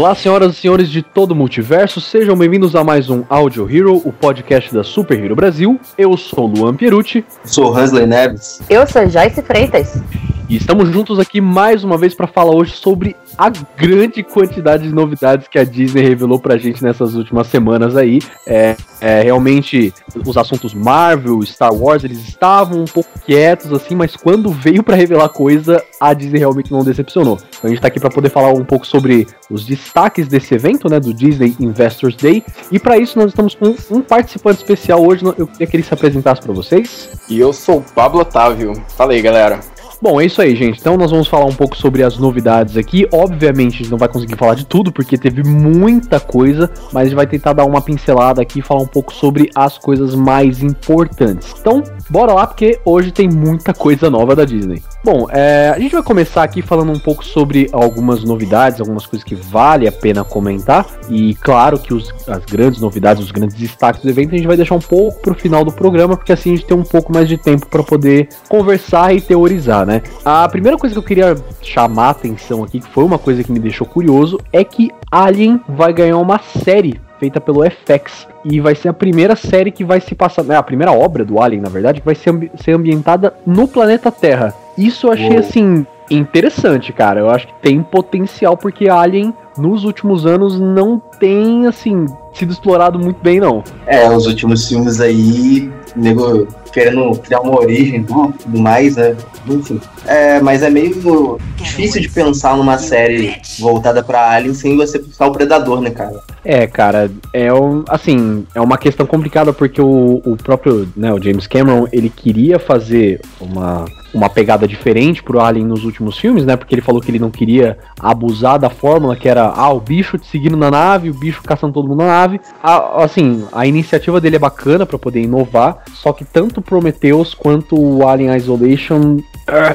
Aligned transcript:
Olá, 0.00 0.14
senhoras 0.14 0.56
e 0.56 0.58
senhores 0.58 0.88
de 0.88 1.02
todo 1.02 1.32
o 1.32 1.36
multiverso, 1.36 2.00
sejam 2.00 2.34
bem-vindos 2.34 2.74
a 2.74 2.82
mais 2.82 3.10
um 3.10 3.22
Audio 3.28 3.68
Hero, 3.70 3.96
o 4.02 4.10
podcast 4.10 4.72
da 4.72 4.82
Super 4.82 5.22
Hero 5.22 5.36
Brasil. 5.36 5.78
Eu 5.98 6.16
sou 6.16 6.46
Luan 6.46 6.74
Pierucci. 6.74 7.22
Sou 7.44 7.76
Hansley 7.76 8.06
Neves. 8.06 8.62
Eu 8.70 8.86
sou 8.86 9.06
Joyce 9.06 9.42
Freitas. 9.42 10.02
E 10.48 10.56
estamos 10.56 10.88
juntos 10.88 11.18
aqui 11.18 11.38
mais 11.38 11.84
uma 11.84 11.98
vez 11.98 12.14
para 12.14 12.26
falar 12.26 12.56
hoje 12.56 12.72
sobre 12.72 13.14
a 13.40 13.48
grande 13.48 14.22
quantidade 14.22 14.82
de 14.82 14.94
novidades 14.94 15.48
que 15.48 15.58
a 15.58 15.64
Disney 15.64 16.02
revelou 16.02 16.38
pra 16.38 16.58
gente 16.58 16.82
nessas 16.84 17.14
últimas 17.14 17.46
semanas 17.46 17.96
aí. 17.96 18.18
É, 18.46 18.76
é, 19.00 19.22
realmente 19.22 19.94
os 20.26 20.36
assuntos 20.36 20.74
Marvel, 20.74 21.40
Star 21.46 21.72
Wars, 21.72 22.04
eles 22.04 22.18
estavam 22.18 22.82
um 22.82 22.84
pouco 22.84 23.08
quietos 23.24 23.72
assim, 23.72 23.94
mas 23.94 24.14
quando 24.14 24.50
veio 24.50 24.82
para 24.82 24.94
revelar 24.94 25.30
coisa, 25.30 25.82
a 25.98 26.12
Disney 26.12 26.38
realmente 26.38 26.70
não 26.70 26.84
decepcionou. 26.84 27.38
Então 27.48 27.62
a 27.62 27.68
gente 27.68 27.80
tá 27.80 27.88
aqui 27.88 27.98
para 27.98 28.10
poder 28.10 28.28
falar 28.28 28.52
um 28.52 28.64
pouco 28.64 28.86
sobre 28.86 29.26
os 29.50 29.64
destaques 29.64 30.28
desse 30.28 30.54
evento, 30.54 30.90
né, 30.90 31.00
do 31.00 31.14
Disney 31.14 31.56
Investors 31.58 32.16
Day. 32.16 32.44
E 32.70 32.78
para 32.78 32.98
isso 32.98 33.18
nós 33.18 33.30
estamos 33.30 33.54
com 33.54 33.74
um 33.90 34.02
participante 34.02 34.58
especial 34.58 35.02
hoje. 35.02 35.24
Eu 35.24 35.46
queria 35.46 35.66
que 35.66 35.76
ele 35.76 35.82
se 35.82 35.94
apresentasse 35.94 36.42
para 36.42 36.52
vocês. 36.52 37.08
E 37.26 37.40
eu 37.40 37.54
sou 37.54 37.78
o 37.78 37.84
Pablo 37.94 38.20
Otávio. 38.20 38.74
Fala 38.94 39.12
aí, 39.12 39.22
galera. 39.22 39.79
Bom, 40.02 40.18
é 40.18 40.24
isso 40.24 40.40
aí, 40.40 40.56
gente. 40.56 40.80
Então 40.80 40.96
nós 40.96 41.10
vamos 41.10 41.28
falar 41.28 41.44
um 41.44 41.54
pouco 41.54 41.76
sobre 41.76 42.02
as 42.02 42.16
novidades 42.16 42.74
aqui. 42.78 43.06
Obviamente 43.12 43.74
a 43.74 43.78
gente 43.78 43.90
não 43.90 43.98
vai 43.98 44.08
conseguir 44.08 44.34
falar 44.34 44.54
de 44.54 44.64
tudo, 44.64 44.90
porque 44.90 45.18
teve 45.18 45.42
muita 45.42 46.18
coisa, 46.18 46.70
mas 46.90 47.02
a 47.02 47.04
gente 47.04 47.16
vai 47.16 47.26
tentar 47.26 47.52
dar 47.52 47.66
uma 47.66 47.82
pincelada 47.82 48.40
aqui 48.40 48.60
e 48.60 48.62
falar 48.62 48.80
um 48.80 48.86
pouco 48.86 49.12
sobre 49.12 49.50
as 49.54 49.76
coisas 49.76 50.14
mais 50.14 50.62
importantes. 50.62 51.54
Então, 51.60 51.82
bora 52.10 52.32
lá, 52.32 52.46
porque 52.46 52.78
hoje 52.84 53.12
tem 53.12 53.28
muita 53.28 53.72
coisa 53.72 54.10
nova 54.10 54.34
da 54.34 54.44
Disney. 54.44 54.82
Bom, 55.04 55.28
é, 55.30 55.72
a 55.74 55.78
gente 55.78 55.92
vai 55.92 56.02
começar 56.02 56.42
aqui 56.42 56.60
falando 56.60 56.92
um 56.92 56.98
pouco 56.98 57.24
sobre 57.24 57.68
algumas 57.72 58.24
novidades, 58.24 58.80
algumas 58.80 59.06
coisas 59.06 59.24
que 59.24 59.34
vale 59.34 59.86
a 59.86 59.92
pena 59.92 60.24
comentar. 60.24 60.86
E 61.08 61.34
claro 61.36 61.78
que 61.78 61.94
os, 61.94 62.12
as 62.26 62.44
grandes 62.44 62.80
novidades, 62.80 63.22
os 63.22 63.30
grandes 63.30 63.56
destaques 63.56 64.02
do 64.02 64.10
evento, 64.10 64.34
a 64.34 64.36
gente 64.36 64.46
vai 64.46 64.56
deixar 64.56 64.74
um 64.74 64.80
pouco 64.80 65.20
pro 65.22 65.34
final 65.34 65.64
do 65.64 65.72
programa, 65.72 66.16
porque 66.16 66.32
assim 66.32 66.52
a 66.52 66.56
gente 66.56 66.66
tem 66.66 66.76
um 66.76 66.82
pouco 66.82 67.12
mais 67.12 67.28
de 67.28 67.38
tempo 67.38 67.66
para 67.66 67.82
poder 67.82 68.28
conversar 68.48 69.14
e 69.14 69.20
teorizar, 69.20 69.86
né? 69.86 70.02
A 70.24 70.48
primeira 70.48 70.76
coisa 70.76 70.94
que 70.94 70.98
eu 70.98 71.04
queria 71.04 71.36
chamar 71.62 72.08
a 72.08 72.10
atenção 72.10 72.64
aqui, 72.64 72.80
que 72.80 72.88
foi 72.88 73.04
uma 73.04 73.18
coisa 73.18 73.44
que 73.44 73.52
me 73.52 73.58
deixou 73.58 73.86
curioso, 73.86 74.38
é 74.52 74.64
que 74.64 74.90
Alien 75.10 75.60
vai 75.68 75.92
ganhar 75.92 76.18
uma 76.18 76.38
série 76.38 77.00
feita 77.20 77.40
pelo 77.40 77.62
FX. 77.62 78.26
E 78.44 78.58
vai 78.58 78.74
ser 78.74 78.88
a 78.88 78.92
primeira 78.94 79.36
série 79.36 79.70
que 79.70 79.84
vai 79.84 80.00
se 80.00 80.14
passar. 80.14 80.48
É 80.48 80.56
a 80.56 80.62
primeira 80.62 80.90
obra 80.90 81.24
do 81.24 81.40
Alien, 81.40 81.60
na 81.60 81.68
verdade, 81.68 82.00
que 82.00 82.06
vai 82.06 82.14
ser, 82.14 82.30
ambi 82.30 82.50
ser 82.56 82.72
ambientada 82.72 83.34
no 83.46 83.68
planeta 83.68 84.10
Terra. 84.10 84.54
Isso 84.76 85.06
eu 85.06 85.12
achei 85.12 85.28
Uou. 85.28 85.38
assim. 85.38 85.86
Interessante, 86.10 86.92
cara. 86.92 87.20
Eu 87.20 87.30
acho 87.30 87.46
que 87.46 87.54
tem 87.60 87.80
potencial, 87.82 88.56
porque 88.56 88.88
Alien, 88.88 89.32
nos 89.56 89.84
últimos 89.84 90.26
anos, 90.26 90.58
não 90.58 90.98
tem, 90.98 91.66
assim, 91.66 92.06
sido 92.34 92.52
explorado 92.52 92.98
muito 92.98 93.20
bem, 93.22 93.40
não. 93.40 93.62
É, 93.86 94.08
os 94.08 94.26
últimos 94.26 94.66
filmes 94.68 95.00
aí, 95.00 95.70
nego 95.96 96.46
querendo 96.72 97.16
criar 97.18 97.40
uma 97.40 97.58
origem 97.58 98.00
e 98.00 98.04
tudo 98.04 98.58
mais, 98.58 98.96
né? 98.96 99.16
Enfim. 99.48 99.80
É, 100.06 100.40
mas 100.40 100.62
é 100.62 100.70
meio 100.70 101.38
difícil 101.56 102.00
de 102.00 102.08
pensar 102.08 102.56
numa 102.56 102.78
série 102.78 103.36
voltada 103.58 104.02
para 104.02 104.30
Alien 104.30 104.54
sem 104.54 104.76
você 104.76 104.98
pensar 104.98 105.26
o 105.26 105.32
Predador, 105.32 105.80
né, 105.80 105.90
cara? 105.90 106.20
É, 106.44 106.66
cara, 106.66 107.10
é 107.32 107.52
um, 107.52 107.84
assim, 107.88 108.46
é 108.54 108.60
uma 108.60 108.78
questão 108.78 109.06
complicada 109.06 109.52
porque 109.52 109.80
o, 109.80 110.22
o 110.24 110.36
próprio, 110.36 110.88
né, 110.96 111.12
o 111.12 111.22
James 111.22 111.46
Cameron, 111.46 111.86
ele 111.92 112.08
queria 112.08 112.58
fazer 112.58 113.20
uma 113.40 113.84
uma 114.12 114.28
pegada 114.28 114.66
diferente 114.66 115.22
pro 115.22 115.40
Alien 115.40 115.64
nos 115.64 115.84
últimos 115.84 116.18
filmes, 116.18 116.44
né? 116.44 116.56
Porque 116.56 116.74
ele 116.74 116.82
falou 116.82 117.00
que 117.00 117.10
ele 117.10 117.18
não 117.18 117.30
queria 117.30 117.78
abusar 117.98 118.58
da 118.58 118.68
fórmula 118.68 119.16
que 119.16 119.28
era 119.28 119.44
ah, 119.44 119.72
o 119.72 119.80
bicho 119.80 120.18
te 120.18 120.26
seguindo 120.26 120.56
na 120.56 120.70
nave, 120.70 121.10
o 121.10 121.14
bicho 121.14 121.42
caçando 121.42 121.72
todo 121.72 121.88
mundo 121.88 121.98
na 121.98 122.06
nave. 122.06 122.19
A, 122.62 123.04
assim, 123.04 123.46
a 123.52 123.66
iniciativa 123.66 124.20
dele 124.20 124.36
é 124.36 124.38
bacana 124.38 124.84
para 124.84 124.98
poder 124.98 125.22
inovar, 125.22 125.84
só 125.94 126.12
que 126.12 126.24
tanto 126.24 126.60
Prometheus 126.60 127.34
quanto 127.34 127.78
o 127.78 128.06
Alien 128.06 128.34
Isolation 128.36 129.18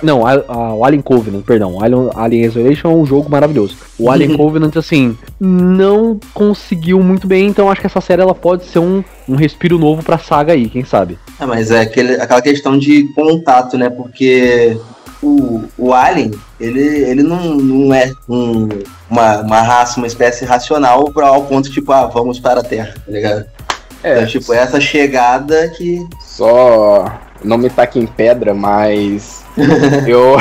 não, 0.02 0.26
a, 0.26 0.34
a, 0.48 0.74
o 0.74 0.86
Alien 0.86 1.02
Covenant, 1.02 1.44
perdão. 1.44 1.82
Alien, 1.82 2.10
Alien 2.16 2.46
Isolation 2.46 2.92
é 2.92 2.94
um 2.96 3.06
jogo 3.06 3.30
maravilhoso. 3.30 3.76
O 4.00 4.10
Alien 4.12 4.38
Covenant, 4.38 4.76
assim, 4.78 5.18
não 5.40 6.20
conseguiu 6.34 7.02
muito 7.02 7.28
bem, 7.28 7.48
então 7.48 7.70
acho 7.70 7.82
que 7.82 7.88
essa 7.88 8.02
série 8.02 8.22
ela 8.22 8.36
pode 8.36 8.66
ser 8.66 8.80
um, 8.80 9.04
um 9.28 9.36
respiro 9.36 9.78
novo 9.78 10.04
pra 10.04 10.18
saga 10.18 10.54
aí, 10.54 10.70
quem 10.70 10.84
sabe. 10.84 11.18
É, 11.40 11.46
mas 11.46 11.72
é 11.72 11.82
aquele, 11.82 12.14
aquela 12.14 12.42
questão 12.42 12.78
de 12.78 13.06
contato, 13.14 13.78
né? 13.78 13.90
Porque 13.90 14.78
o, 15.26 15.70
o 15.78 15.94
Alien, 15.94 16.32
ele, 16.60 16.82
ele 16.82 17.24
não, 17.24 17.56
não 17.56 17.94
é 17.94 18.14
um, 18.30 18.70
uma, 19.10 19.42
uma 19.42 19.62
raça, 19.62 19.98
uma 19.98 20.08
espécie 20.08 20.46
racional 20.46 21.12
pra, 21.12 21.28
ao 21.28 21.44
ponto, 21.44 21.70
tipo, 21.72 21.92
ah, 21.92 22.08
vamos 22.08 22.40
para 22.40 22.60
a 22.60 22.64
Terra, 22.64 22.94
tá 22.94 23.12
ligado? 23.12 23.46
É, 24.04 24.18
então, 24.18 24.28
tipo, 24.28 24.54
essa 24.54 24.80
chegada 24.80 25.68
que. 25.70 26.08
Só 26.22 27.06
não 27.46 27.58
me 27.58 27.70
taque 27.70 28.00
em 28.00 28.06
pedra, 28.06 28.54
mas 28.54 29.46
eu. 30.08 30.38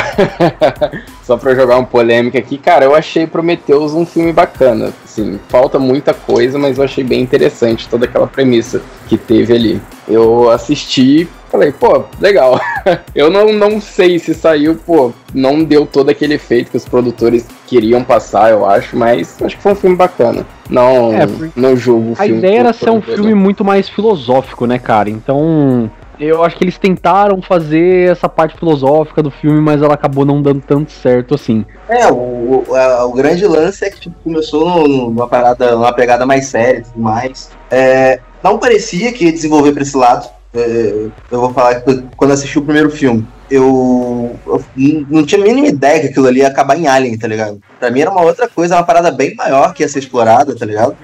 Só 1.23 1.39
pra 1.39 1.55
jogar 1.55 1.77
uma 1.77 1.87
polêmica 1.87 2.39
aqui, 2.39 2.59
cara, 2.59 2.85
eu 2.85 2.95
achei 2.95 3.27
Prometheus 3.27 3.95
um 3.95 4.05
filme 4.05 4.33
bacana. 4.33 4.93
Assim, 5.05 5.41
falta 5.49 5.79
muita 5.79 6.13
coisa, 6.13 6.59
mas 6.59 6.77
eu 6.77 6.85
achei 6.85 7.03
bem 7.03 7.23
interessante 7.23 7.89
toda 7.89 8.05
aquela 8.05 8.27
premissa 8.27 8.83
que 9.09 9.17
teve 9.17 9.55
ali. 9.55 9.83
Eu 10.07 10.51
assisti, 10.51 11.27
falei, 11.51 11.73
pô, 11.73 12.05
legal. 12.21 12.61
eu 13.15 13.31
não, 13.31 13.53
não 13.53 13.81
sei 13.81 14.19
se 14.19 14.35
saiu, 14.35 14.75
pô, 14.75 15.13
não 15.33 15.65
deu 15.65 15.87
todo 15.87 16.11
aquele 16.11 16.35
efeito 16.35 16.71
que 16.71 16.77
os 16.77 16.87
produtores 16.87 17.47
queriam 17.67 18.05
passar, 18.05 18.51
eu 18.51 18.67
acho, 18.67 18.97
mas 18.97 19.41
acho 19.41 19.57
que 19.57 19.63
foi 19.63 19.73
um 19.73 19.77
filme 19.77 19.97
bacana. 19.97 20.45
Não, 20.69 21.13
é, 21.15 21.27
não 21.57 21.77
julgo 21.77 22.13
o 22.13 22.15
filme. 22.17 22.35
A 22.35 22.39
ideia 22.39 22.61
era 22.61 22.73
ser 22.73 22.91
um 22.91 23.01
filme 23.01 23.35
muito 23.35 23.65
mais 23.65 23.89
filosófico, 23.89 24.67
né, 24.67 24.79
cara? 24.79 25.09
Então, 25.09 25.91
eu 26.19 26.45
acho 26.45 26.57
que 26.57 26.65
eles 26.65 26.79
tentaram 26.79 27.41
fazer 27.43 28.11
essa 28.11 28.29
parte 28.29 28.57
filosófica 28.57 29.23
do 29.23 29.31
filme, 29.31 29.61
mas 29.61 29.83
ela 29.83 29.95
acabou 29.95 30.25
não 30.25 30.41
dando 30.41 30.61
tanto 30.61 30.93
certo 30.93 31.35
assim. 31.35 31.65
É, 31.89 32.07
o, 32.09 32.65
o, 32.69 32.75
a, 32.75 33.05
o 33.05 33.13
grande 33.13 33.47
lance 33.47 33.85
é 33.85 33.91
que 33.91 34.01
tipo, 34.01 34.17
começou 34.23 34.89
numa 34.89 35.27
parada, 35.27 35.73
numa 35.73 35.93
pegada 35.93 36.25
mais 36.25 36.47
séria 36.47 36.79
e 36.79 36.83
tudo 36.83 37.01
mais. 37.01 37.51
É, 37.71 38.21
não 38.43 38.59
parecia 38.59 39.13
que 39.13 39.25
ia 39.25 39.33
desenvolver 39.33 39.73
para 39.73 39.83
esse 39.83 39.97
lado. 39.97 40.29
É, 40.55 41.09
eu 41.31 41.41
vou 41.41 41.53
falar 41.53 41.81
que 41.81 42.05
quando 42.17 42.31
assisti 42.31 42.59
o 42.59 42.63
primeiro 42.63 42.91
filme, 42.91 43.27
eu, 43.51 44.39
eu, 44.47 44.65
não 45.11 45.25
tinha 45.25 45.41
a 45.41 45.45
mínima 45.45 45.67
ideia 45.67 46.01
que 46.01 46.07
aquilo 46.09 46.29
ali 46.29 46.41
ia 46.41 46.49
acabar 46.49 46.79
em 46.79 46.87
Alien, 46.87 47.19
tá 47.19 47.27
ligado? 47.27 47.61
Pra 47.79 47.91
mim 47.91 48.01
era 48.01 48.11
uma 48.11 48.23
outra 48.23 48.49
coisa, 48.49 48.77
uma 48.77 48.85
parada 48.85 49.11
bem 49.11 49.35
maior 49.35 49.75
que 49.75 49.83
ia 49.83 49.89
ser 49.89 49.99
explorada, 49.99 50.55
tá 50.55 50.65
ligado? 50.65 50.97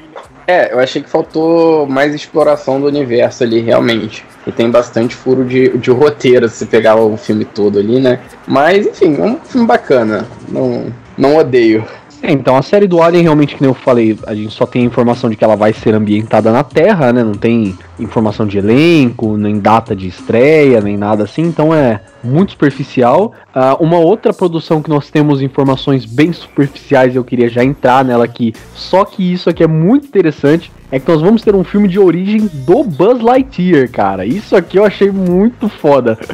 É, 0.51 0.73
eu 0.73 0.81
achei 0.81 1.01
que 1.01 1.09
faltou 1.09 1.87
mais 1.87 2.13
exploração 2.13 2.81
do 2.81 2.89
universo 2.89 3.45
ali, 3.45 3.61
realmente. 3.61 4.25
E 4.45 4.51
tem 4.51 4.69
bastante 4.69 5.15
furo 5.15 5.45
de, 5.45 5.79
de 5.79 5.93
roteiro 5.93 6.49
se 6.49 6.67
pegar 6.67 6.97
o 6.97 7.17
filme 7.17 7.45
todo 7.45 7.79
ali, 7.79 8.01
né? 8.01 8.19
Mas, 8.49 8.85
enfim, 8.85 9.17
é 9.17 9.23
um 9.23 9.37
filme 9.37 9.65
bacana. 9.65 10.27
Não, 10.49 10.93
não 11.17 11.37
odeio. 11.37 11.87
É, 12.23 12.33
então 12.33 12.57
a 12.57 12.63
série 12.63 12.87
do 12.87 13.03
Alien, 13.03 13.23
realmente, 13.23 13.55
que 13.55 13.63
nem 13.63 13.71
eu 13.71 13.75
falei, 13.75 14.19
a 14.27 14.35
gente 14.35 14.53
só 14.53 14.67
tem 14.67 14.85
informação 14.85 15.31
de 15.31 15.37
que 15.37 15.45
ela 15.45 15.57
vai 15.57 15.73
ser 15.73 15.95
ambientada 15.95 16.53
na 16.53 16.63
Terra, 16.63 17.13
né? 17.13 17.25
Não 17.25 17.33
tem 17.33 17.77
informação 17.99 18.47
de 18.47 18.59
elenco, 18.59 19.37
nem 19.37 19.59
data 19.59 19.97
de 19.97 20.07
estreia, 20.07 20.81
nem 20.81 20.97
nada 20.97 21.25
assim, 21.25 21.43
então 21.43 21.75
é 21.75 22.01
muito 22.23 22.53
superficial. 22.53 23.33
Uh, 23.55 23.83
uma 23.83 23.99
outra 23.99 24.35
produção 24.35 24.83
que 24.83 24.91
nós 24.91 25.11
temos 25.11 25.41
informações 25.41 26.05
bem 26.05 26.33
superficiais, 26.33 27.17
eu 27.17 27.25
queria 27.25 27.49
já 27.49 27.65
entrar 27.65 28.05
nela 28.05 28.25
aqui, 28.25 28.55
só 28.75 29.05
que 29.05 29.33
isso 29.33 29.49
aqui 29.49 29.63
é 29.63 29.67
muito 29.67 30.07
interessante, 30.07 30.71
é 30.93 30.99
que 30.99 31.09
nós 31.11 31.23
vamos 31.23 31.43
ter 31.43 31.55
um 31.55 31.65
filme 31.65 31.89
de 31.89 31.99
origem 31.99 32.51
do 32.53 32.85
Buzz 32.85 33.23
Lightyear, 33.23 33.91
cara. 33.91 34.27
Isso 34.27 34.55
aqui 34.55 34.79
eu 34.79 34.85
achei 34.85 35.11
muito 35.11 35.69
foda. 35.69 36.19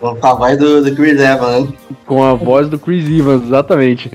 Com 0.00 0.26
a 0.26 0.34
voz 0.34 0.58
do, 0.58 0.82
do 0.82 0.96
Chris 0.96 1.20
Evans, 1.20 1.68
né? 1.68 1.76
Com 2.04 2.24
a 2.24 2.34
voz 2.34 2.68
do 2.68 2.76
Chris 2.76 3.08
Evans, 3.08 3.44
exatamente. 3.44 4.10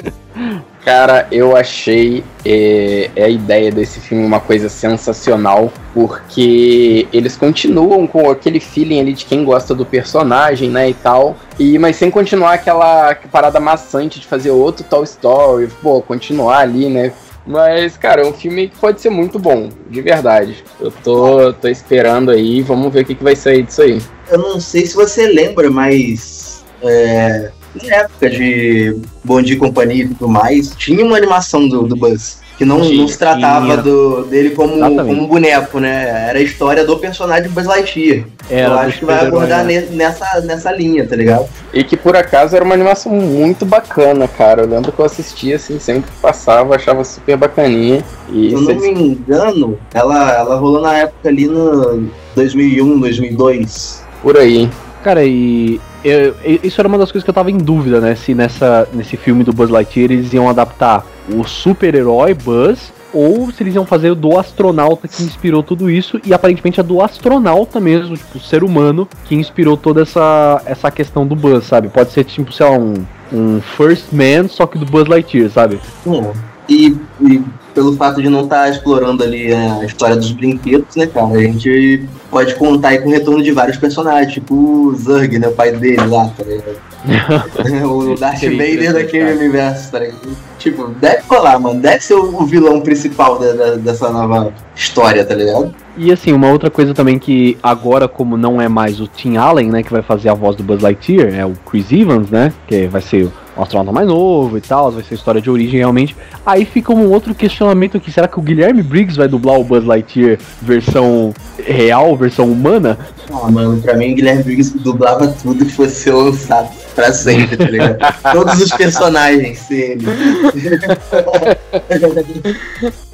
Cara, 0.87 1.27
eu 1.33 1.53
achei 1.53 2.23
é, 2.45 3.11
a 3.17 3.27
ideia 3.27 3.69
desse 3.69 3.99
filme 3.99 4.23
uma 4.23 4.39
coisa 4.39 4.69
sensacional, 4.69 5.69
porque 5.93 7.05
eles 7.11 7.35
continuam 7.35 8.07
com 8.07 8.31
aquele 8.31 8.61
feeling 8.61 9.01
ali 9.01 9.11
de 9.11 9.25
quem 9.25 9.43
gosta 9.43 9.75
do 9.75 9.85
personagem, 9.85 10.69
né, 10.69 10.89
e 10.89 10.93
tal, 10.93 11.35
e 11.59 11.77
mas 11.77 11.97
sem 11.97 12.09
continuar 12.09 12.53
aquela 12.53 13.13
parada 13.29 13.59
maçante 13.59 14.17
de 14.21 14.25
fazer 14.25 14.51
outro 14.51 14.85
Toy 14.85 15.03
Story, 15.03 15.67
pô, 15.83 16.01
continuar 16.01 16.59
ali, 16.59 16.87
né, 16.87 17.11
Mas, 17.45 17.97
cara, 17.97 18.21
é 18.21 18.25
um 18.25 18.31
filme 18.31 18.69
que 18.69 18.77
pode 18.77 19.01
ser 19.01 19.09
muito 19.09 19.37
bom, 19.37 19.67
de 19.89 20.01
verdade. 20.01 20.63
Eu 20.79 20.89
tô, 21.03 21.51
tô 21.51 21.67
esperando 21.67 22.31
aí, 22.31 22.61
vamos 22.61 22.93
ver 22.93 23.01
o 23.01 23.05
que, 23.05 23.15
que 23.15 23.23
vai 23.25 23.35
sair 23.35 23.63
disso 23.63 23.81
aí. 23.81 24.01
Eu 24.29 24.37
não 24.37 24.61
sei 24.61 24.85
se 24.85 24.95
você 24.95 25.27
lembra, 25.27 25.69
mas. 25.69 26.63
É, 26.81 27.51
na 27.75 27.95
época 27.95 28.29
de 28.29 28.95
Bom 29.23 29.41
Dia 29.41 29.55
e 29.55 29.59
Companhia 29.59 30.03
e 30.05 30.07
tudo 30.07 30.27
mais, 30.27 30.73
tinha 30.75 31.03
uma 31.05 31.17
animação 31.17 31.67
do, 31.67 31.83
do 31.83 31.95
Buzz. 31.95 32.45
Que 32.57 32.65
não, 32.65 32.79
não 32.79 33.07
se 33.07 33.19
tratava 33.19 33.77
do, 33.77 34.23
dele 34.23 34.49
como, 34.49 34.79
como 34.79 35.11
um 35.11 35.27
boneco, 35.27 35.79
né? 35.79 36.27
Era 36.29 36.39
a 36.39 36.41
história 36.41 36.83
do 36.83 36.97
personagem 36.97 37.51
Buzz 37.51 37.67
Lightyear. 37.67 38.25
Era 38.49 38.69
Eu 38.69 38.79
acho 38.79 38.97
que 38.97 39.05
vai 39.05 39.27
abordar 39.27 39.63
né? 39.63 39.81
ne- 39.81 39.95
nessa, 39.95 40.41
nessa 40.41 40.71
linha, 40.71 41.05
tá 41.05 41.15
ligado? 41.15 41.47
E 41.71 41.83
que 41.83 41.95
por 41.95 42.15
acaso 42.15 42.55
era 42.55 42.65
uma 42.65 42.73
animação 42.73 43.11
muito 43.11 43.63
bacana, 43.63 44.27
cara. 44.27 44.63
Eu 44.63 44.67
lembro 44.67 44.91
que 44.91 44.97
eu 44.97 45.05
assistia 45.05 45.57
assim, 45.57 45.77
sempre 45.77 46.09
que 46.09 46.17
passava, 46.17 46.75
achava 46.75 47.03
super 47.03 47.37
bacaninha. 47.37 48.03
E 48.33 48.49
Se 48.49 48.55
eu 48.55 48.61
não 48.61 48.75
me 48.75 48.89
engano, 48.89 49.77
ela, 49.93 50.33
ela 50.33 50.55
rolou 50.55 50.81
na 50.81 50.97
época 50.97 51.29
ali 51.29 51.45
no 51.45 52.09
2001, 52.35 52.99
2002. 52.99 54.03
por 54.23 54.35
aí. 54.35 54.67
Cara, 55.03 55.23
e 55.23 55.79
eu- 56.03 56.35
isso 56.63 56.79
era 56.81 56.87
uma 56.87 56.97
das 56.97 57.11
coisas 57.11 57.23
que 57.23 57.29
eu 57.29 57.33
tava 57.33 57.49
em 57.51 57.57
dúvida, 57.57 58.01
né? 58.01 58.15
Se 58.15 58.33
nessa, 58.33 58.87
nesse 58.93 59.15
filme 59.15 59.43
do 59.43 59.53
Buzz 59.53 59.69
Lightyear 59.69 60.11
eles 60.11 60.33
iam 60.33 60.49
adaptar 60.49 61.05
o 61.29 61.43
super-herói 61.43 62.33
Buzz 62.33 62.91
ou 63.13 63.49
se 63.51 63.63
eles 63.63 63.73
iam 63.75 63.85
fazer 63.85 64.11
o 64.11 64.15
do 64.15 64.37
astronauta 64.37 65.07
que 65.07 65.23
inspirou 65.23 65.63
tudo 65.63 65.89
isso 65.89 66.19
e 66.25 66.33
aparentemente 66.33 66.79
é 66.79 66.83
do 66.83 67.01
astronauta 67.01 67.79
mesmo, 67.79 68.17
tipo, 68.17 68.37
o 68.37 68.41
ser 68.41 68.63
humano 68.63 69.07
que 69.25 69.33
inspirou 69.35 69.77
toda 69.77 70.01
essa, 70.01 70.61
essa 70.65 70.91
questão 70.91 71.25
do 71.25 71.35
Buzz, 71.35 71.65
sabe? 71.65 71.87
Pode 71.87 72.11
ser 72.11 72.25
tipo, 72.25 72.51
sei 72.51 72.65
lá, 72.65 72.73
um, 72.77 72.93
um 73.31 73.61
First 73.61 74.07
Man, 74.11 74.47
só 74.49 74.67
que 74.67 74.77
do 74.77 74.85
Buzz 74.85 75.07
Lightyear, 75.07 75.49
sabe? 75.49 75.79
Hum. 76.05 76.31
E, 76.69 76.95
e 77.21 77.41
pelo 77.73 77.95
fato 77.95 78.21
de 78.21 78.27
não 78.29 78.41
estar 78.43 78.69
explorando 78.69 79.23
ali 79.23 79.53
a 79.53 79.85
história 79.85 80.15
dos 80.15 80.31
brinquedos, 80.31 80.95
né, 80.95 81.05
cara? 81.05 81.27
A 81.27 81.41
gente 81.41 82.03
pode 82.31 82.55
contar 82.55 82.89
aí 82.89 82.99
com 82.99 83.07
o 83.09 83.11
retorno 83.11 83.43
de 83.43 83.51
vários 83.51 83.77
personagens, 83.77 84.33
tipo 84.33 84.53
o 84.55 84.95
Zurg, 84.95 85.37
né? 85.37 85.47
O 85.47 85.51
pai 85.53 85.71
dele 85.71 86.05
lá, 86.07 86.29
tá 86.35 86.43
ligado? 86.43 86.77
o 87.87 88.15
Darth 88.15 88.41
Vader 88.41 88.53
interessante, 88.73 88.93
daquele 88.93 89.31
universo, 89.33 89.91
tá 89.91 89.99
ligado? 89.99 90.27
Tipo, 90.57 90.87
deve 90.99 91.21
rolar, 91.29 91.59
mano. 91.59 91.79
Deve 91.79 92.03
ser 92.03 92.15
o, 92.15 92.41
o 92.41 92.45
vilão 92.45 92.81
principal 92.81 93.37
da- 93.39 93.53
da- 93.53 93.75
dessa 93.75 94.09
nova 94.11 94.51
história, 94.75 95.23
tá 95.23 95.35
ligado? 95.35 95.73
E 95.95 96.11
assim, 96.11 96.33
uma 96.33 96.51
outra 96.51 96.69
coisa 96.69 96.93
também 96.93 97.17
que 97.19 97.57
agora, 97.61 98.07
como 98.07 98.35
não 98.37 98.59
é 98.61 98.67
mais 98.67 98.99
o 98.99 99.07
Tim 99.07 99.37
Allen, 99.37 99.69
né, 99.69 99.83
que 99.83 99.91
vai 99.91 100.01
fazer 100.01 100.29
a 100.29 100.33
voz 100.33 100.55
do 100.55 100.63
Buzz 100.63 100.81
Lightyear, 100.81 101.33
é 101.33 101.45
o 101.45 101.53
Chris 101.69 101.91
Evans, 101.91 102.29
né, 102.29 102.51
que 102.67 102.87
vai 102.87 103.01
ser 103.01 103.25
o 103.25 103.31
astronauta 103.57 103.91
mais 103.91 104.07
novo 104.07 104.57
e 104.57 104.61
tal, 104.61 104.91
vai 104.91 105.03
ser 105.03 105.13
a 105.13 105.17
história 105.17 105.41
de 105.41 105.49
origem 105.49 105.79
realmente. 105.79 106.15
Aí 106.45 106.65
fica 106.65 106.93
um 106.93 107.11
outro 107.11 107.33
questionamento 107.33 107.97
aqui, 107.97 108.11
será 108.11 108.27
que 108.27 108.39
o 108.39 108.41
Guilherme 108.41 108.81
Briggs 108.81 109.17
vai 109.17 109.27
dublar 109.27 109.59
o 109.59 109.63
Buzz 109.63 109.83
Lightyear 109.83 110.37
versão 110.61 111.33
real, 111.65 112.15
versão 112.15 112.51
humana? 112.51 112.97
Ah, 113.31 113.51
mano, 113.51 113.81
pra 113.81 113.95
mim, 113.95 114.15
Guilherme 114.15 114.43
Briggs 114.43 114.77
dublava 114.77 115.27
tudo 115.27 115.65
que 115.65 115.71
fosse 115.71 116.09
lançado 116.09 116.69
pra 116.95 117.11
sempre, 117.13 117.55
tá 117.55 117.65
ligado? 117.65 117.97
Todos 118.33 118.61
os 118.61 118.71
personagens, 118.71 119.69
ele. 119.69 120.05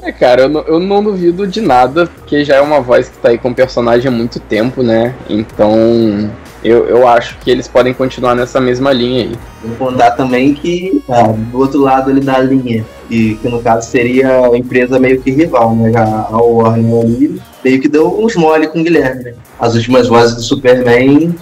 É, 0.02 0.12
cara, 0.12 0.44
eu 0.44 0.50
não, 0.50 0.62
eu 0.62 0.80
não 0.80 1.04
duvido 1.04 1.46
de 1.46 1.60
nada, 1.60 2.06
porque 2.06 2.46
já 2.46 2.56
é 2.56 2.62
uma 2.62 2.80
voz 2.80 3.10
que 3.10 3.18
tá 3.18 3.30
aí 3.30 3.38
com 3.38 3.50
o 3.50 3.56
personagem 3.56 4.08
há 4.08 4.12
muito 4.12 4.40
tempo, 4.40 4.82
né? 4.82 5.14
Então, 5.30 6.30
eu, 6.64 6.86
eu 6.88 7.08
acho 7.08 7.38
que 7.40 7.52
eles 7.52 7.68
podem 7.68 7.94
continuar 7.94 8.36
nessa 8.36 8.60
mesma 8.60 8.92
linha 8.92 9.24
aí. 9.24 9.38
Vou 9.64 9.90
contar 9.90 10.12
também 10.12 10.54
que 10.54 11.04
ah, 11.10 11.34
do 11.52 11.60
outro 11.60 11.82
lado 11.82 12.10
ali 12.10 12.22
da 12.22 12.40
linha, 12.40 12.86
e 13.10 13.36
que 13.36 13.50
no 13.50 13.62
caso 13.62 13.90
seria 13.90 14.46
a 14.46 14.58
empresa 14.58 15.00
meio 15.00 15.22
que 15.22 15.32
rival, 15.32 15.76
né? 15.76 15.92
Já 15.92 16.04
a 16.04 16.38
Warner 16.38 17.02
ali, 17.02 17.42
meio 17.64 17.82
que 17.82 17.88
deu 17.88 18.20
uns 18.20 18.36
mole 18.36 18.68
com 18.68 18.80
o 18.80 18.84
Guilherme, 18.84 19.24
né? 19.24 19.34
As 19.60 19.76
últimas 19.76 20.08
vozes 20.08 20.36
do 20.36 20.42
Superman. 20.42 21.36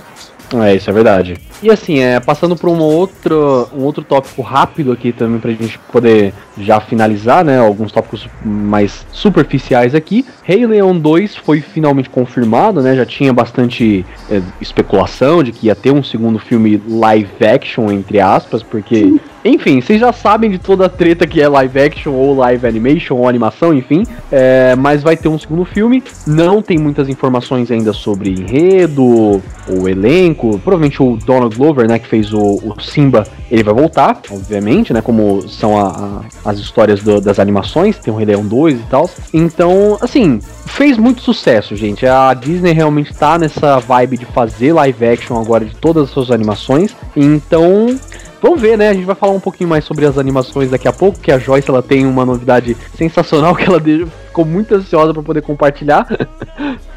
É, 0.53 0.75
isso 0.75 0.89
é 0.89 0.93
verdade. 0.93 1.50
E 1.61 1.69
assim, 1.69 1.99
é, 1.99 2.19
passando 2.19 2.55
para 2.55 2.69
um 2.69 2.79
outro, 2.79 3.69
um 3.71 3.83
outro 3.83 4.03
tópico 4.03 4.41
rápido 4.41 4.91
aqui 4.91 5.11
também 5.11 5.39
pra 5.39 5.51
gente 5.51 5.77
poder 5.91 6.33
já 6.57 6.79
finalizar, 6.79 7.45
né? 7.45 7.59
Alguns 7.59 7.91
tópicos 7.91 8.27
mais 8.43 9.05
superficiais 9.11 9.93
aqui. 9.93 10.25
Rei 10.43 10.65
Leão 10.65 10.97
2 10.97 11.35
foi 11.35 11.61
finalmente 11.61 12.09
confirmado, 12.09 12.81
né? 12.81 12.95
Já 12.95 13.05
tinha 13.05 13.31
bastante 13.31 14.03
é, 14.29 14.41
especulação 14.59 15.43
de 15.43 15.51
que 15.51 15.67
ia 15.67 15.75
ter 15.75 15.91
um 15.91 16.03
segundo 16.03 16.39
filme 16.39 16.81
live 16.87 17.45
action, 17.45 17.91
entre 17.91 18.19
aspas, 18.19 18.63
porque. 18.63 19.19
Enfim, 19.43 19.81
vocês 19.81 19.99
já 19.99 20.13
sabem 20.13 20.51
de 20.51 20.59
toda 20.59 20.85
a 20.85 20.89
treta 20.89 21.25
que 21.25 21.41
é 21.41 21.47
live 21.47 21.79
action 21.79 22.13
ou 22.13 22.35
live 22.35 22.67
animation 22.67 23.15
ou 23.15 23.27
animação, 23.27 23.73
enfim. 23.73 24.03
É, 24.31 24.75
mas 24.75 25.01
vai 25.01 25.17
ter 25.17 25.29
um 25.29 25.39
segundo 25.39 25.65
filme. 25.65 26.03
Não 26.27 26.61
tem 26.61 26.77
muitas 26.77 27.09
informações 27.09 27.71
ainda 27.71 27.91
sobre 27.91 28.29
enredo, 28.29 29.41
o 29.67 29.89
elenco. 29.89 30.59
Provavelmente 30.59 31.01
o 31.01 31.17
Donald 31.17 31.50
Glover, 31.55 31.87
né, 31.87 31.99
que 31.99 32.07
fez 32.07 32.33
o, 32.33 32.39
o 32.39 32.75
Simba, 32.81 33.25
ele 33.49 33.63
vai 33.63 33.73
voltar, 33.73 34.19
obviamente, 34.29 34.93
né? 34.93 35.01
Como 35.01 35.47
são 35.47 35.77
a- 35.79 36.21
a- 36.45 36.49
as 36.49 36.59
histórias 36.59 37.01
do- 37.01 37.19
das 37.21 37.39
animações, 37.39 37.97
tem 37.97 38.13
o 38.13 38.17
Rei 38.17 38.25
Leão 38.25 38.45
2 38.45 38.79
e 38.79 38.83
tal. 38.89 39.09
Então, 39.33 39.97
assim, 40.01 40.39
fez 40.65 40.97
muito 40.97 41.21
sucesso, 41.21 41.75
gente. 41.75 42.05
A 42.05 42.33
Disney 42.33 42.73
realmente 42.73 43.13
tá 43.13 43.37
nessa 43.37 43.79
vibe 43.79 44.17
de 44.17 44.25
fazer 44.25 44.73
live 44.73 45.05
action 45.05 45.39
agora 45.39 45.65
de 45.65 45.75
todas 45.75 46.03
as 46.05 46.09
suas 46.09 46.31
animações. 46.31 46.95
Então, 47.15 47.97
Vamos 48.43 48.59
ver, 48.59 48.75
né? 48.75 48.89
A 48.89 48.93
gente 48.95 49.05
vai 49.05 49.13
falar 49.13 49.33
um 49.33 49.39
pouquinho 49.39 49.69
mais 49.69 49.83
sobre 49.85 50.03
as 50.03 50.17
animações 50.17 50.71
daqui 50.71 50.87
a 50.87 50.91
pouco, 50.91 51.19
que 51.19 51.31
a 51.31 51.37
Joyce 51.37 51.69
ela 51.69 51.83
tem 51.83 52.07
uma 52.07 52.25
novidade 52.25 52.75
sensacional 52.97 53.53
que 53.55 53.65
ela 53.65 53.79
ficou 53.79 54.43
muito 54.43 54.73
ansiosa 54.73 55.13
para 55.13 55.21
poder 55.21 55.43
compartilhar. 55.43 56.07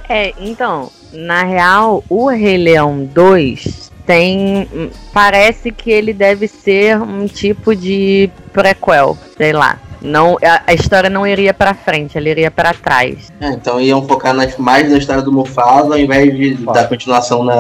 É, 0.09 0.33
então, 0.39 0.91
na 1.13 1.43
real, 1.45 2.03
o 2.09 2.29
Rei 2.31 2.57
Leão 2.57 3.05
2 3.13 3.84
tem. 4.07 4.91
Parece 5.13 5.71
que 5.71 5.91
ele 5.91 6.13
deve 6.13 6.47
ser 6.49 7.01
um 7.01 7.27
tipo 7.27 7.75
de 7.75 8.31
prequel, 8.53 9.17
sei 9.37 9.53
lá. 9.53 9.79
Não, 10.03 10.37
a, 10.45 10.63
a 10.67 10.75
história 10.75 11.09
não 11.09 11.27
iria 11.27 11.55
pra 11.55 11.73
frente, 11.73 12.19
ela 12.19 12.29
iria 12.29 12.51
pra 12.51 12.75
trás. 12.75 13.33
É, 13.41 13.49
então 13.49 13.81
iam 13.81 14.07
focar 14.07 14.35
nas- 14.35 14.59
mais 14.59 14.91
na 14.91 14.99
história 14.99 15.23
do 15.23 15.33
Mufasa 15.33 15.95
ao 15.95 15.99
invés 15.99 16.37
de 16.37 16.55
dar 16.67 16.87
continuação 16.89 17.43
na, 17.43 17.55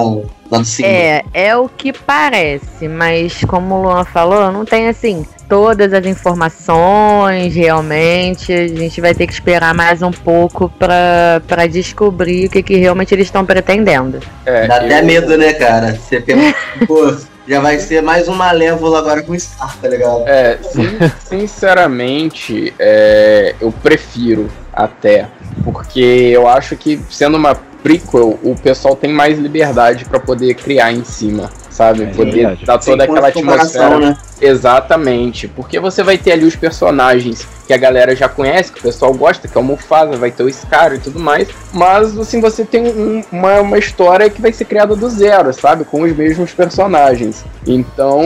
na 0.50 0.58
do 0.58 0.64
Simba. 0.66 0.88
É, 0.88 1.22
é 1.32 1.56
o 1.56 1.70
que 1.70 1.90
parece, 1.90 2.86
mas 2.86 3.42
como 3.44 3.76
o 3.76 3.82
Luan 3.84 4.04
falou, 4.04 4.52
não 4.52 4.66
tem 4.66 4.88
assim 4.88 5.24
todas 5.48 5.92
as 5.92 6.04
informações 6.06 7.54
realmente. 7.54 8.52
A 8.52 8.68
gente 8.68 9.00
vai 9.00 9.14
ter 9.14 9.26
que 9.26 9.32
esperar 9.32 9.74
mais 9.74 10.02
um 10.02 10.10
pouco 10.10 10.68
pra, 10.78 11.40
pra 11.46 11.66
descobrir 11.66 12.46
o 12.46 12.50
que, 12.50 12.62
que 12.62 12.76
realmente 12.76 13.14
eles 13.14 13.26
estão 13.26 13.44
pretendendo. 13.44 14.20
É, 14.46 14.66
Dá 14.66 14.76
até 14.76 15.00
eu- 15.00 15.04
medo, 15.06 15.36
né, 15.36 15.52
cara? 15.52 15.94
Você 15.94 16.20
pensa, 16.20 16.54
pô, 16.86 17.14
já 17.46 17.60
vai 17.60 17.78
ser 17.78 18.02
mais 18.02 18.26
uma 18.28 18.36
Malévola 18.44 18.98
agora 18.98 19.22
com 19.22 19.38
Scar, 19.38 19.76
tá 19.80 19.88
ligado? 19.88 20.22
É, 20.26 20.58
sin- 20.62 20.98
sinceramente, 21.24 22.72
é, 22.78 23.54
eu 23.60 23.72
prefiro 23.72 24.48
até, 24.72 25.26
porque 25.64 26.00
eu 26.00 26.48
acho 26.48 26.76
que 26.76 27.00
sendo 27.10 27.36
uma 27.36 27.54
prequel, 27.82 28.38
o 28.42 28.54
pessoal 28.54 28.96
tem 28.96 29.12
mais 29.12 29.38
liberdade 29.38 30.04
pra 30.06 30.18
poder 30.18 30.54
criar 30.54 30.90
em 30.92 31.04
cima, 31.04 31.50
sabe? 31.74 32.04
É 32.04 32.06
poder 32.06 32.30
verdade. 32.32 32.64
dar 32.64 32.78
toda 32.78 33.04
Sem 33.04 33.12
aquela 33.12 33.28
atmosfera. 33.28 33.98
né? 33.98 34.16
Exatamente, 34.40 35.48
porque 35.48 35.78
você 35.80 36.02
vai 36.02 36.16
ter 36.18 36.32
ali 36.32 36.44
os 36.44 36.56
personagens 36.56 37.46
que 37.66 37.72
a 37.72 37.76
galera 37.76 38.14
já 38.14 38.28
conhece, 38.28 38.70
que 38.72 38.78
o 38.78 38.82
pessoal 38.82 39.12
gosta, 39.14 39.48
que 39.48 39.56
é 39.56 39.60
o 39.60 39.64
Mufasa, 39.64 40.16
vai 40.16 40.30
ter 40.30 40.42
o 40.42 40.52
Scar 40.52 40.94
e 40.94 40.98
tudo 40.98 41.18
mais, 41.18 41.48
mas 41.72 42.16
assim, 42.18 42.40
você 42.40 42.64
tem 42.64 42.86
um- 42.86 43.22
uma, 43.32 43.60
uma 43.60 43.78
história 43.78 44.28
que 44.30 44.40
vai 44.40 44.52
ser 44.52 44.66
criada 44.66 44.94
do 44.94 45.08
zero, 45.08 45.52
sabe? 45.52 45.84
Com 45.84 46.02
os 46.02 46.14
mesmos 46.14 46.52
personagens. 46.52 47.44
Então, 47.66 48.20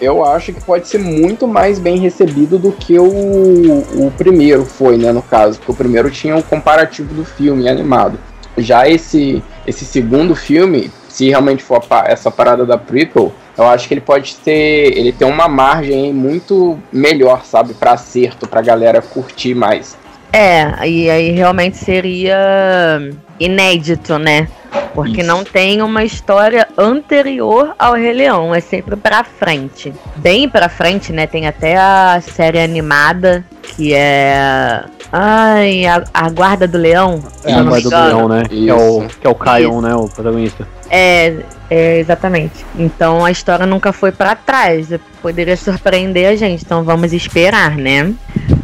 eu 0.00 0.24
acho 0.24 0.52
que 0.52 0.60
pode 0.64 0.88
ser 0.88 0.98
muito 0.98 1.46
mais 1.46 1.78
bem 1.78 1.98
recebido 1.98 2.58
do 2.58 2.72
que 2.72 2.98
o, 2.98 3.04
o 3.06 4.12
primeiro 4.16 4.64
foi, 4.64 4.96
né, 4.96 5.12
no 5.12 5.22
caso, 5.22 5.58
porque 5.58 5.72
o 5.72 5.74
primeiro 5.74 6.10
tinha 6.10 6.36
o 6.36 6.42
comparativo 6.42 7.12
do 7.14 7.24
filme 7.24 7.68
animado. 7.68 8.18
Já 8.56 8.88
esse, 8.88 9.42
esse 9.66 9.84
segundo 9.84 10.34
filme, 10.34 10.90
se 11.18 11.28
realmente 11.28 11.64
for 11.64 11.80
pa- 11.84 12.04
essa 12.06 12.30
parada 12.30 12.64
da 12.64 12.78
prequel, 12.78 13.32
eu 13.56 13.66
acho 13.66 13.88
que 13.88 13.94
ele 13.94 14.00
pode 14.00 14.36
ter. 14.36 14.96
Ele 14.96 15.10
tem 15.10 15.26
uma 15.28 15.48
margem 15.48 16.12
muito 16.12 16.78
melhor, 16.92 17.44
sabe? 17.44 17.74
Pra 17.74 17.94
acerto, 17.94 18.46
pra 18.46 18.62
galera 18.62 19.02
curtir 19.02 19.52
mais. 19.52 19.98
É, 20.32 20.86
e 20.86 21.08
aí 21.08 21.30
realmente 21.30 21.76
seria 21.78 23.00
inédito, 23.40 24.18
né? 24.18 24.48
Porque 24.94 25.20
Isso. 25.20 25.26
não 25.26 25.44
tem 25.44 25.80
uma 25.80 26.04
história 26.04 26.66
anterior 26.76 27.74
ao 27.78 27.94
Rei 27.94 28.12
Leão, 28.12 28.54
é 28.54 28.60
sempre 28.60 28.96
pra 28.96 29.24
frente. 29.24 29.92
Bem 30.16 30.48
pra 30.48 30.68
frente, 30.68 31.12
né? 31.12 31.26
Tem 31.26 31.46
até 31.46 31.76
a 31.76 32.20
série 32.20 32.60
animada, 32.60 33.44
que 33.62 33.94
é. 33.94 34.84
Ai, 35.10 35.86
a, 35.86 36.04
a 36.12 36.28
Guarda 36.28 36.68
do 36.68 36.76
Leão. 36.76 37.22
É 37.44 37.54
a 37.54 37.62
Guarda 37.62 37.88
do. 37.88 37.96
Leão, 37.96 38.28
né? 38.28 38.42
Que 38.48 38.68
é 38.68 38.74
o, 38.74 39.04
Isso. 39.04 39.18
que 39.18 39.26
é 39.26 39.30
o 39.30 39.34
Kion, 39.34 39.80
né? 39.80 39.94
O 39.94 40.08
protagonista. 40.08 40.68
É, 40.90 41.36
é, 41.70 41.98
exatamente. 41.98 42.64
Então 42.78 43.24
a 43.24 43.30
história 43.30 43.66
nunca 43.66 43.92
foi 43.92 44.12
pra 44.12 44.34
trás. 44.34 44.88
Poderia 45.22 45.56
surpreender 45.56 46.28
a 46.28 46.36
gente, 46.36 46.64
então 46.64 46.82
vamos 46.82 47.12
esperar, 47.12 47.76
né? 47.76 48.12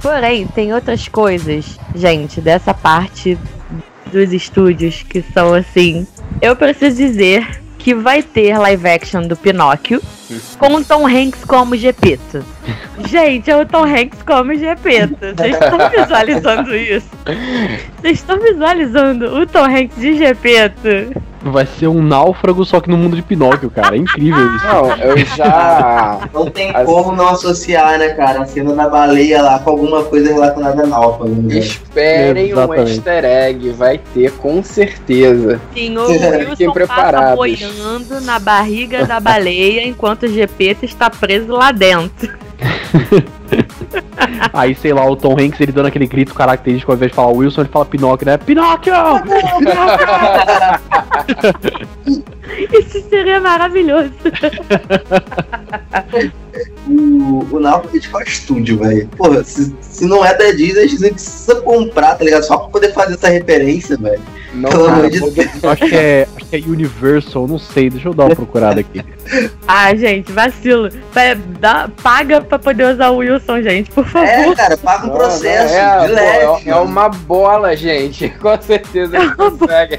Porém, 0.01 0.47
tem 0.47 0.73
outras 0.73 1.09
coisas, 1.09 1.79
gente, 1.95 2.41
dessa 2.41 2.75
parte 2.75 3.39
dos 4.13 4.33
estúdios 4.33 5.03
que 5.03 5.23
são 5.23 5.55
assim. 5.55 6.07
Eu 6.41 6.55
preciso 6.55 6.97
dizer 6.97 7.63
que 7.79 7.95
vai 7.95 8.23
ter 8.23 8.57
live 8.57 8.89
action 8.89 9.23
do 9.23 9.37
Pinóquio 9.37 10.01
com 10.59 10.75
o 10.75 10.85
Tom 10.85 11.07
Hanks 11.07 11.45
como 11.45 11.77
Gepeto. 11.77 12.43
Gente, 13.07 13.51
é 13.51 13.57
o 13.57 13.67
Tom 13.67 13.85
Hanks 13.85 14.23
como 14.23 14.55
Gepeto. 14.55 15.17
Vocês 15.37 15.55
estão 15.55 15.79
visualizando 15.91 16.75
isso? 16.75 17.11
Vocês 18.01 18.19
estão 18.19 18.41
visualizando 18.41 19.27
o 19.39 19.47
Tom 19.47 19.65
Hanks 19.65 19.97
de 19.97 20.17
Gepeto? 20.17 21.13
Vai 21.47 21.67
ser 21.67 21.89
um 21.89 22.03
náufrago, 22.03 22.65
só 22.65 22.81
que 22.81 22.89
no 22.89 22.97
mundo 22.97 23.15
de 23.17 23.23
Pinóquio, 23.23 23.71
cara. 23.71 23.95
É 23.95 23.99
incrível 23.99 24.57
isso. 24.57 24.67
Não, 24.67 24.97
eu 24.97 25.17
já. 25.19 26.21
Não 26.33 26.47
tem 26.51 26.75
As- 26.75 26.87
como 26.87 27.13
não 27.13 27.29
associar, 27.29 27.99
né, 27.99 28.09
cara? 28.15 28.41
A 28.43 28.47
cena 28.47 28.75
da 28.75 28.89
baleia 28.89 29.43
lá 29.43 29.59
com 29.59 29.71
alguma 29.71 30.03
coisa 30.05 30.33
relacionada 30.33 30.83
a 30.83 30.87
náufrago. 30.87 31.35
Né? 31.43 31.59
Esperem 31.59 32.47
um 32.47 32.59
Exatamente. 32.59 32.91
easter 32.93 33.25
egg, 33.25 33.71
vai 33.73 34.01
ter 34.15 34.33
com 34.33 34.63
certeza. 34.63 35.61
Sim, 35.75 35.97
o 35.99 36.07
Fiquem 36.07 36.39
Wilson 36.39 36.57
passa 36.57 36.73
preparados. 36.73 37.37
boiando 37.37 38.21
na 38.23 38.39
barriga 38.39 39.05
da 39.05 39.21
baleia 39.21 39.87
enquanto 39.87 40.23
o 40.25 40.29
Gepeto 40.29 40.85
está 40.87 41.11
preso 41.11 41.53
lá 41.53 41.71
dentro. 41.73 42.33
Aí, 44.53 44.75
sei 44.75 44.93
lá, 44.93 45.05
o 45.09 45.17
Tom 45.17 45.33
Hanks, 45.39 45.61
ele 45.61 45.73
dando 45.73 45.87
aquele 45.87 46.07
grito 46.07 46.35
característico, 46.35 46.91
ao 46.93 46.97
invés 46.97 47.11
de 47.11 47.17
falar 47.17 47.29
Wilson, 47.33 47.63
ele 47.63 47.71
fala 47.71 47.85
Pinóquio, 47.85 48.27
né? 48.27 48.37
Pinóquio! 48.39 48.93
Isso 52.73 53.09
seria 53.09 53.41
maravilhoso. 53.41 54.11
O, 56.87 57.47
o 57.51 57.67
é 57.95 57.99
de 57.99 58.09
qual 58.09 58.23
estúdio, 58.23 58.79
velho? 58.79 59.09
Porra, 59.17 59.43
se, 59.43 59.75
se 59.81 60.05
não 60.07 60.25
é 60.25 60.37
da 60.37 60.51
Disney, 60.53 60.83
a 60.83 60.87
Disney 60.87 61.11
precisa 61.13 61.57
comprar, 61.63 62.17
tá 62.17 62.25
ligado? 62.25 62.43
Só 62.45 62.59
pra 62.59 62.69
poder 62.69 62.93
fazer 62.93 63.15
essa 63.15 63.29
referência, 63.29 63.97
velho. 63.97 64.23
Não, 64.53 64.71
Pelo 64.71 64.85
cara, 64.85 64.97
amor 64.99 65.11
de 65.11 65.19
Eu 65.19 65.71
acho 65.71 65.87
que 65.89 65.97
é, 65.97 66.29
acho 66.37 66.47
que 66.47 66.57
é 66.57 66.59
Universal, 66.61 67.49
não 67.49 67.59
sei, 67.59 67.91
deixa 67.91 68.09
eu 68.09 68.15
dar 68.15 68.27
uma 68.27 68.37
procurada 68.37 68.81
aqui. 68.81 69.03
Ah, 69.67 69.95
gente, 69.97 70.31
vacilo. 70.31 70.91
Vai- 71.13 71.35
dá- 71.35 71.89
paga 72.03 72.43
pra 72.43 72.59
poder 72.59 72.93
usar 72.93 73.09
o 73.09 73.17
Wilson, 73.17 73.63
gente, 73.63 73.91
por 73.91 74.07
favor. 74.07 74.29
É, 74.29 74.55
cara, 74.55 74.77
paga 74.77 75.07
um 75.07 75.09
Não, 75.09 75.17
processo 75.17 75.75
não, 75.75 75.81
é, 75.81 76.01
de 76.03 76.09
pô, 76.09 76.15
leve. 76.15 76.69
é, 76.69 76.71
é 76.73 76.77
uma 76.77 77.09
bola, 77.09 77.75
gente. 77.75 78.29
Com 78.29 78.61
certeza 78.61 79.17
ele 79.17 79.35
consegue. 79.35 79.99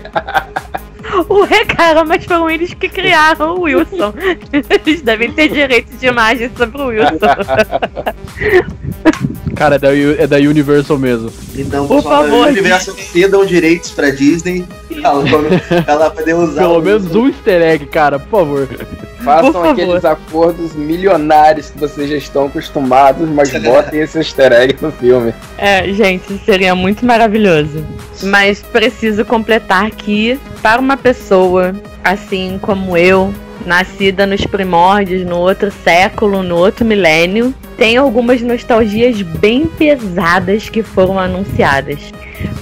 O 1.30 1.46
é, 1.46 1.64
cara, 1.66 2.04
mas 2.04 2.26
foram 2.26 2.50
eles 2.50 2.74
que 2.74 2.90
criaram 2.90 3.56
o 3.56 3.62
Wilson. 3.62 4.14
Eles 4.86 5.02
devem 5.02 5.32
ter 5.32 5.50
direito 5.50 5.96
de 5.98 6.08
imagem 6.08 6.50
sobre 6.58 6.82
o 6.82 6.88
Wilson. 6.88 7.20
Cara, 9.56 9.76
é 9.76 9.80
da, 9.80 9.90
U- 9.90 10.16
é 10.18 10.28
da 10.28 10.38
Universal 10.38 10.98
mesmo. 10.98 11.32
Então, 11.56 11.88
Por 11.88 12.02
favor, 12.04 12.48
o 12.48 12.50
universo 12.50 12.94
cedam 12.98 13.46
direitos 13.46 13.92
pra 13.92 14.10
Disney 14.10 14.66
ela, 15.88 16.10
poder 16.10 16.34
usar. 16.34 16.62
Pelo 16.62 16.82
menos 16.82 17.16
um 17.16 17.28
easter 17.28 17.62
egg, 17.62 17.86
cara, 17.88 18.20
por 18.20 18.40
favor. 18.40 18.68
Façam 19.26 19.52
Por 19.52 19.54
favor. 19.54 19.72
aqueles 19.72 20.06
acordos 20.06 20.76
milionários 20.76 21.72
que 21.72 21.80
vocês 21.80 22.10
já 22.12 22.16
estão 22.16 22.46
acostumados, 22.46 23.28
mas 23.28 23.52
botem 23.64 24.02
esse 24.02 24.20
easter 24.20 24.52
egg 24.52 24.76
no 24.80 24.92
filme. 24.92 25.34
É, 25.58 25.92
gente, 25.92 26.38
seria 26.46 26.76
muito 26.76 27.04
maravilhoso. 27.04 27.84
Mas 28.22 28.62
preciso 28.62 29.26
completar 29.26 29.90
que, 29.90 30.40
para 30.62 30.80
uma 30.80 30.96
pessoa 30.96 31.74
assim 32.04 32.60
como 32.62 32.96
eu, 32.96 33.34
nascida 33.66 34.26
nos 34.26 34.46
primórdios, 34.46 35.26
no 35.26 35.38
outro 35.38 35.72
século, 35.84 36.44
no 36.44 36.56
outro 36.56 36.86
milênio, 36.86 37.54
tem 37.78 37.98
algumas 37.98 38.42
nostalgias 38.42 39.22
bem 39.22 39.66
pesadas 39.68 40.70
que 40.70 40.84
foram 40.84 41.20
anunciadas. 41.20 42.00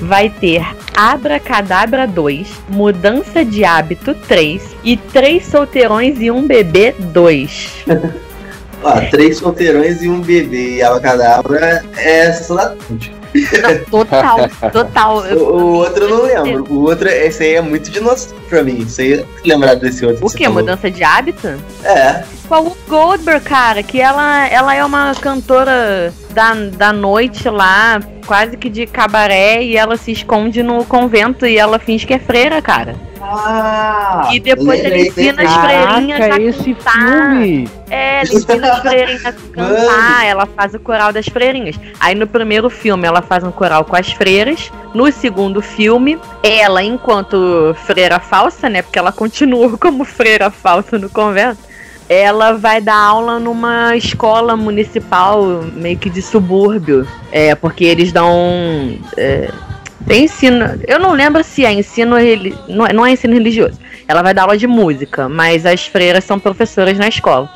Vai 0.02 0.30
ter 0.30 0.66
Abracadabra 0.96 2.08
2, 2.08 2.48
Mudança 2.70 3.44
de 3.44 3.64
Hábito 3.64 4.14
3 4.14 4.76
e 4.84 4.98
Três 4.98 5.46
Solteirões 5.46 6.22
e 6.22 6.30
um 6.32 6.46
Bebê 6.46 6.94
2. 7.00 7.86
Ó, 8.84 9.02
três 9.12 9.38
solteirões 9.38 10.02
e 10.02 10.10
um 10.10 10.22
bebê. 10.22 10.78
E 10.78 10.84
a 10.84 11.00
cadabra 11.00 11.84
é 11.98 12.32
sessão 12.32 12.58
da. 12.58 12.76
Não, 13.34 13.86
total, 13.90 14.50
total. 14.72 15.18
O, 15.18 15.40
o 15.40 15.74
outro 15.76 16.06
eu 16.06 16.10
não 16.10 16.24
lembro. 16.24 16.66
O 16.70 16.84
outro, 16.84 17.08
esse 17.08 17.44
aí 17.44 17.56
é 17.56 17.62
muito 17.62 17.90
dinossauro 17.90 18.42
pra 18.50 18.64
mim. 18.64 18.86
Você 18.86 19.26
lembrar 19.46 19.76
desse 19.76 20.06
outro? 20.06 20.26
O 20.26 20.30
que? 20.30 20.48
Mudança 20.48 20.90
de 20.90 21.04
hábito? 21.04 21.48
É. 21.84 22.24
Com 22.48 22.56
a 22.56 22.60
Whoopi 22.60 22.90
Goldberg, 22.90 23.46
cara, 23.46 23.82
que 23.82 24.00
ela, 24.00 24.48
ela 24.48 24.76
é 24.76 24.84
uma 24.84 25.14
cantora 25.16 26.14
da, 26.32 26.54
da 26.54 26.94
noite 26.94 27.50
lá, 27.50 28.00
quase 28.28 28.58
que 28.58 28.70
de 28.70 28.86
cabaré, 28.86 29.64
e 29.64 29.76
ela 29.76 29.98
se 29.98 30.12
esconde 30.12 30.62
no 30.62 30.86
convento 30.86 31.48
e 31.48 31.58
ela 31.58 31.80
finge 31.80 32.06
que 32.06 32.14
é 32.14 32.20
freira, 32.20 32.62
cara. 32.62 32.96
Ah! 33.26 34.30
E 34.32 34.40
depois 34.40 34.84
ele 34.84 35.08
ensina 35.08 35.42
as 35.44 35.54
freirinhas 35.54 36.22
a 36.22 36.30
cantar. 36.84 36.92
filme! 36.92 37.70
É, 37.90 38.18
ela 38.18 38.34
ensina 38.34 38.72
as 38.72 38.80
freirinhas 38.80 39.26
a 39.26 39.32
cantar, 39.32 40.26
ela 40.26 40.46
faz 40.46 40.74
o 40.74 40.80
coral 40.80 41.14
das 41.14 41.28
freirinhas. 41.28 41.80
Aí 42.00 42.14
no 42.16 42.28
primeiro 42.28 42.70
filme 42.70 43.08
ela 43.08 43.22
faz 43.22 43.44
um 43.44 43.52
coral 43.52 43.86
com 43.86 43.96
as 43.96 44.12
freiras. 44.12 44.72
No 44.94 45.12
segundo 45.12 45.62
filme, 45.62 46.20
ela, 46.44 46.84
enquanto 46.84 47.76
freira 47.86 48.20
falsa, 48.20 48.70
né? 48.70 48.82
Porque 48.82 49.00
ela 49.00 49.12
continua 49.12 49.76
como 49.80 50.04
freira 50.04 50.52
falsa 50.52 51.00
no 51.00 51.10
convento. 51.10 51.60
Ela 52.10 52.52
vai 52.54 52.82
dar 52.82 52.98
aula 52.98 53.40
numa 53.40 53.96
escola 53.96 54.58
municipal, 54.58 55.64
meio 55.74 55.98
que 55.98 56.10
de 56.10 56.22
subúrbio. 56.22 57.08
É, 57.32 57.56
porque 57.56 57.86
eles 57.86 58.12
dão. 58.12 59.00
É, 59.18 59.50
tem 60.08 60.26
ensino. 60.26 60.80
Eu 60.88 61.00
não 61.00 61.12
lembro 61.14 61.44
se 61.44 61.66
é 61.66 61.72
ensino. 61.72 62.16
Não 62.68 62.86
é, 62.86 62.94
não 62.94 63.06
é 63.06 63.12
ensino 63.12 63.34
religioso. 63.34 63.80
Ela 64.08 64.22
vai 64.22 64.34
dar 64.34 64.44
aula 64.44 64.58
de 64.58 64.68
música, 64.68 65.30
mas 65.30 65.66
as 65.66 65.86
freiras 65.88 66.24
são 66.24 66.40
professoras 66.40 66.98
na 66.98 67.08
escola. 67.08 67.50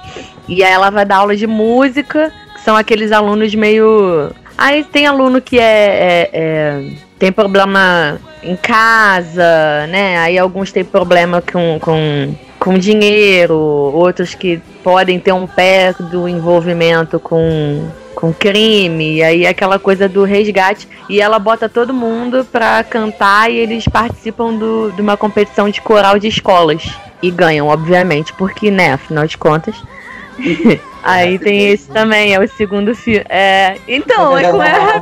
E 0.48 0.64
aí 0.64 0.72
ela 0.72 0.90
vai 0.90 1.06
dar 1.06 1.18
aula 1.18 1.36
de 1.36 1.46
música, 1.46 2.32
que 2.54 2.62
são 2.62 2.76
aqueles 2.76 3.12
alunos 3.12 3.54
meio. 3.54 4.32
Aí 4.58 4.84
tem 4.84 5.06
aluno 5.06 5.42
que 5.42 5.60
é, 5.60 5.64
é- 5.64 6.30
é- 6.34 6.84
tem 7.20 7.32
problema 7.32 8.20
em 8.42 8.56
casa, 8.56 9.88
né? 9.90 10.18
Aí 10.20 10.38
alguns 10.38 10.72
têm 10.72 10.86
problema 10.86 11.42
com, 11.42 11.78
com, 11.80 12.34
com 12.60 12.78
dinheiro, 12.78 13.56
outros 13.58 14.34
que 14.34 14.62
podem 14.84 15.20
ter 15.20 15.34
um 15.34 15.46
pé 15.46 15.94
do 16.00 16.28
envolvimento 16.30 17.20
com, 17.20 17.90
com 18.18 18.34
crime, 18.34 19.18
e 19.18 19.24
aí 19.24 19.46
aquela 19.46 19.78
coisa 19.78 20.10
do 20.10 20.24
resgate. 20.24 20.88
E 21.08 21.22
ela 21.22 21.38
bota 21.38 21.70
todo 21.70 21.94
mundo 21.94 22.44
pra 22.52 22.84
cantar 22.84 23.52
e 23.52 23.58
eles 23.58 23.88
participam 23.88 24.56
do, 24.56 24.92
de 24.92 25.02
uma 25.04 25.16
competição 25.16 25.70
de 25.70 25.80
coral 25.80 26.18
de 26.18 26.28
escolas. 26.28 26.84
E 27.22 27.30
ganham, 27.30 27.68
obviamente, 27.68 28.34
porque, 28.34 28.72
né, 28.72 28.94
afinal 28.94 29.28
de 29.28 29.38
contas. 29.38 29.76
Aí 31.08 31.40
tem 31.40 31.70
esse 31.70 31.88
também, 31.90 32.34
é 32.34 32.40
o 32.40 32.48
segundo 32.50 32.94
filme. 32.94 33.24
É, 33.30 33.78
então, 33.88 34.38
é 34.38 34.52
com 34.52 34.62
ela. 34.62 35.02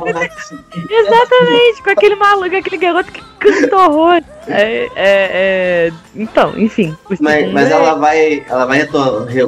Exatamente, 0.88 1.82
com 1.82 1.90
aquele 1.90 2.14
maluco, 2.14 2.56
aquele 2.56 2.76
garoto 2.76 3.10
que 3.10 3.20
canta 3.40 3.76
horror. 3.76 4.22
É, 4.46 4.84
é, 4.84 4.88
é, 4.96 5.92
então, 6.14 6.52
enfim. 6.56 6.96
Mas, 7.20 7.52
mas 7.52 7.68
é- 7.68 7.72
ela 7.72 7.94
vai, 7.94 8.44
ela 8.48 8.66
vai 8.66 8.86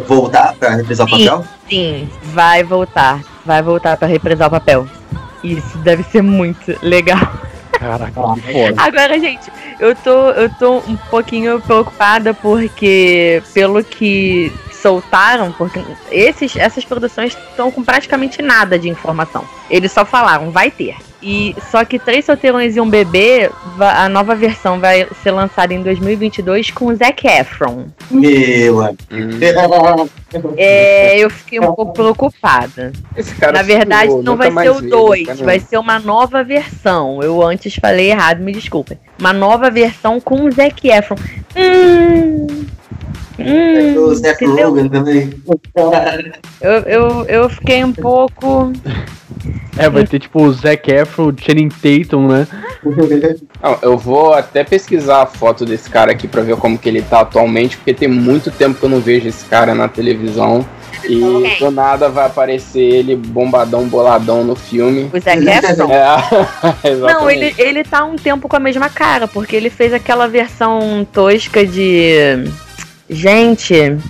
voltar 0.06 0.54
pra 0.56 0.74
reprisar 0.74 1.06
o 1.06 1.10
papel? 1.10 1.44
Sim, 1.70 2.08
vai 2.24 2.64
voltar. 2.64 3.20
Vai 3.46 3.62
voltar 3.62 3.96
pra 3.96 4.08
reprisar 4.08 4.48
o 4.48 4.50
papel. 4.50 4.88
Isso 5.44 5.78
deve 5.78 6.02
ser 6.02 6.22
muito 6.22 6.76
legal. 6.82 7.20
Caraca, 7.70 8.10
que 8.10 8.52
foda. 8.52 8.74
Agora, 8.82 9.18
gente, 9.20 9.48
eu 9.78 9.94
tô, 9.94 10.30
eu 10.30 10.50
tô 10.58 10.78
um 10.78 10.96
pouquinho 11.08 11.60
preocupada 11.60 12.34
porque, 12.34 13.40
pelo 13.54 13.84
que 13.84 14.52
soltaram, 14.78 15.52
porque 15.52 15.80
esses, 16.10 16.56
essas 16.56 16.84
produções 16.84 17.36
estão 17.50 17.70
com 17.70 17.82
praticamente 17.82 18.40
nada 18.42 18.78
de 18.78 18.88
informação. 18.88 19.44
Eles 19.70 19.92
só 19.92 20.04
falaram, 20.04 20.50
vai 20.50 20.70
ter. 20.70 20.96
E 21.20 21.54
só 21.70 21.84
que 21.84 21.98
Três 21.98 22.24
Solteirões 22.24 22.76
e 22.76 22.80
um 22.80 22.88
Bebê, 22.88 23.50
a 23.80 24.08
nova 24.08 24.36
versão 24.36 24.78
vai 24.78 25.08
ser 25.22 25.32
lançada 25.32 25.74
em 25.74 25.82
2022 25.82 26.70
com 26.70 26.86
o 26.86 26.94
Zac 26.94 27.26
Efron. 27.26 27.86
Meu 28.10 28.80
amigo. 28.80 30.08
É, 30.58 31.18
eu 31.18 31.30
fiquei 31.30 31.58
um 31.58 31.72
pouco 31.72 31.94
preocupada. 31.94 32.92
Esse 33.16 33.34
cara 33.34 33.52
Na 33.52 33.62
verdade, 33.62 34.12
não 34.22 34.36
vai 34.36 34.52
ser 34.52 34.68
o 34.68 34.74
vi, 34.74 34.90
2, 34.90 35.28
nunca 35.28 35.44
vai 35.44 35.58
ser 35.58 35.78
uma 35.78 35.98
nova 35.98 36.44
versão. 36.44 37.22
Eu 37.22 37.42
antes 37.42 37.74
falei 37.76 38.10
errado, 38.10 38.40
me 38.40 38.52
desculpem. 38.52 38.98
Uma 39.18 39.32
nova 39.32 39.70
versão 39.70 40.20
com 40.20 40.44
o 40.44 40.52
Zac 40.52 40.86
Efron. 40.86 41.16
Hum, 41.56 42.66
hum, 43.38 44.04
o 44.04 44.14
Seth? 44.14 44.40
Rogen 44.42 44.88
também. 44.88 45.30
eu, 46.60 46.72
eu, 46.72 47.24
eu 47.26 47.48
fiquei 47.48 47.84
um 47.84 47.92
pouco. 47.92 48.72
É, 49.76 49.88
vai 49.88 50.04
ter 50.04 50.18
tipo 50.18 50.42
o 50.42 50.52
Zac 50.52 50.90
Efron, 50.90 51.32
Channing 51.36 51.68
Tatum, 51.68 52.26
né? 52.26 52.46
Não, 53.62 53.78
eu 53.82 53.96
vou 53.96 54.34
até 54.34 54.64
pesquisar 54.64 55.22
a 55.22 55.26
foto 55.26 55.64
desse 55.64 55.88
cara 55.88 56.12
aqui 56.12 56.26
pra 56.26 56.42
ver 56.42 56.56
como 56.56 56.76
que 56.76 56.88
ele 56.88 57.02
tá 57.02 57.20
atualmente, 57.20 57.76
porque 57.76 57.94
tem 57.94 58.08
muito 58.08 58.50
tempo 58.50 58.78
que 58.78 58.84
eu 58.84 58.88
não 58.88 59.00
vejo 59.00 59.28
esse 59.28 59.44
cara 59.44 59.74
na 59.74 59.88
televisão. 59.88 60.66
E 61.04 61.22
Ok. 61.22 61.56
do 61.60 61.70
nada 61.70 62.08
vai 62.08 62.26
aparecer 62.26 62.80
ele 62.80 63.14
bombadão, 63.14 63.86
boladão 63.86 64.42
no 64.42 64.56
filme. 64.56 65.08
O 65.12 65.20
Zac 65.20 65.38
Efron? 65.46 65.88
É. 65.92 66.96
Não, 67.12 67.30
ele, 67.30 67.54
ele 67.56 67.84
tá 67.84 68.04
um 68.04 68.16
tempo 68.16 68.48
com 68.48 68.56
a 68.56 68.60
mesma 68.60 68.88
cara, 68.88 69.28
porque 69.28 69.54
ele 69.54 69.70
fez 69.70 69.92
aquela 69.92 70.26
versão 70.26 71.06
tosca 71.12 71.64
de. 71.64 72.44
Gente, 73.10 73.74
ele 73.74 74.02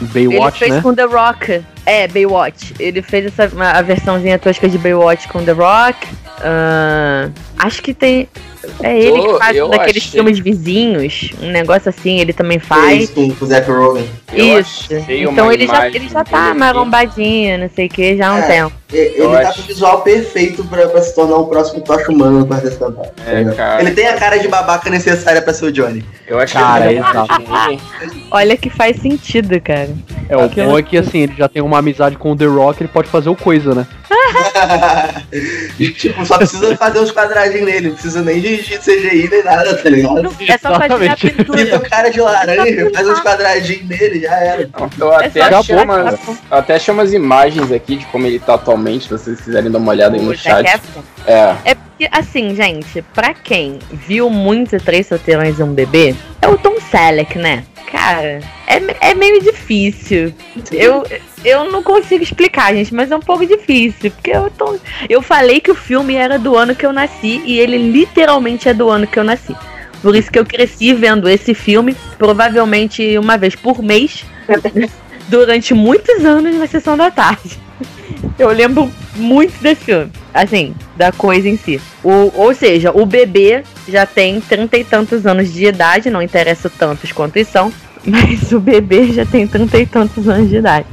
Baywatch, 0.00 0.58
fez 0.58 0.74
né? 0.74 0.80
com 0.82 0.94
The 0.94 1.04
Rock. 1.04 1.64
É, 1.86 2.08
Baywatch. 2.08 2.74
Ele 2.78 3.02
fez 3.02 3.26
essa 3.26 3.50
a 3.60 3.82
versãozinha 3.82 4.38
tosca 4.38 4.68
de 4.68 4.78
Baywatch 4.78 5.28
com 5.28 5.44
The 5.44 5.52
Rock. 5.52 6.06
Ah, 6.42 7.28
acho 7.58 7.82
que 7.82 7.92
tem. 7.94 8.28
É 8.82 8.98
ele 8.98 9.20
que 9.20 9.38
faz 9.38 9.54
eu 9.56 9.66
um 9.66 9.70
daqueles 9.70 10.02
achei- 10.02 10.12
filmes 10.12 10.38
vizinhos. 10.38 11.30
Um 11.42 11.50
negócio 11.50 11.90
assim, 11.90 12.18
ele 12.18 12.32
também 12.32 12.58
faz. 12.58 13.10
Fez 13.10 13.10
com 13.10 13.44
o 13.44 13.46
Zac 13.46 13.70
Rogen. 13.70 14.08
Eu 14.32 14.58
Isso. 14.60 14.88
Então 15.08 15.52
ele 15.52 15.66
já, 15.66 15.86
ele 15.86 16.08
já 16.08 16.24
tá 16.24 16.54
marombadinho, 16.54 17.58
não 17.58 17.68
sei 17.68 17.86
o 17.86 17.88
que, 17.90 18.16
já 18.16 18.28
há 18.30 18.34
um 18.34 18.38
É. 18.38 18.42
tempo. 18.46 18.72
Ele 18.90 19.14
Eu 19.20 19.30
tá 19.30 19.40
acho- 19.50 19.54
com 19.58 19.62
o 19.62 19.66
visual 19.66 20.00
perfeito 20.02 20.64
pra, 20.64 20.86
pra 20.88 21.02
se 21.02 21.14
tornar 21.14 21.36
o 21.36 21.46
próximo 21.46 21.82
Tocha 21.82 22.10
Humano 22.10 22.40
no 22.40 22.46
Quarteto 22.46 22.78
Fantástico. 22.78 23.14
É, 23.26 23.44
cara. 23.54 23.82
Ele 23.82 23.90
tem 23.90 24.06
a 24.06 24.16
cara 24.16 24.38
de 24.38 24.48
babaca 24.48 24.88
necessária 24.88 25.42
pra 25.42 25.52
ser 25.52 25.66
o 25.66 25.72
Johnny. 25.72 26.02
Eu 26.26 26.38
acho 26.38 26.54
Cara, 26.54 26.88
que 26.88 26.94
exato. 26.94 27.44
Olha 28.30 28.56
que 28.56 28.70
faz 28.70 28.96
sentido, 29.00 29.60
cara. 29.60 29.90
É, 30.28 30.36
o 30.36 30.48
bom 30.48 30.78
é 30.78 30.82
que 30.82 30.96
assim, 30.96 31.18
ele 31.20 31.34
já 31.36 31.48
tem 31.48 31.60
uma 31.62 31.73
amizade 31.78 32.16
com 32.16 32.32
o 32.32 32.36
The 32.36 32.46
Rock, 32.46 32.82
ele 32.82 32.90
pode 32.92 33.08
fazer 33.08 33.28
o 33.28 33.36
coisa, 33.36 33.74
né? 33.74 33.86
e, 35.78 35.88
tipo, 35.90 36.24
só 36.24 36.38
precisa 36.38 36.76
fazer 36.76 37.00
uns 37.00 37.10
quadradinhos 37.12 37.66
nele, 37.66 37.88
não 37.88 37.94
precisa 37.94 38.22
nem 38.22 38.40
de, 38.40 38.58
CGI 38.78 39.28
nem 39.30 39.44
nada, 39.44 39.76
tá 39.76 39.88
ligado? 39.88 40.22
Não- 40.22 40.32
é 40.48 40.58
só 40.58 40.78
fazer 40.78 41.08
a. 41.10 41.16
Pinta 41.16 41.42
o 41.42 41.44
pintura. 41.54 41.80
cara 41.80 42.10
de 42.10 42.20
laranja, 42.20 42.90
faz 42.94 43.08
uns 43.08 43.20
quadradinhos 43.20 43.88
nele, 43.88 44.20
já 44.20 44.34
era. 44.36 44.68
Eu 44.98 45.12
É 45.12 45.26
até, 45.26 45.40
achei 45.42 45.76
umas, 45.76 46.06
aquela- 46.14 46.18
eu 46.50 46.56
até 46.58 46.74
achei 46.76 46.94
umas 46.94 47.12
imagens 47.12 47.72
aqui 47.72 47.96
de 47.96 48.04
como 48.06 48.26
ele 48.26 48.38
tá 48.38 48.54
atualmente, 48.54 49.04
se 49.04 49.10
vocês 49.10 49.40
quiserem 49.40 49.70
dar 49.70 49.78
uma 49.78 49.90
olhada 49.90 50.16
aí 50.16 50.22
no 50.22 50.36
chat. 50.36 50.80
É, 51.26 51.54
É 51.64 51.74
porque, 51.74 52.08
assim, 52.12 52.54
gente, 52.54 53.02
pra 53.14 53.32
quem 53.34 53.78
viu 53.90 54.28
muito 54.30 54.78
Três 54.78 55.06
Solteirões 55.06 55.58
e 55.58 55.62
um 55.62 55.72
Bebê, 55.72 56.14
é 56.42 56.48
o 56.48 56.56
Tom 56.58 56.74
Selleck, 56.90 57.38
né? 57.38 57.64
Cara, 57.90 58.40
é, 58.66 59.10
é 59.10 59.14
meio 59.14 59.40
difícil. 59.40 60.32
Eu, 60.72 61.04
eu 61.44 61.70
não 61.70 61.82
consigo 61.82 62.22
explicar, 62.22 62.74
gente, 62.74 62.92
mas 62.94 63.10
é 63.10 63.16
um 63.16 63.20
pouco 63.20 63.46
difícil. 63.46 64.10
Porque 64.10 64.30
eu, 64.30 64.50
tô, 64.50 64.78
eu 65.08 65.22
falei 65.22 65.60
que 65.60 65.70
o 65.70 65.74
filme 65.74 66.14
era 66.14 66.38
do 66.38 66.56
ano 66.56 66.74
que 66.74 66.84
eu 66.84 66.92
nasci 66.92 67.42
e 67.44 67.58
ele 67.58 67.78
literalmente 67.78 68.68
é 68.68 68.74
do 68.74 68.88
ano 68.88 69.06
que 69.06 69.18
eu 69.18 69.24
nasci. 69.24 69.54
Por 70.02 70.14
isso 70.14 70.30
que 70.30 70.38
eu 70.38 70.44
cresci 70.44 70.92
vendo 70.92 71.28
esse 71.28 71.54
filme, 71.54 71.96
provavelmente 72.18 73.16
uma 73.16 73.38
vez 73.38 73.54
por 73.54 73.82
mês, 73.82 74.24
durante 75.28 75.72
muitos 75.72 76.24
anos 76.24 76.54
na 76.56 76.66
sessão 76.66 76.96
da 76.96 77.10
tarde. 77.10 77.63
Eu 78.38 78.48
lembro 78.48 78.90
muito 79.14 79.60
desse 79.62 79.84
filme. 79.84 80.10
Assim, 80.32 80.74
da 80.96 81.12
coisa 81.12 81.48
em 81.48 81.56
si. 81.56 81.80
O, 82.02 82.32
ou 82.34 82.54
seja, 82.54 82.90
o 82.92 83.06
bebê 83.06 83.62
já 83.88 84.04
tem 84.04 84.40
trinta 84.40 84.76
e 84.76 84.84
tantos 84.84 85.26
anos 85.26 85.52
de 85.52 85.66
idade, 85.66 86.10
não 86.10 86.20
interessa 86.20 86.68
tantos 86.68 87.12
quantos 87.12 87.46
são, 87.46 87.72
mas 88.04 88.50
o 88.52 88.58
bebê 88.58 89.12
já 89.12 89.24
tem 89.24 89.46
trinta 89.46 89.78
e 89.78 89.86
tantos 89.86 90.28
anos 90.28 90.48
de 90.48 90.56
idade. 90.56 90.86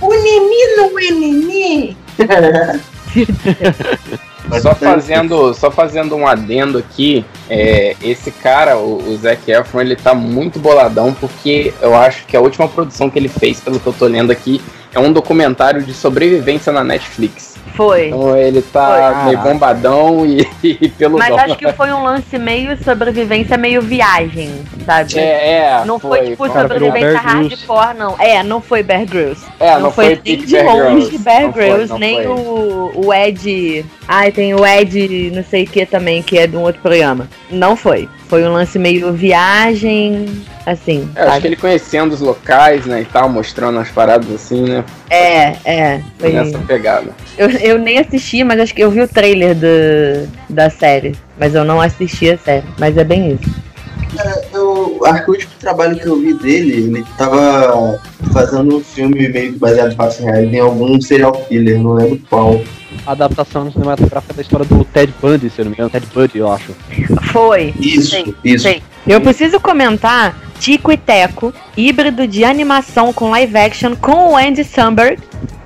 O 0.00 0.14
Nini 0.14 0.76
não 0.76 0.98
é 0.98 1.10
Nini. 1.10 1.96
só 4.62 4.74
fazendo, 4.74 5.54
só 5.54 5.70
fazendo 5.70 6.16
um 6.16 6.26
adendo 6.26 6.78
aqui, 6.78 7.24
é, 7.50 7.96
esse 8.02 8.30
cara, 8.30 8.78
o, 8.78 9.10
o 9.10 9.16
Zac 9.16 9.50
Efron, 9.50 9.80
ele 9.80 9.96
tá 9.96 10.14
muito 10.14 10.58
boladão 10.58 11.12
porque 11.12 11.72
eu 11.80 11.94
acho 11.94 12.24
que 12.26 12.36
a 12.36 12.40
última 12.40 12.68
produção 12.68 13.10
que 13.10 13.18
ele 13.18 13.28
fez, 13.28 13.60
pelo 13.60 13.78
que 13.78 13.86
eu 13.86 13.92
tô 13.92 14.06
lendo 14.06 14.30
aqui, 14.30 14.60
é 14.98 15.00
um 15.00 15.12
documentário 15.12 15.82
de 15.82 15.94
sobrevivência 15.94 16.72
na 16.72 16.82
Netflix. 16.82 17.56
Foi. 17.74 18.08
Então 18.08 18.36
ele 18.36 18.60
tá 18.60 19.12
Foi. 19.14 19.24
meio 19.26 19.38
bombadão 19.38 20.26
e, 20.26 20.48
e 20.82 20.88
pelo 20.88 21.16
Mas 21.16 21.32
acho 21.32 21.56
que 21.56 21.72
foi 21.74 21.92
um 21.92 22.02
lance 22.02 22.36
meio 22.36 22.76
sobrevivência, 22.82 23.56
meio 23.56 23.80
viagem, 23.80 24.50
sabe? 24.84 25.16
É, 25.16 25.58
é, 25.58 25.84
Não 25.84 25.96
foi, 25.96 26.30
tipo 26.30 26.48
cara, 26.48 26.62
sobrevivência 26.62 27.12
Bear 27.12 27.22
Grylls. 27.22 27.66
hardcore, 27.66 27.96
não. 27.96 28.16
É, 28.18 28.42
não 28.42 28.60
foi 28.60 28.82
Bear 28.82 29.06
Grylls. 29.06 29.46
é, 29.60 29.74
não, 29.74 29.80
não, 29.82 29.92
foi, 29.92 30.06
nem 30.06 30.16
Pique 30.16 30.46
de 30.46 30.52
Bear 30.54 30.66
longe 30.66 31.06
Grylls. 31.06 31.18
Bear 31.18 31.42
Não 31.42 31.52
foi, 31.52 31.62
Grylls, 31.62 31.88
não 31.90 31.98
nem 32.00 32.16
foi. 32.16 32.26
o, 32.26 32.92
o 33.06 33.14
Ed. 33.14 33.86
Ai, 34.08 34.32
tem 34.32 34.54
o 34.54 34.66
Ed, 34.66 35.30
não 35.32 35.44
sei 35.44 35.62
o 35.62 35.66
que 35.68 35.86
também, 35.86 36.20
que 36.20 36.36
é 36.36 36.48
de 36.48 36.56
um 36.56 36.62
outro 36.62 36.82
programa. 36.82 37.28
Não 37.48 37.76
foi. 37.76 38.08
Foi 38.28 38.44
um 38.44 38.52
lance 38.52 38.78
meio 38.78 39.12
viagem, 39.12 40.26
assim. 40.66 41.08
É, 41.16 41.22
acho 41.22 41.40
que 41.40 41.46
ele 41.46 41.56
conhecendo 41.56 42.12
os 42.12 42.20
locais, 42.20 42.84
né, 42.84 43.00
e 43.00 43.04
tal, 43.06 43.28
mostrando 43.28 43.78
as 43.78 43.90
paradas 43.90 44.30
assim, 44.30 44.62
né, 44.62 44.84
É, 45.08 45.56
é. 45.64 46.02
Foi... 46.18 46.32
nessa 46.32 46.58
pegada. 46.58 47.10
Eu, 47.38 47.48
eu 47.50 47.78
nem 47.78 47.98
assisti, 47.98 48.44
mas 48.44 48.60
acho 48.60 48.74
que 48.74 48.82
eu 48.82 48.90
vi 48.90 49.00
o 49.00 49.08
trailer 49.08 49.54
do, 49.54 50.28
da 50.50 50.68
série. 50.68 51.14
Mas 51.38 51.54
eu 51.54 51.64
não 51.64 51.80
assisti 51.80 52.30
a 52.30 52.36
série. 52.36 52.66
Mas 52.78 52.96
é 52.98 53.04
bem 53.04 53.32
isso. 53.32 53.68
Eu 54.52 55.00
acho 55.04 55.24
que 55.24 55.30
o 55.30 55.34
último 55.34 55.52
trabalho 55.60 55.96
que 55.96 56.06
eu 56.06 56.20
vi 56.20 56.34
dele, 56.34 56.72
ele 56.72 57.04
tava 57.16 58.00
fazendo 58.32 58.76
um 58.76 58.80
filme 58.80 59.28
meio 59.28 59.52
que 59.52 59.58
baseado 59.58 59.92
em 59.92 59.96
fatos 59.96 60.18
reais 60.18 60.52
em 60.52 60.58
algum 60.58 61.00
serial 61.00 61.32
killer, 61.48 61.78
não 61.78 61.94
lembro 61.94 62.20
qual. 62.28 62.60
A 63.06 63.12
adaptação 63.12 63.70
cinematográfica 63.70 64.34
da 64.34 64.42
história 64.42 64.66
do 64.66 64.84
Ted 64.84 65.12
Bundy, 65.20 65.50
se 65.50 65.60
eu 65.60 65.64
não 65.66 65.70
me 65.70 65.76
engano. 65.76 65.90
Ted 65.90 66.06
Bundy, 66.12 66.38
eu 66.38 66.50
acho. 66.50 66.74
Foi. 67.32 67.74
Isso, 67.78 68.10
Sei, 68.10 68.34
isso. 68.44 68.62
sei. 68.64 68.82
Eu 69.06 69.20
preciso 69.20 69.58
comentar 69.60 70.36
Tico 70.58 70.90
e 70.92 70.96
Teco, 70.96 71.52
híbrido 71.76 72.26
de 72.26 72.44
animação 72.44 73.12
com 73.12 73.30
live 73.30 73.56
action 73.56 73.94
com 73.96 74.32
o 74.32 74.36
Andy 74.36 74.64
Samberg. 74.64 75.22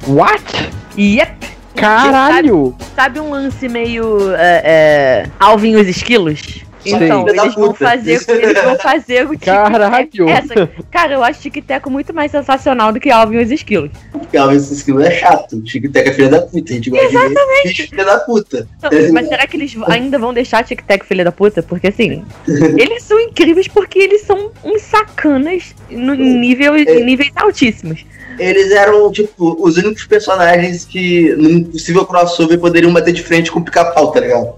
What? 0.07 0.71
Yep. 0.99 1.53
Caralho! 1.75 2.77
Sabe 2.95 3.19
um 3.19 3.31
lance 3.31 3.69
meio 3.69 4.33
é, 4.35 4.63
é, 4.65 5.31
Alvin 5.41 5.73
e 5.73 5.77
os 5.77 5.89
esquilos? 5.89 6.62
Então, 6.85 7.25
da 7.25 7.45
eles 7.45 7.55
vão 7.55 7.75
fazer, 7.75 8.21
eles 8.29 8.63
vão 8.63 8.79
fazer 8.79 9.29
o 9.29 9.35
e 9.35 9.39
Caralho! 9.39 10.29
Essa, 10.29 10.69
cara, 10.91 11.15
eu 11.15 11.23
acho 11.23 11.41
Tico 11.41 11.59
e 11.59 11.63
Teco 11.63 11.91
muito 11.91 12.13
mais 12.13 12.31
sensacional 12.31 12.93
do 12.93 12.99
que 12.99 13.11
Alvin 13.11 13.37
e 13.37 13.45
os 13.45 13.51
esquilos. 13.51 13.91
Porque 14.11 14.37
a 14.37 14.53
esse 14.53 14.73
esquilo 14.75 15.01
é 15.01 15.11
chato. 15.11 15.63
Chico 15.67 15.89
Teca 15.91 16.11
é 16.11 16.13
filha 16.13 16.29
da 16.29 16.43
puta. 16.43 16.73
A 16.73 16.75
gente 16.75 16.91
gosta 16.91 17.09
de 17.09 17.15
ver 17.15 17.89
filha 17.89 18.05
da 18.05 18.19
puta. 18.19 18.69
Então, 18.79 18.91
Mas 19.13 19.29
será 19.29 19.47
que 19.47 19.57
eles 19.57 19.75
ainda 19.89 20.19
vão 20.19 20.35
deixar 20.35 20.65
Tic 20.65 20.83
Tac 20.83 21.05
filha 21.07 21.25
da 21.25 21.33
puta? 21.33 21.63
Porque 21.63 21.89
assim, 21.89 22.25
eles 22.47 23.03
são 23.05 23.19
incríveis 23.21 23.69
porque 23.69 23.99
eles 23.99 24.23
são 24.23 24.51
uns 24.65 24.83
sacanas 24.83 25.75
no 25.91 26.15
em 26.15 26.39
nível, 26.39 26.77
em 26.77 27.05
níveis 27.05 27.31
altíssimos. 27.37 28.05
Eles 28.39 28.71
eram, 28.71 29.11
tipo, 29.13 29.57
os 29.61 29.77
únicos 29.77 30.05
personagens 30.05 30.85
que, 30.85 31.35
num 31.37 31.65
possível 31.65 32.05
crossover, 32.07 32.59
poderiam 32.59 32.93
bater 32.93 33.13
de 33.13 33.23
frente 33.23 33.51
com 33.53 33.61
o 33.61 33.65
pica-pau, 33.65 34.11
tá 34.11 34.21
ligado? 34.21 34.55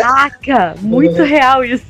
Caraca, 0.00 0.74
muito 0.80 1.22
real 1.22 1.64
isso. 1.64 1.84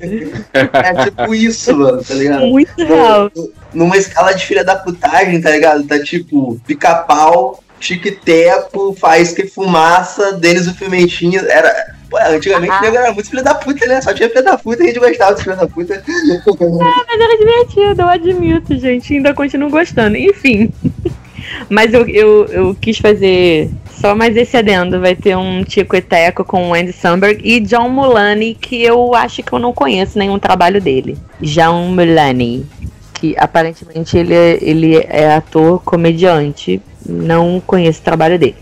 É 0.53 1.05
tipo 1.05 1.35
isso, 1.35 1.77
mano, 1.77 2.03
tá 2.03 2.15
ligado? 2.15 2.47
Muito 2.47 2.85
real. 2.85 3.31
Numa 3.73 3.97
escala 3.97 4.33
de 4.35 4.47
filha 4.47 4.65
da 4.65 4.77
putagem, 4.77 5.41
tá 5.41 5.51
ligado? 5.51 5.85
Tá 5.85 5.99
tipo, 6.03 6.61
pica-pau, 6.67 7.63
chiquiteco, 7.81 8.95
faísca 8.99 9.45
e 9.45 9.49
fumaça, 9.49 10.33
Denis 10.35 10.67
o 10.69 10.75
Pimentinha. 10.75 11.41
Era. 11.41 11.95
Pô, 12.09 12.19
antigamente 12.19 12.73
Ah. 12.73 12.87
era 12.87 13.13
muito 13.13 13.31
filha 13.31 13.43
da 13.43 13.55
puta, 13.55 13.87
né? 13.87 14.01
Só 14.03 14.13
tinha 14.13 14.29
filha 14.29 14.43
da 14.43 14.59
puta 14.59 14.83
e 14.83 14.85
a 14.85 14.87
gente 14.89 15.01
gostava 15.01 15.35
de 15.35 15.43
filha 15.43 15.57
da 15.57 15.67
puta. 15.67 16.03
Mas 16.07 17.21
era 17.21 17.39
divertido, 17.39 18.03
eu 18.03 18.09
admito, 18.09 18.79
gente. 18.79 19.15
Ainda 19.15 19.33
continuo 19.33 19.71
gostando. 19.71 20.17
Enfim. 20.17 20.71
Mas 21.69 21.93
eu, 21.93 22.07
eu, 22.09 22.47
eu 22.47 22.77
quis 22.81 22.99
fazer 22.99 23.71
só 24.03 24.17
mais 24.17 24.37
esse 24.37 24.57
adendo. 24.57 25.01
Vai 25.01 25.15
ter 25.15 25.37
um 25.37 25.63
Tico 25.63 25.95
e 25.95 26.03
Teco 26.03 26.45
com 26.45 26.71
o 26.71 26.75
Andy 26.75 26.93
Samberg 26.93 27.41
e 27.45 27.61
John 27.61 27.89
Mulaney, 27.89 28.55
que 28.55 28.83
eu 28.83 29.15
acho 29.15 29.45
que 29.45 29.53
eu 29.53 29.61
não 29.61 29.73
conheço 29.73 30.19
nenhum 30.19 30.41
trabalho 30.41 30.81
dele. 30.81 31.17
John 31.41 31.87
Mulaney. 31.87 32.67
Que 33.15 33.37
aparentemente 33.39 34.19
ele 34.19 34.35
é, 34.35 34.59
ele 34.61 34.97
é 34.97 35.33
ator 35.37 35.81
comediante. 35.85 36.83
Não 37.07 37.63
conheço 37.65 38.01
o 38.01 38.05
trabalho 38.05 38.37
dele. 38.37 38.57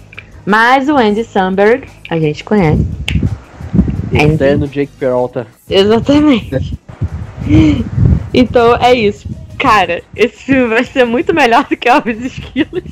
Mas 0.45 0.89
o 0.89 0.97
Andy 0.97 1.25
Samberg, 1.25 1.89
a 2.11 2.19
gente 2.19 2.45
conhece. 2.45 2.87
Andy 4.13 4.35
Até 4.35 4.57
no 4.57 4.69
Jake 4.69 4.93
Peralta. 4.99 5.47
Exatamente. 5.69 6.79
Então 8.33 8.77
é 8.77 8.95
isso. 8.95 9.27
Cara, 9.59 10.03
esse 10.15 10.45
filme 10.45 10.69
vai 10.69 10.85
ser 10.85 11.05
muito 11.05 11.35
melhor 11.35 11.67
do 11.69 11.77
que 11.77 11.89
Alves 11.89 12.23
e 12.23 12.27
Esquilos. 12.29 12.85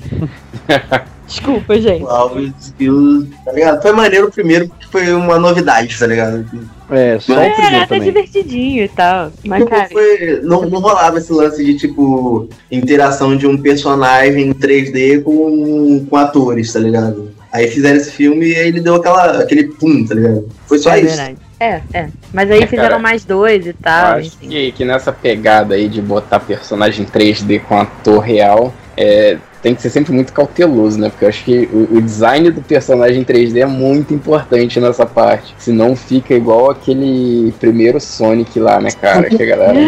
Desculpa, 1.29 1.79
gente. 1.81 2.03
O 2.03 2.09
Alves 2.09 2.53
Esquilos, 2.59 3.27
tá 3.45 3.53
ligado? 3.53 3.83
Foi 3.83 3.93
maneiro 3.93 4.27
o 4.29 4.33
primeiro 4.33 4.67
porque 4.69 4.87
foi 4.87 5.13
uma 5.13 5.39
novidade, 5.39 5.97
tá 5.99 6.07
ligado? 6.07 6.45
É, 6.91 7.19
só 7.21 7.35
o 7.35 7.39
É, 7.39 7.51
primeiro 7.51 7.75
era 7.75 7.85
até 7.85 7.87
também. 7.97 8.03
divertidinho 8.09 8.85
e 8.85 8.89
tal. 8.89 9.31
Mas, 9.45 9.59
Tipo, 9.63 9.71
cara, 9.71 9.89
foi- 9.91 10.41
não, 10.43 10.63
não 10.63 10.81
rolava 10.81 11.19
esse 11.19 11.31
lance 11.33 11.63
de, 11.63 11.75
tipo, 11.77 12.49
interação 12.73 13.37
de 13.37 13.47
um 13.47 13.59
personagem 13.59 14.49
em 14.49 14.53
3D 14.55 15.21
com, 15.23 16.07
com 16.09 16.17
atores, 16.17 16.73
tá 16.73 16.79
ligado? 16.81 17.31
Aí 17.53 17.69
fizeram 17.69 17.97
esse 17.99 18.11
filme 18.11 18.47
e 18.49 18.55
aí 18.57 18.69
ele 18.69 18.81
deu 18.81 18.95
aquela, 18.95 19.39
aquele 19.43 19.65
pum, 19.65 20.05
tá 20.07 20.15
ligado? 20.15 20.49
Foi 20.67 20.79
só 20.79 20.93
é 20.93 21.01
isso. 21.01 21.17
verdade. 21.17 21.37
É, 21.61 21.81
é. 21.93 22.09
Mas 22.33 22.51
aí 22.51 22.63
É, 22.63 22.67
fizeram 22.67 22.89
cara, 22.91 22.99
mais 23.03 23.25
dois 23.25 23.67
e 23.67 23.71
Eu 23.71 23.75
tal. 23.83 24.17
acho 24.17 24.29
enfim. 24.29 24.49
que, 24.49 24.73
que 24.73 24.85
nessa 24.85 25.13
pegada 25.13 25.75
aí 25.75 25.89
de 25.89 26.01
botar 26.01 26.41
personagem 26.41 27.05
3D 27.05 27.59
com 27.61 27.79
ator 27.79 28.21
real, 28.21 28.73
é, 29.01 29.39
tem 29.63 29.77
que 29.77 29.83
ser 29.83 29.91
sempre 29.91 30.13
muito 30.13 30.33
cauteloso, 30.33 30.99
né? 30.99 31.09
Porque 31.09 31.25
eu 31.25 31.29
acho 31.29 31.45
que 31.45 31.69
o, 31.73 31.97
o, 31.97 32.03
design 32.03 32.51
do 32.51 32.61
personagem 32.61 33.25
3D 33.25 33.63
é 33.63 33.67
muito 33.67 34.13
importante 34.13 34.81
nessa 34.81 35.07
parte. 35.07 35.55
Senão 35.57 35.95
fica 35.95 36.35
igual 36.35 36.71
aquele 36.71 37.53
primeiro 37.61 38.01
Sonic 38.01 38.59
lá, 38.59 38.81
né, 38.81 38.91
cara? 38.91 39.29
Que 39.29 39.41
a 39.41 39.47
galera 39.47 39.79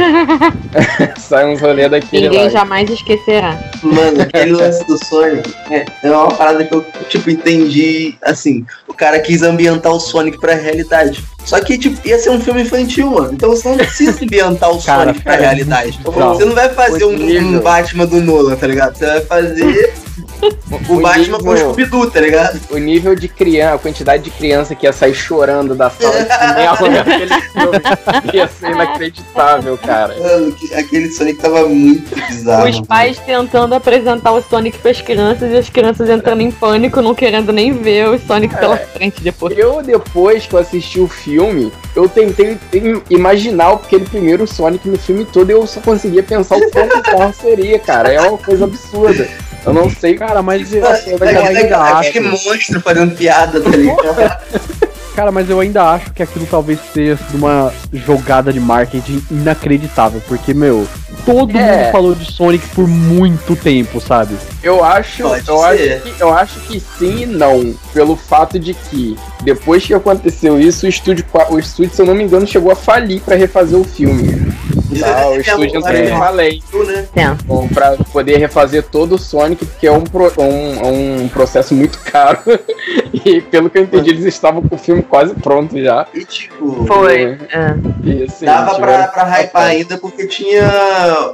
sai 1.19 1.53
uns 1.53 1.61
rolê 1.61 1.89
daquele 1.89 2.29
Ninguém 2.29 2.45
lá. 2.45 2.51
jamais 2.51 2.89
esquecerá. 2.89 3.59
Mano, 3.83 4.23
aquele 4.23 4.53
lance 4.53 4.87
do 4.87 4.97
Sonic 5.05 5.53
é, 5.71 5.85
é 6.05 6.11
uma 6.11 6.29
parada 6.29 6.65
que 6.65 6.73
eu, 6.73 6.85
tipo, 7.09 7.31
entendi. 7.31 8.15
Assim, 8.23 8.65
cara 9.01 9.19
quis 9.19 9.43
ambientar 9.43 9.91
o 9.93 9.99
Sonic 9.99 10.39
pra 10.39 10.55
realidade. 10.55 11.25
Só 11.45 11.59
que, 11.59 11.79
tipo, 11.79 12.07
ia 12.07 12.19
ser 12.19 12.29
um 12.31 12.39
filme 12.39 12.61
infantil, 12.63 13.11
mano. 13.11 13.33
Então 13.33 13.49
você 13.49 13.67
não 13.67 13.79
precisa 13.79 14.13
ambientar 14.23 14.71
o 14.71 14.81
Cara, 14.83 15.05
Sonic 15.07 15.23
pra 15.23 15.33
cara, 15.33 15.45
realidade. 15.47 15.99
bizarro. 16.05 16.35
Você 16.35 16.45
não 16.45 16.55
vai 16.55 16.69
fazer 16.69 17.05
um, 17.05 17.15
um 17.57 17.61
Batman 17.61 18.07
do 18.07 18.21
Nolan, 18.21 18.57
tá 18.57 18.67
ligado? 18.67 18.97
Você 18.99 19.07
vai 19.07 19.21
fazer 19.23 19.95
o, 20.43 20.95
O 20.97 21.01
Batman 21.01 21.39
com 21.39 21.49
o 21.49 21.53
nível- 21.53 21.57
Scooby-Doo, 21.71 22.11
tá 22.11 22.21
ligado? 22.21 22.61
O 22.71 22.79
nível 22.79 23.15
de 23.15 23.29
criança, 23.29 23.75
a 23.75 23.79
quantidade 23.79 24.23
de 24.23 24.31
criança 24.31 24.75
que 24.75 24.87
ia 24.87 24.93
sair 24.93 25.15
chorando 25.15 25.75
da 25.75 25.91
sala 25.91 26.23
de 26.23 26.33
cinema 26.33 26.89
naquele 26.89 27.35
filme 27.41 28.33
ia 28.35 28.49
ser 28.49 28.71
inacreditável, 28.71 29.79
cara. 29.79 30.15
Mano, 30.19 30.53
que- 30.53 30.75
aquele 30.75 31.11
Sonic 31.11 31.39
tava 31.41 31.69
muito 31.69 32.15
bizarro. 32.29 32.69
Os 32.69 32.81
pais 32.81 33.19
tentando 33.19 33.75
apresentar 33.75 34.33
o 34.33 34.43
Sonic 34.43 34.79
pras 34.79 35.01
crianças 35.01 35.51
e 35.53 35.57
as 35.57 35.69
crianças 35.69 36.09
entrando 36.09 36.41
em 36.41 36.51
pânico, 36.51 37.01
não 37.03 37.15
querendo 37.15 37.53
nem 37.53 37.73
ver 37.73 38.09
o 38.09 38.19
Sonic 38.19 38.55
pela 38.57 38.77
frente 38.77 39.23
depois. 39.23 39.57
Eu, 39.57 39.83
depois 39.83 40.47
que 40.47 40.55
eu 40.55 40.59
assisti 40.61 41.01
o 41.01 41.09
filme, 41.09 41.73
eu 41.95 42.09
tentei 42.09 42.57
im- 42.73 43.03
imaginar 43.11 43.73
aquele 43.73 44.05
primeiro 44.05 44.47
Sonic 44.47 44.89
no 44.89 44.99
filme 44.99 45.25
todo 45.25 45.51
e 45.51 45.53
eu 45.53 45.67
só 45.67 45.81
conseguia 45.81 46.23
pensar 46.23 46.57
o 46.57 46.71
quão 46.71 46.89
bizarro 46.89 47.35
seria, 47.35 47.79
cara. 47.79 48.13
É 48.13 48.21
uma 48.21 48.39
coisa 48.39 48.65
absurda. 48.65 49.29
Eu 49.65 49.73
não 49.73 49.91
sei. 49.91 50.15
Cara, 50.17 50.43
mas 50.43 50.73
eu, 50.73 50.87
Aquele, 50.87 51.17
eu 51.37 51.45
ainda 51.45 51.79
acho. 51.79 52.09
aquele 52.11 52.29
monstro 52.31 52.81
fazendo 52.81 53.15
piada, 53.15 53.61
tá 53.61 53.71
ligado? 53.71 54.41
Cara, 55.15 55.33
mas 55.33 55.51
eu 55.51 55.61
ainda 55.61 55.83
acho 55.83 56.13
que 56.13 56.23
aquilo 56.23 56.47
talvez 56.51 56.79
tenha 56.95 57.17
sido 57.17 57.37
uma 57.37 57.73
jogada 57.93 58.53
de 58.53 58.61
marketing 58.61 59.23
inacreditável. 59.31 60.23
Porque, 60.27 60.55
meu, 60.55 60.87
todo 61.27 61.55
É. 61.59 61.83
mundo 61.83 61.93
falou 61.93 62.15
de 62.15 62.31
Sonic 62.33 62.67
por 62.69 62.87
muito 62.89 63.55
tempo, 63.57 64.01
sabe? 64.01 64.35
Eu 64.63 64.83
acho, 64.83 65.25
Pode 65.25 65.47
eu 65.49 65.59
ser. 65.59 65.93
acho, 65.95 66.03
que, 66.15 66.21
eu 66.23 66.33
acho 66.33 66.61
que 66.61 66.81
sim 66.99 67.23
e 67.23 67.27
não. 67.27 67.75
Pelo 67.93 68.17
fato 68.17 68.59
de 68.59 68.73
que, 68.73 69.17
depois 69.43 69.85
que 69.85 69.93
aconteceu 69.93 70.59
isso, 70.61 70.87
o 70.87 70.89
estúdio, 70.89 71.25
o 71.51 71.59
estúdio, 71.59 71.95
se 71.95 72.01
eu 72.01 72.07
não 72.07 72.15
me 72.15 72.23
engano, 72.25 72.47
chegou 72.47 72.71
a 72.73 72.77
falir 72.77 73.21
pra 73.21 73.35
refazer 73.37 73.79
o 73.79 73.85
filme. 73.85 74.51
Tá, 74.99 75.29
o 75.29 75.37
estúdio 75.41 75.77
entrou 75.79 75.95
em 75.95 76.03
é, 76.03 76.19
falência. 76.19 76.85
né? 77.15 77.37
Bom, 77.45 77.69
pra 77.69 77.97
poder 78.13 78.39
refazer 78.39 78.85
todo 78.85 79.15
o 79.15 79.19
Sonic, 79.19 79.65
porque 79.65 79.87
é 79.87 79.93
um, 79.93 80.03
pro- 80.03 80.33
um, 80.39 81.23
um 81.25 81.29
processo 81.29 81.75
muito 81.75 81.99
caro. 82.01 82.39
e 83.13 83.41
pelo 83.41 83.71
que 83.71 83.79
eu 83.79 83.83
entendi, 83.83 84.11
eles 84.11 84.25
estavam 84.25 84.63
com 84.63 84.75
o 84.75 84.79
filme 84.79 85.03
quase 85.03 85.35
pronto 85.35 85.81
já. 85.81 86.07
E 86.15 86.25
tipo, 86.25 86.87
Foi. 86.87 87.39
É. 87.53 87.75
E, 88.05 88.25
assim, 88.25 88.45
dava 88.47 88.75
pra, 88.77 89.07
pra 89.09 89.25
hypar 89.25 89.63
ainda 89.67 89.99
porque 89.99 90.27
tinha 90.27 90.65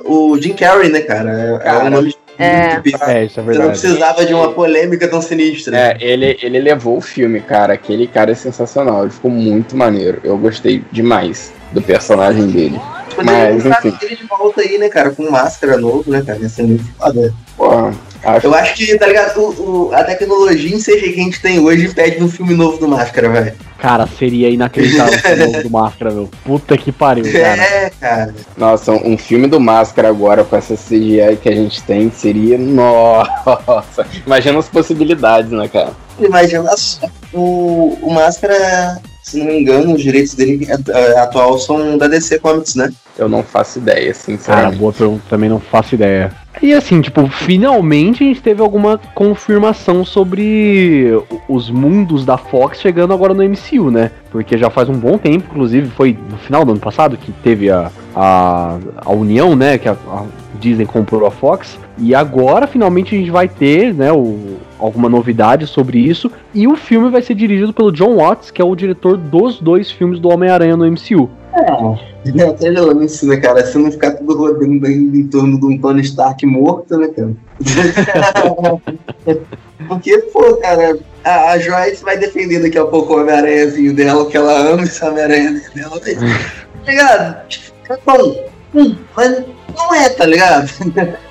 o 0.04 0.36
Jim 0.40 0.54
Carrey, 0.54 0.90
né, 0.90 1.00
cara? 1.00 1.30
É 1.30 1.64
Cara, 1.64 1.84
um 1.84 1.90
nome 1.90 2.14
é. 2.38 2.80
É, 2.82 2.82
isso 2.84 2.96
é 3.02 3.28
Você 3.28 3.40
não 3.40 3.46
verdade. 3.46 3.68
precisava 3.70 4.26
de 4.26 4.34
uma 4.34 4.52
polêmica 4.52 5.08
tão 5.08 5.22
sinistra. 5.22 5.74
É, 5.78 5.96
ele, 5.98 6.38
ele 6.42 6.60
levou 6.60 6.98
o 6.98 7.00
filme, 7.00 7.40
cara. 7.40 7.72
Aquele 7.72 8.06
cara 8.06 8.30
é 8.32 8.34
sensacional. 8.34 9.02
Ele 9.02 9.10
ficou 9.10 9.30
muito 9.30 9.74
maneiro. 9.74 10.20
Eu 10.22 10.36
gostei 10.36 10.84
demais 10.92 11.50
do 11.72 11.80
personagem 11.80 12.46
dele. 12.48 12.78
Poderia 13.16 13.52
Mas, 13.54 13.62
colocar 13.62 13.88
enfim. 13.88 13.98
ele 14.02 14.16
de 14.16 14.26
volta 14.26 14.60
aí, 14.60 14.78
né, 14.78 14.88
cara? 14.88 15.10
Com 15.10 15.30
máscara 15.30 15.76
novo, 15.76 16.10
né, 16.10 16.22
cara? 16.24 16.38
Ia 16.38 16.48
ser 16.48 16.62
muito 16.64 16.84
foda. 16.98 17.34
Porra, 17.56 17.94
acho 18.22 18.46
Eu 18.46 18.54
acho 18.54 18.74
que, 18.74 18.98
tá 18.98 19.06
ligado? 19.06 19.38
O, 19.40 19.88
o- 19.88 19.94
a 19.94 20.04
tecnologia 20.04 20.74
em 20.76 20.78
CG 20.78 21.12
que 21.12 21.20
a 21.20 21.24
gente 21.24 21.40
tem 21.40 21.58
hoje 21.58 21.88
pede 21.94 22.22
um 22.22 22.28
filme 22.28 22.54
novo 22.54 22.76
do 22.78 22.86
Máscara, 22.86 23.28
velho. 23.28 23.52
Cara, 23.78 24.06
seria 24.18 24.48
inacreditável 24.50 25.14
esse 25.14 25.34
novo 25.36 25.62
do 25.62 25.70
Máscara, 25.70 26.10
meu. 26.10 26.30
Puta 26.44 26.76
que 26.78 26.92
pariu, 26.92 27.24
cara. 27.24 27.62
É, 27.62 27.90
cara. 28.00 28.34
Nossa, 28.56 28.92
um 28.92 29.16
filme 29.18 29.46
do 29.46 29.58
Máscara 29.60 30.08
agora 30.08 30.44
com 30.44 30.56
essa 30.56 30.74
CGI 30.76 31.36
que 31.42 31.48
a 31.48 31.54
gente 31.54 31.82
tem 31.82 32.10
seria. 32.10 32.56
Nossa! 32.58 34.06
Imagina 34.26 34.58
as 34.58 34.68
possibilidades, 34.68 35.50
né, 35.50 35.68
cara? 35.68 35.92
Imagina 36.18 36.74
só. 36.76 37.06
O, 37.32 37.98
o 38.02 38.10
Máscara, 38.12 38.98
se 39.26 39.38
não 39.38 39.46
me 39.46 39.60
engano, 39.60 39.92
os 39.92 40.00
direitos 40.00 40.34
dele 40.34 40.68
é, 40.88 41.18
atual 41.18 41.58
são 41.58 41.98
da 41.98 42.06
DC 42.06 42.38
Comics, 42.38 42.76
né? 42.76 42.92
Eu 43.18 43.28
não 43.28 43.42
faço 43.42 43.78
ideia, 43.80 44.12
Cara, 44.12 44.14
sinceramente. 44.14 44.76
boa 44.76 44.92
pergunta, 44.92 45.22
também 45.28 45.50
não 45.50 45.58
faço 45.58 45.96
ideia. 45.96 46.30
E 46.62 46.72
assim, 46.72 47.00
tipo, 47.00 47.26
finalmente 47.26 48.22
a 48.22 48.26
gente 48.28 48.40
teve 48.40 48.62
alguma 48.62 48.98
confirmação 49.16 50.04
sobre 50.04 51.10
os 51.48 51.68
mundos 51.68 52.24
da 52.24 52.38
Fox 52.38 52.80
chegando 52.80 53.12
agora 53.12 53.34
no 53.34 53.42
MCU, 53.42 53.90
né? 53.90 54.12
Porque 54.30 54.56
já 54.56 54.70
faz 54.70 54.88
um 54.88 54.96
bom 54.96 55.18
tempo, 55.18 55.46
inclusive 55.50 55.90
foi 55.90 56.16
no 56.30 56.36
final 56.38 56.64
do 56.64 56.70
ano 56.70 56.80
passado 56.80 57.16
que 57.16 57.32
teve 57.32 57.68
a, 57.68 57.90
a, 58.14 58.78
a 58.96 59.12
união, 59.12 59.56
né? 59.56 59.76
Que 59.76 59.88
a, 59.88 59.96
a 60.08 60.24
Disney 60.60 60.86
comprou 60.86 61.26
a 61.26 61.32
Fox. 61.32 61.76
E 61.98 62.14
agora 62.14 62.68
finalmente 62.68 63.16
a 63.16 63.18
gente 63.18 63.30
vai 63.30 63.48
ter, 63.48 63.92
né? 63.92 64.12
O, 64.12 64.56
alguma 64.78 65.08
novidade 65.08 65.66
sobre 65.66 65.98
isso. 65.98 66.30
E 66.54 66.66
o 66.66 66.76
filme 66.76 67.10
vai 67.10 67.22
ser 67.22 67.34
dirigido 67.34 67.72
pelo 67.72 67.92
John 67.92 68.16
Watts, 68.16 68.50
que 68.50 68.60
é 68.60 68.64
o 68.64 68.74
diretor 68.74 69.16
dos 69.16 69.60
dois 69.60 69.90
filmes 69.90 70.18
do 70.18 70.28
Homem-Aranha 70.28 70.76
no 70.76 70.86
MCU. 70.86 71.30
É, 71.54 72.42
até 72.44 72.72
já 72.72 72.94
me 72.94 73.04
ensina, 73.04 73.40
cara, 73.40 73.64
se 73.64 73.78
não 73.78 73.90
ficar 73.90 74.12
tudo 74.12 74.36
rodando 74.36 74.86
em 74.86 75.26
torno 75.28 75.58
de 75.58 75.66
um 75.66 75.78
Tony 75.78 76.02
Stark 76.02 76.44
morto, 76.44 76.96
né, 76.98 77.08
cara? 77.08 77.32
Porque, 79.88 80.18
pô, 80.32 80.56
cara, 80.56 80.98
a, 81.24 81.52
a 81.52 81.58
Joyce 81.58 82.02
vai 82.02 82.18
defender 82.18 82.60
daqui 82.60 82.78
a 82.78 82.84
pouco 82.84 83.14
o 83.14 83.20
Homem-Aranhazinho 83.20 83.94
dela, 83.94 84.26
que 84.26 84.36
ela 84.36 84.58
ama 84.72 84.82
esse 84.82 85.04
Homem-Aranha 85.04 85.62
dela, 85.74 86.00
tá 86.00 86.10
ligado? 86.86 87.36
Bom, 88.04 88.50
hum, 88.74 88.96
mas 89.16 89.44
não 89.76 89.94
é, 89.94 90.08
tá 90.08 90.26
ligado? 90.26 90.68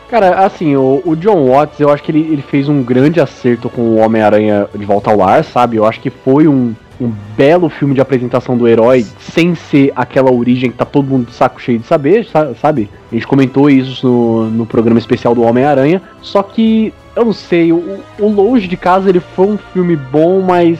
Cara, 0.09 0.45
assim, 0.45 0.75
o, 0.75 1.01
o 1.03 1.15
John 1.15 1.47
Watts, 1.49 1.79
eu 1.79 1.89
acho 1.89 2.03
que 2.03 2.11
ele, 2.11 2.21
ele 2.31 2.41
fez 2.41 2.69
um 2.69 2.83
grande 2.83 3.19
acerto 3.19 3.69
com 3.69 3.81
o 3.81 3.95
Homem-Aranha 3.97 4.67
de 4.73 4.85
Volta 4.85 5.09
ao 5.09 5.17
Lar, 5.17 5.43
sabe? 5.43 5.77
Eu 5.77 5.85
acho 5.85 5.99
que 5.99 6.11
foi 6.11 6.47
um, 6.47 6.73
um 7.01 7.11
belo 7.35 7.69
filme 7.69 7.95
de 7.95 8.01
apresentação 8.01 8.55
do 8.55 8.67
herói, 8.67 9.03
sem 9.19 9.55
ser 9.55 9.91
aquela 9.95 10.31
origem 10.31 10.69
que 10.69 10.77
tá 10.77 10.85
todo 10.85 11.07
mundo 11.07 11.25
de 11.27 11.33
saco 11.33 11.59
cheio 11.59 11.79
de 11.79 11.87
saber, 11.87 12.23
sa- 12.25 12.53
sabe? 12.61 12.87
A 13.11 13.15
gente 13.15 13.25
comentou 13.25 13.67
isso 13.69 14.07
no, 14.07 14.45
no 14.51 14.65
programa 14.65 14.99
especial 14.99 15.33
do 15.33 15.41
Homem-Aranha, 15.41 16.01
só 16.21 16.43
que, 16.43 16.93
eu 17.15 17.25
não 17.25 17.33
sei, 17.33 17.73
o, 17.73 17.99
o 18.19 18.27
Longe 18.27 18.67
de 18.67 18.77
Casa 18.77 19.09
ele 19.09 19.19
foi 19.19 19.47
um 19.47 19.57
filme 19.73 19.95
bom, 19.95 20.39
mas. 20.41 20.77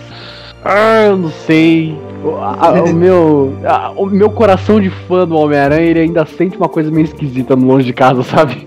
Ah, 0.64 1.06
eu 1.08 1.18
não 1.18 1.30
sei. 1.32 1.96
O, 2.84 2.94
meu, 2.94 3.54
a- 3.66 3.92
o 3.96 4.06
meu 4.08 4.30
coração 4.30 4.80
de 4.82 4.90
fã 4.90 5.28
do 5.28 5.36
Homem-Aranha, 5.36 5.82
ele 5.90 6.00
ainda 6.00 6.26
sente 6.26 6.58
uma 6.58 6.68
coisa 6.70 6.90
meio 6.92 7.06
esquisita 7.06 7.56
no 7.56 7.68
Longe 7.68 7.86
de 7.86 7.94
Casa, 7.94 8.24
sabe? 8.24 8.64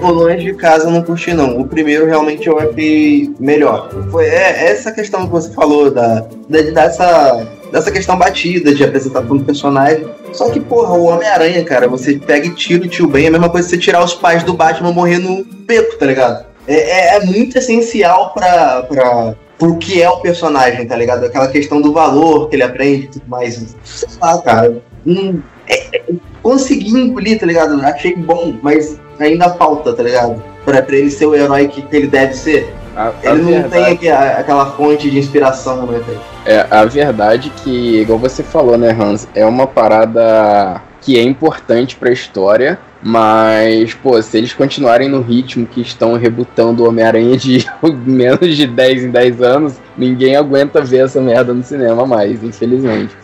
O 0.00 0.08
Longe 0.08 0.44
de 0.44 0.54
Casa 0.54 0.86
eu 0.88 0.90
não 0.92 1.02
curti, 1.02 1.32
não. 1.34 1.58
O 1.60 1.66
primeiro 1.66 2.06
realmente 2.06 2.46
eu 2.46 2.58
achei 2.58 3.32
melhor. 3.38 3.90
Foi 4.10 4.24
é, 4.26 4.70
essa 4.70 4.92
questão 4.92 5.26
que 5.26 5.32
você 5.32 5.52
falou, 5.52 5.90
da, 5.90 6.26
da, 6.48 6.60
dessa, 6.62 7.46
dessa 7.72 7.90
questão 7.90 8.16
batida 8.16 8.74
de 8.74 8.82
apresentação 8.84 9.36
do 9.36 9.44
personagem. 9.44 10.06
Só 10.32 10.50
que, 10.50 10.58
porra, 10.60 10.94
o 10.94 11.04
Homem-Aranha, 11.04 11.62
cara, 11.64 11.86
você 11.86 12.14
pega 12.18 12.46
e 12.46 12.50
tira 12.50 12.84
o 12.84 12.88
tio 12.88 13.06
Ben, 13.06 13.24
é 13.26 13.28
a 13.28 13.32
mesma 13.32 13.48
coisa 13.48 13.68
que 13.68 13.74
você 13.74 13.80
tirar 13.80 14.02
os 14.02 14.14
pais 14.14 14.42
do 14.42 14.54
Batman 14.54 14.92
morrer 14.92 15.18
no 15.18 15.44
beco, 15.44 15.96
tá 15.96 16.06
ligado? 16.06 16.44
É, 16.66 16.74
é, 16.74 17.16
é 17.16 17.20
muito 17.24 17.58
essencial 17.58 18.32
pra, 18.32 18.82
pra, 18.88 19.34
pro 19.58 19.76
que 19.76 20.02
é 20.02 20.08
o 20.10 20.18
personagem, 20.18 20.86
tá 20.86 20.96
ligado? 20.96 21.24
Aquela 21.24 21.48
questão 21.48 21.80
do 21.80 21.92
valor 21.92 22.48
que 22.48 22.56
ele 22.56 22.62
aprende 22.62 23.04
e 23.04 23.08
tudo 23.08 23.24
mais. 23.28 23.74
Sei 23.84 24.08
lá, 24.20 24.40
cara. 24.42 24.76
Hum, 25.06 25.40
é- 25.68 25.96
é- 25.98 26.02
consegui 26.42 26.90
engolir, 26.90 27.38
tá 27.38 27.46
ligado? 27.46 27.80
Achei 27.82 28.14
bom, 28.16 28.54
mas 28.62 28.98
ainda 29.18 29.50
falta, 29.54 29.92
tá 29.94 30.02
ligado? 30.02 30.42
Pra, 30.64 30.82
pra 30.82 30.96
ele 30.96 31.10
ser 31.10 31.26
o 31.26 31.34
herói 31.34 31.68
que, 31.68 31.82
que 31.82 31.96
ele 31.96 32.06
deve 32.06 32.34
ser. 32.34 32.72
A, 32.96 33.08
a 33.08 33.12
Ele 33.24 33.42
não 33.42 33.50
verdade- 33.62 33.96
tem 33.98 34.10
aquela 34.12 34.66
fonte 34.72 35.10
de 35.10 35.18
inspiração, 35.18 35.84
né, 35.86 36.00
velho? 36.06 36.20
É, 36.46 36.66
a 36.70 36.84
verdade 36.84 37.50
que, 37.62 38.00
igual 38.02 38.18
você 38.18 38.42
falou, 38.42 38.78
né, 38.78 38.90
Hans, 38.98 39.26
é 39.34 39.44
uma 39.44 39.66
parada 39.66 40.80
que 41.04 41.18
é 41.18 41.22
importante 41.22 41.96
pra 41.96 42.10
história, 42.10 42.78
mas, 43.02 43.92
pô, 43.92 44.20
se 44.22 44.38
eles 44.38 44.54
continuarem 44.54 45.06
no 45.06 45.20
ritmo 45.20 45.66
que 45.66 45.82
estão 45.82 46.14
rebutando 46.14 46.82
o 46.82 46.88
Homem-Aranha 46.88 47.36
de 47.36 47.66
menos 48.06 48.56
de 48.56 48.66
10 48.66 49.04
em 49.04 49.10
10 49.10 49.42
anos, 49.42 49.74
ninguém 49.98 50.34
aguenta 50.34 50.80
ver 50.80 51.04
essa 51.04 51.20
merda 51.20 51.52
no 51.52 51.62
cinema 51.62 52.06
mais, 52.06 52.42
infelizmente. 52.42 53.14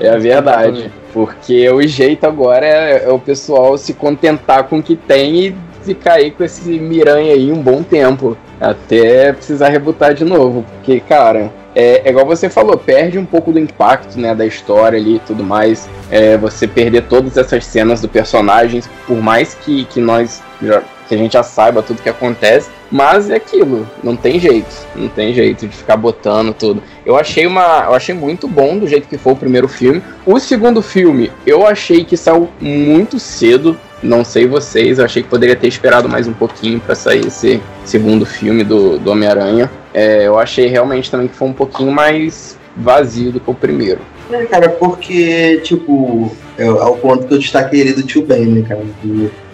É 0.00 0.08
a 0.08 0.16
verdade. 0.16 0.90
Porque 1.12 1.68
o 1.68 1.86
jeito 1.86 2.24
agora 2.24 2.64
é, 2.64 3.04
é 3.04 3.10
o 3.10 3.18
pessoal 3.18 3.76
se 3.76 3.92
contentar 3.92 4.64
com 4.64 4.78
o 4.78 4.82
que 4.82 4.96
tem 4.96 5.48
e 5.48 5.56
ficar 5.94 6.14
aí 6.14 6.30
com 6.30 6.44
esse 6.44 6.68
miranha 6.78 7.32
aí 7.32 7.50
um 7.50 7.62
bom 7.62 7.82
tempo. 7.82 8.36
Até 8.60 9.32
precisar 9.32 9.68
rebutar 9.68 10.14
de 10.14 10.24
novo. 10.24 10.64
Porque, 10.74 11.00
cara, 11.00 11.50
é, 11.74 12.02
é 12.04 12.10
igual 12.10 12.26
você 12.26 12.50
falou, 12.50 12.76
perde 12.76 13.18
um 13.18 13.24
pouco 13.24 13.52
do 13.52 13.58
impacto, 13.58 14.18
né, 14.18 14.34
da 14.34 14.44
história 14.44 14.98
ali 14.98 15.16
e 15.16 15.20
tudo 15.20 15.42
mais. 15.42 15.88
É, 16.10 16.36
você 16.36 16.66
perder 16.66 17.04
todas 17.04 17.36
essas 17.36 17.64
cenas 17.64 18.00
do 18.00 18.08
personagem, 18.08 18.82
por 19.06 19.18
mais 19.18 19.54
que, 19.54 19.84
que 19.84 20.00
nós 20.00 20.42
já 20.60 20.82
que 21.08 21.14
a 21.14 21.18
gente 21.18 21.32
já 21.32 21.42
saiba 21.42 21.82
tudo 21.82 22.02
que 22.02 22.08
acontece. 22.08 22.70
Mas 22.90 23.28
é 23.28 23.36
aquilo, 23.36 23.86
não 24.02 24.16
tem 24.16 24.40
jeito, 24.40 24.74
não 24.96 25.08
tem 25.08 25.34
jeito 25.34 25.66
de 25.66 25.76
ficar 25.76 25.96
botando 25.96 26.54
tudo. 26.54 26.82
Eu 27.04 27.16
achei 27.16 27.46
uma, 27.46 27.84
eu 27.86 27.94
achei 27.94 28.14
muito 28.14 28.48
bom 28.48 28.78
do 28.78 28.86
jeito 28.86 29.08
que 29.08 29.18
foi 29.18 29.32
o 29.32 29.36
primeiro 29.36 29.68
filme. 29.68 30.02
O 30.24 30.38
segundo 30.38 30.80
filme, 30.80 31.30
eu 31.46 31.66
achei 31.66 32.02
que 32.04 32.16
saiu 32.16 32.48
muito 32.60 33.18
cedo. 33.18 33.78
Não 34.02 34.24
sei 34.24 34.46
vocês, 34.46 34.98
eu 34.98 35.04
achei 35.04 35.22
que 35.22 35.28
poderia 35.28 35.56
ter 35.56 35.66
esperado 35.66 36.08
mais 36.08 36.28
um 36.28 36.32
pouquinho 36.32 36.78
para 36.78 36.94
sair 36.94 37.26
esse 37.26 37.60
segundo 37.84 38.24
filme 38.24 38.62
do, 38.62 38.98
do 38.98 39.10
Homem-Aranha. 39.10 39.70
É, 39.92 40.26
eu 40.26 40.38
achei 40.38 40.66
realmente 40.66 41.10
também 41.10 41.26
que 41.26 41.34
foi 41.34 41.48
um 41.48 41.52
pouquinho 41.52 41.90
mais 41.90 42.56
vazio 42.76 43.32
do 43.32 43.40
que 43.40 43.50
o 43.50 43.54
primeiro. 43.54 44.00
É, 44.30 44.44
cara, 44.44 44.68
porque, 44.68 45.60
tipo, 45.64 46.30
é, 46.56 46.66
é 46.66 46.70
o 46.70 46.96
ponto 46.96 47.26
que 47.26 47.34
eu 47.34 47.38
destaquei 47.38 47.80
ali 47.80 47.92
do 47.92 48.02
tio 48.02 48.22
Ben, 48.22 48.46
né, 48.46 48.64
cara? 48.68 48.82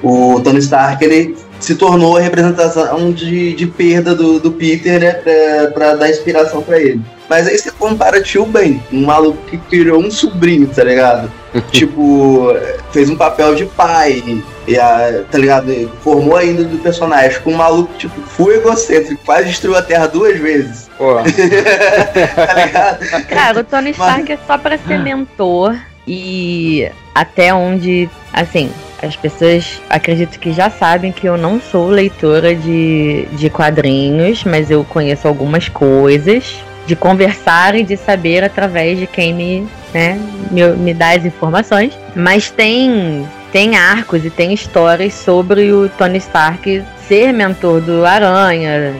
O 0.02 0.40
Tony 0.40 0.58
Stark, 0.58 1.02
ele 1.02 1.34
se 1.60 1.74
tornou 1.74 2.16
a 2.16 2.20
representação 2.20 3.12
de, 3.12 3.54
de 3.54 3.66
perda 3.66 4.14
do, 4.14 4.38
do 4.38 4.52
Peter, 4.52 5.00
né, 5.00 5.12
pra, 5.12 5.70
pra 5.72 5.94
dar 5.94 6.10
inspiração 6.10 6.62
para 6.62 6.80
ele. 6.80 7.00
Mas 7.28 7.46
aí 7.46 7.56
você 7.56 7.70
compara 7.70 8.22
tio 8.22 8.44
Ben, 8.44 8.82
um 8.92 9.06
maluco 9.06 9.38
que 9.46 9.56
criou 9.56 10.00
um 10.00 10.10
sobrinho, 10.10 10.66
tá 10.66 10.84
ligado? 10.84 11.30
tipo, 11.72 12.54
fez 12.92 13.08
um 13.08 13.16
papel 13.16 13.54
de 13.54 13.64
pai, 13.64 14.42
e 14.66 14.78
a, 14.78 15.24
tá 15.30 15.38
ligado? 15.38 15.90
Formou 16.02 16.36
ainda 16.36 16.64
do 16.64 16.78
personagem 16.78 17.40
com 17.40 17.52
um 17.52 17.56
maluco, 17.56 17.92
tipo, 17.96 18.20
full 18.22 18.52
egocêntrico, 18.52 19.22
quase 19.24 19.48
destruiu 19.48 19.76
a 19.76 19.82
Terra 19.82 20.06
duas 20.06 20.38
vezes. 20.38 20.90
Pô. 20.98 21.16
tá 22.36 22.54
ligado? 22.54 23.26
Cara, 23.26 23.60
o 23.60 23.64
Tony 23.64 23.90
Stark 23.90 24.30
é 24.30 24.38
só 24.46 24.58
pra 24.58 24.78
ser 24.78 24.98
mentor 24.98 25.76
e 26.06 26.90
até 27.14 27.54
onde, 27.54 28.08
assim, 28.32 28.70
as 29.04 29.16
pessoas 29.16 29.80
acredito 29.88 30.38
que 30.38 30.52
já 30.52 30.70
sabem 30.70 31.12
que 31.12 31.26
eu 31.26 31.36
não 31.36 31.60
sou 31.60 31.88
leitora 31.88 32.54
de, 32.54 33.26
de 33.32 33.50
quadrinhos, 33.50 34.44
mas 34.44 34.70
eu 34.70 34.84
conheço 34.84 35.28
algumas 35.28 35.68
coisas 35.68 36.56
de 36.86 36.94
conversar 36.94 37.74
e 37.74 37.82
de 37.82 37.96
saber 37.96 38.44
através 38.44 38.98
de 38.98 39.06
quem 39.06 39.32
me, 39.32 39.66
né, 39.92 40.20
me, 40.50 40.66
me 40.72 40.94
dá 40.94 41.10
as 41.10 41.24
informações. 41.24 41.96
Mas 42.14 42.50
tem, 42.50 43.26
tem 43.52 43.76
arcos 43.76 44.24
e 44.24 44.30
tem 44.30 44.52
histórias 44.52 45.14
sobre 45.14 45.72
o 45.72 45.88
Tony 45.88 46.18
Stark 46.18 46.82
ser 47.08 47.32
mentor 47.32 47.80
do 47.80 48.04
Aranha, 48.04 48.94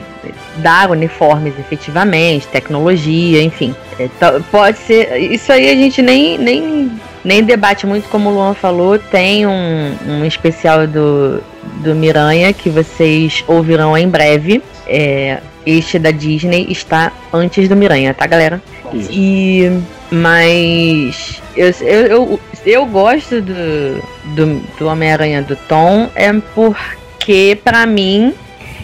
dar 0.57 0.89
uniformes 0.91 1.53
efetivamente, 1.59 2.47
tecnologia, 2.47 3.41
enfim. 3.41 3.75
É, 3.99 4.09
pode 4.51 4.77
ser. 4.79 5.17
Isso 5.17 5.51
aí 5.51 5.69
a 5.69 5.75
gente 5.75 6.01
nem, 6.01 6.37
nem, 6.37 6.91
nem 7.25 7.43
debate 7.43 7.87
muito, 7.87 8.07
como 8.07 8.29
o 8.29 8.33
Luan 8.33 8.53
falou. 8.53 8.99
Tem 8.99 9.45
um, 9.47 9.97
um 10.07 10.25
especial 10.25 10.85
do, 10.85 11.43
do 11.83 11.95
Miranha 11.95 12.53
que 12.53 12.69
vocês 12.69 13.43
ouvirão 13.47 13.97
em 13.97 14.07
breve. 14.07 14.61
É, 14.87 15.39
este 15.65 15.97
da 15.97 16.11
Disney 16.11 16.67
está 16.69 17.11
antes 17.33 17.67
do 17.67 17.75
Miranha, 17.75 18.13
tá, 18.13 18.27
galera? 18.27 18.61
Isso. 18.93 19.09
E. 19.11 19.81
Mas. 20.11 21.41
Eu, 21.57 21.73
eu, 21.81 22.07
eu, 22.07 22.39
eu 22.63 22.85
gosto 22.85 23.41
do, 23.41 24.03
do, 24.35 24.59
do 24.77 24.87
Homem-Aranha 24.87 25.41
do 25.41 25.55
Tom 25.55 26.09
é 26.13 26.31
porque, 26.53 27.57
para 27.63 27.87
mim, 27.87 28.35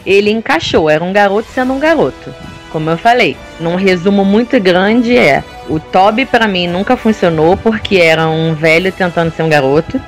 ele 0.04 0.32
encaixou. 0.32 0.90
Era 0.90 1.04
um 1.04 1.14
garoto 1.14 1.48
sendo 1.54 1.74
um 1.74 1.80
garoto. 1.80 2.34
Como 2.72 2.90
eu 2.90 2.98
falei, 2.98 3.36
num 3.60 3.76
resumo 3.76 4.24
muito 4.24 4.60
grande 4.60 5.18
é: 5.18 5.44
o 5.70 5.80
Toby 5.80 6.26
para 6.26 6.48
mim 6.48 6.68
nunca 6.68 6.96
funcionou 6.96 7.58
porque 7.58 7.98
era 7.98 8.28
um 8.30 8.54
velho 8.54 8.92
tentando 8.92 9.32
ser 9.32 9.44
um 9.44 9.50
garoto. 9.50 10.00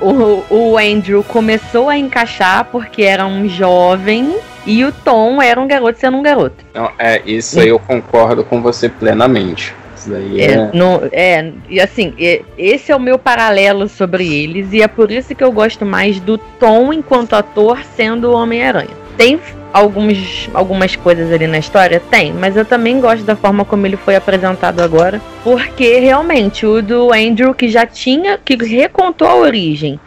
O, 0.00 0.44
o 0.50 0.78
Andrew 0.78 1.22
começou 1.22 1.88
a 1.88 1.96
encaixar 1.96 2.66
porque 2.70 3.02
era 3.02 3.24
um 3.24 3.48
jovem 3.48 4.36
e 4.66 4.84
o 4.84 4.92
Tom 4.92 5.40
era 5.40 5.60
um 5.60 5.66
garoto 5.66 5.98
sendo 5.98 6.16
um 6.16 6.22
garoto. 6.22 6.64
Não, 6.74 6.90
é, 6.98 7.22
isso 7.24 7.60
aí 7.60 7.68
eu 7.68 7.78
concordo 7.78 8.44
com 8.44 8.60
você 8.60 8.88
plenamente. 8.88 9.74
Isso 9.96 10.10
daí 10.10 10.40
é, 10.40 10.52
é... 10.52 10.70
No, 10.74 11.00
é 11.12 11.52
e 11.68 11.80
assim, 11.80 12.12
é, 12.18 12.42
esse 12.58 12.92
é 12.92 12.96
o 12.96 13.00
meu 13.00 13.18
paralelo 13.18 13.88
sobre 13.88 14.26
eles, 14.26 14.72
e 14.72 14.82
é 14.82 14.88
por 14.88 15.10
isso 15.10 15.34
que 15.34 15.44
eu 15.44 15.52
gosto 15.52 15.86
mais 15.86 16.20
do 16.20 16.36
Tom 16.36 16.92
enquanto 16.92 17.34
ator 17.34 17.78
sendo 17.96 18.30
o 18.30 18.34
Homem-Aranha. 18.34 18.90
Tem 19.16 19.38
alguns, 19.74 20.48
algumas 20.54 20.94
coisas 20.94 21.32
ali 21.32 21.48
na 21.48 21.58
história? 21.58 22.00
Tem, 22.08 22.32
mas 22.32 22.56
eu 22.56 22.64
também 22.64 23.00
gosto 23.00 23.24
da 23.24 23.34
forma 23.34 23.64
como 23.64 23.84
ele 23.84 23.96
foi 23.96 24.14
apresentado 24.14 24.80
agora, 24.80 25.20
porque 25.42 25.98
realmente 25.98 26.64
o 26.64 26.80
do 26.80 27.12
Andrew, 27.12 27.52
que 27.52 27.68
já 27.68 27.84
tinha, 27.84 28.38
que 28.38 28.54
recontou 28.54 29.26
a 29.26 29.34
origem 29.34 29.98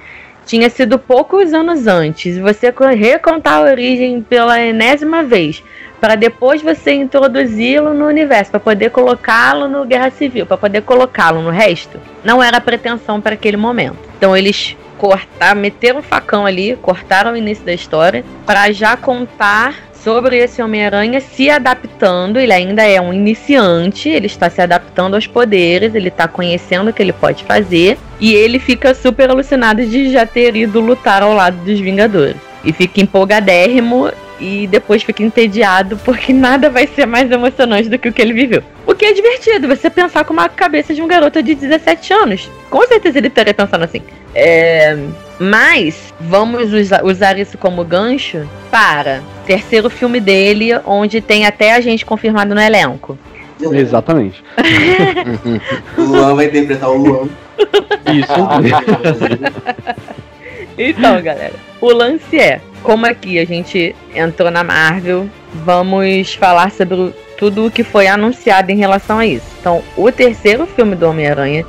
tinha 0.45 0.69
sido 0.69 0.97
poucos 0.97 1.53
anos 1.53 1.88
antes, 1.88 2.38
você 2.38 2.73
recontar 2.95 3.56
a 3.56 3.63
origem 3.63 4.21
pela 4.21 4.58
enésima 4.62 5.21
vez, 5.21 5.62
para 5.99 6.15
depois 6.15 6.62
você 6.62 6.93
introduzi-lo 6.93 7.93
no 7.93 8.08
universo, 8.08 8.51
para 8.51 8.60
poder 8.62 8.91
colocá-lo 8.91 9.67
no 9.67 9.84
Guerra 9.84 10.10
Civil, 10.10 10.45
para 10.45 10.56
poder 10.56 10.84
colocá-lo 10.84 11.41
no 11.41 11.49
resto, 11.49 11.99
não 12.23 12.41
era 12.41 12.62
pretensão 12.62 13.19
para 13.19 13.34
aquele 13.34 13.58
momento. 13.58 13.97
Então 14.17 14.38
eles 14.38 14.77
cortaram, 14.97 15.62
meteram 15.62 15.99
o 15.99 16.03
facão 16.03 16.45
ali, 16.45 16.75
cortaram 16.81 17.33
o 17.33 17.38
início 17.38 17.65
da 17.65 17.73
história, 17.73 18.23
para 18.45 18.71
já 18.71 18.97
contar 18.97 19.75
sobre 20.03 20.38
esse 20.38 20.62
Homem-Aranha 20.62 21.19
se 21.19 21.49
adaptando. 21.49 22.39
Ele 22.39 22.53
ainda 22.53 22.83
é 22.83 22.99
um 23.01 23.13
iniciante, 23.13 24.07
ele 24.07 24.27
está 24.27 24.49
se 24.49 24.62
adaptando 24.62 25.15
aos 25.15 25.27
poderes, 25.27 25.93
ele 25.95 26.07
está 26.07 26.27
conhecendo 26.27 26.89
o 26.89 26.93
que 26.93 27.01
ele 27.01 27.13
pode 27.13 27.43
fazer. 27.43 27.97
E 28.19 28.33
ele 28.33 28.57
fica 28.57 28.95
super 28.95 29.29
alucinado 29.29 29.86
de 29.86 30.10
já 30.10 30.25
ter 30.25 30.55
ido 30.55 30.79
lutar 30.79 31.21
ao 31.21 31.33
lado 31.33 31.57
dos 31.57 31.79
Vingadores. 31.79 32.38
E 32.63 32.71
fica 32.71 33.01
empolgadérrimo 33.01 34.10
e 34.39 34.67
depois 34.67 35.04
fica 35.04 35.23
entediado 35.23 35.97
porque 35.97 36.34
nada 36.34 36.69
vai 36.69 36.88
ser 36.88 37.06
mais 37.06 37.30
emocionante 37.32 37.89
do 37.89 37.97
que 37.97 38.10
o 38.10 38.13
que 38.13 38.21
ele 38.21 38.34
viveu. 38.34 38.63
O 38.86 38.93
que 38.93 39.06
é 39.06 39.13
divertido, 39.13 39.67
você 39.67 39.89
pensar 39.89 40.23
com 40.26 40.34
uma 40.34 40.50
cabeça 40.50 40.93
de 40.93 41.02
um 41.02 41.08
garoto 41.08 41.41
de 41.41 41.56
17 41.56 42.13
anos. 42.13 42.52
Com 42.69 42.86
certeza 42.88 43.17
ele 43.17 43.28
estaria 43.28 43.54
pensando 43.54 43.84
assim. 43.84 44.02
É... 44.34 44.97
Mas 45.39 46.13
vamos 46.19 46.71
usar 47.04 47.38
isso 47.38 47.58
como 47.58 47.84
gancho 47.84 48.47
para 48.71 49.21
terceiro 49.45 49.89
filme 49.89 50.19
dele, 50.19 50.71
onde 50.86 51.21
tem 51.21 51.45
até 51.45 51.73
a 51.73 51.82
gente 51.82 52.06
confirmado 52.06 52.56
no 52.56 52.62
elenco. 52.62 53.17
Exatamente. 53.60 54.43
o 55.97 56.02
Luan 56.02 56.36
vai 56.36 56.45
interpretar 56.45 56.89
o 56.89 56.97
Luan. 56.97 57.30
Isso. 58.13 58.34
então, 60.77 61.21
galera, 61.21 61.53
o 61.81 61.91
lance 61.91 62.39
é, 62.39 62.61
como 62.83 63.05
aqui 63.05 63.39
a 63.39 63.45
gente 63.45 63.95
entrou 64.13 64.51
na 64.51 64.63
Marvel, 64.63 65.29
vamos 65.53 66.33
falar 66.35 66.71
sobre 66.71 67.13
tudo 67.37 67.67
o 67.67 67.71
que 67.71 67.83
foi 67.83 68.07
anunciado 68.07 68.71
em 68.71 68.77
relação 68.77 69.19
a 69.19 69.25
isso. 69.25 69.45
Então, 69.59 69.83
o 69.95 70.11
terceiro 70.11 70.65
filme 70.65 70.95
do 70.95 71.07
Homem-Aranha 71.09 71.65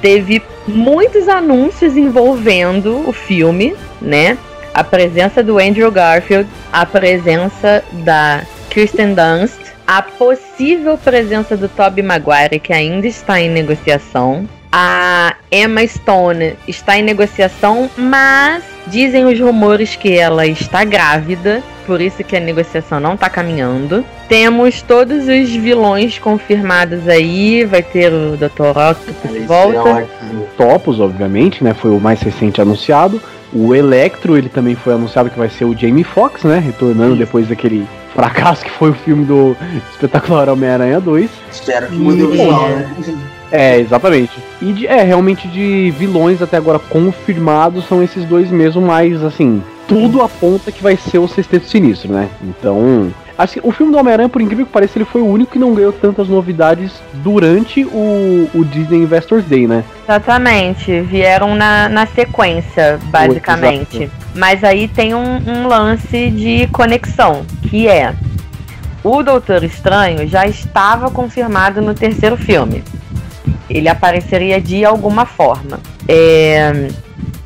teve 0.00 0.42
muitos 0.66 1.28
anúncios 1.28 1.96
envolvendo 1.96 3.08
o 3.08 3.12
filme, 3.12 3.74
né? 4.00 4.38
A 4.74 4.82
presença 4.82 5.42
do 5.42 5.58
Andrew 5.58 5.90
Garfield, 5.90 6.48
a 6.72 6.86
presença 6.86 7.84
da 8.04 8.42
Kristen 8.70 9.14
Dunst, 9.14 9.60
a 9.86 10.00
possível 10.00 10.96
presença 10.96 11.56
do 11.56 11.68
Tobey 11.68 12.02
Maguire, 12.02 12.58
que 12.58 12.72
ainda 12.72 13.06
está 13.06 13.40
em 13.40 13.50
negociação. 13.50 14.48
A 14.74 15.36
Emma 15.50 15.86
Stone 15.86 16.54
está 16.66 16.98
em 16.98 17.02
negociação, 17.02 17.90
mas 17.94 18.64
dizem 18.86 19.26
os 19.26 19.38
rumores 19.38 19.96
que 19.96 20.16
ela 20.16 20.46
está 20.46 20.82
grávida, 20.82 21.62
por 21.86 22.00
isso 22.00 22.24
que 22.24 22.34
a 22.34 22.40
negociação 22.40 22.98
não 22.98 23.12
está 23.12 23.28
caminhando. 23.28 24.02
Temos 24.28 24.80
todos 24.80 25.28
os 25.28 25.50
vilões 25.50 26.18
confirmados 26.18 27.06
aí, 27.06 27.66
vai 27.66 27.82
ter 27.82 28.10
o 28.10 28.36
Dr. 28.36 28.78
Octopus 28.90 29.30
de 29.30 29.40
volta. 29.40 30.08
Topos, 30.56 31.00
obviamente, 31.00 31.62
né? 31.62 31.74
Foi 31.74 31.90
o 31.90 32.00
mais 32.00 32.22
recente 32.22 32.60
anunciado. 32.60 33.20
O 33.52 33.74
Electro, 33.74 34.38
ele 34.38 34.48
também 34.48 34.74
foi 34.74 34.94
anunciado 34.94 35.28
que 35.28 35.38
vai 35.38 35.50
ser 35.50 35.66
o 35.66 35.76
Jamie 35.76 36.04
Foxx, 36.04 36.44
né? 36.44 36.58
Retornando 36.58 37.14
depois 37.14 37.46
daquele 37.46 37.86
fracasso 38.14 38.64
que 38.64 38.70
foi 38.70 38.90
o 38.90 38.94
filme 38.94 39.26
do 39.26 39.54
Espetacular 39.92 40.48
Homem-Aranha 40.48 40.98
2. 40.98 41.30
Espero 41.50 41.88
que 41.88 41.94
mude 41.94 42.22
o 42.22 42.30
visual, 42.30 42.68
né? 42.70 42.88
É, 43.52 43.78
exatamente. 43.78 44.32
E 44.62 44.72
de, 44.72 44.86
é, 44.86 45.02
realmente 45.02 45.46
de 45.46 45.92
vilões 45.98 46.40
até 46.40 46.56
agora 46.56 46.78
confirmados 46.78 47.86
são 47.86 48.02
esses 48.02 48.24
dois 48.24 48.50
mesmo, 48.50 48.80
mas 48.80 49.22
assim, 49.22 49.62
tudo 49.86 50.22
aponta 50.22 50.72
que 50.72 50.82
vai 50.82 50.96
ser 50.96 51.18
o 51.18 51.28
Sexteto 51.28 51.68
Sinistro, 51.68 52.10
né? 52.10 52.28
Então, 52.42 53.12
Assim, 53.36 53.60
o 53.62 53.72
filme 53.72 53.90
do 53.90 53.98
Homem-Aranha, 53.98 54.28
por 54.28 54.42
incrível 54.42 54.66
que 54.66 54.72
pareça, 54.72 54.98
ele 54.98 55.04
foi 55.04 55.20
o 55.22 55.26
único 55.26 55.52
que 55.52 55.58
não 55.58 55.74
ganhou 55.74 55.92
tantas 55.92 56.28
novidades 56.28 56.92
durante 57.14 57.84
o, 57.84 58.48
o 58.54 58.64
Disney 58.64 58.98
Investors 58.98 59.44
Day, 59.44 59.66
né? 59.66 59.82
Exatamente, 60.04 61.00
vieram 61.00 61.54
na, 61.54 61.88
na 61.88 62.06
sequência, 62.06 63.00
basicamente. 63.04 64.10
Mas 64.34 64.62
aí 64.62 64.86
tem 64.86 65.14
um, 65.14 65.38
um 65.46 65.66
lance 65.66 66.30
de 66.30 66.68
conexão, 66.68 67.44
que 67.68 67.88
é 67.88 68.14
o 69.02 69.22
Doutor 69.22 69.64
Estranho 69.64 70.28
já 70.28 70.46
estava 70.46 71.10
confirmado 71.10 71.80
no 71.82 71.94
terceiro 71.94 72.36
filme. 72.36 72.84
Ele 73.72 73.88
apareceria 73.88 74.60
de 74.60 74.84
alguma 74.84 75.24
forma. 75.24 75.80
É... 76.08 76.88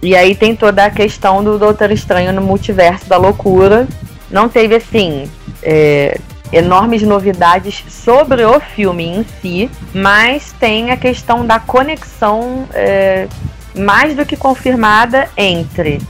E 0.03 0.15
aí 0.15 0.35
tem 0.35 0.55
toda 0.55 0.85
a 0.85 0.91
questão 0.91 1.43
do 1.43 1.59
Doutor 1.59 1.91
Estranho 1.91 2.33
no 2.33 2.43
multiverso 2.43 3.09
da 3.09 3.17
loucura. 3.17 3.87
Não 4.31 4.49
teve 4.49 4.77
assim. 4.77 5.29
É, 5.63 6.19
enormes 6.53 7.03
novidades 7.03 7.83
sobre 7.89 8.45
o 8.45 8.61
filme 8.61 9.05
em 9.05 9.25
si, 9.41 9.71
mas 9.93 10.53
tem 10.61 10.91
a 10.91 10.97
questão 10.97 11.45
da 11.45 11.59
conexão 11.59 12.69
é, 12.73 13.27
mais 13.75 14.15
do 14.15 14.25
que 14.25 14.37
confirmada 14.37 15.29
entre 15.37 16.01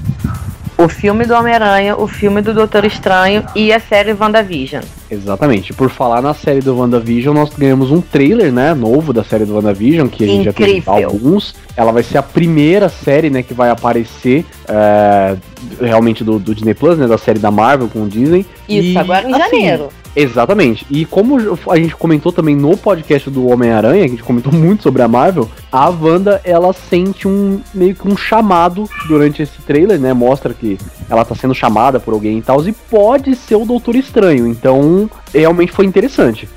o 0.78 0.88
filme 0.88 1.24
do 1.24 1.34
Homem-Aranha, 1.34 1.96
o 1.96 2.06
filme 2.06 2.42
do 2.42 2.52
Doutor 2.52 2.84
Estranho 2.84 3.44
e 3.54 3.72
a 3.72 3.80
série 3.80 4.12
WandaVision. 4.12 4.82
Exatamente. 5.10 5.72
Por 5.72 5.88
falar 5.88 6.20
na 6.20 6.34
série 6.34 6.60
do 6.60 6.76
WandaVision, 6.76 7.34
nós 7.34 7.50
ganhamos 7.50 7.90
um 7.90 8.00
trailer, 8.00 8.52
né, 8.52 8.74
novo 8.74 9.12
da 9.12 9.24
série 9.24 9.44
do 9.44 9.54
WandaVision, 9.54 10.08
que 10.08 10.24
a 10.24 10.26
gente 10.26 10.48
Incrível. 10.48 10.82
já 10.82 10.92
teve 10.92 11.04
alguns. 11.04 11.54
Ela 11.76 11.92
vai 11.92 12.02
ser 12.02 12.18
a 12.18 12.22
primeira 12.22 12.88
série, 12.88 13.30
né, 13.30 13.42
que 13.42 13.54
vai 13.54 13.70
aparecer 13.70 14.44
é, 14.68 15.36
realmente 15.80 16.22
do, 16.22 16.38
do 16.38 16.54
Disney 16.54 16.74
Plus, 16.74 16.98
né, 16.98 17.06
da 17.06 17.18
série 17.18 17.38
da 17.38 17.50
Marvel 17.50 17.88
com 17.88 18.02
o 18.02 18.08
Disney. 18.08 18.44
Isso, 18.68 18.88
E, 18.90 18.98
agora 18.98 19.26
em 19.26 19.32
assim, 19.32 19.62
janeiro. 19.62 19.88
Exatamente. 20.16 20.86
E 20.90 21.04
como 21.04 21.36
a 21.70 21.76
gente 21.76 21.94
comentou 21.94 22.32
também 22.32 22.56
no 22.56 22.74
podcast 22.74 23.28
do 23.28 23.48
Homem-Aranha, 23.48 24.04
que 24.04 24.06
a 24.06 24.16
gente 24.16 24.22
comentou 24.22 24.50
muito 24.58 24.82
sobre 24.82 25.02
a 25.02 25.08
Marvel, 25.08 25.46
a 25.70 25.90
Wanda, 25.90 26.40
ela 26.42 26.72
sente 26.72 27.28
um 27.28 27.60
meio 27.74 27.94
que 27.94 28.08
um 28.08 28.16
chamado 28.16 28.88
durante 29.06 29.42
esse 29.42 29.60
trailer, 29.62 30.00
né? 30.00 30.14
Mostra 30.14 30.54
que 30.54 30.78
ela 31.10 31.22
tá 31.22 31.34
sendo 31.34 31.54
chamada 31.54 32.00
por 32.00 32.14
alguém 32.14 32.38
e 32.38 32.42
tal, 32.42 32.66
e 32.66 32.72
pode 32.72 33.36
ser 33.36 33.56
o 33.56 33.66
Doutor 33.66 33.94
Estranho. 33.94 34.46
Então, 34.46 35.10
realmente 35.34 35.72
foi 35.72 35.84
interessante. 35.84 36.48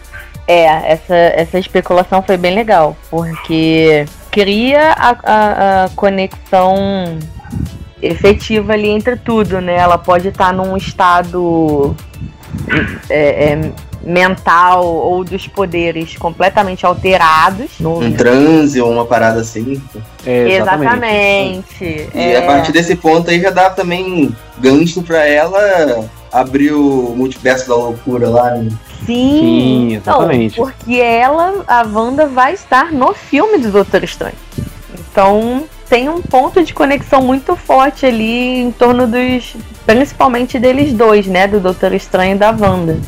É, 0.48 0.94
essa, 0.94 1.16
essa 1.16 1.60
especulação 1.60 2.24
foi 2.24 2.38
bem 2.38 2.56
legal, 2.56 2.96
porque 3.12 4.06
cria 4.32 4.94
a, 4.94 5.10
a, 5.24 5.84
a 5.84 5.90
conexão 5.90 7.20
efetiva 8.02 8.74
ali 8.74 8.88
entre 8.88 9.18
tudo, 9.18 9.60
né? 9.60 9.76
Ela 9.76 9.98
pode 9.98 10.30
estar 10.30 10.54
num 10.54 10.78
estado 10.78 11.96
é, 13.10 13.54
é, 13.54 13.72
mental 14.02 14.86
ou 14.86 15.24
dos 15.24 15.48
poderes 15.48 16.16
completamente 16.16 16.86
alterados. 16.86 17.72
No... 17.80 18.00
Um 18.00 18.12
transe 18.14 18.82
ou 18.82 18.92
uma 18.92 19.06
parada 19.06 19.42
assim. 19.42 19.82
É, 20.26 20.58
Exatamente. 20.58 22.10
E 22.14 22.20
é. 22.20 22.38
a 22.38 22.42
partir 22.44 22.72
desse 22.72 22.96
ponto 22.96 23.30
aí 23.30 23.42
já 23.42 23.50
dá 23.50 23.70
também 23.70 24.34
gancho 24.58 25.02
pra 25.02 25.26
ela 25.26 26.10
abrir 26.32 26.72
o 26.72 27.14
multiverso 27.16 27.68
da 27.68 27.76
loucura 27.76 28.30
lá. 28.30 28.52
Né? 28.56 28.70
Sim, 29.06 29.40
Sim, 29.40 29.96
exatamente. 29.96 30.60
Não, 30.60 30.68
porque 30.68 30.96
ela, 30.96 31.64
a 31.68 31.84
Wanda, 31.84 32.28
vai 32.28 32.54
estar 32.54 32.92
no 32.92 33.14
filme 33.14 33.58
do 33.58 33.72
Doutor 33.72 34.04
Estranho. 34.04 34.36
Então 35.12 35.64
tem 35.90 36.08
um 36.08 36.22
ponto 36.22 36.64
de 36.64 36.74
conexão 36.74 37.22
muito 37.22 37.56
forte 37.56 38.06
ali 38.06 38.60
em 38.62 38.72
torno 38.72 39.08
dos. 39.08 39.56
Principalmente 39.86 40.60
deles 40.60 40.94
dois, 40.94 41.26
né? 41.26 41.48
Do 41.48 41.60
Doutor 41.60 41.94
Estranho 41.94 42.36
e 42.36 42.38
da 42.38 42.52
Wanda. 42.52 43.00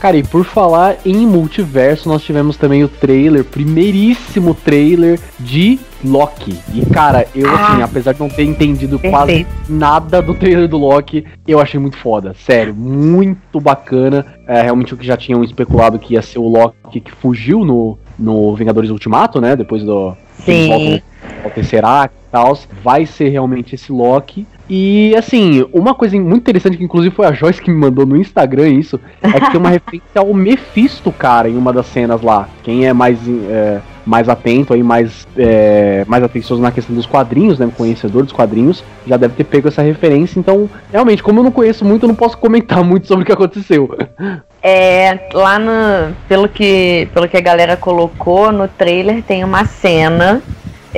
Cara, 0.00 0.16
e 0.16 0.22
por 0.22 0.44
falar 0.44 0.96
em 1.04 1.26
multiverso, 1.26 2.08
nós 2.08 2.22
tivemos 2.22 2.56
também 2.56 2.84
o 2.84 2.88
trailer, 2.88 3.42
primeiríssimo 3.44 4.54
trailer 4.54 5.18
de 5.40 5.78
Loki. 6.04 6.56
E 6.74 6.84
cara, 6.86 7.26
eu 7.34 7.48
assim, 7.48 7.82
Ah. 7.82 7.84
apesar 7.84 8.12
de 8.12 8.20
não 8.20 8.28
ter 8.28 8.44
entendido 8.44 8.98
quase 8.98 9.26
Perfeito. 9.44 9.50
nada 9.68 10.20
do 10.22 10.34
trailer 10.34 10.68
do 10.68 10.76
Loki, 10.76 11.24
eu 11.48 11.58
achei 11.58 11.80
muito 11.80 11.96
foda. 11.96 12.34
Sério, 12.44 12.74
muito 12.74 13.58
bacana. 13.58 14.24
É 14.46 14.62
realmente 14.62 14.94
o 14.94 14.96
que 14.96 15.06
já 15.06 15.16
tinham 15.16 15.42
especulado 15.42 15.98
que 15.98 16.14
ia 16.14 16.22
ser 16.22 16.38
o 16.38 16.46
Loki 16.48 17.00
que 17.00 17.10
fugiu 17.10 17.64
no, 17.64 17.98
no 18.18 18.54
Vingadores 18.54 18.90
Ultimato, 18.90 19.40
né? 19.40 19.56
Depois 19.56 19.82
do. 19.82 20.14
Sim. 20.44 21.02
Tesseract 21.50 22.14
e 22.14 22.30
tal. 22.30 22.58
Vai 22.82 23.06
ser 23.06 23.28
realmente 23.28 23.74
esse 23.74 23.92
Loki. 23.92 24.46
E 24.68 25.14
assim, 25.16 25.64
uma 25.72 25.94
coisa 25.94 26.18
muito 26.18 26.38
interessante 26.38 26.76
que 26.76 26.84
inclusive 26.84 27.14
foi 27.14 27.26
a 27.26 27.32
Joyce 27.32 27.62
que 27.62 27.70
me 27.70 27.76
mandou 27.76 28.04
no 28.04 28.16
Instagram 28.16 28.68
isso, 28.68 28.98
é 29.22 29.40
que 29.40 29.50
tem 29.52 29.60
uma 29.60 29.70
referência 29.70 30.16
ao 30.16 30.34
Mephisto, 30.34 31.12
cara, 31.12 31.48
em 31.48 31.56
uma 31.56 31.72
das 31.72 31.86
cenas 31.86 32.20
lá. 32.20 32.48
Quem 32.64 32.84
é 32.84 32.92
mais, 32.92 33.18
é, 33.48 33.80
mais 34.04 34.28
atento 34.28 34.74
aí, 34.74 34.82
mais, 34.82 35.26
é, 35.36 36.04
mais 36.08 36.24
atencioso 36.24 36.60
na 36.60 36.72
questão 36.72 36.96
dos 36.96 37.06
quadrinhos, 37.06 37.60
né? 37.60 37.70
Conhecedor 37.76 38.24
dos 38.24 38.32
quadrinhos, 38.32 38.82
já 39.06 39.16
deve 39.16 39.34
ter 39.34 39.44
pego 39.44 39.68
essa 39.68 39.82
referência. 39.82 40.40
Então, 40.40 40.68
realmente, 40.90 41.22
como 41.22 41.38
eu 41.38 41.44
não 41.44 41.52
conheço 41.52 41.84
muito, 41.84 42.04
eu 42.04 42.08
não 42.08 42.16
posso 42.16 42.36
comentar 42.36 42.82
muito 42.84 43.06
sobre 43.06 43.22
o 43.22 43.26
que 43.26 43.32
aconteceu. 43.32 43.96
É, 44.60 45.28
lá 45.32 45.60
no. 45.60 46.12
Pelo 46.28 46.48
que, 46.48 47.08
pelo 47.14 47.28
que 47.28 47.36
a 47.36 47.40
galera 47.40 47.76
colocou 47.76 48.50
no 48.50 48.66
trailer, 48.66 49.22
tem 49.22 49.44
uma 49.44 49.64
cena 49.64 50.42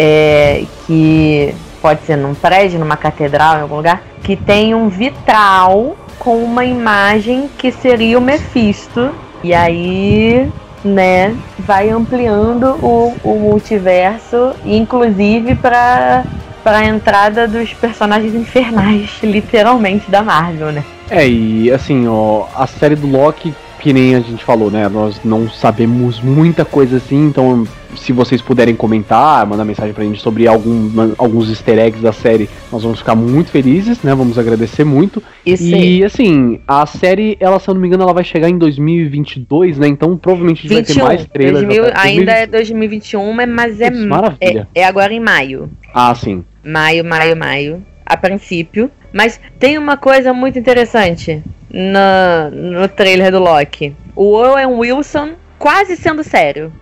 é, 0.00 0.64
que 0.87 1.52
pode 1.82 2.02
ser 2.02 2.16
num 2.16 2.32
prédio, 2.32 2.78
numa 2.78 2.96
catedral, 2.96 3.58
em 3.58 3.62
algum 3.62 3.76
lugar, 3.76 4.00
que 4.22 4.37
tem 4.37 4.72
um 4.72 4.88
vitral 4.88 5.96
com 6.20 6.37
uma 6.38 6.64
imagem 6.64 7.50
que 7.58 7.72
seria 7.72 8.16
o 8.16 8.20
Mephisto. 8.20 9.11
E 9.42 9.52
aí, 9.52 10.48
né, 10.84 11.37
vai 11.58 11.90
ampliando 11.90 12.76
o, 12.80 13.14
o 13.24 13.38
multiverso, 13.40 14.54
inclusive 14.64 15.56
para 15.56 16.24
para 16.62 16.78
a 16.78 16.84
entrada 16.84 17.48
dos 17.48 17.72
personagens 17.72 18.34
infernais, 18.34 19.11
literalmente, 19.22 20.11
da 20.11 20.22
Marvel, 20.22 20.70
né? 20.70 20.84
É, 21.08 21.26
e 21.26 21.70
assim, 21.70 22.06
ó, 22.06 22.44
a 22.54 22.66
série 22.66 22.94
do 22.94 23.06
Loki, 23.06 23.54
que 23.78 23.92
nem 23.92 24.14
a 24.14 24.20
gente 24.20 24.44
falou, 24.44 24.70
né? 24.70 24.88
Nós 24.88 25.20
não 25.24 25.48
sabemos 25.48 26.20
muita 26.20 26.64
coisa 26.64 26.96
assim, 26.96 27.26
então 27.28 27.66
se 27.96 28.12
vocês 28.12 28.40
puderem 28.42 28.74
comentar, 28.76 29.46
mandar 29.46 29.64
mensagem 29.64 29.92
pra 29.94 30.04
gente 30.04 30.20
sobre 30.20 30.46
algum, 30.46 30.90
alguns 31.16 31.48
easter 31.48 31.78
eggs 31.78 32.02
da 32.02 32.12
série, 32.12 32.48
nós 32.70 32.82
vamos 32.82 32.98
ficar 32.98 33.14
muito 33.14 33.50
felizes, 33.50 34.02
né? 34.02 34.14
Vamos 34.14 34.38
agradecer 34.38 34.84
muito. 34.84 35.22
Isso 35.44 35.64
e 35.64 36.04
assim, 36.04 36.60
a 36.66 36.84
série, 36.86 37.36
ela, 37.40 37.58
se 37.58 37.68
eu 37.68 37.74
não 37.74 37.80
me 37.80 37.88
engano, 37.88 38.02
ela 38.04 38.12
vai 38.12 38.24
chegar 38.24 38.48
em 38.48 38.58
2022, 38.58 39.78
né? 39.78 39.88
Então 39.88 40.16
provavelmente 40.16 40.66
a 40.66 40.68
gente 40.68 40.74
vai 40.74 40.82
ter 40.82 40.92
21. 40.94 41.04
mais 41.06 41.26
trailers. 41.26 41.66
2000 41.66 41.84
até- 41.86 42.00
ainda 42.00 42.32
é 42.32 42.46
2021, 42.46 43.32
mas 43.46 43.80
é, 43.80 43.90
Putz, 43.90 44.04
maravilha. 44.04 44.68
é, 44.74 44.80
é 44.80 44.84
agora 44.84 45.12
em 45.12 45.20
maio. 45.20 45.70
Ah, 45.94 46.14
sim. 46.14 46.44
Maio, 46.64 47.04
maio, 47.04 47.36
maio. 47.36 47.82
A 48.04 48.16
princípio. 48.16 48.90
Mas 49.12 49.40
tem 49.58 49.78
uma 49.78 49.96
coisa 49.96 50.34
muito 50.34 50.58
interessante 50.58 51.42
no, 51.70 52.50
no 52.50 52.88
trailer 52.88 53.31
do 53.31 53.38
Loki. 53.38 53.94
O 54.14 54.33
Owen 54.35 54.66
Wilson 54.66 55.33
quase 55.59 55.96
sendo 55.96 56.22
sério. 56.24 56.72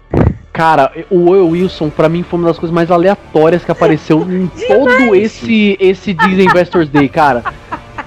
Cara, 0.53 0.91
o 1.11 1.29
Owen 1.31 1.51
Wilson, 1.51 1.91
pra 1.91 2.09
mim, 2.09 2.23
foi 2.23 2.39
uma 2.39 2.49
das 2.49 2.59
coisas 2.59 2.75
mais 2.75 2.91
aleatórias 2.91 3.65
que 3.65 3.71
apareceu 3.71 4.23
em 4.23 4.47
todo 4.67 5.15
esse, 5.15 5.77
esse 5.79 6.15
Disney 6.15 6.45
Investors 6.45 6.89
Day, 6.89 7.09
cara. 7.09 7.45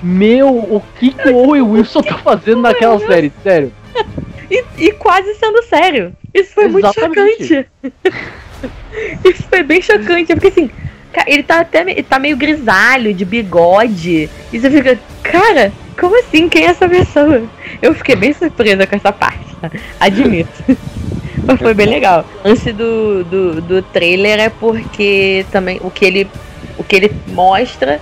Meu, 0.02 0.50
o 0.50 0.82
que, 0.98 1.12
que 1.12 1.30
o 1.30 1.36
Owen 1.36 1.62
Wilson 1.62 2.02
tá 2.02 2.18
fazendo 2.18 2.62
naquela 2.62 2.98
série? 3.00 3.32
Sério. 3.44 3.72
E, 4.50 4.64
e 4.78 4.92
quase 4.94 5.36
sendo 5.36 5.62
sério. 5.64 6.14
Isso 6.34 6.54
foi 6.54 6.68
muito 6.68 6.88
Exatamente. 6.88 7.48
chocante. 7.48 7.68
Isso 9.24 9.44
foi 9.44 9.64
bem 9.64 9.82
chocante. 9.82 10.34
Porque 10.34 10.48
assim, 10.48 10.72
ele 11.28 11.44
tá 11.44 11.62
até 11.62 11.82
ele 11.82 12.04
tá 12.04 12.20
meio 12.20 12.38
grisalho, 12.38 13.14
de 13.14 13.26
bigode. 13.26 14.30
E 14.52 14.60
você 14.60 14.70
fica, 14.70 15.00
cara, 15.24 15.72
como 16.00 16.20
assim? 16.20 16.48
Quem 16.50 16.66
é 16.66 16.68
essa 16.68 16.88
pessoa? 16.88 17.44
Eu 17.82 17.94
fiquei 17.94 18.16
bem 18.16 18.34
surpresa 18.34 18.88
com 18.88 18.96
essa 18.96 19.12
parte, 19.12 19.56
tá? 19.62 19.70
admito. 20.00 20.64
Mas 21.46 21.60
foi 21.60 21.74
bem 21.74 21.88
legal. 21.88 22.26
Lance 22.44 22.72
do, 22.72 23.24
do, 23.24 23.62
do 23.62 23.82
trailer 23.82 24.40
é 24.40 24.50
porque 24.50 25.46
também 25.52 25.80
o 25.82 25.90
que 25.90 26.06
ele 26.06 26.28
o 26.78 26.84
que 26.84 26.96
ele 26.96 27.12
mostra 27.28 28.00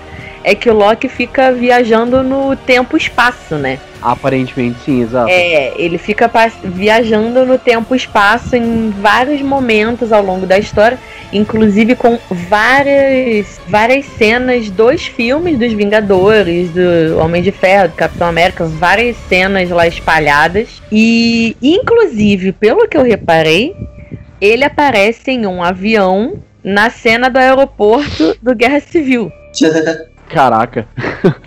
é 0.47 0.55
que 0.55 0.69
o 0.69 0.73
Loki 0.73 1.09
fica 1.09 1.51
viajando 1.51 2.23
no 2.23 2.55
tempo 2.55 2.95
e 2.95 2.99
espaço, 3.01 3.55
né? 3.55 3.77
Aparentemente, 4.01 4.79
sim, 4.85 5.01
exato. 5.01 5.29
É, 5.29 5.73
ele 5.75 5.97
fica 5.97 6.31
viajando 6.63 7.45
no 7.45 7.57
tempo 7.57 7.93
e 7.93 7.97
espaço 7.97 8.55
em 8.55 8.89
vários 8.91 9.41
momentos 9.41 10.13
ao 10.13 10.23
longo 10.23 10.45
da 10.45 10.57
história, 10.57 10.97
inclusive 11.33 11.97
com 11.97 12.17
várias, 12.47 13.59
várias 13.67 14.05
cenas 14.05 14.69
dos 14.69 15.05
filmes 15.05 15.59
dos 15.59 15.73
Vingadores, 15.73 16.69
do 16.69 17.19
Homem 17.19 17.43
de 17.43 17.51
Ferro, 17.51 17.89
do 17.89 17.95
Capitão 17.95 18.27
América, 18.27 18.63
várias 18.63 19.17
cenas 19.27 19.69
lá 19.69 19.85
espalhadas. 19.85 20.81
E, 20.89 21.57
inclusive, 21.61 22.53
pelo 22.53 22.87
que 22.87 22.95
eu 22.95 23.03
reparei, 23.03 23.75
ele 24.39 24.63
aparece 24.63 25.29
em 25.29 25.45
um 25.45 25.61
avião 25.61 26.41
na 26.63 26.89
cena 26.89 27.29
do 27.29 27.37
aeroporto 27.37 28.33
do 28.41 28.55
Guerra 28.55 28.79
Civil. 28.79 29.29
Caraca. 30.29 30.87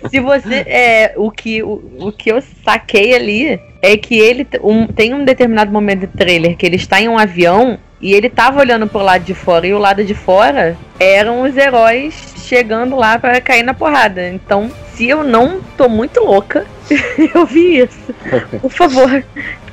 Se 0.09 0.19
você. 0.19 0.55
É, 0.67 1.13
o, 1.15 1.29
que, 1.31 1.61
o, 1.63 1.81
o 1.99 2.11
que 2.11 2.31
eu 2.31 2.41
saquei 2.63 3.15
ali 3.15 3.59
é 3.81 3.95
que 3.97 4.17
ele 4.17 4.47
um- 4.63 4.87
tem 4.87 5.13
um 5.13 5.23
determinado 5.23 5.71
momento 5.71 6.01
do 6.01 6.17
trailer 6.17 6.55
que 6.57 6.65
ele 6.65 6.75
está 6.75 6.99
em 6.99 7.07
um 7.07 7.17
avião 7.17 7.77
e 8.01 8.13
ele 8.13 8.29
tava 8.29 8.59
olhando 8.59 8.87
pro 8.87 9.01
lado 9.01 9.23
de 9.23 9.33
fora 9.33 9.67
e 9.67 9.73
o 9.73 9.77
lado 9.77 10.03
de 10.03 10.13
fora 10.15 10.75
eram 10.99 11.43
os 11.43 11.55
heróis 11.55 12.33
chegando 12.45 12.95
lá 12.95 13.17
para 13.19 13.39
cair 13.39 13.63
na 13.63 13.73
porrada. 13.73 14.27
Então, 14.29 14.71
se 14.93 15.07
eu 15.07 15.23
não 15.23 15.61
tô 15.77 15.87
muito 15.87 16.19
louca, 16.21 16.65
eu 17.35 17.45
vi 17.45 17.77
isso. 17.79 18.13
Por 18.59 18.71
favor, 18.71 19.23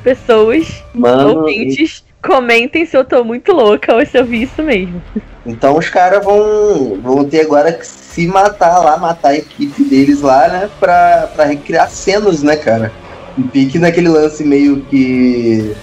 pessoas, 0.02 0.84
Mano, 0.94 1.40
ouvintes, 1.40 2.04
comentem 2.22 2.84
se 2.84 2.96
eu 2.96 3.04
tô 3.04 3.24
muito 3.24 3.52
louca 3.52 3.94
ou 3.94 4.04
se 4.04 4.18
eu 4.18 4.24
vi 4.24 4.42
isso 4.42 4.62
mesmo. 4.62 5.02
Então 5.46 5.76
os 5.76 5.88
caras 5.88 6.24
vão, 6.24 6.98
vão 7.02 7.24
ter 7.24 7.40
agora 7.40 7.72
que 7.72 7.86
se 7.86 8.26
matar 8.26 8.78
lá, 8.78 8.98
matar 8.98 9.30
a 9.30 9.36
equipe 9.36 9.82
deles 9.84 10.20
lá, 10.20 10.48
né? 10.48 10.70
Pra, 10.78 11.28
pra 11.34 11.44
recriar 11.44 11.88
cenas, 11.88 12.42
né, 12.42 12.56
cara? 12.56 12.92
Um 13.38 13.42
pique 13.44 13.78
naquele 13.78 14.08
lance 14.08 14.44
meio 14.44 14.80
que 14.82 15.74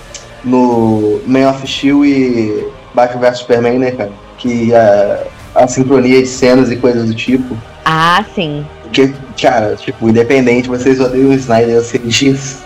no 0.44 1.22
Man 1.26 1.50
of 1.50 1.66
Steel 1.66 2.06
e 2.06 2.68
Batman 2.94 3.22
vs 3.22 3.40
Superman, 3.40 3.80
né, 3.80 3.92
cara? 3.92 4.12
Que 4.38 4.74
a, 4.76 5.24
a 5.56 5.68
sincronia 5.68 6.22
de 6.22 6.28
cenas 6.28 6.72
e 6.72 6.76
coisas 6.76 7.06
do 7.06 7.16
tipo. 7.16 7.58
Ah, 7.86 8.24
sim. 8.36 8.66
Porque, 8.84 9.14
cara, 9.42 9.76
tipo, 9.76 10.10
independente, 10.10 10.68
vocês 10.68 11.00
odeiam 11.00 11.30
o 11.30 11.34
Snyder, 11.34 11.76
eu 11.76 11.84
sei 11.84 12.00
disso. 12.02 12.64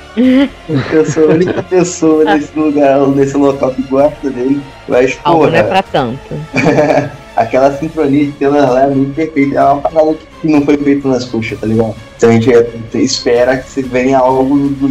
Eu 0.91 1.05
sou 1.05 1.29
a 1.31 1.33
única 1.33 1.63
pessoa 1.63 2.23
nesse 2.23 2.57
lugar, 2.57 3.07
nesse 3.07 3.37
local 3.37 3.73
que 3.73 3.81
gosta 3.83 4.29
dele. 4.29 4.61
Mas, 4.87 5.17
Algo 5.23 5.39
porra, 5.45 5.51
não 5.51 5.57
é 5.57 5.63
pra 5.63 5.83
tanto. 5.83 6.19
aquela 7.35 7.71
sincronia 7.77 8.25
de 8.25 8.37
cenas 8.37 8.69
lá 8.69 8.83
é 8.83 8.87
muito 8.87 9.15
perfeita. 9.15 9.57
É 9.59 9.63
uma 9.63 9.81
parada 9.81 10.15
que 10.41 10.47
não 10.47 10.61
foi 10.61 10.77
feita 10.77 11.07
nas 11.07 11.25
coxas, 11.25 11.59
tá 11.59 11.65
ligado? 11.67 11.95
Então 12.17 12.29
a 12.29 12.33
gente 12.33 12.49
espera 12.97 13.57
que 13.57 13.69
se 13.69 13.81
venha 13.81 14.17
algo 14.19 14.57
do, 14.57 14.69
do, 14.69 14.87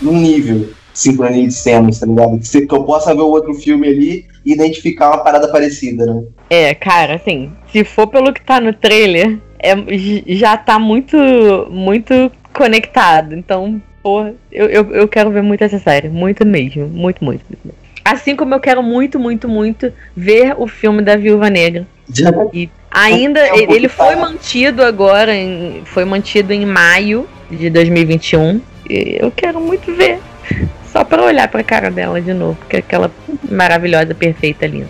do 0.00 0.12
nível 0.12 0.58
de 0.60 0.98
sincronia 0.98 1.46
de 1.46 1.52
cenas, 1.54 2.00
tá 2.00 2.06
ligado? 2.06 2.38
Que, 2.38 2.48
se- 2.48 2.66
que 2.66 2.74
eu 2.74 2.84
possa 2.84 3.14
ver 3.14 3.20
o 3.20 3.28
outro 3.28 3.54
filme 3.54 3.86
ali 3.86 4.26
e 4.44 4.52
identificar 4.52 5.08
uma 5.08 5.18
parada 5.18 5.48
parecida, 5.48 6.06
né? 6.06 6.22
É, 6.48 6.74
cara, 6.74 7.16
assim, 7.16 7.52
se 7.70 7.84
for 7.84 8.06
pelo 8.06 8.32
que 8.32 8.42
tá 8.42 8.60
no 8.60 8.72
trailer, 8.72 9.38
é, 9.58 9.74
já 10.26 10.56
tá 10.56 10.78
muito, 10.78 11.16
muito 11.70 12.32
conectado. 12.54 13.34
Então, 13.34 13.80
porra, 14.02 14.34
eu, 14.50 14.66
eu, 14.66 14.90
eu 14.92 15.08
quero 15.08 15.30
ver 15.30 15.42
muito 15.42 15.62
essa 15.62 15.78
série. 15.78 16.08
Muito 16.08 16.44
mesmo. 16.46 16.86
Muito, 16.88 17.24
muito, 17.24 17.44
muito. 17.48 17.78
Assim 18.04 18.34
como 18.34 18.54
eu 18.54 18.60
quero 18.60 18.82
muito, 18.82 19.18
muito, 19.18 19.48
muito 19.48 19.92
ver 20.16 20.54
o 20.56 20.66
filme 20.66 21.02
da 21.02 21.16
Viúva 21.16 21.50
Negra. 21.50 21.86
E 22.52 22.68
ainda, 22.90 23.40
É 23.40 23.72
ele 23.72 23.88
foi 23.88 24.16
mantido 24.16 24.82
agora, 24.82 25.34
em, 25.34 25.82
foi 25.84 26.04
mantido 26.04 26.52
em 26.52 26.66
maio 26.66 27.28
de 27.50 27.70
2021. 27.70 28.60
E 28.88 29.18
eu 29.20 29.30
quero 29.30 29.60
muito 29.60 29.94
ver. 29.94 30.18
Só 30.90 31.04
pra 31.04 31.22
olhar 31.22 31.46
pra 31.46 31.62
cara 31.62 31.90
dela 31.90 32.20
de 32.20 32.34
novo, 32.34 32.58
que 32.68 32.76
é 32.76 32.78
aquela 32.80 33.12
maravilhosa, 33.48 34.12
perfeita, 34.12 34.66
linda. 34.66 34.88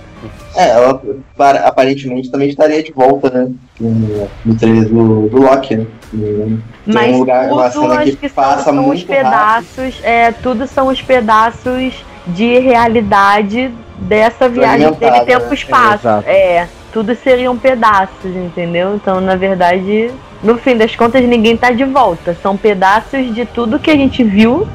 É, 0.56 0.70
ela 0.70 1.00
para- 1.36 1.66
aparentemente 1.66 2.30
também 2.30 2.48
estaria 2.48 2.82
de 2.82 2.92
volta, 2.92 3.30
né? 3.30 3.50
No, 3.80 4.28
no 4.44 4.54
trailer 4.56 4.88
do, 4.88 5.28
do 5.28 5.40
Loki, 5.40 5.76
né? 5.76 5.86
Tem 6.12 6.62
Mas 6.86 7.14
um 7.14 7.18
lugar, 7.18 7.52
uma 7.52 7.70
cena 7.70 7.94
acho 8.00 8.10
que 8.12 8.16
que 8.16 8.28
passa 8.28 8.64
são, 8.64 8.74
são 8.74 8.82
os 8.82 8.86
muito 8.86 9.06
pedaços, 9.06 10.00
é, 10.02 10.32
tudo 10.32 10.66
são 10.66 10.88
os 10.88 11.00
pedaços 11.00 12.04
de 12.26 12.58
realidade 12.58 13.70
dessa 13.96 14.48
viagem 14.48 14.92
dele 14.92 15.10
né? 15.12 15.24
tempo-espaço. 15.24 16.08
É. 16.26 16.56
É, 16.56 16.68
tudo 16.92 17.14
seriam 17.14 17.56
pedaços, 17.56 18.34
entendeu? 18.34 18.96
Então, 18.96 19.20
na 19.20 19.36
verdade, 19.36 20.10
no 20.42 20.58
fim 20.58 20.76
das 20.76 20.96
contas, 20.96 21.22
ninguém 21.24 21.56
tá 21.56 21.70
de 21.70 21.84
volta. 21.84 22.36
São 22.42 22.56
pedaços 22.56 23.32
de 23.34 23.44
tudo 23.46 23.78
que 23.78 23.90
a 23.90 23.96
gente 23.96 24.24
viu 24.24 24.66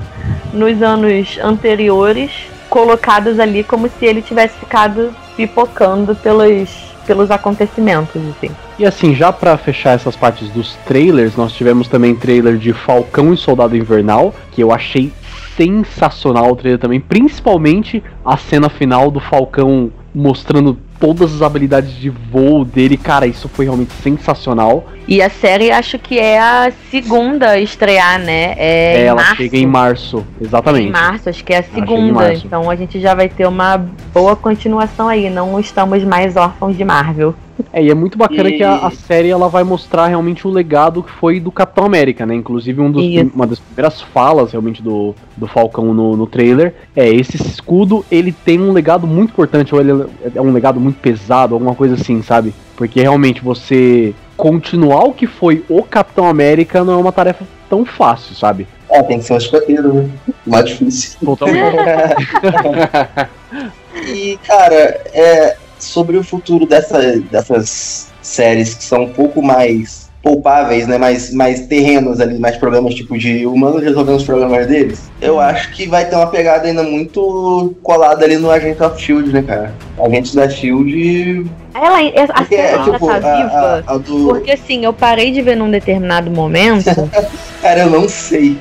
nos 0.53 0.81
anos 0.81 1.37
anteriores, 1.43 2.31
colocados 2.69 3.39
ali 3.39 3.63
como 3.63 3.89
se 3.89 4.05
ele 4.05 4.21
tivesse 4.21 4.55
ficado 4.57 5.13
pipocando 5.35 6.15
pelos, 6.15 6.69
pelos 7.05 7.31
acontecimentos, 7.31 8.21
assim. 8.29 8.51
E 8.77 8.85
assim, 8.85 9.15
já 9.15 9.31
pra 9.31 9.57
fechar 9.57 9.91
essas 9.91 10.15
partes 10.15 10.49
dos 10.49 10.75
trailers, 10.85 11.35
nós 11.35 11.53
tivemos 11.53 11.87
também 11.87 12.15
trailer 12.15 12.57
de 12.57 12.73
Falcão 12.73 13.33
e 13.33 13.37
Soldado 13.37 13.75
Invernal, 13.75 14.33
que 14.51 14.61
eu 14.61 14.71
achei 14.71 15.11
sensacional 15.55 16.51
o 16.51 16.55
trailer 16.55 16.79
também, 16.79 16.99
principalmente 16.99 18.03
a 18.23 18.35
cena 18.37 18.69
final 18.69 19.09
do 19.09 19.19
Falcão 19.19 19.91
mostrando 20.13 20.77
todas 20.99 21.33
as 21.33 21.41
habilidades 21.41 21.95
de 21.95 22.09
voo 22.09 22.65
dele, 22.65 22.97
cara, 22.97 23.27
isso 23.27 23.47
foi 23.49 23.65
realmente 23.65 23.93
sensacional. 24.01 24.85
E 25.07 25.21
a 25.21 25.29
série 25.29 25.71
acho 25.71 25.99
que 25.99 26.17
é 26.17 26.39
a 26.39 26.71
segunda 26.89 27.51
a 27.51 27.59
estrear, 27.59 28.19
né? 28.19 28.55
É, 28.57 29.01
em 29.01 29.05
ela 29.05 29.21
março. 29.21 29.35
chega 29.35 29.57
em 29.57 29.65
março, 29.65 30.25
exatamente. 30.41 30.87
Em 30.87 30.91
março, 30.91 31.29
acho 31.29 31.43
que 31.43 31.53
é 31.53 31.59
a 31.59 31.63
segunda. 31.63 32.33
Então 32.33 32.69
a 32.69 32.75
gente 32.75 32.99
já 32.99 33.13
vai 33.13 33.29
ter 33.29 33.47
uma 33.47 33.77
boa 34.13 34.35
continuação 34.35 35.07
aí. 35.07 35.29
Não 35.29 35.59
estamos 35.59 36.03
mais 36.03 36.35
órfãos 36.35 36.75
de 36.75 36.83
Marvel. 36.83 37.35
É, 37.71 37.83
e 37.83 37.89
é 37.89 37.93
muito 37.93 38.17
bacana 38.17 38.49
E- 38.49 38.57
que 38.57 38.63
a, 38.63 38.87
a 38.87 38.91
série 38.91 39.29
ela 39.29 39.47
vai 39.47 39.63
mostrar 39.63 40.07
realmente 40.07 40.47
o 40.47 40.51
legado 40.51 41.01
que 41.01 41.11
foi 41.11 41.39
do 41.39 41.51
Capitão 41.51 41.85
América, 41.85 42.25
né? 42.25 42.35
Inclusive 42.35 42.81
um 42.81 42.91
dos, 42.91 43.03
Isso. 43.03 43.31
uma 43.33 43.47
das 43.47 43.59
primeiras 43.59 44.01
falas 44.01 44.51
realmente 44.51 44.81
do, 44.81 45.15
do 45.37 45.47
Falcão 45.47 45.93
no, 45.93 46.15
no 46.17 46.27
trailer 46.27 46.73
é 46.95 47.09
esse 47.09 47.37
escudo, 47.37 48.05
ele 48.11 48.31
tem 48.31 48.59
um 48.59 48.71
legado 48.71 49.07
muito 49.07 49.31
importante, 49.31 49.73
ou 49.73 49.81
ele 49.81 50.05
é 50.33 50.41
um 50.41 50.51
legado 50.51 50.79
muito 50.79 50.99
pesado, 50.99 51.53
alguma 51.53 51.75
coisa 51.75 51.95
assim, 51.95 52.21
sabe? 52.21 52.53
Porque 52.75 53.01
realmente 53.01 53.41
você 53.41 54.13
continuar 54.35 55.05
o 55.05 55.13
que 55.13 55.27
foi 55.27 55.63
o 55.69 55.81
Capitão 55.83 56.27
América 56.27 56.83
não 56.83 56.93
é 56.93 56.97
uma 56.97 57.11
tarefa 57.11 57.45
tão 57.69 57.85
fácil, 57.85 58.35
sabe? 58.35 58.67
É, 58.89 59.01
tem 59.01 59.17
que 59.17 59.25
ser 59.25 59.33
um 59.33 59.37
escoteiro, 59.37 59.93
né? 59.93 60.09
Mais 60.45 60.65
difícil. 60.65 61.17
Totalmente. 61.23 61.65
E, 64.07 64.37
cara, 64.45 65.01
é, 65.13 65.55
sobre 65.79 66.17
o 66.17 66.23
futuro 66.23 66.65
dessa, 66.65 67.17
dessas 67.31 68.07
séries 68.21 68.73
que 68.73 68.83
são 68.83 69.03
um 69.03 69.09
pouco 69.13 69.41
mais 69.41 70.05
poupáveis, 70.23 70.87
né? 70.87 70.97
Mais, 70.97 71.31
mais 71.31 71.67
terrenos 71.67 72.19
ali, 72.19 72.39
mais 72.39 72.57
problemas 72.57 72.95
tipo 72.95 73.15
de 73.15 73.45
humanos 73.45 73.83
resolvendo 73.83 74.15
os 74.15 74.23
problemas 74.23 74.65
deles. 74.65 75.11
Eu 75.21 75.39
acho 75.39 75.71
que 75.71 75.85
vai 75.87 76.09
ter 76.09 76.15
uma 76.15 76.25
pegada 76.25 76.67
ainda 76.67 76.81
muito 76.81 77.75
colada 77.83 78.25
ali 78.25 78.35
no 78.37 78.49
Agente 78.49 78.81
of 78.81 78.99
Shield, 78.99 79.31
né, 79.31 79.43
cara? 79.43 79.71
Agentes 80.03 80.33
da 80.33 80.49
Shield. 80.49 81.45
Ela, 81.75 81.99
a 81.99 82.33
Porque 82.39 82.55
é, 82.55 82.71
tipo, 82.83 83.05
tá 83.07 83.19
viva. 83.19 83.83
a- 83.85 83.93
a 83.93 83.97
do. 83.99 84.27
Porque 84.29 84.51
assim, 84.53 84.83
eu 84.83 84.93
parei 84.93 85.29
de 85.29 85.43
ver 85.43 85.55
num 85.55 85.69
determinado 85.69 86.31
momento 86.31 86.85
Cara, 87.61 87.81
eu 87.81 87.89
não 87.91 88.09
sei. 88.09 88.57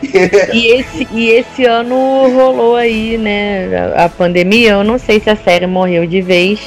e, 0.53 0.67
esse, 0.67 1.09
e 1.13 1.31
esse 1.31 1.65
ano 1.65 1.95
rolou 2.35 2.77
aí, 2.77 3.17
né, 3.17 3.93
a 3.97 4.09
pandemia. 4.09 4.73
Eu 4.73 4.85
não 4.85 4.99
sei 4.99 5.19
se 5.19 5.31
a 5.31 5.37
série 5.37 5.67
morreu 5.67 6.07
de 6.07 6.21
vez 6.21 6.61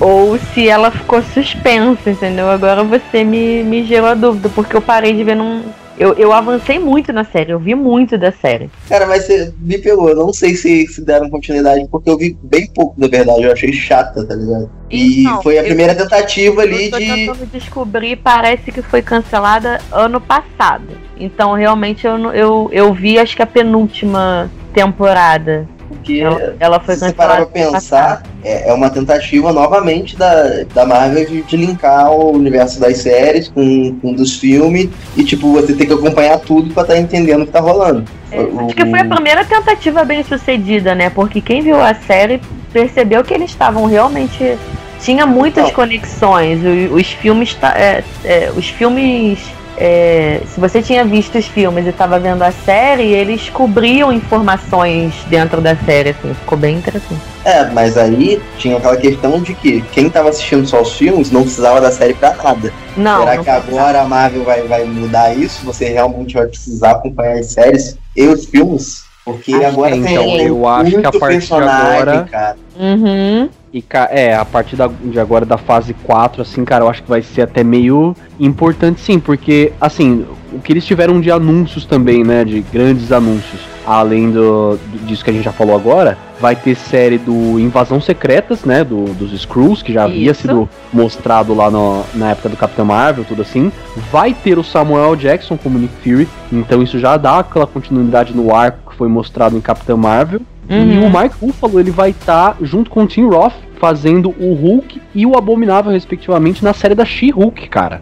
ou 0.00 0.36
se 0.38 0.68
ela 0.68 0.90
ficou 0.90 1.22
suspensa, 1.22 2.10
entendeu? 2.10 2.48
Agora 2.50 2.82
você 2.82 3.22
me, 3.24 3.62
me 3.62 3.84
gerou 3.84 4.08
a 4.08 4.14
dúvida, 4.14 4.48
porque 4.54 4.74
eu 4.76 4.82
parei 4.82 5.12
de 5.14 5.22
ver 5.24 5.36
num. 5.36 5.62
Eu, 5.98 6.14
eu 6.14 6.32
avancei 6.32 6.78
muito 6.78 7.12
na 7.12 7.22
série, 7.22 7.52
eu 7.52 7.58
vi 7.60 7.74
muito 7.74 8.16
da 8.18 8.32
série. 8.32 8.70
Cara, 8.88 9.06
mas 9.06 9.24
você 9.24 9.52
me 9.60 9.76
pegou. 9.78 10.08
Eu 10.08 10.16
não 10.16 10.32
sei 10.32 10.54
se, 10.56 10.86
se 10.88 11.04
deram 11.04 11.28
continuidade, 11.30 11.86
porque 11.90 12.10
eu 12.10 12.16
vi 12.16 12.36
bem 12.42 12.66
pouco, 12.74 12.98
na 12.98 13.06
verdade. 13.06 13.42
Eu 13.42 13.52
achei 13.52 13.72
chata, 13.72 14.24
tá 14.26 14.34
ligado? 14.34 14.70
E 14.90 15.20
Então, 15.20 15.42
foi 15.42 15.58
a 15.58 15.60
eu- 15.60 15.66
primeira 15.66 15.94
tentativa 15.94 16.62
ali 16.62 16.86
Eu 16.86 16.90
tô 16.92 16.98
de. 16.98 17.04
tentando 17.06 17.46
descobrir, 17.52 18.16
parece 18.16 18.72
que 18.72 18.82
foi 18.82 19.02
cancelada 19.02 19.80
ano 19.92 20.20
passado. 20.20 20.88
Então, 21.20 21.52
realmente, 21.52 22.06
eu, 22.06 22.16
eu, 22.32 22.70
eu 22.72 22.92
vi, 22.94 23.18
acho 23.18 23.36
que 23.36 23.42
a 23.42 23.46
penúltima 23.46 24.50
temporada. 24.72 25.68
Porque 26.02 26.20
Ela, 26.20 26.56
ela 26.58 26.80
foi 26.80 26.94
se 26.94 27.00
você 27.00 27.12
parar 27.12 27.36
pra 27.36 27.46
pensar, 27.46 28.22
é, 28.44 28.68
é 28.70 28.72
uma 28.72 28.90
tentativa 28.90 29.52
novamente 29.52 30.16
da, 30.16 30.64
da 30.74 30.84
Marvel 30.84 31.24
de, 31.26 31.42
de 31.42 31.56
linkar 31.56 32.10
o 32.10 32.32
universo 32.32 32.80
das 32.80 32.98
séries 32.98 33.48
com, 33.48 33.96
com 34.00 34.12
dos 34.12 34.36
filmes 34.36 34.88
e, 35.16 35.22
tipo, 35.22 35.52
você 35.52 35.72
tem 35.74 35.86
que 35.86 35.92
acompanhar 35.92 36.38
tudo 36.40 36.74
pra 36.74 36.82
estar 36.82 36.98
entendendo 36.98 37.42
o 37.42 37.46
que 37.46 37.52
tá 37.52 37.60
rolando. 37.60 38.04
É, 38.32 38.40
acho 38.40 38.74
que 38.74 38.84
foi 38.86 38.98
a 39.00 39.04
primeira 39.04 39.44
tentativa 39.44 40.04
bem 40.04 40.24
sucedida, 40.24 40.92
né? 40.94 41.08
Porque 41.08 41.40
quem 41.40 41.62
viu 41.62 41.80
a 41.80 41.94
série 41.94 42.40
percebeu 42.72 43.22
que 43.22 43.32
eles 43.32 43.50
estavam 43.50 43.86
realmente. 43.86 44.58
Tinha 45.00 45.26
muitas 45.26 45.64
Não. 45.64 45.72
conexões. 45.72 46.60
o- 46.64 46.94
Os, 46.94 47.06
filmes. 47.12 47.54
ta- 47.54 47.74
é, 47.76 48.02
é, 48.24 48.50
os 48.56 48.68
filmes. 48.68 49.38
É, 49.76 50.40
se 50.52 50.60
você 50.60 50.82
tinha 50.82 51.04
visto 51.04 51.38
os 51.38 51.46
filmes 51.46 51.86
e 51.86 51.90
estava 51.90 52.18
vendo 52.18 52.42
a 52.42 52.52
série, 52.52 53.04
eles 53.12 53.48
cobriam 53.48 54.12
informações 54.12 55.14
dentro 55.28 55.60
da 55.60 55.74
série, 55.76 56.10
assim, 56.10 56.34
ficou 56.34 56.58
bem 56.58 56.76
interessante. 56.76 57.20
É, 57.44 57.64
mas 57.70 57.96
aí 57.96 58.40
tinha 58.58 58.76
aquela 58.76 58.96
questão 58.96 59.40
de 59.40 59.54
que 59.54 59.80
quem 59.92 60.08
tava 60.08 60.28
assistindo 60.28 60.66
só 60.66 60.80
os 60.82 60.92
filmes 60.92 61.30
não 61.30 61.42
precisava 61.42 61.80
da 61.80 61.90
série 61.90 62.14
pra 62.14 62.34
nada. 62.42 62.72
Não, 62.96 63.20
Será 63.20 63.36
não 63.36 63.44
que 63.44 63.50
foi 63.50 63.78
agora 63.78 64.00
a 64.02 64.04
Marvel 64.04 64.44
vai, 64.44 64.62
vai 64.62 64.84
mudar 64.84 65.36
isso? 65.36 65.64
Você 65.64 65.88
realmente 65.88 66.34
vai 66.34 66.46
precisar 66.46 66.92
acompanhar 66.92 67.38
as 67.38 67.46
séries 67.46 67.96
e 68.16 68.26
os 68.28 68.44
filmes? 68.44 69.04
Porque 69.24 69.54
Acho 69.54 69.66
agora 69.66 69.96
que 69.96 70.02
tem, 70.02 70.14
então, 70.14 70.46
eu 70.46 70.68
acho 70.68 70.90
que 70.90 70.96
a 70.96 71.00
muito 71.00 71.18
partir 71.20 71.38
de 71.46 71.54
agora- 71.54 72.28
cara. 72.30 72.56
Uhum. 72.78 73.48
E 73.72 73.82
é, 74.10 74.34
a 74.34 74.44
partir 74.44 74.76
da- 74.76 74.86
de 75.02 75.18
agora 75.18 75.46
da 75.46 75.56
fase 75.56 75.94
4, 75.94 76.42
assim, 76.42 76.62
cara, 76.64 76.84
eu 76.84 76.88
acho 76.90 77.02
que 77.02 77.08
vai 77.08 77.22
ser 77.22 77.42
até 77.42 77.64
meio 77.64 78.14
importante 78.38 79.00
sim, 79.00 79.18
porque, 79.18 79.72
assim, 79.80 80.26
o 80.52 80.58
que 80.58 80.72
eles 80.72 80.84
tiveram 80.84 81.20
de 81.20 81.30
anúncios 81.30 81.86
também, 81.86 82.22
né, 82.22 82.44
de 82.44 82.60
grandes 82.60 83.10
anúncios, 83.12 83.60
além 83.86 84.30
do, 84.30 84.78
disso 85.06 85.24
que 85.24 85.30
a 85.30 85.32
gente 85.32 85.44
já 85.44 85.52
falou 85.52 85.74
agora, 85.74 86.18
vai 86.38 86.54
ter 86.54 86.74
série 86.74 87.16
do 87.16 87.58
Invasão 87.58 87.98
Secretas, 88.00 88.64
né, 88.64 88.84
do, 88.84 89.04
dos 89.14 89.32
Skrulls, 89.32 89.82
que 89.82 89.92
já 89.92 90.04
havia 90.04 90.32
Isso. 90.32 90.42
sido 90.42 90.68
mostrado 90.92 91.54
lá 91.54 91.70
no- 91.70 92.04
na 92.14 92.32
época 92.32 92.50
do 92.50 92.56
Capitão 92.58 92.84
Marvel, 92.84 93.24
tudo 93.24 93.40
assim. 93.40 93.72
Vai 94.10 94.34
ter 94.34 94.58
o 94.58 94.64
Samuel 94.64 95.16
Jackson 95.16 95.56
como 95.56 95.78
Nick 95.78 95.94
Fury, 96.02 96.28
então 96.52 96.82
isso 96.82 96.98
já 96.98 97.16
dá 97.16 97.38
aquela 97.38 97.66
continuidade 97.66 98.36
no 98.36 98.54
arco 98.54 98.90
que 98.90 98.96
foi 98.98 99.08
mostrado 99.08 99.56
em 99.56 99.60
Capitão 99.62 99.96
Marvel. 99.96 100.42
E 100.68 100.74
Uhum. 100.74 101.06
o 101.06 101.10
Mark 101.10 101.32
Ruffalo 101.40 101.80
ele 101.80 101.90
vai 101.90 102.10
estar 102.10 102.56
junto 102.62 102.88
com 102.90 103.02
o 103.02 103.06
Tim 103.06 103.26
Roth 103.26 103.54
fazendo 103.80 104.30
o 104.38 104.54
Hulk 104.54 105.02
e 105.14 105.26
o 105.26 105.36
Abominável, 105.36 105.90
respectivamente, 105.90 106.62
na 106.62 106.72
série 106.72 106.94
da 106.94 107.04
She-Hulk, 107.04 107.68
cara. 107.68 108.00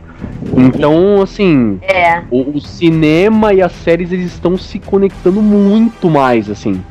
Então, 0.55 1.23
assim, 1.23 1.79
É, 1.83 2.23
o, 2.31 2.57
o 2.57 2.61
cinema 2.61 3.55
e 3.55 3.63
as 3.63 3.73
séries 3.73 4.13
eles 4.13 4.27
estão 4.27 4.59
se 4.59 4.79
conectando 4.79 5.41
muito 5.41 6.11
mais, 6.11 6.51
assim. 6.51 6.83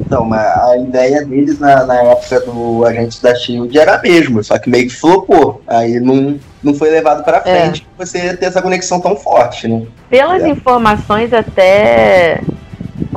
Então, 0.00 0.24
mas 0.24 0.40
a 0.40 0.76
ideia 0.78 1.24
deles 1.24 1.58
na, 1.60 1.84
na 1.84 1.94
época 1.96 2.40
do 2.40 2.84
Agente 2.86 3.22
da 3.22 3.34
Shield 3.34 3.78
era 3.78 3.96
a 3.96 4.00
mesma, 4.02 4.42
só 4.42 4.58
que 4.58 4.70
meio 4.70 4.88
que 4.88 4.94
flopou. 4.96 5.60
Aí 5.66 6.00
não, 6.00 6.36
não 6.62 6.72
foi 6.74 6.90
levado 6.90 7.22
pra 7.22 7.42
É. 7.44 7.64
frente 7.66 7.86
pra 7.96 8.06
você 8.06 8.34
ter 8.38 8.46
essa 8.46 8.62
conexão 8.62 9.00
tão 9.00 9.14
forte, 9.14 9.68
né? 9.68 9.82
pelas 10.08 10.42
É. 10.42 10.48
informações 10.48 11.32
até 11.32 12.40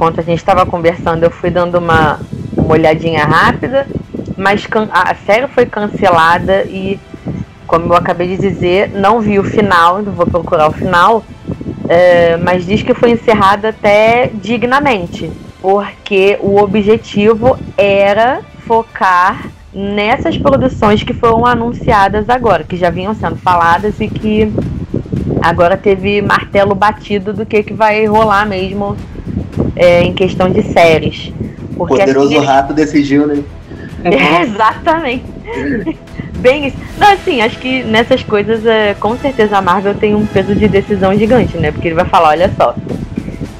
enquanto 0.04 0.20
a 0.20 0.24
gente 0.24 0.40
estava 0.40 0.66
conversando, 0.66 1.24
eu 1.24 1.32
fui 1.32 1.50
dando 1.50 1.78
uma, 1.78 2.20
uma 2.58 2.74
olhadinha 2.74 3.24
rápida, 3.24 3.88
mas 4.36 4.68
a 4.92 5.16
série 5.16 5.48
foi 5.48 5.66
cancelada 5.66 6.66
e, 6.66 7.00
como 7.66 7.86
eu 7.86 7.96
acabei 7.96 8.28
de 8.28 8.38
dizer, 8.38 8.90
não 8.90 9.22
vi 9.22 9.40
o 9.40 9.46
final, 9.46 10.02
não 10.02 10.12
vou 10.12 10.28
procurar 10.28 10.68
o 10.68 10.74
final, 10.74 11.24
é, 11.88 12.36
mas 12.36 12.66
diz 12.66 12.84
que 12.84 12.94
foi 12.94 13.12
encerrada 13.12 13.70
até 13.70 14.30
dignamente, 14.34 15.32
porque 15.62 16.38
o 16.42 16.58
objetivo 16.62 17.58
era 17.78 18.42
focar 18.68 19.48
nessas 19.74 20.38
produções 20.38 21.02
que 21.02 21.14
foram 21.14 21.46
anunciadas 21.46 22.30
agora, 22.30 22.66
que 22.66 22.76
já 22.76 22.90
vinham 22.90 23.16
sendo 23.16 23.38
faladas 23.38 24.02
e 24.02 24.10
que 24.10 24.52
agora 25.42 25.78
teve 25.78 26.22
martelo 26.22 26.76
batido 26.76 27.32
do 27.32 27.46
que, 27.46 27.64
que 27.64 27.74
vai 27.74 28.06
rolar 28.06 28.46
mesmo 28.46 28.98
é, 29.76 30.02
em 30.04 30.14
questão 30.14 30.50
de 30.50 30.62
séries. 30.64 31.32
Porque 31.76 31.98
Poderoso 31.98 32.38
assim, 32.38 32.46
Rato 32.46 32.74
decidiu, 32.74 33.28
né? 33.28 33.44
Exatamente. 34.44 35.26
Bem 36.40 36.68
isso. 36.68 36.78
Não, 36.98 37.12
assim, 37.12 37.42
acho 37.42 37.58
que 37.58 37.84
nessas 37.84 38.22
coisas, 38.24 38.66
é, 38.66 38.94
com 38.96 39.18
certeza 39.18 39.58
a 39.58 39.62
Marvel 39.62 39.96
tem 39.96 40.14
um 40.14 40.26
peso 40.26 40.54
de 40.54 40.68
decisão 40.68 41.16
gigante, 41.16 41.58
né? 41.58 41.72
Porque 41.72 41.88
ele 41.88 41.96
vai 41.96 42.06
falar, 42.06 42.30
olha 42.30 42.52
só, 42.58 42.76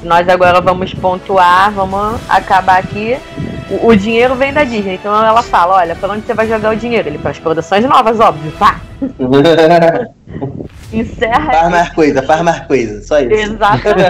nós 0.02 0.28
agora 0.28 0.60
vamos 0.60 0.92
pontuar, 0.92 1.72
vamos 1.72 2.20
acabar 2.28 2.78
aqui. 2.78 3.16
O, 3.70 3.88
o 3.88 3.96
dinheiro 3.96 4.34
vem 4.34 4.52
da 4.52 4.64
Disney, 4.64 4.96
então 4.96 5.14
ela 5.24 5.42
fala, 5.42 5.76
olha, 5.76 5.96
pra 5.96 6.10
onde 6.10 6.26
você 6.26 6.34
vai 6.34 6.46
jogar 6.46 6.74
o 6.74 6.76
dinheiro? 6.76 7.08
Ele 7.08 7.18
para 7.18 7.30
as 7.30 7.38
produções 7.38 7.84
novas, 7.84 8.20
óbvio, 8.20 8.52
pá. 8.52 8.80
Encerra 10.92 11.52
faz 11.52 11.70
mais 11.70 11.88
coisa, 11.90 12.22
faz 12.22 12.42
mais 12.42 12.60
coisa, 12.66 13.02
só 13.02 13.18
isso. 13.18 13.32
Exatamente. 13.32 14.04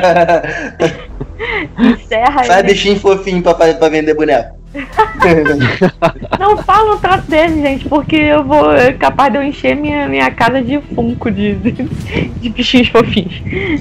Encerra 1.79 2.59
ele. 2.59 2.69
bichinho 2.69 2.99
fofinho 2.99 3.43
pra, 3.43 3.55
pra, 3.55 3.89
vender 3.89 4.15
boneco. 4.15 4.57
Não 6.39 6.57
fala 6.59 6.95
um 6.95 6.99
traço 6.99 7.31
dele, 7.31 7.63
gente, 7.63 7.89
porque 7.89 8.17
eu 8.17 8.43
vou. 8.45 8.73
É 8.73 8.93
capaz 8.93 9.33
de 9.33 9.39
eu 9.39 9.43
encher 9.43 9.77
minha, 9.77 10.09
minha 10.09 10.31
casa 10.31 10.61
de 10.61 10.81
funko 10.95 11.31
de, 11.31 11.55
de, 11.55 11.73
de 11.73 12.49
bichinhos 12.49 12.89
fofinhos. 12.89 13.41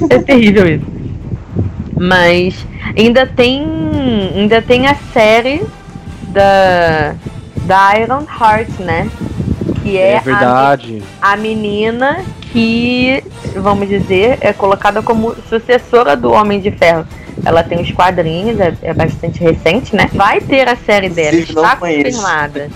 É 0.10 0.20
terrível 0.20 0.68
isso. 0.68 0.86
Mas 2.00 2.66
ainda 2.96 3.26
tem. 3.26 3.66
Ainda 4.36 4.62
tem 4.62 4.88
a 4.88 4.96
série 5.14 5.64
da. 6.30 7.16
Da 7.66 7.98
Iron 7.98 8.26
Heart, 8.40 8.80
né? 8.80 9.10
Que 9.82 9.98
é, 9.98 10.12
É, 10.12 10.18
a 10.18 10.22
verdade. 10.22 11.04
a 11.22 11.38
menina 11.38 12.24
que, 12.54 13.24
vamos 13.56 13.90
dizer, 13.90 14.38
é 14.42 14.54
colocada 14.54 15.02
como 15.02 15.36
sucessora 15.50 16.16
do 16.16 16.32
Homem 16.32 16.60
de 16.60 16.70
Ferro. 16.72 17.06
Ela 17.46 17.62
tem 17.64 17.82
os 17.82 17.92
quadrinhos, 17.92 18.60
é, 18.60 18.74
é 18.82 18.94
bastante 18.94 19.40
recente, 19.42 19.96
né? 19.96 20.10
Vai 20.14 20.40
ter 20.40 20.68
a 20.68 20.76
série 20.76 21.10
dela, 21.10 21.36
Inclusive, 21.36 21.50
está 21.60 21.76
confirmada. 21.76 22.70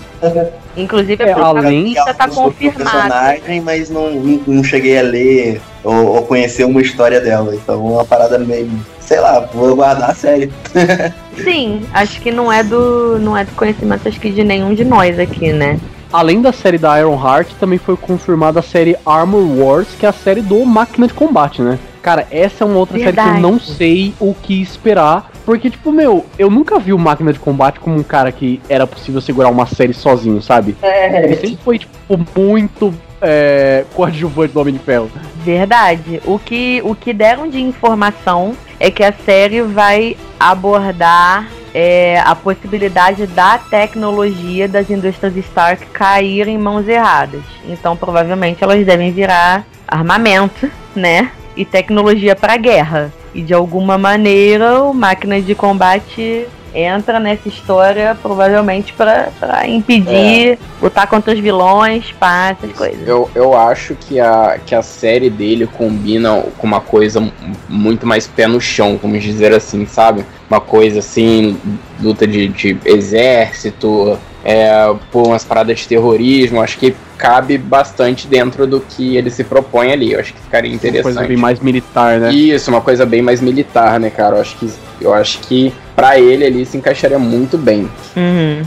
Inclusive, 0.76 1.22
É, 1.24 1.32
a 1.32 1.36
além- 1.36 1.52
protagonista 1.94 2.10
está 2.10 2.28
confirmada. 2.28 2.90
personagem, 2.90 3.60
mas 3.60 3.90
não, 3.90 4.10
não, 4.10 4.40
não 4.46 4.64
cheguei 4.64 4.98
a 4.98 5.02
ler 5.02 5.60
ou, 5.82 5.94
ou 6.16 6.22
conhecer 6.22 6.64
uma 6.64 6.80
história 6.82 7.20
dela. 7.20 7.54
Então 7.54 7.74
é 7.74 7.78
uma 7.92 8.04
parada 8.04 8.38
meio. 8.38 8.70
Sei 9.00 9.18
lá, 9.20 9.40
vou 9.54 9.74
guardar 9.74 10.10
a 10.10 10.14
série. 10.14 10.52
Sim, 11.42 11.82
acho 11.94 12.20
que 12.20 12.30
não 12.30 12.52
é 12.52 12.62
do 12.62 13.18
não 13.20 13.36
é 13.36 13.44
do 13.44 13.52
conhecimento 13.52 14.06
acho 14.06 14.20
que 14.20 14.30
de 14.30 14.44
nenhum 14.44 14.74
de 14.74 14.84
nós 14.84 15.18
aqui, 15.18 15.52
né? 15.52 15.78
Além 16.12 16.40
da 16.42 16.52
série 16.52 16.78
da 16.78 16.98
Iron 16.98 17.14
Heart, 17.22 17.52
também 17.60 17.78
foi 17.78 17.96
confirmada 17.96 18.60
a 18.60 18.62
série 18.62 18.96
Armor 19.04 19.42
Wars, 19.58 19.88
que 19.98 20.04
é 20.06 20.08
a 20.08 20.12
série 20.12 20.40
do 20.40 20.64
Máquina 20.64 21.06
de 21.06 21.14
Combate, 21.14 21.60
né? 21.62 21.78
Cara, 22.02 22.26
essa 22.30 22.64
é 22.64 22.66
uma 22.66 22.76
outra 22.76 22.98
série 22.98 23.10
que 23.10 23.16
Verdade. 23.16 23.36
eu 23.36 23.42
não 23.42 23.58
sei 23.58 24.14
o 24.20 24.34
que 24.34 24.60
esperar. 24.60 25.30
Porque, 25.44 25.70
tipo, 25.70 25.90
meu, 25.90 26.26
eu 26.38 26.50
nunca 26.50 26.78
vi 26.78 26.92
o 26.92 26.98
Máquina 26.98 27.32
de 27.32 27.38
Combate 27.38 27.80
como 27.80 27.96
um 27.96 28.02
cara 28.02 28.30
que 28.30 28.60
era 28.68 28.86
possível 28.86 29.20
segurar 29.20 29.48
uma 29.48 29.66
série 29.66 29.94
sozinho, 29.94 30.42
sabe? 30.42 30.76
Ele 30.82 31.36
sempre 31.36 31.58
foi, 31.64 31.78
tipo, 31.78 32.20
muito 32.36 32.94
é, 33.20 33.84
coadjuvante 33.94 34.52
do 34.52 34.60
Homem 34.60 34.74
de 34.74 34.80
Ferro. 34.80 35.10
Verdade. 35.44 36.20
O 36.26 36.38
que, 36.38 36.82
o 36.84 36.94
que 36.94 37.12
deram 37.12 37.48
de 37.48 37.60
informação 37.60 38.54
é 38.78 38.90
que 38.90 39.02
a 39.02 39.12
série 39.12 39.62
vai 39.62 40.16
abordar 40.38 41.48
é, 41.74 42.20
a 42.24 42.34
possibilidade 42.34 43.26
da 43.26 43.58
tecnologia 43.58 44.68
das 44.68 44.90
indústrias 44.90 45.36
Stark 45.36 45.86
cair 45.86 46.48
em 46.48 46.58
mãos 46.58 46.88
erradas. 46.88 47.42
Então, 47.66 47.96
provavelmente, 47.96 48.62
elas 48.62 48.84
devem 48.84 49.12
virar 49.12 49.64
armamento, 49.86 50.70
né? 50.94 51.30
E 51.58 51.64
tecnologia 51.64 52.36
para 52.36 52.56
guerra. 52.56 53.12
E 53.34 53.42
de 53.42 53.52
alguma 53.52 53.98
maneira, 53.98 54.80
o 54.84 54.94
máquina 54.94 55.42
de 55.42 55.54
combate 55.54 56.46
entra 56.74 57.18
nessa 57.18 57.48
história, 57.48 58.16
provavelmente, 58.20 58.92
para 58.92 59.66
impedir, 59.66 60.58
lutar 60.80 61.06
contra 61.06 61.34
os 61.34 61.40
vilões, 61.40 62.12
pá, 62.12 62.50
essas 62.50 62.76
coisas. 62.76 63.06
Eu, 63.06 63.28
eu 63.34 63.56
acho 63.56 63.94
que 63.94 64.20
a, 64.20 64.58
que 64.64 64.74
a 64.74 64.82
série 64.82 65.30
dele 65.30 65.66
combina 65.66 66.42
com 66.56 66.66
uma 66.66 66.80
coisa 66.80 67.26
muito 67.68 68.06
mais 68.06 68.26
pé 68.26 68.46
no 68.46 68.60
chão, 68.60 68.98
vamos 69.02 69.22
dizer 69.22 69.52
assim, 69.52 69.86
sabe? 69.86 70.24
Uma 70.48 70.60
coisa 70.60 71.00
assim, 71.00 71.58
luta 72.00 72.26
de, 72.26 72.48
de 72.48 72.78
exército, 72.84 74.18
é, 74.48 74.94
por 75.12 75.26
umas 75.26 75.44
paradas 75.44 75.80
de 75.80 75.86
terrorismo. 75.86 76.62
Acho 76.62 76.78
que 76.78 76.96
cabe 77.18 77.58
bastante 77.58 78.26
dentro 78.26 78.66
do 78.66 78.80
que 78.80 79.14
ele 79.14 79.30
se 79.30 79.44
propõe 79.44 79.92
ali. 79.92 80.14
Eu 80.14 80.20
acho 80.20 80.32
que 80.32 80.40
ficaria 80.40 80.70
Uma 80.70 80.78
coisa 80.78 80.98
interessante. 80.98 81.28
bem 81.28 81.36
mais 81.36 81.60
militar, 81.60 82.18
né? 82.18 82.32
Isso, 82.32 82.70
uma 82.70 82.80
coisa 82.80 83.04
bem 83.04 83.20
mais 83.20 83.42
militar, 83.42 84.00
né, 84.00 84.08
cara? 84.08 84.36
Eu 84.36 84.40
acho 84.40 84.56
que, 84.56 84.72
eu 85.02 85.12
acho 85.12 85.40
que 85.40 85.74
pra 85.94 86.18
ele 86.18 86.46
ali 86.46 86.64
se 86.64 86.78
encaixaria 86.78 87.18
muito 87.18 87.58
bem. 87.58 87.90
Uhum. 88.16 88.62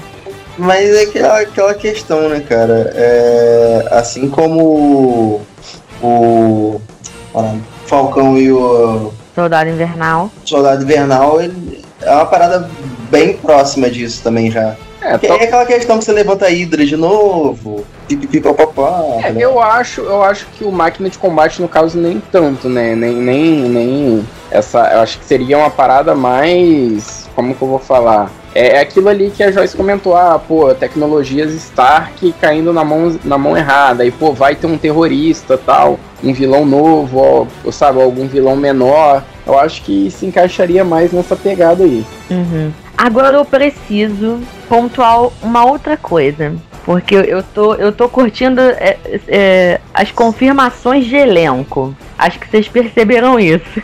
Mas 0.59 0.87
é 0.93 1.01
aquela, 1.03 1.39
aquela 1.39 1.73
questão, 1.73 2.29
né, 2.29 2.41
cara? 2.47 2.91
É, 2.93 3.87
assim 3.89 4.29
como 4.29 4.61
o, 4.63 5.41
o 6.03 6.81
Falcão 7.87 8.37
e 8.37 8.51
o 8.51 9.11
Soldado 9.33 9.69
Invernal. 9.71 10.29
Soldado 10.45 10.83
Invernal, 10.83 11.41
ele, 11.41 11.81
é 12.01 12.11
uma 12.11 12.25
parada 12.27 12.69
bem 13.09 13.33
próxima 13.33 13.89
disso 13.89 14.21
também 14.21 14.51
já. 14.51 14.75
É, 15.01 15.11
Porque 15.11 15.27
to- 15.27 15.33
é 15.33 15.43
aquela 15.45 15.65
questão 15.65 15.97
que 15.97 16.05
você 16.05 16.11
levanta 16.11 16.45
a 16.45 16.49
Hydra 16.49 16.85
de 16.85 16.95
novo, 16.95 17.83
pipipipopopó, 18.07 19.19
É, 19.23 19.31
tá 19.33 19.39
eu 19.39 19.59
acho, 19.59 20.01
eu 20.01 20.21
acho 20.23 20.45
que 20.57 20.63
o 20.63 20.71
máquina 20.71 21.09
de 21.09 21.17
combate, 21.17 21.61
no 21.61 21.67
caso, 21.67 21.97
nem 21.97 22.21
tanto, 22.31 22.69
né? 22.69 22.95
Nem, 22.95 23.13
nem, 23.15 23.61
nem 23.69 24.27
essa. 24.51 24.79
Eu 24.93 24.99
acho 25.01 25.17
que 25.19 25.25
seria 25.25 25.57
uma 25.57 25.69
parada 25.69 26.13
mais. 26.13 27.27
Como 27.35 27.55
que 27.55 27.61
eu 27.61 27.67
vou 27.67 27.79
falar? 27.79 28.29
É, 28.53 28.75
é 28.77 28.79
aquilo 28.81 29.07
ali 29.07 29.31
que 29.31 29.41
a 29.41 29.51
Joyce 29.51 29.75
comentou, 29.77 30.15
ah, 30.15 30.37
pô, 30.37 30.73
tecnologias 30.75 31.51
Stark 31.53 32.33
caindo 32.41 32.73
na 32.73 32.83
mão, 32.83 33.17
na 33.23 33.37
mão 33.37 33.55
errada, 33.57 34.03
aí, 34.03 34.11
pô, 34.11 34.33
vai 34.33 34.55
ter 34.55 34.67
um 34.67 34.77
terrorista 34.77 35.57
tal, 35.57 35.97
um 36.21 36.33
vilão 36.33 36.65
novo, 36.65 37.47
ou, 37.63 37.71
sabe, 37.71 38.01
algum 38.01 38.27
vilão 38.27 38.55
menor. 38.57 39.23
Eu 39.47 39.57
acho 39.57 39.81
que 39.83 40.11
se 40.11 40.25
encaixaria 40.25 40.83
mais 40.83 41.11
nessa 41.13 41.35
pegada 41.35 41.83
aí. 41.85 42.05
Uhum. 42.29 42.71
Agora 42.97 43.37
eu 43.37 43.45
preciso 43.45 44.39
pontuar 44.71 45.27
uma 45.43 45.65
outra 45.65 45.97
coisa. 45.97 46.55
Porque 46.85 47.13
eu- 47.13 47.43
tô, 47.43 47.75
eu 47.75 47.91
tô 47.91 48.07
curtindo 48.07 48.61
é, 48.61 48.97
é, 49.27 49.81
as 49.93 50.11
confirmações 50.11 51.05
de 51.05 51.15
elenco. 51.17 51.93
Acho 52.17 52.39
que 52.39 52.47
vocês 52.49 52.69
perceberam 52.69 53.37
isso. 53.37 53.81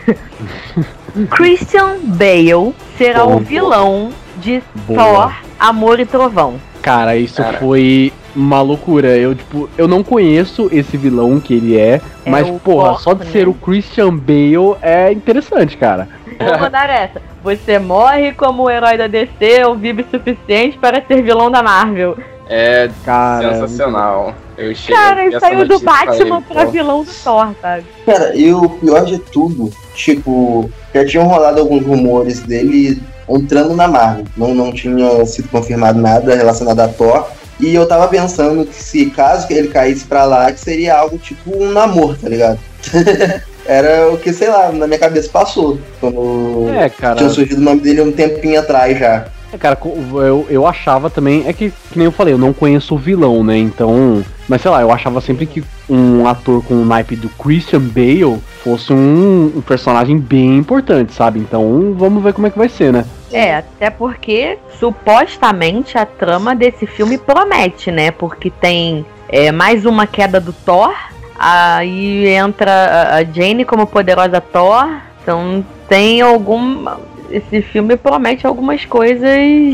Christian 1.30 1.98
Bale 2.04 2.74
será 2.96 3.24
Boa. 3.24 3.36
o 3.36 3.40
vilão 3.40 4.10
de 4.38 4.62
Boa. 4.86 4.98
Thor, 4.98 5.32
Amor 5.60 6.00
e 6.00 6.06
Trovão. 6.06 6.54
Cara, 6.80 7.16
isso 7.16 7.42
Cara. 7.42 7.58
foi 7.58 8.12
uma 8.34 8.62
loucura. 8.62 9.08
Eu, 9.16 9.34
tipo, 9.34 9.68
eu 9.76 9.86
não 9.86 10.02
conheço 10.02 10.68
esse 10.72 10.96
vilão 10.96 11.38
que 11.38 11.52
ele 11.54 11.76
é, 11.76 12.00
É 12.24 12.30
mas, 12.30 12.46
porra, 12.46 12.90
Porco, 12.90 13.02
só 13.02 13.12
de 13.14 13.24
né? 13.24 13.30
ser 13.30 13.46
o 13.48 13.52
Christian 13.54 14.16
Bale 14.16 14.76
é 14.80 15.12
interessante, 15.12 15.76
cara. 15.76 16.08
Vou 16.38 16.58
mandar 16.58 16.88
essa. 16.88 17.20
Você 17.42 17.78
morre 17.78 18.32
como 18.32 18.64
o 18.64 18.70
herói 18.70 18.96
da 18.96 19.06
DC 19.06 19.64
ou 19.66 19.76
vive 19.76 20.02
o 20.02 20.10
suficiente 20.10 20.78
para 20.78 21.02
ser 21.06 21.22
vilão 21.22 21.50
da 21.50 21.62
Marvel. 21.62 22.16
É 22.48 22.88
Cara, 23.04 23.54
sensacional. 23.54 24.34
Eu 24.56 24.74
cheguei 24.74 24.96
Cara, 24.96 25.40
saiu 25.40 25.68
do 25.68 25.78
Batman 25.78 26.42
pra 26.42 26.64
pô, 26.64 26.70
vilão 26.70 27.04
do 27.04 27.12
Thor, 27.12 27.54
sabe? 27.60 27.84
Cara, 28.06 28.34
e 28.34 28.52
o 28.52 28.68
pior 28.68 29.04
de 29.04 29.18
tudo, 29.18 29.70
tipo, 29.94 30.70
já 30.94 31.04
tinham 31.04 31.26
rolado 31.26 31.60
alguns 31.60 31.84
rumores 31.84 32.40
dele 32.40 33.00
entrando 33.28 33.76
na 33.76 33.86
Marvel. 33.86 34.24
Não, 34.36 34.54
não 34.54 34.72
tinha 34.72 35.24
sido 35.26 35.48
confirmado 35.50 36.00
nada 36.00 36.34
relacionado 36.34 36.80
a 36.80 36.88
Thor. 36.88 37.28
E 37.60 37.74
eu 37.74 37.86
tava 37.86 38.08
pensando 38.08 38.64
que 38.64 38.74
se 38.74 39.06
caso 39.06 39.46
ele 39.50 39.68
caísse 39.68 40.04
pra 40.04 40.24
lá, 40.24 40.50
que 40.50 40.60
seria 40.60 40.96
algo 40.96 41.18
tipo 41.18 41.54
um 41.54 41.72
namoro, 41.72 42.16
tá 42.16 42.28
ligado? 42.28 42.58
Era 43.68 44.10
o 44.10 44.16
que, 44.16 44.32
sei 44.32 44.48
lá, 44.48 44.72
na 44.72 44.86
minha 44.86 44.98
cabeça 44.98 45.28
passou. 45.28 45.78
Quando 46.00 46.70
É, 46.74 46.88
cara. 46.88 47.16
tinha 47.16 47.28
surgido 47.28 47.60
o 47.60 47.64
nome 47.64 47.82
dele 47.82 48.00
um 48.00 48.10
tempinho 48.10 48.58
atrás 48.58 48.98
já. 48.98 49.26
É, 49.52 49.56
cara, 49.56 49.78
eu, 49.82 50.46
eu 50.48 50.66
achava 50.66 51.08
também. 51.08 51.46
É 51.46 51.52
que, 51.52 51.70
que 51.70 51.96
nem 51.98 52.06
eu 52.06 52.12
falei, 52.12 52.34
eu 52.34 52.38
não 52.38 52.52
conheço 52.52 52.94
o 52.94 52.98
vilão, 52.98 53.44
né? 53.44 53.56
Então. 53.56 54.24
Mas 54.48 54.62
sei 54.62 54.70
lá, 54.70 54.80
eu 54.80 54.90
achava 54.90 55.20
sempre 55.20 55.44
que 55.44 55.62
um 55.88 56.26
ator 56.26 56.64
com 56.64 56.74
o 56.74 56.84
naipe 56.84 57.14
do 57.14 57.28
Christian 57.30 57.80
Bale 57.80 58.38
fosse 58.62 58.92
um, 58.92 59.52
um 59.56 59.60
personagem 59.60 60.18
bem 60.18 60.56
importante, 60.56 61.12
sabe? 61.12 61.38
Então 61.38 61.94
vamos 61.96 62.22
ver 62.22 62.32
como 62.32 62.46
é 62.46 62.50
que 62.50 62.58
vai 62.58 62.68
ser, 62.68 62.92
né? 62.92 63.04
É, 63.30 63.56
até 63.56 63.90
porque 63.90 64.58
supostamente 64.78 65.98
a 65.98 66.06
trama 66.06 66.54
desse 66.54 66.86
filme 66.86 67.18
promete, 67.18 67.90
né? 67.90 68.10
Porque 68.10 68.50
tem 68.50 69.04
é, 69.28 69.52
mais 69.52 69.84
uma 69.84 70.06
queda 70.06 70.40
do 70.40 70.52
Thor, 70.52 70.94
aí 71.38 72.26
entra 72.28 73.14
a- 73.16 73.24
Jane 73.24 73.64
como 73.64 73.86
poderosa 73.86 74.40
Thor, 74.40 74.88
então 75.22 75.64
tem 75.88 76.20
algum. 76.20 76.86
Esse 77.30 77.60
filme 77.62 77.96
promete 77.96 78.46
algumas 78.46 78.84
coisas 78.86 79.30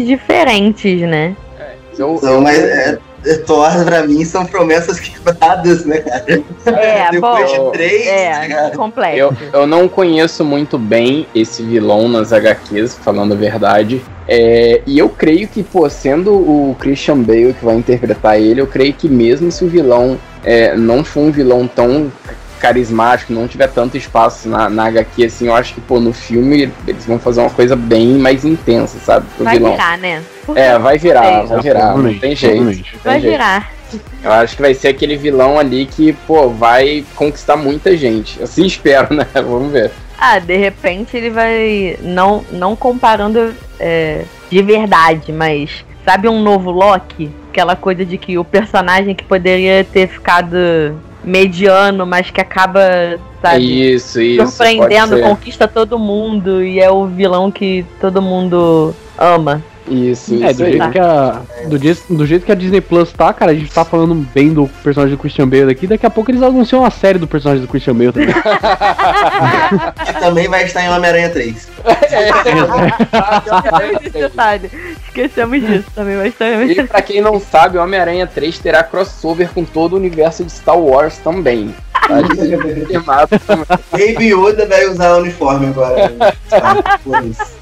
diferentes, 0.07 1.01
né? 1.03 1.37
Eu, 1.97 2.17
Então, 2.17 2.41
mas 2.41 2.59
é, 2.59 2.99
é, 3.25 3.35
Thor, 3.39 3.85
pra 3.85 4.03
mim, 4.05 4.25
são 4.25 4.45
promessas 4.45 4.99
quebradas, 5.01 5.85
né, 5.87 5.99
cara? 5.99 6.43
É, 6.67 7.11
Depois 7.13 7.53
bom. 7.53 7.67
de 7.67 7.73
três, 7.79 8.07
É, 8.09 8.41
ligado? 8.43 8.77
complexo. 8.77 9.17
Eu, 9.19 9.33
eu 9.53 9.67
não 9.69 9.87
conheço 9.89 10.45
muito 10.45 10.77
bem 10.77 11.27
esse 11.33 11.63
vilão 11.63 12.09
nas 12.09 12.33
HQs, 12.33 12.97
falando 12.99 13.33
a 13.35 13.37
verdade. 13.37 14.03
É, 14.27 14.81
e 14.85 14.99
eu 14.99 15.09
creio 15.09 15.47
que, 15.47 15.63
pô, 15.63 15.89
sendo 15.89 16.33
o 16.35 16.75
Christian 16.81 17.19
Bale 17.23 17.55
que 17.55 17.65
vai 17.65 17.77
interpretar 17.77 18.41
ele, 18.41 18.61
eu 18.61 18.67
creio 18.67 18.93
que 18.95 19.09
mesmo 19.09 19.53
se 19.53 19.65
o 19.65 19.69
vilão 19.69 20.19
é, 20.45 20.77
não 20.77 21.03
for 21.05 21.21
um 21.21 21.31
vilão 21.31 21.67
tão 21.67 22.13
carismático, 22.61 23.33
não 23.33 23.47
tiver 23.47 23.69
tanto 23.69 23.97
espaço 23.97 24.49
na, 24.49 24.71
na 24.71 24.87
HQ, 24.87 25.25
assim, 25.25 25.47
eu 25.49 25.55
acho 25.55 25.75
que, 25.75 25.81
pô, 25.83 26.01
no 26.01 26.13
filme 26.15 26.73
eles 26.87 27.05
vão 27.05 27.19
fazer 27.19 27.41
uma 27.41 27.51
coisa 27.51 27.77
bem 27.77 28.09
mais 28.15 28.45
intensa, 28.45 28.99
sabe? 29.05 29.27
Pro 29.37 29.45
Vai 29.45 29.59
vilão. 29.59 29.73
virar, 29.73 29.99
né? 29.99 30.23
Porque 30.47 30.61
É, 30.61 30.79
vai 30.79 30.97
virar, 30.99 31.43
vai 31.43 31.61
virar, 31.61 31.97
não 31.97 32.19
tem 32.19 32.35
jeito. 32.35 32.65
tem 32.65 32.85
vai 33.05 33.21
jeito. 33.21 33.33
virar. 33.33 33.73
Eu 34.23 34.33
acho 34.33 34.57
que 34.57 34.63
vai 34.63 34.73
ser 34.75 34.89
aquele 34.89 35.17
vilão 35.17 35.59
ali 35.59 35.87
que, 35.87 36.13
pô, 36.27 36.49
vai 36.49 37.05
conquistar 37.15 37.57
muita 37.57 37.97
gente. 37.97 38.43
Assim 38.43 38.65
espero, 38.67 39.15
né? 39.15 39.27
Vamos 39.35 39.71
ver. 39.71 39.91
Ah, 40.19 40.39
de 40.39 40.57
repente 40.57 41.17
ele 41.17 41.29
vai. 41.31 41.99
Não, 42.01 42.45
não 42.51 42.75
comparando 42.75 43.55
é, 43.79 44.23
de 44.51 44.63
verdade, 44.63 45.33
mas 45.33 45.85
sabe 46.05 46.29
um 46.29 46.43
novo 46.43 46.71
Loki? 46.71 47.31
Aquela 47.51 47.77
coisa 47.77 48.05
de 48.05 48.19
que 48.19 48.37
o 48.39 48.45
personagem 48.45 49.15
que 49.15 49.25
poderia 49.25 49.85
ter 49.85 50.09
ficado 50.09 50.57
mediano, 51.23 52.05
mas 52.07 52.31
que 52.31 52.41
acaba, 52.41 53.19
sabe, 53.41 53.95
Isso, 53.95 54.21
isso. 54.21 54.47
surpreendendo, 54.47 55.21
conquista 55.21 55.67
todo 55.67 55.99
mundo 55.99 56.63
e 56.63 56.81
é 56.81 56.91
o 56.91 57.07
vilão 57.07 57.51
que 57.51 57.85
todo 58.01 58.21
mundo 58.21 58.95
ama. 59.17 59.63
Isso, 59.87 60.33
É, 60.43 60.51
isso 60.51 60.59
do 60.59 60.65
aí. 60.65 60.73
jeito, 60.73 60.91
que 60.91 60.99
a, 60.99 61.41
do, 61.67 61.79
jeito, 61.79 62.15
do 62.15 62.27
jeito 62.27 62.47
que 62.47 62.53
a 62.53 62.55
Disney 62.55 62.81
Plus 62.81 63.13
tá, 63.13 63.33
cara, 63.35 63.53
a 63.53 63.55
gente 63.55 63.71
tá 63.71 63.85
falando 63.85 64.15
bem 64.15 64.53
do 64.53 64.67
personagem 64.83 65.15
do 65.15 65.21
Christian 65.21 65.47
Bale 65.47 65.71
aqui, 65.71 65.87
daqui 65.87 66.07
a 66.07 66.11
pouco 66.11 66.31
eles 66.31 66.43
anunciam 66.43 66.85
a 66.85 66.91
série 66.91 67.19
do 67.19 67.27
personagem 67.27 67.63
do 67.63 67.69
Christian 67.69 67.95
Bale 67.95 68.13
também. 68.13 68.35
Que 70.07 70.13
também 70.21 70.49
vai 70.49 70.65
estar 70.65 70.83
em 70.83 70.89
Homem-Aranha 70.89 71.29
3. 71.29 71.69
Esse 74.01 74.11
detalhe. 74.11 74.71
Esquecemos 75.07 75.61
disso 75.61 75.85
também, 75.95 76.17
mas 76.17 76.35
também. 76.35 76.71
E 76.71 76.85
pra 76.85 77.03
quem 77.03 77.21
não 77.21 77.39
sabe, 77.39 77.77
Homem-Aranha 77.79 78.27
3 78.27 78.59
terá 78.59 78.83
crossover 78.83 79.51
com 79.53 79.65
todo 79.65 79.93
o 79.93 79.97
universo 79.97 80.45
de 80.45 80.53
Star 80.53 80.79
Wars 80.79 81.19
também. 81.19 81.75
Tá. 81.93 83.27
Baby 83.93 84.33
Yoda 84.35 84.67
vai 84.67 84.87
usar 84.87 85.15
o 85.17 85.21
uniforme 85.21 85.67
agora. 85.67 86.13
Tá, 86.49 86.99
foda-se. 87.03 87.55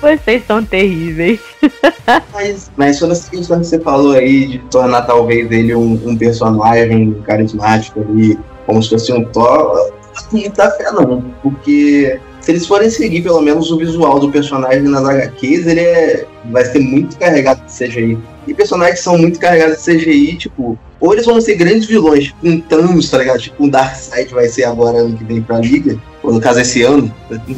Vocês 0.00 0.44
são 0.46 0.64
terríveis. 0.64 1.40
mas, 2.32 2.70
mas 2.76 2.96
sobre 2.96 3.14
essa 3.14 3.30
questão 3.30 3.60
que 3.60 3.66
você 3.66 3.80
falou 3.80 4.12
aí 4.12 4.46
de 4.46 4.58
tornar 4.70 5.02
talvez 5.02 5.50
ele 5.50 5.74
um, 5.74 6.00
um 6.04 6.16
personagem 6.16 7.12
carismático 7.26 8.00
ali, 8.00 8.38
como 8.66 8.82
se 8.82 8.90
fosse 8.90 9.12
um 9.12 9.24
Thor, 9.26 9.76
eu 9.76 9.92
não 10.14 10.22
tenho 10.30 10.42
muita 10.44 10.70
fé 10.70 10.90
não, 10.90 11.22
porque 11.42 12.18
se 12.40 12.50
eles 12.50 12.66
forem 12.66 12.88
seguir 12.88 13.22
pelo 13.22 13.40
menos 13.42 13.70
o 13.70 13.76
visual 13.76 14.18
do 14.18 14.30
personagem 14.30 14.82
nas 14.82 15.04
HQs, 15.04 15.66
ele 15.66 15.80
é, 15.80 16.26
vai 16.46 16.64
ser 16.64 16.78
muito 16.78 17.18
carregado 17.18 17.64
de 17.64 17.72
CGI. 17.72 18.18
E 18.46 18.54
personagens 18.54 18.98
que 18.98 19.04
são 19.04 19.18
muito 19.18 19.38
carregados 19.38 19.84
de 19.84 19.92
CGI, 19.92 20.36
tipo, 20.36 20.78
ou 21.00 21.12
eles 21.12 21.26
vão 21.26 21.40
ser 21.40 21.54
grandes 21.54 21.86
vilões, 21.86 22.24
tipo 22.24 22.46
um 22.46 22.60
Thanos, 22.60 23.10
tá 23.10 23.18
ligado? 23.18 23.40
Tipo 23.40 23.64
um 23.64 23.68
Darkseid 23.68 24.32
vai 24.32 24.48
ser 24.48 24.64
agora 24.64 24.98
ano 24.98 25.16
que 25.16 25.24
vem 25.24 25.40
pra 25.40 25.58
Liga, 25.58 25.98
ou 26.22 26.32
no 26.32 26.40
caso 26.40 26.60
esse 26.60 26.82
ano, 26.82 27.12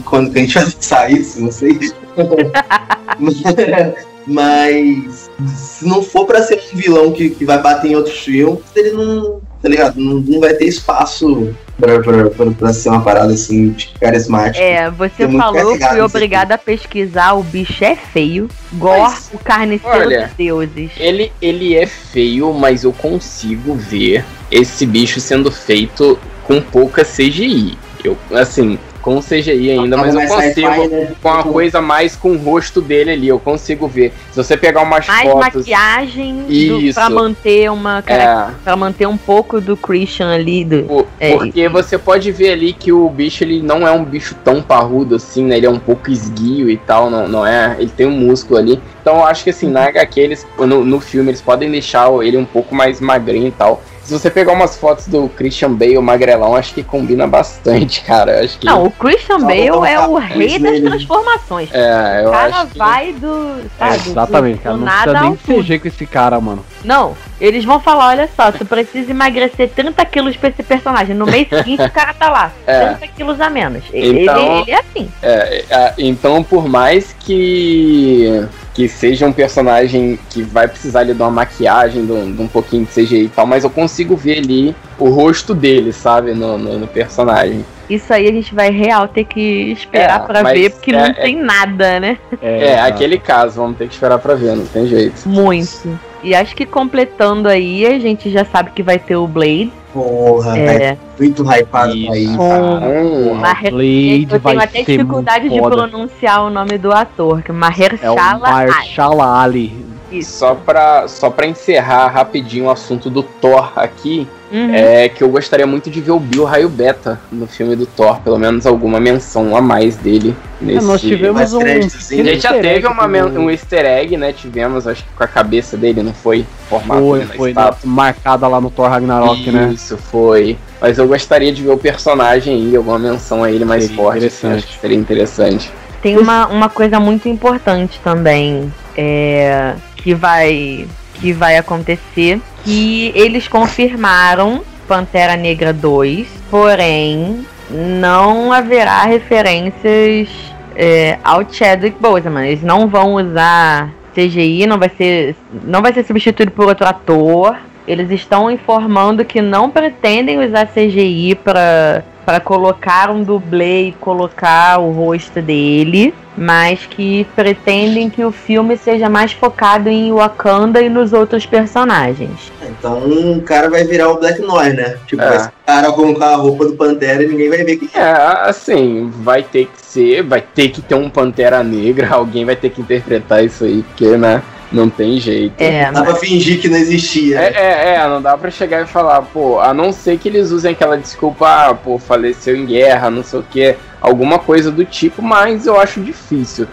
quando 0.05 0.31
que 0.31 0.39
a 0.39 0.43
gente 0.43 0.55
vai 0.55 0.65
lançar 0.65 1.11
isso, 1.11 1.41
não 1.41 1.51
sei. 1.51 1.79
Mas 4.25 5.29
se 5.57 5.85
não 5.85 6.01
for 6.01 6.27
pra 6.27 6.43
ser 6.43 6.63
um 6.73 6.77
vilão 6.77 7.13
que, 7.13 7.31
que 7.31 7.45
vai 7.45 7.61
bater 7.61 7.91
em 7.91 7.97
outros 7.97 8.21
filmes, 8.21 8.61
ele 8.77 8.93
não, 8.93 9.41
tá 9.63 9.69
ligado? 9.69 9.99
Não, 9.99 10.15
não 10.15 10.41
vai 10.41 10.53
ter 10.55 10.67
espaço 10.67 11.55
pra, 11.79 12.01
pra, 12.01 12.31
pra, 12.31 12.51
pra 12.51 12.73
ser 12.73 12.89
uma 12.89 13.03
parada 13.03 13.33
assim 13.33 13.71
de 13.71 13.89
carismática. 14.01 14.63
É, 14.63 14.91
você 14.91 15.23
É 15.23 15.29
falou, 15.29 15.79
carregado 15.79 15.79
fui 15.79 16.05
isso 16.05 16.05
obrigada 16.05 16.55
a 16.55 16.59
pesquisar, 16.59 17.35
o 17.35 17.43
bicho 17.43 17.85
é 17.85 17.95
feio. 17.95 18.49
Gore, 18.73 19.01
Mas, 19.01 19.31
o 19.33 19.39
carniceiro 19.39 19.99
olha, 19.99 20.27
dos 20.27 20.37
deuses. 20.37 20.91
Ele, 20.99 21.33
ele 21.41 21.77
é 21.77 21.87
feio, 21.87 22.53
mas 22.53 22.83
eu 22.83 22.93
consigo 22.93 23.75
ver 23.75 24.25
esse 24.51 24.85
bicho 24.85 25.21
sendo 25.21 25.51
feito 25.51 26.19
com 26.45 26.61
pouca 26.61 27.05
CGI. 27.05 27.79
Eu, 28.05 28.19
assim, 28.33 28.79
com 29.03 29.21
CGI 29.21 29.71
ainda, 29.73 29.97
mas 29.97 30.15
eu 30.15 30.27
consigo. 30.27 30.89
né? 30.89 31.13
Com 31.21 31.29
a 31.29 31.43
coisa 31.43 31.81
mais 31.81 32.17
com 32.17 32.31
o 32.33 32.37
rosto 32.39 32.81
dele 32.81 33.11
ali, 33.11 33.29
eu 33.29 33.39
consigo 33.39 33.87
ver. 33.89 34.13
Se 34.31 34.37
você 34.43 34.57
pegar 34.57 34.83
umas 34.83 35.07
Mais 35.07 35.29
fotos. 35.31 35.57
maquiagem 35.57 36.45
do, 36.47 36.53
Isso. 36.53 36.95
pra 36.95 37.11
manter 37.11 37.71
uma 37.71 38.03
É, 38.07 38.47
pra 38.65 38.77
manter 38.77 39.07
um 39.07 39.17
pouco 39.17 39.61
do 39.61 39.77
Christian 39.77 40.33
ali. 40.33 40.65
Do... 40.65 40.85
Por- 40.85 41.07
É, 41.21 41.33
porque 41.37 41.69
você 41.69 41.99
pode 41.99 42.31
ver 42.33 42.53
ali 42.53 42.73
que 42.73 42.93
o 42.93 43.09
bicho 43.09 43.45
ele 43.45 43.61
não 43.61 43.87
é 43.87 43.91
um 43.93 44.05
bicho 44.05 44.35
tão 44.45 44.63
parrudo 44.63 45.17
assim, 45.17 45.45
né? 45.45 45.57
Ele 45.57 45.67
é 45.67 45.71
um 45.71 45.79
pouco 45.79 46.11
esguio 46.11 46.71
e 46.71 46.77
tal, 46.77 47.11
não, 47.11 47.27
não 47.29 47.47
é? 47.47 47.77
Ele 47.79 47.91
tem 47.95 48.07
um 48.07 48.11
músculo 48.13 48.59
ali. 48.59 48.81
Então 49.01 49.17
eu 49.17 49.25
acho 49.25 49.43
que 49.45 49.51
assim, 49.51 49.69
na 49.69 49.85
HQ, 49.87 50.21
eles, 50.21 50.47
no, 50.59 50.85
no 50.85 51.01
filme, 51.01 51.31
eles 51.31 51.41
podem 51.41 51.71
deixar 51.71 52.09
ele 52.23 52.37
um 52.37 52.45
pouco 52.45 52.75
mais 52.75 53.01
magrinho 53.01 53.49
e 53.49 53.51
tal. 53.53 53.83
Se 54.05 54.13
você 54.13 54.29
pegar 54.31 54.53
umas 54.53 54.77
fotos 54.77 55.07
do 55.07 55.29
Christian 55.29 55.73
Bale 55.75 55.97
magrelão, 56.01 56.57
acho 56.57 56.75
que 56.75 56.83
combina 56.83 57.27
bastante, 57.27 58.01
cara. 58.05 58.41
Acho 58.45 58.59
que. 58.59 58.67
Não, 58.67 58.85
o 58.85 58.91
Christian 58.91 59.39
Bale 59.41 59.69
é 59.69 59.73
o 60.01 60.17
rei 60.19 60.59
das 60.59 60.73
nele. 60.73 60.89
transformações. 60.91 61.69
É, 61.73 62.23
O 62.23 62.27
eu 62.27 62.31
cara 62.33 62.57
acho 62.57 62.67
que. 62.73 62.79
vai 62.79 63.13
do. 63.13 63.61
É, 63.81 63.91
Sabe, 63.93 64.11
exatamente, 64.11 64.57
do, 64.59 64.63
cara. 64.63 64.75
do 64.75 64.79
Não 64.81 64.87
nada 64.87 65.13
precisa 65.13 65.53
nem. 65.53 65.63
CG 65.63 65.79
com 65.79 65.89
esse 65.89 66.07
cara, 66.07 66.41
mano. 66.41 66.65
Não, 66.85 67.17
eles 67.41 67.65
vão 67.65 67.79
falar, 67.79 68.09
olha 68.09 68.29
só, 68.37 68.51
tu 68.51 68.65
precisa 68.67 69.11
emagrecer 69.13 69.71
30 69.71 70.05
quilos 70.07 70.37
pra 70.37 70.49
esse 70.49 70.63
personagem. 70.65 71.15
No 71.15 71.25
mês 71.27 71.49
seguinte 71.49 71.83
o 71.85 71.91
cara 71.93 72.13
tá 72.13 72.29
lá, 72.29 72.53
É. 72.67 72.95
30 72.95 73.09
quilos 73.15 73.41
a 73.41 73.49
menos. 73.49 73.85
Ele, 73.93 74.23
Então- 74.23 74.61
ele 74.63 74.71
é 74.73 74.81
assim. 74.81 75.09
É, 75.23 75.65
é, 75.71 75.95
então, 75.99 76.43
por 76.43 76.69
mais 76.69 77.15
que 77.21 78.45
que 78.75 78.89
seja 78.89 79.27
um 79.27 79.33
personagem 79.33 80.19
que 80.31 80.43
vai 80.43 80.67
precisar 80.67 81.01
ali 81.01 81.13
de 81.13 81.21
uma 81.21 81.31
maquiagem, 81.31 82.07
de 82.07 82.13
um, 82.13 82.33
de 82.35 82.41
um 82.43 82.49
pouquinho 82.49 82.85
de 82.87 82.91
CGI 82.93 83.25
e 83.25 83.29
tal, 83.29 83.47
mas 83.47 83.65
eu 83.65 83.71
consigo 83.71 84.17
ver 84.17 84.39
ali 84.39 84.75
o 84.99 85.11
rosto 85.11 85.55
dele, 85.55 85.93
sabe, 85.93 86.33
no, 86.33 86.57
no, 86.57 86.79
no 86.79 86.87
personagem. 86.87 87.65
Isso 87.91 88.13
aí 88.15 88.27
a 88.27 88.33
gente 88.33 88.55
vai 88.55 88.71
real 88.71 89.07
ter 89.09 89.25
que 89.25 89.73
esperar 89.73 90.23
É, 90.23 90.27
pra 90.27 90.43
mas 90.43 90.59
ver, 90.59 90.71
porque 90.71 90.91
é- 90.91 90.95
não 90.99 91.05
é- 91.07 91.13
tem 91.13 91.37
nada, 91.37 92.01
né? 92.01 92.17
É, 92.41 92.81
aquele 92.81 93.19
caso, 93.19 93.57
vamos 93.61 93.77
ter 93.77 93.89
que 93.89 93.93
esperar 93.95 94.19
pra 94.19 94.35
ver, 94.35 94.57
não 94.57 94.65
tem 94.65 94.87
jeito. 94.87 95.29
Muito. 95.29 95.99
E 96.23 96.35
acho 96.35 96.55
que 96.55 96.65
completando 96.65 97.49
aí, 97.49 97.85
a 97.87 97.99
gente 97.99 98.31
já 98.31 98.45
sabe 98.45 98.71
que 98.71 98.83
vai 98.83 98.99
ter 98.99 99.17
o 99.17 99.27
Blade. 99.27 99.73
Porra, 99.93 100.53
tá 100.53 100.59
É, 100.59 100.97
muito 101.19 101.43
hypado 101.43 101.95
Isso. 101.95 102.13
aí. 102.13 102.27
Com- 102.37 103.35
Maher- 103.35 103.71
Blade 103.73 104.27
eu 104.31 104.41
vai 104.41 104.53
tenho 104.53 104.65
até 104.65 104.85
ser 104.85 104.93
dificuldade 104.97 105.49
de 105.51 105.59
foda. 105.59 105.77
pronunciar 105.77 106.45
o 106.45 106.51
nome 106.51 106.79
do 106.79 106.91
ator, 106.93 107.43
que 107.43 107.51
é 107.51 107.55
É 107.55 107.55
o 107.55 107.59
Mahershala 107.59 108.49
Ali. 108.49 108.71
Mahershala 108.71 109.43
Ali. 109.43 109.87
Isso. 110.13 110.39
só, 110.39 110.55
pra, 110.55 111.07
só 111.09 111.31
pra 111.31 111.47
encerrar 111.47 112.09
rapidinho 112.09 112.67
o 112.67 112.71
assunto 112.71 113.09
do 113.11 113.23
Thor 113.23 113.73
aqui, 113.77 114.27
Uhum. 114.53 114.71
é 114.75 115.09
que 115.09 115.25
eu 115.25 115.31
gostaria 115.31 115.67
muito 115.67 115.89
de 115.89 115.99
ver 116.03 116.11
o 116.11 116.21
Bill 116.21 116.45
Raio 116.45 116.69
Beta 116.69 117.19
no 117.33 117.47
filme 117.47 117.75
do 117.75 117.87
Thor, 117.87 118.21
pelo 118.21 118.39
menos 118.39 118.67
alguma 118.67 119.01
menção 119.01 119.57
a 119.57 119.63
mais 119.63 119.97
dele 119.97 120.37
É, 120.61 120.65
nesse. 120.67 120.87
nós 120.87 121.01
tivemos 121.01 121.37
mais 121.37 121.55
um. 121.55 121.61
créditos, 121.61 122.05
sim. 122.05 122.21
A 122.21 122.25
gente 122.25 122.41
já 122.43 122.51
easter 122.51 122.63
teve 122.63 122.75
egg 122.75 122.87
uma, 122.87 123.09
do- 123.31 123.41
um 123.41 123.51
easter 123.51 123.87
egg, 123.87 124.15
né? 124.19 124.31
Tivemos, 124.31 124.87
acho 124.87 125.05
que 125.05 125.09
com 125.17 125.25
a 125.25 125.27
cabeça 125.27 125.75
dele, 125.75 126.03
não 126.03 126.13
foi? 126.13 126.45
Formato 126.69 127.01
Foi, 127.01 127.25
foi 127.25 127.49
estátua. 127.49 127.79
marcada 127.85 128.47
lá 128.47 128.61
no 128.61 128.69
Thor 128.71 128.91
Ragnarok, 128.91 129.51
né? 129.51 129.71
Isso, 129.73 129.97
foi. 129.97 130.59
Mas 130.79 130.99
eu 130.99 131.09
gostaria 131.09 131.51
de 131.51 131.63
ver 131.63 131.71
o 131.71 131.79
personagem 131.79 132.55
aí, 132.55 132.77
alguma 132.77 132.99
menção 132.99 133.43
a 133.43 133.51
ele 133.51 133.65
mais 133.65 133.85
Seria 133.85 133.97
forte. 133.97 134.27
assim, 134.27 134.27
interessante. 134.49 134.59
acho 134.59 134.67
que 134.75 134.81
seria 134.83 134.99
interessante. 134.99 135.71
tem 136.03 136.19
uma, 136.19 136.47
uma 136.49 136.69
coisa 136.69 137.01
muito 137.01 137.27
importante 137.27 137.99
também 138.05 138.71
é, 138.95 139.73
que 140.03 140.15
vai 140.15 140.87
que 141.15 141.33
vai 141.33 141.57
acontecer 141.57 142.41
que 142.65 143.13
eles 143.15 143.47
confirmaram 143.47 144.63
Pantera 144.89 145.37
Negra 145.37 145.73
2, 145.73 146.27
porém 146.51 147.47
não 147.71 148.53
haverá 148.53 149.05
referências 149.05 150.29
é, 150.75 151.19
ao 151.23 151.51
Chadwick 151.51 151.97
Boseman. 152.01 152.47
Eles 152.47 152.63
não 152.63 152.89
vão 152.89 153.15
usar 153.15 153.91
CGI, 154.15 154.67
não 154.67 154.79
vai 154.79 154.91
ser 154.91 155.37
não 155.65 155.81
vai 155.81 155.93
ser 155.93 156.05
substituído 156.05 156.53
por 156.53 156.67
outro 156.67 156.87
ator. 156.87 157.57
Eles 157.87 158.11
estão 158.11 158.51
informando 158.51 159.25
que 159.25 159.41
não 159.41 159.71
pretendem 159.71 160.45
usar 160.45 160.67
CGI 160.67 161.35
para 161.37 162.05
para 162.25 162.41
colocar 162.41 163.11
um 163.11 163.23
dublê 163.23 163.89
e 163.89 163.93
colocar 163.93 164.79
o 164.79 164.91
rosto 164.93 165.41
dele, 165.43 166.15
mas 166.37 166.81
que 166.89 167.27
pretendem 167.37 168.09
que 168.09 168.25
o 168.25 168.33
filme 168.33 168.77
seja 168.77 169.09
mais 169.09 169.33
focado 169.33 169.89
em 169.89 170.13
Wakanda 170.13 170.81
e 170.81 170.89
nos 170.89 171.13
outros 171.13 171.45
personagens. 171.45 172.51
Então 172.63 172.99
o 172.99 173.43
cara 173.43 173.69
vai 173.69 173.85
virar 173.85 174.09
o 174.11 174.19
Black 174.19 174.41
Noir, 174.41 174.75
né? 174.75 174.97
Tipo, 175.07 175.23
É. 175.23 175.47
o 175.47 175.67
cara 175.67 175.93
colocar 175.93 176.29
a 176.29 176.37
roupa 176.37 176.65
do 176.65 176.75
Pantera 176.75 177.23
e 177.23 177.29
ninguém 177.29 177.51
vai 177.51 177.65
ver 177.65 177.77
quem 177.77 177.91
é. 177.95 178.01
É, 178.01 178.13
assim, 178.49 179.11
vai 179.17 179.43
ter 179.43 179.67
que 179.67 179.81
ser, 179.85 180.23
vai 180.23 180.41
ter 180.41 180.69
que 180.71 180.81
ter 180.81 180.95
um 180.95 181.11
Pantera 181.11 181.63
Negra, 181.63 182.09
alguém 182.15 182.45
vai 182.45 182.57
ter 182.57 182.71
que 182.71 182.81
interpretar 182.81 183.45
isso 183.45 183.65
aí, 183.65 183.83
porque, 183.83 184.17
né, 184.17 184.43
não 184.73 184.89
tem 184.89 185.19
jeito. 185.21 185.55
É, 185.59 185.91
Dá 185.91 186.03
pra 186.03 186.15
fingir 186.17 186.61
que 186.61 186.69
não 186.69 186.77
existia. 186.77 187.39
É, 187.39 187.53
é, 187.55 187.95
é, 187.95 188.09
não 188.09 188.21
dá 188.23 188.37
pra 188.37 188.51
chegar 188.51 188.83
e 188.83 188.87
falar, 188.87 189.23
pô, 189.23 189.61
a 189.61 189.73
não 189.75 189.93
ser 189.93 190.19
que 190.19 190.29
eles 190.29 190.51
usem 190.51 190.73
aquela 190.73 190.97
desculpa, 190.97 191.49
ah, 191.49 191.75
pô, 191.75 191.99
faleceu 191.99 192.57
em 192.57 192.67
guerra, 192.67 193.11
não 193.11 193.23
sei 193.23 193.41
o 193.41 193.43
que, 193.43 193.77
alguma 194.01 194.39
coisa 194.39 194.71
do 194.71 194.85
tipo, 194.85 195.23
mas 195.23 195.67
eu 195.67 195.81
acho 195.81 196.01
difícil. 196.01 196.67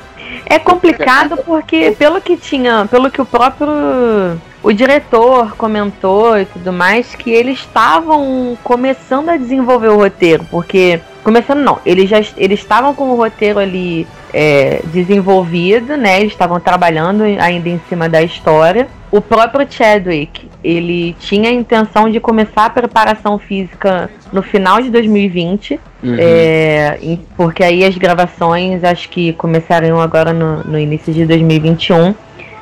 É 0.45 0.59
complicado 0.59 1.37
porque 1.45 1.95
pelo 1.97 2.21
que 2.21 2.37
tinha, 2.37 2.87
pelo 2.89 3.09
que 3.09 3.21
o 3.21 3.25
próprio 3.25 4.39
o 4.61 4.73
diretor 4.73 5.55
comentou 5.55 6.37
e 6.37 6.45
tudo 6.45 6.73
mais, 6.73 7.15
que 7.15 7.31
eles 7.31 7.59
estavam 7.59 8.57
começando 8.63 9.29
a 9.29 9.37
desenvolver 9.37 9.89
o 9.89 9.97
roteiro, 9.97 10.45
porque 10.51 10.99
começando 11.23 11.59
não, 11.59 11.79
eles 11.85 12.09
já 12.09 12.17
eles 12.37 12.59
estavam 12.59 12.93
com 12.93 13.11
o 13.11 13.15
roteiro 13.15 13.59
ali 13.59 14.07
é, 14.33 14.81
desenvolvido, 14.85 15.95
né? 15.95 16.19
Eles 16.19 16.31
estavam 16.31 16.59
trabalhando 16.59 17.23
ainda 17.23 17.69
em 17.69 17.79
cima 17.87 18.09
da 18.09 18.21
história. 18.21 18.87
O 19.11 19.21
próprio 19.21 19.65
Chadwick, 19.69 20.47
ele 20.63 21.15
tinha 21.19 21.49
a 21.49 21.53
intenção 21.53 22.09
de 22.09 22.19
começar 22.19 22.65
a 22.65 22.69
preparação 22.69 23.39
física 23.39 24.09
no 24.31 24.41
final 24.43 24.81
de 24.81 24.89
2020. 24.89 25.79
Uhum. 26.01 26.15
É, 26.17 27.17
porque 27.35 27.63
aí 27.63 27.83
as 27.83 27.97
gravações 27.97 28.83
acho 28.83 29.09
que 29.09 29.33
começariam 29.33 29.99
agora 29.99 30.31
no, 30.31 30.63
no 30.63 30.79
início 30.79 31.13
de 31.13 31.25
2021. 31.25 32.13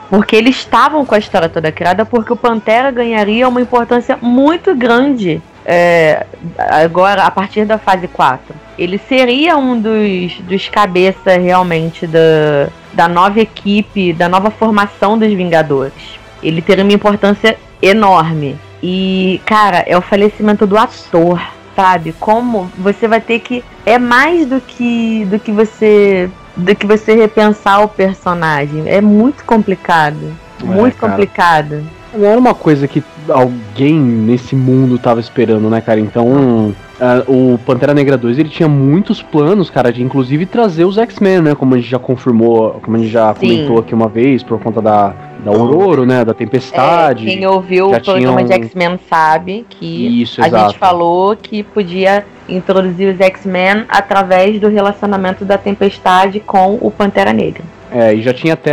Porque 0.09 0.35
eles 0.35 0.55
estavam 0.55 1.05
com 1.05 1.15
a 1.15 1.19
história 1.19 1.49
toda 1.49 1.71
criada, 1.71 2.05
porque 2.05 2.31
o 2.31 2.37
Pantera 2.37 2.91
ganharia 2.91 3.47
uma 3.47 3.61
importância 3.61 4.17
muito 4.21 4.73
grande 4.75 5.41
é, 5.69 6.25
agora, 6.57 7.23
a 7.23 7.31
partir 7.31 7.65
da 7.65 7.77
fase 7.77 8.07
4. 8.07 8.55
Ele 8.79 8.97
seria 8.97 9.57
um 9.57 9.77
dos, 9.79 10.39
dos 10.39 10.69
cabeças 10.69 11.43
realmente 11.43 12.07
da, 12.07 12.69
da 12.93 13.07
nova 13.09 13.41
equipe, 13.41 14.13
da 14.13 14.29
nova 14.29 14.49
formação 14.49 15.17
dos 15.17 15.31
Vingadores. 15.33 16.17
Ele 16.41 16.61
teria 16.61 16.85
uma 16.85 16.93
importância 16.93 17.57
enorme. 17.81 18.57
E, 18.81 19.41
cara, 19.45 19.83
é 19.85 19.97
o 19.97 20.01
falecimento 20.01 20.65
do 20.65 20.77
ator, 20.77 21.41
sabe? 21.75 22.13
Como 22.17 22.71
você 22.77 23.07
vai 23.07 23.19
ter 23.19 23.39
que. 23.39 23.61
É 23.85 23.99
mais 23.99 24.45
do 24.45 24.61
que, 24.61 25.25
do 25.25 25.37
que 25.37 25.51
você. 25.51 26.29
Do 26.57 26.75
que 26.75 26.85
você 26.85 27.15
repensar 27.15 27.81
o 27.83 27.87
personagem. 27.87 28.83
É 28.87 28.99
muito 28.99 29.43
complicado. 29.45 30.35
É, 30.61 30.65
muito 30.65 30.97
cara. 30.97 31.13
complicado. 31.13 31.83
Não 32.13 32.25
era 32.27 32.39
uma 32.39 32.53
coisa 32.53 32.87
que 32.87 33.03
alguém 33.29 33.93
nesse 33.99 34.55
mundo 34.55 34.97
tava 34.97 35.19
esperando, 35.19 35.69
né, 35.69 35.81
cara? 35.81 35.99
Então, 35.99 36.73
ah, 36.99 37.23
o 37.27 37.59
Pantera 37.65 37.93
Negra 37.93 38.17
2, 38.17 38.39
ele 38.39 38.49
tinha 38.49 38.67
muitos 38.69 39.21
planos, 39.21 39.69
cara, 39.69 39.91
de 39.91 40.01
inclusive 40.01 40.45
trazer 40.45 40.85
os 40.85 40.97
X-Men, 40.97 41.41
né? 41.41 41.55
Como 41.55 41.73
a 41.75 41.77
gente 41.77 41.89
já 41.89 41.99
confirmou, 41.99 42.79
como 42.81 42.95
a 42.97 42.99
gente 42.99 43.11
já 43.11 43.33
Sim. 43.35 43.39
comentou 43.49 43.79
aqui 43.79 43.93
uma 43.93 44.07
vez, 44.07 44.41
por 44.41 44.59
conta 44.59 44.81
da, 44.81 45.13
da 45.43 45.51
Aurora, 45.51 46.05
né? 46.05 46.23
Da 46.23 46.31
É, 46.31 46.33
Tempestade. 46.33 47.25
quem 47.25 47.45
ouviu 47.45 47.87
o 47.91 48.01
programa 48.01 48.43
tinham- 48.43 48.59
de 48.59 48.65
X-Men 48.65 48.99
sabe 49.09 49.65
que 49.69 50.21
Isso, 50.21 50.41
a 50.41 50.47
exato. 50.47 50.69
gente 50.71 50.79
falou 50.79 51.35
que 51.35 51.61
podia 51.61 52.25
introduzir 52.47 53.13
os 53.13 53.19
X-Men 53.19 53.83
através 53.89 54.59
do 54.59 54.69
relacionamento 54.69 55.43
da 55.43 55.57
Tempestade 55.57 56.39
com 56.39 56.77
o 56.81 56.89
Pantera 56.89 57.33
Negra. 57.33 57.63
É, 57.99 58.13
e 58.13 58.21
já 58.21 58.31
tinha 58.31 58.53
até 58.53 58.71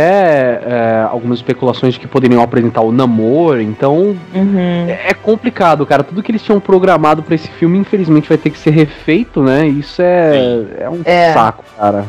é, 0.63 1.07
algumas 1.09 1.39
especulações 1.39 1.95
de 1.95 1.99
que 1.99 2.07
poderiam 2.07 2.43
apresentar 2.43 2.81
o 2.81 2.91
Namor, 2.91 3.59
então 3.59 4.15
Uhum. 4.35 4.87
é 4.87 5.13
complicado, 5.15 5.83
cara. 5.85 6.03
Tudo 6.03 6.21
que 6.21 6.31
eles 6.31 6.43
tinham 6.43 6.59
programado 6.59 7.23
pra 7.23 7.33
esse 7.33 7.47
filme, 7.49 7.77
infelizmente, 7.79 8.29
vai 8.29 8.37
ter 8.37 8.51
que 8.51 8.57
ser 8.59 8.69
refeito, 8.69 9.41
né? 9.41 9.65
Isso 9.65 9.99
é, 10.01 10.63
é 10.81 10.89
um 10.89 11.01
É. 11.03 11.33
saco, 11.33 11.63
cara. 11.75 12.05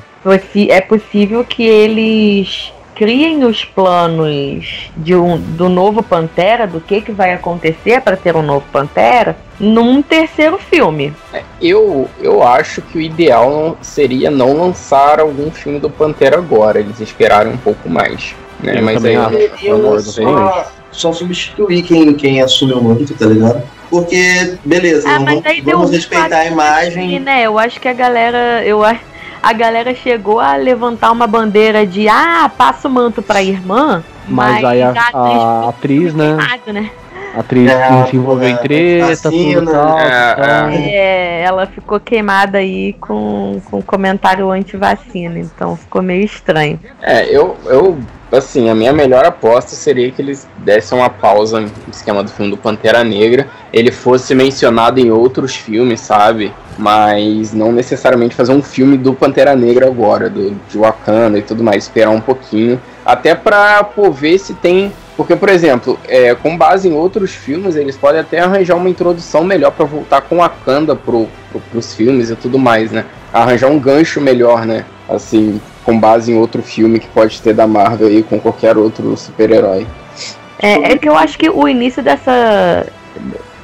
É 0.69 0.81
possível 0.83 1.43
que 1.45 1.63
eles 1.63 2.73
criem 2.97 3.45
os 3.45 3.63
planos 3.65 4.91
de 4.97 5.15
um, 5.15 5.37
do 5.39 5.69
novo 5.69 6.03
Pantera, 6.03 6.67
do 6.67 6.81
que, 6.81 7.03
que 7.03 7.13
vai 7.13 7.33
acontecer 7.35 8.01
para 8.01 8.17
ter 8.17 8.35
um 8.35 8.43
novo 8.43 8.65
Pantera, 8.73 9.37
num 9.61 10.01
terceiro 10.03 10.59
filme. 10.59 11.13
Eu, 11.61 12.09
eu 12.21 12.43
acho 12.43 12.81
que 12.81 12.97
o 12.97 13.01
ideal 13.01 13.77
seria 13.83 14.31
não 14.31 14.55
lançar 14.55 15.21
algum 15.21 15.51
filme 15.51 15.79
do 15.79 15.91
Pantera 15.91 16.39
agora, 16.39 16.81
eles 16.81 16.99
esperarem 16.99 17.53
um 17.53 17.59
pouco 17.59 17.89
mais. 17.89 18.35
Né? 18.61 18.79
Eu 18.79 18.83
Mas 18.83 19.05
aí 19.05 19.15
acho. 19.15 19.37
Eu, 19.63 20.01
só, 20.01 20.73
só 20.91 21.13
substituir 21.13 21.83
quem, 21.83 22.15
quem 22.15 22.41
assume 22.41 22.73
o 22.73 22.83
manto, 22.83 23.15
tá 23.15 23.27
ligado? 23.27 23.63
Porque, 23.91 24.57
beleza, 24.65 25.09
Ah, 25.09 25.19
vamos, 25.19 25.45
vamos 25.63 25.91
um 25.91 25.93
respeitar 25.93 26.41
a 26.41 26.45
Sim, 26.45 26.53
imagem. 26.53 27.21
né? 27.21 27.43
Eu 27.43 27.59
acho 27.59 27.79
que 27.79 27.89
a 27.89 27.93
galera. 27.93 28.65
Eu, 28.65 28.83
a, 28.83 28.97
a 29.47 29.53
galera 29.53 29.95
chegou 29.95 30.41
a 30.41 30.57
levantar 30.57 31.13
uma 31.13 31.25
bandeira 31.27 31.87
de 31.87 32.09
ah, 32.09 32.51
passa 32.59 32.89
o 32.89 32.91
manto 32.91 33.23
pra 33.23 33.41
irmã. 33.41 34.03
Mas 34.29 34.65
aí 34.65 34.83
a- 34.83 34.91
atriz 34.91 35.05
a 35.05 35.07
ficou 35.07 35.69
atriz, 35.69 36.15
né? 36.15 36.37
queimada, 36.37 36.73
né? 36.73 36.91
Atriz 37.37 37.71
É, 37.71 38.03
que 38.03 38.11
se 38.11 38.17
envolveu 38.17 38.49
em 38.49 38.55
é, 38.55 38.57
treta, 38.57 39.07
vacina, 39.07 39.61
tudo 39.61 39.73
tal. 39.73 39.99
é, 39.99 40.35
tal. 40.35 40.69
É, 40.71 41.43
ela 41.43 41.67
ficou 41.67 42.01
queimada 42.01 42.59
aí 42.59 42.95
com, 42.95 43.61
com 43.67 43.83
comentário 43.83 44.51
anti-vacina, 44.51 45.39
então 45.39 45.77
ficou 45.77 46.03
meio 46.03 46.25
estranho. 46.25 46.81
É, 47.03 47.29
eu, 47.29 47.55
eu, 47.67 47.99
assim, 48.33 48.71
a 48.71 48.75
minha 48.75 48.93
melhor 48.93 49.27
aposta 49.27 49.77
seria 49.77 50.11
que 50.11 50.23
eles 50.23 50.49
dessem 50.59 50.97
uma 50.97 51.11
pausa 51.11 51.61
no 51.61 51.71
esquema 51.93 52.25
do 52.25 52.31
filme 52.31 52.51
do 52.51 52.57
Pantera 52.57 53.05
Negra, 53.05 53.49
ele 53.71 53.93
fosse 53.93 54.35
mencionado 54.35 54.99
em 54.99 55.11
outros 55.11 55.55
filmes, 55.55 56.01
sabe? 56.01 56.55
Mas 56.79 57.53
não 57.53 57.71
necessariamente 57.71 58.35
fazer 58.35 58.53
um 58.53 58.63
filme 58.63 58.97
do 58.97 59.13
Pantera 59.13 59.55
Negra 59.55 59.87
agora, 59.87 60.31
do, 60.31 60.53
de 60.71 60.79
Wakanda 60.79 61.39
e 61.39 61.43
tudo 61.43 61.63
mais, 61.63 61.85
esperar 61.85 62.11
um 62.11 62.21
pouquinho, 62.21 62.81
até 63.05 63.35
pra 63.35 63.85
pô, 63.85 64.11
ver 64.11 64.39
se 64.39 64.55
tem. 64.55 64.91
Porque, 65.17 65.35
por 65.35 65.49
exemplo, 65.49 65.99
é, 66.07 66.35
com 66.35 66.57
base 66.57 66.89
em 66.89 66.93
outros 66.93 67.35
filmes, 67.35 67.75
eles 67.75 67.97
podem 67.97 68.21
até 68.21 68.41
arranjar 68.41 68.77
uma 68.77 68.91
introdução 68.91 69.43
melhor 69.43 69.71
pra 69.73 69.87
voltar 69.87 70.21
com 70.21 70.37
Wakanda 70.37 70.95
pro, 70.95 71.27
pro, 71.51 71.61
pros 71.61 71.95
filmes 71.95 72.29
e 72.29 72.37
tudo 72.37 72.59
mais, 72.59 72.93
né? 72.93 73.07
Arranjar 73.33 73.71
um 73.71 73.79
gancho 73.79 74.21
melhor, 74.21 74.67
né? 74.67 74.85
Assim, 75.09 75.61
com 75.85 75.99
base 75.99 76.31
em 76.31 76.37
outro 76.37 76.63
filme 76.63 76.99
que 76.99 77.09
pode 77.09 77.41
ter 77.41 77.55
da 77.55 77.67
Marvel 77.67 78.09
aí 78.09 78.23
com 78.23 78.39
qualquer 78.39 78.77
outro 78.77 79.17
super-herói. 79.17 79.87
É, 80.59 80.93
é 80.93 80.99
que 80.99 81.09
eu 81.09 81.17
acho 81.17 81.39
que 81.39 81.49
o 81.49 81.67
início 81.67 82.03
dessa. 82.03 82.87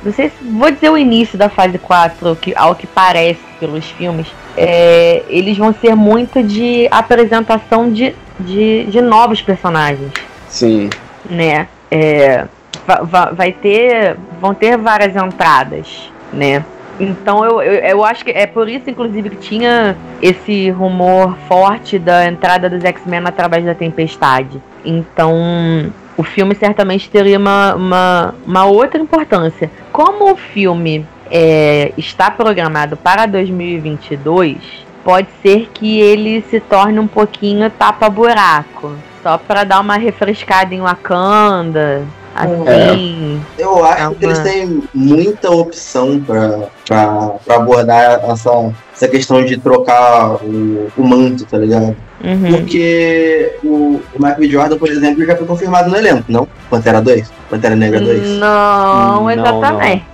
Não 0.02 0.12
sei 0.12 0.30
se. 0.30 0.36
Vou 0.42 0.70
dizer 0.70 0.90
o 0.90 0.96
início 0.96 1.36
da 1.36 1.50
fase 1.50 1.78
4, 1.78 2.28
ao 2.28 2.36
que, 2.36 2.54
ao 2.56 2.74
que 2.74 2.86
parece 2.86 3.40
pelos 3.60 3.84
filmes. 3.84 4.26
é, 4.56 5.22
eles 5.28 5.56
vão 5.56 5.74
ser 5.74 5.94
muito 5.94 6.42
de 6.42 6.88
apresentação 6.90 7.92
de, 7.92 8.14
de, 8.40 8.84
de 8.84 9.00
novos 9.00 9.42
personagens. 9.42 10.12
Sim. 10.48 10.90
Né? 11.28 11.68
É, 11.90 12.46
va- 12.86 13.02
va- 13.02 13.30
vai 13.32 13.52
ter, 13.52 14.16
vão 14.40 14.54
ter 14.54 14.76
várias 14.76 15.14
entradas, 15.16 16.10
né? 16.32 16.64
Então 17.00 17.44
eu, 17.44 17.62
eu, 17.62 17.74
eu 17.74 18.04
acho 18.04 18.24
que 18.24 18.30
é 18.30 18.46
por 18.46 18.68
isso, 18.68 18.88
inclusive, 18.88 19.30
que 19.30 19.36
tinha 19.36 19.96
esse 20.20 20.70
rumor 20.70 21.36
forte 21.48 21.98
da 21.98 22.26
entrada 22.26 22.68
dos 22.68 22.84
X-Men 22.84 23.22
através 23.26 23.64
da 23.64 23.74
Tempestade. 23.74 24.60
Então 24.84 25.90
o 26.16 26.22
filme 26.22 26.54
certamente 26.54 27.08
teria 27.10 27.38
uma, 27.38 27.74
uma, 27.74 28.34
uma 28.46 28.64
outra 28.66 29.00
importância. 29.00 29.70
Como 29.90 30.32
o 30.32 30.36
filme 30.36 31.06
é, 31.30 31.92
está 31.96 32.30
programado 32.30 32.96
para 32.96 33.26
2022, 33.26 34.58
pode 35.02 35.28
ser 35.42 35.70
que 35.72 35.98
ele 35.98 36.42
se 36.50 36.60
torne 36.60 36.98
um 36.98 37.06
pouquinho 37.06 37.70
tapa-buraco. 37.70 38.92
Só 39.22 39.38
para 39.38 39.64
dar 39.64 39.80
uma 39.80 39.96
refrescada 39.96 40.74
em 40.74 40.80
Wakanda, 40.80 42.02
Assim. 42.34 43.40
Eu 43.58 43.84
acho 43.84 44.02
É 44.02 44.06
uma- 44.08 44.14
que 44.14 44.24
eles 44.24 44.38
têm 44.38 44.82
muita 44.94 45.50
opção 45.50 46.18
pra, 46.18 46.60
pra, 46.88 47.06
pra 47.44 47.56
abordar 47.56 48.20
essa, 48.24 48.72
essa 48.94 49.06
questão 49.06 49.44
de 49.44 49.58
trocar 49.58 50.36
o, 50.42 50.90
o 50.96 51.02
manto, 51.06 51.44
tá 51.44 51.58
ligado? 51.58 51.94
uhum. 52.24 52.52
Porque 52.52 53.54
o, 53.62 54.00
o 54.14 54.18
Michael. 54.18 54.50
Jordan, 54.50 54.78
por 54.78 54.88
exemplo, 54.88 55.26
já 55.26 55.36
foi 55.36 55.46
confirmado 55.46 55.90
no 55.90 55.96
elenco, 55.96 56.24
não? 56.28 56.48
Pantera 56.70 57.02
2? 57.02 57.30
Pantera 57.50 57.76
Negra 57.76 58.00
2? 58.00 58.26
Não, 58.38 59.14
Não, 59.24 59.30
exatamente. 59.30 60.04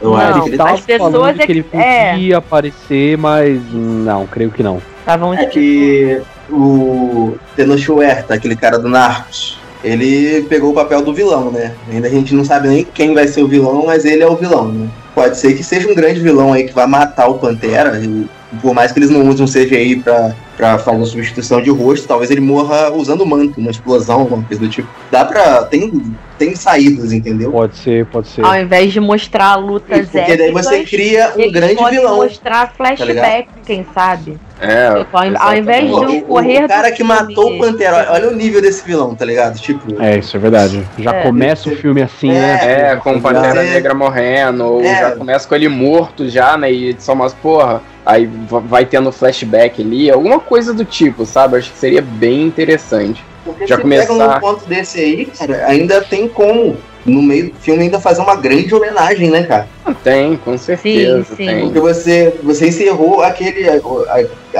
Eu 0.00 0.10
não. 0.10 0.16
acho 0.16 0.42
que 0.44 0.48
ele 0.48 0.56
Tava 0.56 0.68
tá 0.70 0.74
As 0.76 0.80
pessoas 0.80 1.12
falando 1.12 1.40
é 1.42 1.46
que 1.46 1.52
ele 1.52 1.64
é. 1.72 2.12
podia 2.12 2.38
aparecer, 2.38 3.18
mas 3.18 3.60
não, 3.72 4.26
creio 4.26 4.50
que 4.50 4.62
não. 4.62 4.80
Estavam 5.00 5.34
É 5.34 5.44
que 5.46 6.22
o 6.50 7.36
Tenoch 7.54 7.90
Huerta, 7.90 8.34
aquele 8.34 8.56
cara 8.56 8.78
do 8.78 8.88
Narcos, 8.88 9.58
ele 9.84 10.42
pegou 10.48 10.70
o 10.70 10.74
papel 10.74 11.02
do 11.02 11.14
vilão, 11.14 11.50
né? 11.50 11.74
Ainda 11.90 12.08
a 12.08 12.10
gente 12.10 12.34
não 12.34 12.44
sabe 12.44 12.68
nem 12.68 12.84
quem 12.84 13.14
vai 13.14 13.28
ser 13.28 13.42
o 13.42 13.48
vilão, 13.48 13.84
mas 13.86 14.04
ele 14.04 14.22
é 14.22 14.26
o 14.26 14.36
vilão, 14.36 14.68
né? 14.72 14.88
Pode 15.14 15.38
ser 15.38 15.54
que 15.54 15.62
seja 15.62 15.88
um 15.88 15.94
grande 15.94 16.20
vilão 16.20 16.52
aí 16.52 16.64
que 16.64 16.74
vai 16.74 16.86
matar 16.86 17.28
o 17.28 17.38
Pantera, 17.38 17.98
e 17.98 18.26
por 18.60 18.74
mais 18.74 18.92
que 18.92 18.98
eles 18.98 19.10
não 19.10 19.28
usem 19.28 19.44
um 19.44 19.48
CGI 19.48 20.02
pra, 20.02 20.34
pra 20.56 20.78
fazer 20.78 21.02
a 21.02 21.06
substituição 21.06 21.60
de 21.60 21.70
rosto, 21.70 22.08
talvez 22.08 22.30
ele 22.30 22.40
morra 22.40 22.90
usando 22.92 23.20
o 23.22 23.26
manto, 23.26 23.60
uma 23.60 23.70
explosão, 23.70 24.20
alguma 24.20 24.42
coisa 24.42 24.62
do 24.62 24.68
tipo. 24.68 24.88
Dá 25.10 25.24
pra... 25.24 25.64
tem, 25.64 26.14
tem 26.38 26.54
saídas, 26.56 27.12
entendeu? 27.12 27.50
Pode 27.52 27.76
ser, 27.76 28.06
pode 28.06 28.28
ser. 28.28 28.44
Ao 28.44 28.56
invés 28.56 28.92
de 28.92 29.00
mostrar 29.00 29.56
lutas 29.56 30.08
Porque 30.08 30.36
daí 30.36 30.50
você 30.52 30.84
cria 30.84 31.32
um 31.36 31.50
grande 31.52 31.84
vilão. 31.90 32.16
mostrar 32.16 32.72
flashback, 32.76 33.48
quem 33.66 33.86
sabe? 33.94 34.38
É, 34.58 34.86
Ao, 35.12 35.48
ao 35.48 35.54
invés 35.54 35.84
de 35.86 35.92
um 35.94 36.20
correr 36.22 36.64
o 36.64 36.68
cara 36.68 36.88
do 36.88 36.92
que 36.92 36.96
filme- 37.04 37.12
matou 37.12 37.54
o 37.54 37.58
Pantera, 37.58 38.08
olha- 38.10 38.28
o 38.30 38.34
nível 38.34 38.62
desse 38.62 38.82
vilão, 38.86 39.14
tá 39.14 39.22
ligado? 39.24 39.58
Tipo, 39.58 40.00
É, 40.02 40.16
isso 40.18 40.34
é 40.34 40.40
verdade. 40.40 40.82
Já 40.98 41.14
É. 41.14 41.22
começa 41.22 41.68
o 41.68 41.76
filme 41.76 42.00
assim, 42.00 42.30
É. 42.30 42.40
né? 42.40 42.58
É, 42.92 42.96
com 42.96 43.12
o 43.16 43.20
Pantera 43.20 43.62
Você- 43.62 43.74
Negra 43.74 43.94
morrendo, 43.94 44.64
ou 44.64 44.80
É. 44.82 44.98
já 44.98 45.10
começa 45.12 45.46
com 45.46 45.54
ele 45.54 45.68
morto 45.68 46.26
já, 46.26 46.56
né? 46.56 46.70
E 46.72 46.96
só 46.98 47.12
umas 47.12 47.34
porra. 47.34 47.82
Aí 48.04 48.24
va- 48.48 48.60
vai 48.60 48.86
tendo 48.86 49.10
flashback 49.12 49.82
ali, 49.82 50.08
alguma 50.10 50.38
coisa 50.46 50.72
do 50.72 50.84
tipo, 50.84 51.24
sabe? 51.26 51.56
Acho 51.58 51.72
que 51.72 51.78
seria 51.78 52.00
bem 52.02 52.42
interessante. 52.42 53.24
Porque 53.44 53.66
Já 53.66 53.76
se 53.76 53.82
começar- 53.82 54.06
pega 54.14 54.36
um 54.36 54.40
ponto 54.40 54.66
desse 54.66 54.98
aí, 54.98 55.26
cara, 55.26 55.66
ainda 55.66 56.00
tem 56.00 56.26
como, 56.28 56.76
no 57.04 57.22
meio 57.22 57.50
do 57.50 57.56
filme, 57.60 57.84
ainda 57.84 58.00
fazer 58.00 58.20
uma 58.22 58.34
grande 58.34 58.74
homenagem, 58.74 59.30
né, 59.30 59.44
cara? 59.44 59.68
Ah, 59.84 59.94
Tem, 59.94 60.36
com 60.36 60.56
certeza. 60.58 61.24
Sim, 61.24 61.36
sim. 61.36 61.46
Tem. 61.46 61.60
Porque 61.66 61.78
você, 61.80 62.34
você 62.42 62.68
encerrou 62.68 63.22
aquele, 63.22 63.68
a- 63.68 63.80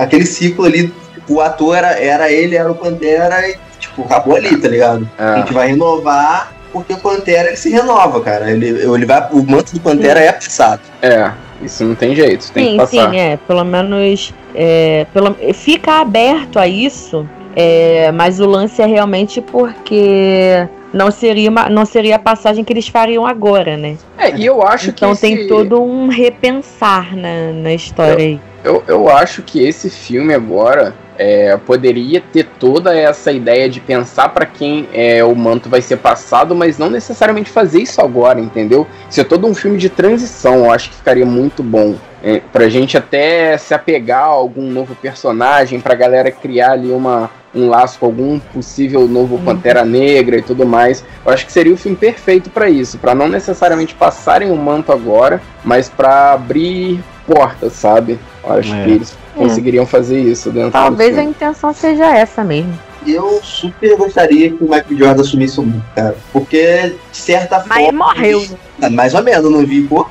aquele 0.02 0.24
ciclo 0.26 0.64
ali, 0.66 0.92
o 1.28 1.40
ator 1.40 1.76
era, 1.76 1.98
era 1.98 2.30
ele, 2.30 2.54
era 2.56 2.70
o 2.70 2.74
Pantera, 2.76 3.48
e, 3.48 3.56
tipo, 3.80 4.02
acabou 4.04 4.36
ali, 4.36 4.56
tá 4.56 4.68
ligado? 4.68 5.08
A 5.18 5.32
É. 5.32 5.36
gente 5.38 5.52
vai 5.52 5.66
renovar, 5.68 6.52
porque 6.72 6.92
o 6.92 6.98
Pantera, 6.98 7.48
ele 7.48 7.56
se 7.56 7.68
renova, 7.70 8.20
cara. 8.20 8.48
Ele, 8.50 8.68
ele 8.68 9.04
vai, 9.06 9.26
o 9.32 9.42
manto 9.42 9.72
do 9.74 9.80
Pantera 9.80 10.20
é 10.20 10.30
passado. 10.30 10.80
É, 11.02 11.32
isso 11.62 11.84
não 11.84 11.94
tem 11.94 12.14
jeito, 12.14 12.50
tem 12.52 12.64
que 12.64 12.70
Sim, 12.70 12.76
passar. 12.76 13.10
sim, 13.10 13.18
é. 13.18 13.36
Pelo 13.46 13.64
menos 13.64 14.32
é, 14.54 15.06
pelo, 15.12 15.34
fica 15.54 16.00
aberto 16.00 16.58
a 16.58 16.66
isso, 16.68 17.28
é, 17.54 18.10
mas 18.12 18.40
o 18.40 18.46
lance 18.46 18.80
é 18.82 18.86
realmente 18.86 19.40
porque 19.40 20.66
não 20.92 21.10
seria, 21.10 21.50
uma, 21.50 21.68
não 21.68 21.84
seria 21.84 22.16
a 22.16 22.18
passagem 22.18 22.64
que 22.64 22.72
eles 22.72 22.88
fariam 22.88 23.26
agora, 23.26 23.76
né? 23.76 23.96
É, 24.18 24.34
e 24.36 24.46
eu 24.46 24.62
acho 24.62 24.90
então 24.90 25.14
que 25.14 25.20
tem 25.20 25.34
esse- 25.34 25.48
todo 25.48 25.82
um 25.82 26.08
repensar 26.08 27.16
na, 27.16 27.52
na 27.52 27.72
história 27.74 28.24
aí. 28.24 28.40
Eu, 28.66 28.82
eu 28.88 29.08
acho 29.08 29.44
que 29.44 29.64
esse 29.64 29.88
filme 29.88 30.34
agora 30.34 30.92
é, 31.16 31.56
poderia 31.56 32.20
ter 32.20 32.44
toda 32.58 32.92
essa 32.98 33.30
ideia 33.30 33.68
de 33.68 33.78
pensar 33.78 34.30
pra 34.30 34.44
quem 34.44 34.88
é, 34.92 35.22
o 35.22 35.36
manto 35.36 35.68
vai 35.68 35.80
ser 35.80 35.98
passado, 35.98 36.52
mas 36.52 36.76
não 36.76 36.90
necessariamente 36.90 37.48
fazer 37.48 37.82
isso 37.82 38.00
agora, 38.00 38.40
entendeu? 38.40 38.84
Ser 39.08 39.22
todo 39.22 39.46
um 39.46 39.54
filme 39.54 39.78
de 39.78 39.88
transição, 39.88 40.64
eu 40.64 40.72
acho 40.72 40.90
que 40.90 40.96
ficaria 40.96 41.24
muito 41.24 41.62
bom. 41.62 41.94
É, 42.24 42.40
pra 42.52 42.68
gente 42.68 42.98
até 42.98 43.56
se 43.56 43.72
apegar 43.72 44.24
a 44.24 44.32
algum 44.32 44.68
novo 44.68 44.96
personagem, 44.96 45.78
pra 45.78 45.94
galera 45.94 46.32
criar 46.32 46.72
ali 46.72 46.90
uma, 46.90 47.30
um 47.54 47.68
laço 47.68 48.00
com 48.00 48.06
algum 48.06 48.40
possível 48.40 49.06
novo 49.06 49.38
Pantera 49.44 49.84
Negra 49.84 50.38
e 50.38 50.42
tudo 50.42 50.66
mais. 50.66 51.04
Eu 51.24 51.32
acho 51.32 51.46
que 51.46 51.52
seria 51.52 51.72
o 51.72 51.76
filme 51.76 51.96
perfeito 51.96 52.50
pra 52.50 52.68
isso, 52.68 52.98
pra 52.98 53.14
não 53.14 53.28
necessariamente 53.28 53.94
passarem 53.94 54.50
o 54.50 54.56
manto 54.56 54.90
agora, 54.90 55.40
mas 55.64 55.88
pra 55.88 56.32
abrir 56.32 57.00
portas, 57.24 57.74
sabe? 57.74 58.18
Acho 58.46 58.74
É. 58.74 58.84
que 58.84 58.90
eles 58.90 59.16
conseguiriam 59.34 59.84
fazer 59.86 60.20
isso 60.20 60.50
dentro 60.50 60.70
Talvez 60.72 61.14
do 61.14 61.20
a 61.20 61.24
intenção 61.24 61.72
seja 61.74 62.06
essa 62.16 62.44
mesmo. 62.44 62.78
Eu 63.06 63.40
super 63.42 63.96
gostaria 63.96 64.50
que 64.50 64.62
o 64.64 64.68
Michael. 64.68 64.84
Jordan 64.98 65.20
assumisse 65.22 65.60
o 65.60 65.62
manto, 65.62 65.84
cara. 65.94 66.16
Porque, 66.32 66.94
de 67.12 67.16
certa 67.16 67.64
Mas 67.66 67.84
forma. 67.84 68.04
morreu, 68.06 68.40
né? 68.40 68.56
Ah, 68.82 68.90
Mais 68.90 69.14
ou 69.14 69.22
menos, 69.22 69.50
não 69.50 69.64
vi, 69.64 69.82
pô. 69.82 70.06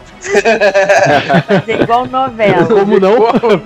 Fazer 1.47 1.81
igual 1.81 2.05
novela. 2.05 2.65
Como 2.65 2.99
não? 2.99 3.15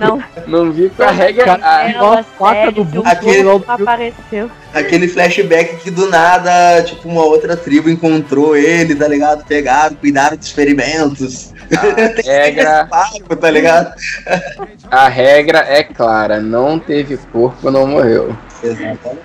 Não, 0.00 0.22
Não 0.46 0.72
vi 0.72 0.90
com 0.90 1.02
a 1.02 1.10
regra. 1.10 1.54
A 1.62 2.22
faca 2.22 2.70
do 2.70 2.84
filme, 2.84 3.08
Aquele- 3.08 3.62
apareceu. 3.66 4.50
Aquele 4.72 5.08
flashback 5.08 5.76
que 5.76 5.90
do 5.90 6.08
nada, 6.08 6.82
tipo, 6.84 7.08
uma 7.08 7.24
outra 7.24 7.56
tribo 7.56 7.90
encontrou 7.90 8.56
ele, 8.56 8.94
tá 8.94 9.08
ligado? 9.08 9.44
Pegaram, 9.44 9.96
cuidaram 9.96 10.36
dos 10.36 10.46
experimentos. 10.46 11.52
a 11.72 12.20
regra, 12.30 12.86
Papo, 12.88 13.36
tá 13.36 13.50
ligado? 13.50 13.92
a 14.90 15.08
regra 15.08 15.58
é 15.68 15.82
clara, 15.82 16.40
não 16.40 16.78
teve 16.78 17.16
corpo, 17.32 17.70
não 17.70 17.86
morreu. 17.86 18.36
Exatamente. 18.62 19.20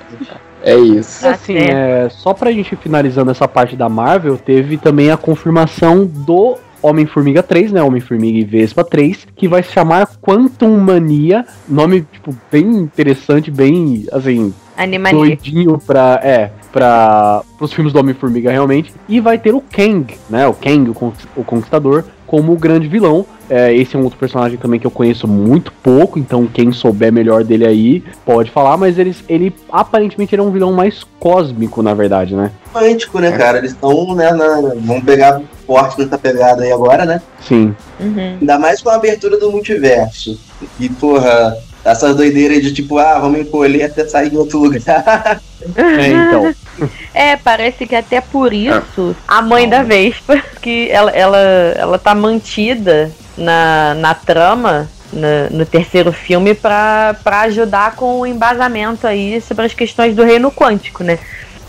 É 0.63 0.75
isso. 0.75 1.27
Assim, 1.27 1.57
é, 1.57 2.07
só 2.09 2.33
pra 2.33 2.51
gente 2.51 2.75
finalizando 2.75 3.29
essa 3.29 3.47
parte 3.47 3.75
da 3.75 3.87
Marvel, 3.87 4.35
teve 4.35 4.77
também 4.77 5.11
a 5.11 5.17
confirmação 5.17 6.05
do 6.07 6.57
Homem-Formiga 6.85 7.41
3, 7.43 7.71
né? 7.71 7.81
Homem-Formiga 7.81 8.37
e 8.37 8.43
Vespa 8.43 8.83
3, 8.83 9.27
que 9.35 9.47
vai 9.47 9.63
se 9.63 9.71
chamar 9.71 10.07
Quantum 10.21 10.77
Mania. 10.77 11.45
Nome, 11.67 12.05
tipo, 12.11 12.35
bem 12.51 12.63
interessante, 12.67 13.49
bem, 13.51 14.05
assim, 14.11 14.53
Animania. 14.77 15.13
doidinho 15.17 15.77
pra, 15.79 16.19
é, 16.23 16.51
pra, 16.71 17.41
pros 17.57 17.73
filmes 17.73 17.93
do 17.93 17.99
Homem-Formiga 17.99 18.51
realmente. 18.51 18.93
E 19.09 19.19
vai 19.19 19.37
ter 19.37 19.53
o 19.55 19.61
Kang, 19.61 20.13
né? 20.29 20.45
O 20.47 20.53
Kang, 20.53 20.89
o, 20.89 20.93
Con- 20.93 21.13
o 21.35 21.43
Conquistador, 21.43 22.05
como 22.35 22.51
o 22.51 22.57
grande 22.57 22.85
vilão. 22.85 23.25
É, 23.49 23.73
esse 23.73 23.95
é 23.95 23.99
um 23.99 24.03
outro 24.03 24.19
personagem 24.19 24.57
também 24.57 24.77
que 24.77 24.85
eu 24.85 24.91
conheço 24.91 25.25
muito 25.25 25.71
pouco, 25.71 26.19
então 26.19 26.45
quem 26.47 26.69
souber 26.69 27.13
melhor 27.13 27.45
dele 27.45 27.65
aí 27.65 28.03
pode 28.25 28.51
falar, 28.51 28.75
mas 28.75 28.99
eles, 28.99 29.23
ele 29.29 29.55
aparentemente 29.71 30.35
ele 30.35 30.41
é 30.41 30.43
um 30.43 30.51
vilão 30.51 30.73
mais 30.73 31.05
cósmico, 31.17 31.81
na 31.81 31.93
verdade, 31.93 32.35
né? 32.35 32.51
Quântico, 32.73 33.19
né, 33.19 33.31
cara? 33.31 33.59
Eles 33.59 33.71
estão, 33.71 34.13
né, 34.15 34.33
na, 34.33 34.73
vão 34.81 34.99
pegar 34.99 35.41
forte 35.65 36.01
nessa 36.01 36.17
pegada 36.17 36.63
aí 36.63 36.73
agora, 36.73 37.05
né? 37.05 37.21
Sim. 37.39 37.73
Uhum. 38.01 38.37
Ainda 38.41 38.59
mais 38.59 38.81
com 38.81 38.89
a 38.89 38.95
abertura 38.95 39.39
do 39.39 39.49
multiverso. 39.49 40.37
E, 40.77 40.89
porra, 40.89 41.55
essas 41.85 42.15
doideiras 42.15 42.61
de 42.61 42.73
tipo, 42.73 42.97
ah, 42.97 43.19
vamos 43.19 43.39
encolher 43.39 43.83
até 43.83 44.05
sair 44.07 44.33
em 44.33 44.37
outro 44.37 44.59
lugar. 44.59 45.39
É, 45.75 46.07
então. 46.07 46.53
É, 47.13 47.37
parece 47.37 47.87
que 47.87 47.95
até 47.95 48.19
por 48.19 48.51
isso 48.53 49.15
a 49.25 49.41
mãe 49.41 49.67
da 49.69 49.81
Vespa, 49.81 50.43
que 50.61 50.89
ela, 50.91 51.09
ela, 51.11 51.37
ela 51.37 51.97
tá 51.97 52.13
mantida 52.13 53.09
na, 53.37 53.93
na 53.95 54.13
trama, 54.13 54.89
na- 55.13 55.49
no 55.49 55.65
terceiro 55.65 56.11
filme, 56.11 56.53
pra, 56.53 57.15
pra 57.23 57.41
ajudar 57.43 57.95
com 57.95 58.19
o 58.19 58.27
embasamento 58.27 59.07
aí 59.07 59.39
sobre 59.39 59.65
as 59.65 59.73
questões 59.73 60.13
do 60.13 60.23
reino 60.25 60.51
quântico, 60.51 61.01
né? 61.03 61.17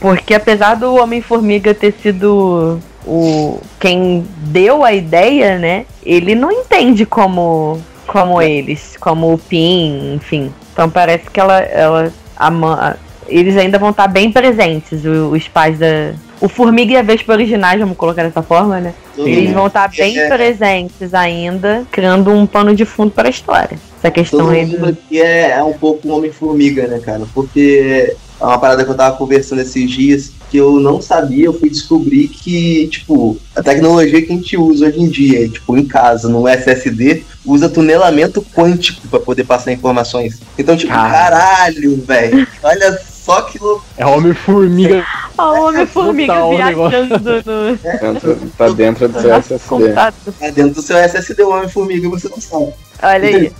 Porque 0.01 0.35
apesar 0.35 0.75
do 0.75 0.97
Homem-Formiga 0.97 1.73
ter 1.73 1.95
sido 2.03 2.81
o 3.07 3.61
quem 3.79 4.27
deu 4.39 4.83
a 4.85 4.93
ideia, 4.93 5.57
né? 5.57 5.87
Ele 6.05 6.35
não 6.35 6.51
entende 6.51 7.07
como, 7.07 7.81
como 8.07 8.41
eles, 8.41 8.97
como 9.01 9.33
o 9.33 9.39
Pin, 9.39 10.15
enfim. 10.15 10.53
Então 10.73 10.89
parece 10.91 11.29
que 11.31 11.41
ela, 11.41 11.59
ela 11.61 12.13
a, 12.37 12.51
ma- 12.51 12.97
eles 13.29 13.57
ainda 13.57 13.79
vão 13.79 13.91
estar 13.91 14.07
bem 14.09 14.31
presentes, 14.31 15.05
o- 15.05 15.31
os 15.33 15.49
pais 15.49 15.79
da. 15.79 16.15
O 16.39 16.49
Formiga 16.49 16.93
e 16.93 16.97
a 16.99 17.03
Vespa 17.03 17.33
originais, 17.33 17.81
vamos 17.81 17.97
colocar 17.97 18.23
dessa 18.23 18.43
forma, 18.43 18.79
né? 18.79 18.93
Eles 19.17 19.53
vão 19.53 19.69
estar 19.69 19.89
bem 19.89 20.19
É. 20.19 20.29
presentes 20.29 21.15
ainda, 21.15 21.83
criando 21.91 22.31
um 22.31 22.47
pano 22.47 22.75
de 22.75 22.85
fundo 22.85 23.11
para 23.11 23.29
a 23.29 23.31
história. 23.31 23.79
Essa 23.99 24.11
questão 24.11 24.41
Todo 24.41 24.51
aí 24.51 24.67
do. 24.67 24.87
aqui 24.87 25.19
é, 25.21 25.53
é 25.53 25.63
um 25.65 25.73
pouco 25.73 26.07
um 26.07 26.13
homem-formiga, 26.15 26.87
né, 26.87 27.01
cara? 27.03 27.23
Porque 27.35 28.15
é 28.41 28.45
uma 28.45 28.59
parada 28.59 28.85
que 28.85 28.91
eu 28.91 28.95
tava 28.95 29.17
conversando 29.17 29.61
esses 29.61 29.91
dias 29.91 30.33
que 30.51 30.57
eu 30.57 30.79
não 30.79 31.01
sabia, 31.01 31.47
eu 31.47 31.59
fui 31.59 31.69
descobrir 31.69 32.29
que, 32.29 32.87
tipo, 32.89 33.37
a 33.55 33.63
tecnologia 33.63 34.23
que 34.23 34.33
a 34.33 34.37
gente 34.37 34.57
usa 34.57 34.87
hoje 34.87 35.01
em 35.01 35.09
dia, 35.09 35.49
tipo, 35.49 35.77
em 35.77 35.85
casa, 35.85 36.29
no 36.29 36.47
SSD, 36.47 37.25
usa 37.45 37.69
tunelamento 37.69 38.41
quântico 38.55 39.09
pra 39.09 39.19
poder 39.19 39.45
passar 39.45 39.73
informações. 39.73 40.41
Então, 40.57 40.77
tipo, 40.77 40.93
Cara. 40.93 41.11
caralho, 41.11 42.01
velho. 42.03 42.47
Olha 42.63 42.99
só 43.27 43.43
que 43.43 43.59
louco. 43.59 43.85
É 43.97 44.07
Homem-Formiga. 44.07 45.05
A 45.37 45.53
Homem-Formiga 45.53 46.35
negócio. 46.35 46.91
viajando 46.91 47.19
no 47.19 47.77
Dentro, 47.77 48.51
tá 48.57 48.69
dentro 48.69 49.09
do 49.09 49.21
seu 49.21 49.35
SSD. 49.35 49.93
Tá 49.93 50.13
dentro 50.51 50.75
do 50.75 50.83
seu 50.83 50.97
SSD, 50.97 51.43
o 51.43 51.51
homem-formiga, 51.51 52.09
você 52.09 52.29
não 52.29 52.41
sabe. 52.41 52.73
Olha 53.03 53.29
aí. 53.29 53.53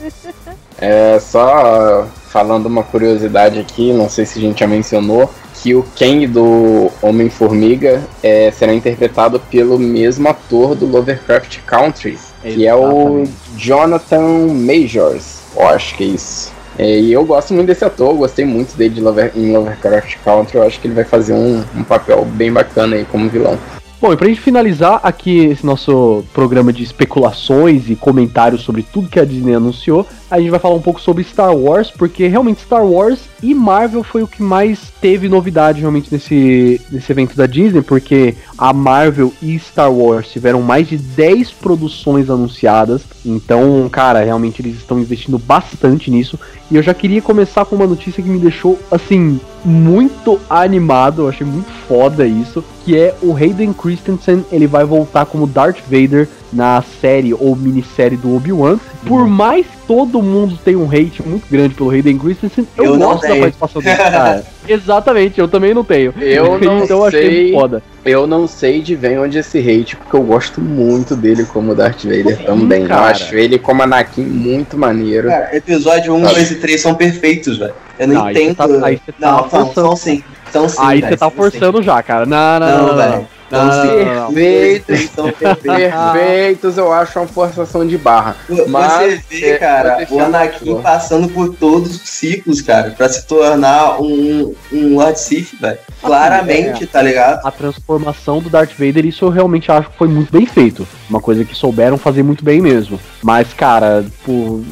É 0.80 1.18
só 1.18 2.06
falando 2.28 2.66
uma 2.66 2.82
curiosidade 2.82 3.58
aqui, 3.58 3.92
não 3.92 4.08
sei 4.08 4.24
se 4.24 4.38
a 4.38 4.42
gente 4.42 4.60
já 4.60 4.66
mencionou, 4.66 5.30
que 5.54 5.74
o 5.74 5.84
Kang 5.98 6.26
do 6.26 6.90
Homem-Formiga 7.02 8.02
é, 8.22 8.50
será 8.50 8.72
interpretado 8.72 9.40
pelo 9.50 9.78
mesmo 9.78 10.28
ator 10.28 10.74
do 10.74 10.86
Lovecraft 10.86 11.58
Country, 11.66 12.16
que 12.42 12.66
é 12.66 12.74
o 12.74 13.24
Jonathan 13.56 14.48
Majors. 14.54 15.40
Eu 15.56 15.66
acho 15.68 15.96
que 15.96 16.04
é 16.04 16.06
isso. 16.08 16.52
É, 16.78 17.00
e 17.00 17.12
eu 17.12 17.24
gosto 17.24 17.52
muito 17.52 17.66
desse 17.66 17.84
ator, 17.84 18.14
gostei 18.14 18.44
muito 18.44 18.76
dele 18.76 18.94
de 18.94 19.00
Lover, 19.00 19.32
em 19.34 19.52
Lovecraft 19.52 20.16
Country. 20.24 20.58
Eu 20.58 20.62
acho 20.62 20.78
que 20.78 20.86
ele 20.86 20.94
vai 20.94 21.04
fazer 21.04 21.32
um, 21.32 21.64
um 21.74 21.82
papel 21.82 22.24
bem 22.24 22.52
bacana 22.52 22.94
aí 22.94 23.04
como 23.04 23.28
vilão. 23.28 23.58
Bom, 24.00 24.12
e 24.12 24.16
pra 24.16 24.28
gente 24.28 24.40
finalizar 24.40 25.00
aqui 25.02 25.46
esse 25.46 25.66
nosso 25.66 26.22
programa 26.32 26.72
de 26.72 26.84
especulações 26.84 27.90
e 27.90 27.96
comentários 27.96 28.60
sobre 28.60 28.84
tudo 28.84 29.08
que 29.08 29.18
a 29.18 29.24
Disney 29.24 29.54
anunciou, 29.54 30.06
a 30.30 30.38
gente 30.38 30.50
vai 30.50 30.60
falar 30.60 30.74
um 30.74 30.82
pouco 30.82 31.00
sobre 31.00 31.24
Star 31.24 31.54
Wars, 31.54 31.90
porque 31.90 32.26
realmente 32.26 32.62
Star 32.62 32.84
Wars 32.84 33.20
e 33.42 33.54
Marvel 33.54 34.02
foi 34.02 34.22
o 34.22 34.28
que 34.28 34.42
mais 34.42 34.78
teve 35.00 35.28
novidade 35.28 35.80
realmente 35.80 36.12
nesse, 36.12 36.80
nesse 36.90 37.10
evento 37.10 37.36
da 37.36 37.46
Disney, 37.46 37.82
porque 37.82 38.34
a 38.56 38.72
Marvel 38.72 39.32
e 39.40 39.58
Star 39.58 39.92
Wars 39.92 40.28
tiveram 40.28 40.60
mais 40.60 40.88
de 40.88 40.96
10 40.96 41.52
produções 41.52 42.28
anunciadas, 42.28 43.02
então, 43.24 43.88
cara, 43.90 44.22
realmente 44.22 44.60
eles 44.60 44.76
estão 44.76 44.98
investindo 44.98 45.38
bastante 45.38 46.10
nisso. 46.10 46.38
E 46.70 46.76
eu 46.76 46.82
já 46.82 46.92
queria 46.92 47.22
começar 47.22 47.64
com 47.64 47.76
uma 47.76 47.86
notícia 47.86 48.22
que 48.22 48.28
me 48.28 48.38
deixou, 48.38 48.78
assim, 48.90 49.40
muito 49.64 50.38
animado, 50.50 51.22
eu 51.22 51.28
achei 51.28 51.46
muito 51.46 51.70
foda 51.86 52.26
isso, 52.26 52.62
que 52.84 52.96
é 52.96 53.14
o 53.22 53.34
Hayden 53.34 53.72
Christensen, 53.72 54.44
ele 54.52 54.66
vai 54.66 54.84
voltar 54.84 55.24
como 55.26 55.46
Darth 55.46 55.80
Vader 55.90 56.28
na 56.52 56.82
série 57.00 57.34
ou 57.34 57.54
minissérie 57.54 58.16
do 58.16 58.34
Obi-Wan. 58.34 58.78
Por 59.06 59.26
mais 59.26 59.66
que 59.66 59.76
todo 59.86 60.22
mundo 60.22 60.58
tenha 60.64 60.78
um 60.78 60.88
hate 60.88 61.22
muito 61.24 61.46
grande 61.50 61.74
pelo 61.74 61.90
Hayden 61.90 62.18
Christensen, 62.18 62.66
eu, 62.76 62.84
Eu 62.84 62.96
não 62.96 63.08
gosto 63.10 63.22
da 63.28 63.36
participação 63.36 63.82
dele, 63.82 63.96
cara. 63.96 64.44
Exatamente, 64.68 65.40
eu 65.40 65.48
também 65.48 65.72
não 65.74 65.82
tenho. 65.84 66.12
Eu 66.20 66.58
não 66.60 66.84
então 66.84 66.98
eu 66.98 67.04
achei 67.04 67.22
sei. 67.22 67.42
muito 67.42 67.54
foda. 67.60 67.82
Eu 68.04 68.26
não 68.26 68.46
sei 68.46 68.80
de 68.80 68.94
vem 68.94 69.18
onde 69.18 69.38
esse 69.38 69.58
hate, 69.58 69.96
porque 69.96 70.16
eu 70.16 70.22
gosto 70.22 70.60
muito 70.60 71.14
dele 71.14 71.44
como 71.44 71.74
Darth 71.74 72.04
Vader 72.04 72.36
Sim, 72.38 72.44
também. 72.44 72.82
Eu 72.82 72.88
cara. 72.88 73.06
acho 73.08 73.34
ele 73.34 73.58
como 73.58 73.82
Anakin 73.82 74.22
muito 74.24 74.76
maneiro. 74.78 75.28
Cara, 75.28 75.54
episódio 75.56 76.14
1, 76.14 76.22
Tá. 76.22 76.28
2 76.32 76.50
e 76.50 76.54
3 76.56 76.80
são 76.80 76.94
perfeitos, 76.94 77.58
velho. 77.58 77.74
Eu 77.98 78.08
não, 78.08 78.14
Não, 78.14 78.24
aí 78.26 78.34
entendo. 78.36 78.56
tá- 78.56 78.86
aí 78.86 78.96
tá 78.98 79.12
não, 79.18 79.36
não, 79.42 79.48
forçando. 79.48 79.74
são 79.74 79.96
sim. 79.96 80.22
São 80.52 80.68
sim. 80.68 80.76
Aí 80.80 81.00
você 81.00 81.10
tá 81.10 81.16
são 81.18 81.30
sim. 81.30 81.36
forçando 81.36 81.82
já, 81.82 82.02
cara. 82.02 82.24
Não, 82.26 82.60
não, 82.60 82.68
não, 82.88 82.96
Não, 82.96 83.10
não. 83.10 83.26
Não, 83.50 83.58
São 83.58 83.66
não, 83.66 83.82
sim. 83.82 84.04
não, 84.04 84.04
não, 84.04 84.14
não. 84.14 84.32
Perfeitos, 84.34 85.10
são 85.14 85.32
perfeitos. 85.32 85.62
Perfeitos, 86.12 86.78
eu 86.78 86.92
acho 86.92 87.18
uma 87.18 87.26
forçação 87.26 87.86
de 87.86 87.96
barra. 87.96 88.36
Mas, 88.68 89.22
Você 89.22 89.40
vê, 89.40 89.50
é, 89.50 89.56
cara, 89.56 90.06
o 90.10 90.20
Anakin 90.20 90.82
passando 90.82 91.28
por 91.28 91.54
todos 91.54 91.96
os 91.96 92.08
ciclos, 92.08 92.60
cara, 92.60 92.90
pra 92.90 93.08
se 93.08 93.26
tornar 93.26 94.00
um, 94.00 94.54
um 94.72 94.96
Lord 94.96 95.18
Sith, 95.18 95.54
velho. 95.60 95.78
Claramente, 96.02 96.86
tá 96.86 97.02
ligado? 97.02 97.46
a 97.46 97.50
transformação 97.50 98.40
do 98.40 98.50
Darth 98.50 98.72
Vader, 98.78 99.06
isso 99.06 99.24
eu 99.24 99.30
realmente 99.30 99.70
acho 99.70 99.90
que 99.90 99.96
foi 99.96 100.08
muito 100.08 100.30
bem 100.30 100.46
feito. 100.46 100.86
Uma 101.08 101.20
coisa 101.20 101.44
que 101.44 101.54
souberam 101.54 101.96
fazer 101.98 102.22
muito 102.22 102.44
bem 102.44 102.60
mesmo. 102.60 103.00
Mas, 103.22 103.52
cara, 103.52 104.02
tipo. 104.02 104.64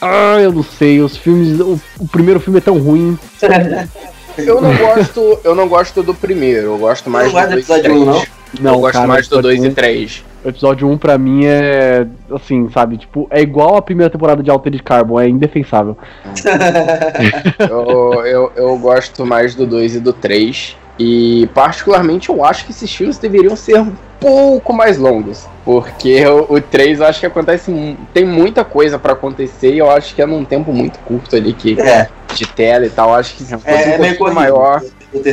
Ah, 0.00 0.38
eu 0.40 0.52
não 0.52 0.64
sei, 0.64 1.00
os 1.00 1.16
filmes. 1.16 1.60
O, 1.60 1.80
o 2.00 2.08
primeiro 2.08 2.40
filme 2.40 2.58
é 2.58 2.62
tão 2.62 2.78
ruim. 2.78 3.18
Eu 4.38 4.60
não 4.60 4.76
gosto, 4.76 5.40
eu 5.44 5.54
não 5.54 5.68
gosto 5.68 6.02
do 6.02 6.14
primeiro, 6.14 6.66
eu 6.68 6.78
gosto 6.78 7.08
mais 7.10 7.26
não 7.26 7.32
gosta 7.32 7.48
do 7.48 7.60
do 7.60 7.66
2 7.66 7.68
e 7.68 7.72
episódio 7.72 7.92
1, 8.02 8.04
3. 8.04 8.06
não? 8.06 8.42
Não, 8.60 8.74
eu 8.74 8.80
gosto 8.80 8.92
cara, 8.94 9.06
mais 9.06 9.28
do 9.28 9.36
episódio 9.36 9.42
2 9.50 9.64
e 9.64 9.68
um- 9.68 9.74
3. 9.74 10.24
O 10.44 10.48
episódio 10.48 10.88
1 10.90 10.98
pra 10.98 11.16
mim 11.18 11.44
é. 11.46 12.06
Assim, 12.34 12.68
sabe? 12.70 12.98
Tipo, 12.98 13.26
é 13.30 13.40
igual 13.40 13.76
a 13.76 13.82
primeira 13.82 14.10
temporada 14.10 14.42
de 14.42 14.50
Altered 14.50 14.82
Carbon, 14.82 15.20
é 15.20 15.28
indefensável. 15.28 15.96
eu, 17.70 18.24
eu, 18.24 18.52
eu 18.56 18.78
gosto 18.78 19.24
mais 19.24 19.54
do 19.54 19.66
2 19.66 19.96
e 19.96 20.00
do 20.00 20.12
3. 20.12 20.76
E 21.04 21.48
particularmente 21.48 22.28
eu 22.28 22.44
acho 22.44 22.64
que 22.64 22.70
esses 22.70 22.94
filmes 22.94 23.18
deveriam 23.18 23.56
ser 23.56 23.80
um 23.80 23.92
pouco 24.20 24.72
mais 24.72 24.98
longos. 24.98 25.46
Porque 25.64 26.24
o, 26.26 26.54
o 26.54 26.60
3 26.60 27.00
eu 27.00 27.06
acho 27.06 27.18
que 27.18 27.26
acontece. 27.26 27.96
Tem 28.14 28.24
muita 28.24 28.64
coisa 28.64 29.00
pra 29.00 29.14
acontecer 29.14 29.74
e 29.74 29.78
eu 29.78 29.90
acho 29.90 30.14
que 30.14 30.22
é 30.22 30.26
num 30.26 30.44
tempo 30.44 30.72
muito 30.72 31.00
curto 31.00 31.34
ali 31.34 31.52
que, 31.52 31.80
É, 31.80 32.08
de 32.32 32.46
tela 32.46 32.86
e 32.86 32.90
tal. 32.90 33.08
Eu 33.10 33.14
Acho 33.16 33.34
que 33.34 33.42
se 33.42 33.52
fosse 33.52 33.68
é, 33.68 33.72
um 33.72 33.78
é 33.94 33.98
meio 33.98 34.16
pouquinho 34.16 34.18
corrido. 34.18 34.34
maior, 34.34 34.82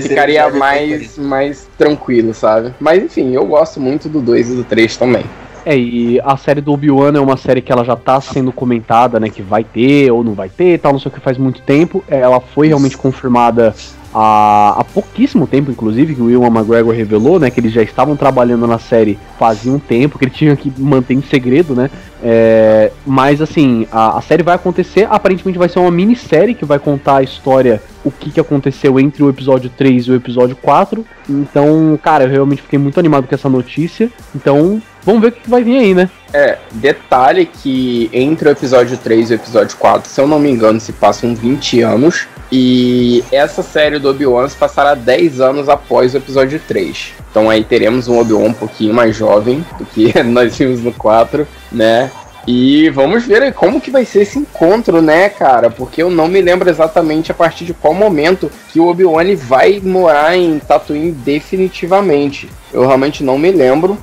ficaria 0.02 0.42
é 0.42 0.52
mais, 0.52 1.18
mais 1.20 1.68
tranquilo, 1.78 2.34
sabe? 2.34 2.74
Mas 2.80 3.04
enfim, 3.04 3.34
eu 3.34 3.46
gosto 3.46 3.80
muito 3.80 4.10
do 4.10 4.22
2 4.22 4.50
e 4.50 4.56
do 4.56 4.64
3 4.64 4.98
também. 4.98 5.26
É, 5.66 5.78
e 5.78 6.20
a 6.24 6.36
série 6.36 6.62
do 6.62 6.74
Obi-Wan 6.74 7.16
é 7.16 7.20
uma 7.20 7.38
série 7.38 7.62
que 7.62 7.72
ela 7.72 7.84
já 7.84 7.96
tá 7.96 8.20
sendo 8.20 8.52
comentada, 8.52 9.20
né? 9.20 9.30
Que 9.30 9.44
vai 9.44 9.64
ter 9.64 10.10
ou 10.10 10.24
não 10.24 10.34
vai 10.34 10.50
ter, 10.50 10.80
tal, 10.80 10.94
não 10.94 11.00
sei 11.00 11.12
o 11.12 11.14
que 11.14 11.20
faz 11.20 11.38
muito 11.38 11.62
tempo. 11.62 12.04
É, 12.08 12.20
Ela 12.20 12.40
foi 12.40 12.68
realmente 12.68 12.98
confirmada 12.98 13.76
há, 14.14 14.76
há 14.80 14.84
pouquíssimo 14.84 15.48
tempo, 15.48 15.72
inclusive, 15.72 16.16
que 16.16 16.22
o 16.22 16.26
Will 16.26 16.44
McGregor 16.46 16.94
revelou, 16.94 17.40
né? 17.40 17.50
Que 17.50 17.60
eles 17.60 17.72
já 17.72 17.82
estavam 17.82 18.16
trabalhando 18.16 18.68
na 18.68 18.80
série 18.80 19.18
fazia 19.38 19.72
um 19.72 19.80
tempo, 19.80 20.18
que 20.18 20.26
ele 20.26 20.32
tinha 20.32 20.56
que 20.56 20.72
manter 20.78 21.14
em 21.14 21.22
segredo, 21.22 21.76
né? 21.76 21.90
É, 22.22 22.92
mas 23.06 23.42
assim, 23.42 23.88
a, 23.92 24.18
a 24.18 24.22
série 24.22 24.44
vai 24.44 24.56
acontecer, 24.56 25.08
aparentemente 25.10 25.58
vai 25.58 25.70
ser 25.70 25.80
uma 25.80 25.92
minissérie 25.92 26.54
que 26.54 26.66
vai 26.66 26.78
contar 26.78 27.18
a 27.18 27.24
história, 27.24 27.82
o 28.04 28.12
que, 28.12 28.32
que 28.32 28.40
aconteceu 28.40 29.00
entre 29.00 29.24
o 29.24 29.30
episódio 29.30 29.70
3 29.70 30.06
e 30.06 30.12
o 30.12 30.16
episódio 30.16 30.56
4. 30.56 31.06
Então, 31.30 31.98
cara, 32.02 32.26
eu 32.26 32.30
realmente 32.30 32.62
fiquei 32.62 32.80
muito 32.80 33.00
animado 33.00 33.28
com 33.28 33.36
essa 33.36 33.50
notícia. 33.50 34.10
Então, 34.36 34.82
vamos 35.04 35.22
ver 35.22 35.28
o 35.28 35.32
que, 35.32 35.42
que 35.42 35.50
vai 35.50 35.64
vir 35.64 35.78
aí, 35.78 35.94
né? 35.94 36.10
É, 36.34 36.58
detalhe 36.72 37.46
que 37.46 38.10
entre 38.12 38.50
o 38.50 38.52
episódio 38.52 38.98
3 38.98 39.32
e 39.32 39.34
o 39.34 39.36
episódio 39.36 39.78
4, 39.78 40.10
se 40.10 40.20
eu 40.20 40.28
não 40.28 40.40
me 40.40 40.50
engano, 40.50 40.80
se 40.80 40.92
passam 40.92 41.34
20 41.34 41.82
anos. 41.82 42.28
E 42.52 43.24
essa 43.32 43.62
série 43.62 44.00
do 44.00 44.10
Obi-Wan 44.10 44.48
se 44.48 44.56
passará 44.56 44.96
10 44.96 45.40
anos 45.40 45.70
após 45.70 46.14
o 46.14 46.18
episódio 46.18 46.60
3. 46.68 47.14
Então 47.30 47.48
aí 47.48 47.64
teremos 47.64 48.08
um 48.08 48.20
Obi-Wan 48.20 48.50
um 48.50 48.54
pouquinho 48.54 48.94
mais 48.94 49.16
jovem 49.16 49.64
do 49.78 49.86
que 49.86 50.12
nós 50.24 50.58
vimos 50.58 50.82
no 50.82 50.92
4, 50.92 51.48
né? 51.72 52.10
E 52.48 52.90
vamos 52.90 53.26
ver 53.26 53.44
aí 53.44 53.52
como 53.52 53.80
que 53.82 53.92
vai 53.92 54.04
ser 54.06 54.22
esse 54.22 54.40
encontro, 54.40 55.02
né, 55.02 55.30
cara? 55.30 55.70
Porque 55.70 56.02
eu 56.02 56.10
não 56.10 56.28
me 56.28 56.42
lembro 56.42 56.70
exatamente 56.70 57.32
a 57.32 57.36
partir 57.36 57.64
de 57.66 57.74
qual 57.74 57.94
momento 57.94 58.50
que 58.72 58.80
o 58.80 58.88
Obi-Wan 58.88 59.36
vai 59.36 59.80
morar 59.84 60.36
em 60.36 60.58
Tatooine 60.58 61.12
definitivamente. 61.12 62.50
Eu 62.74 62.86
realmente 62.88 63.24
não 63.24 63.38
me 63.38 63.52
lembro. 63.52 63.98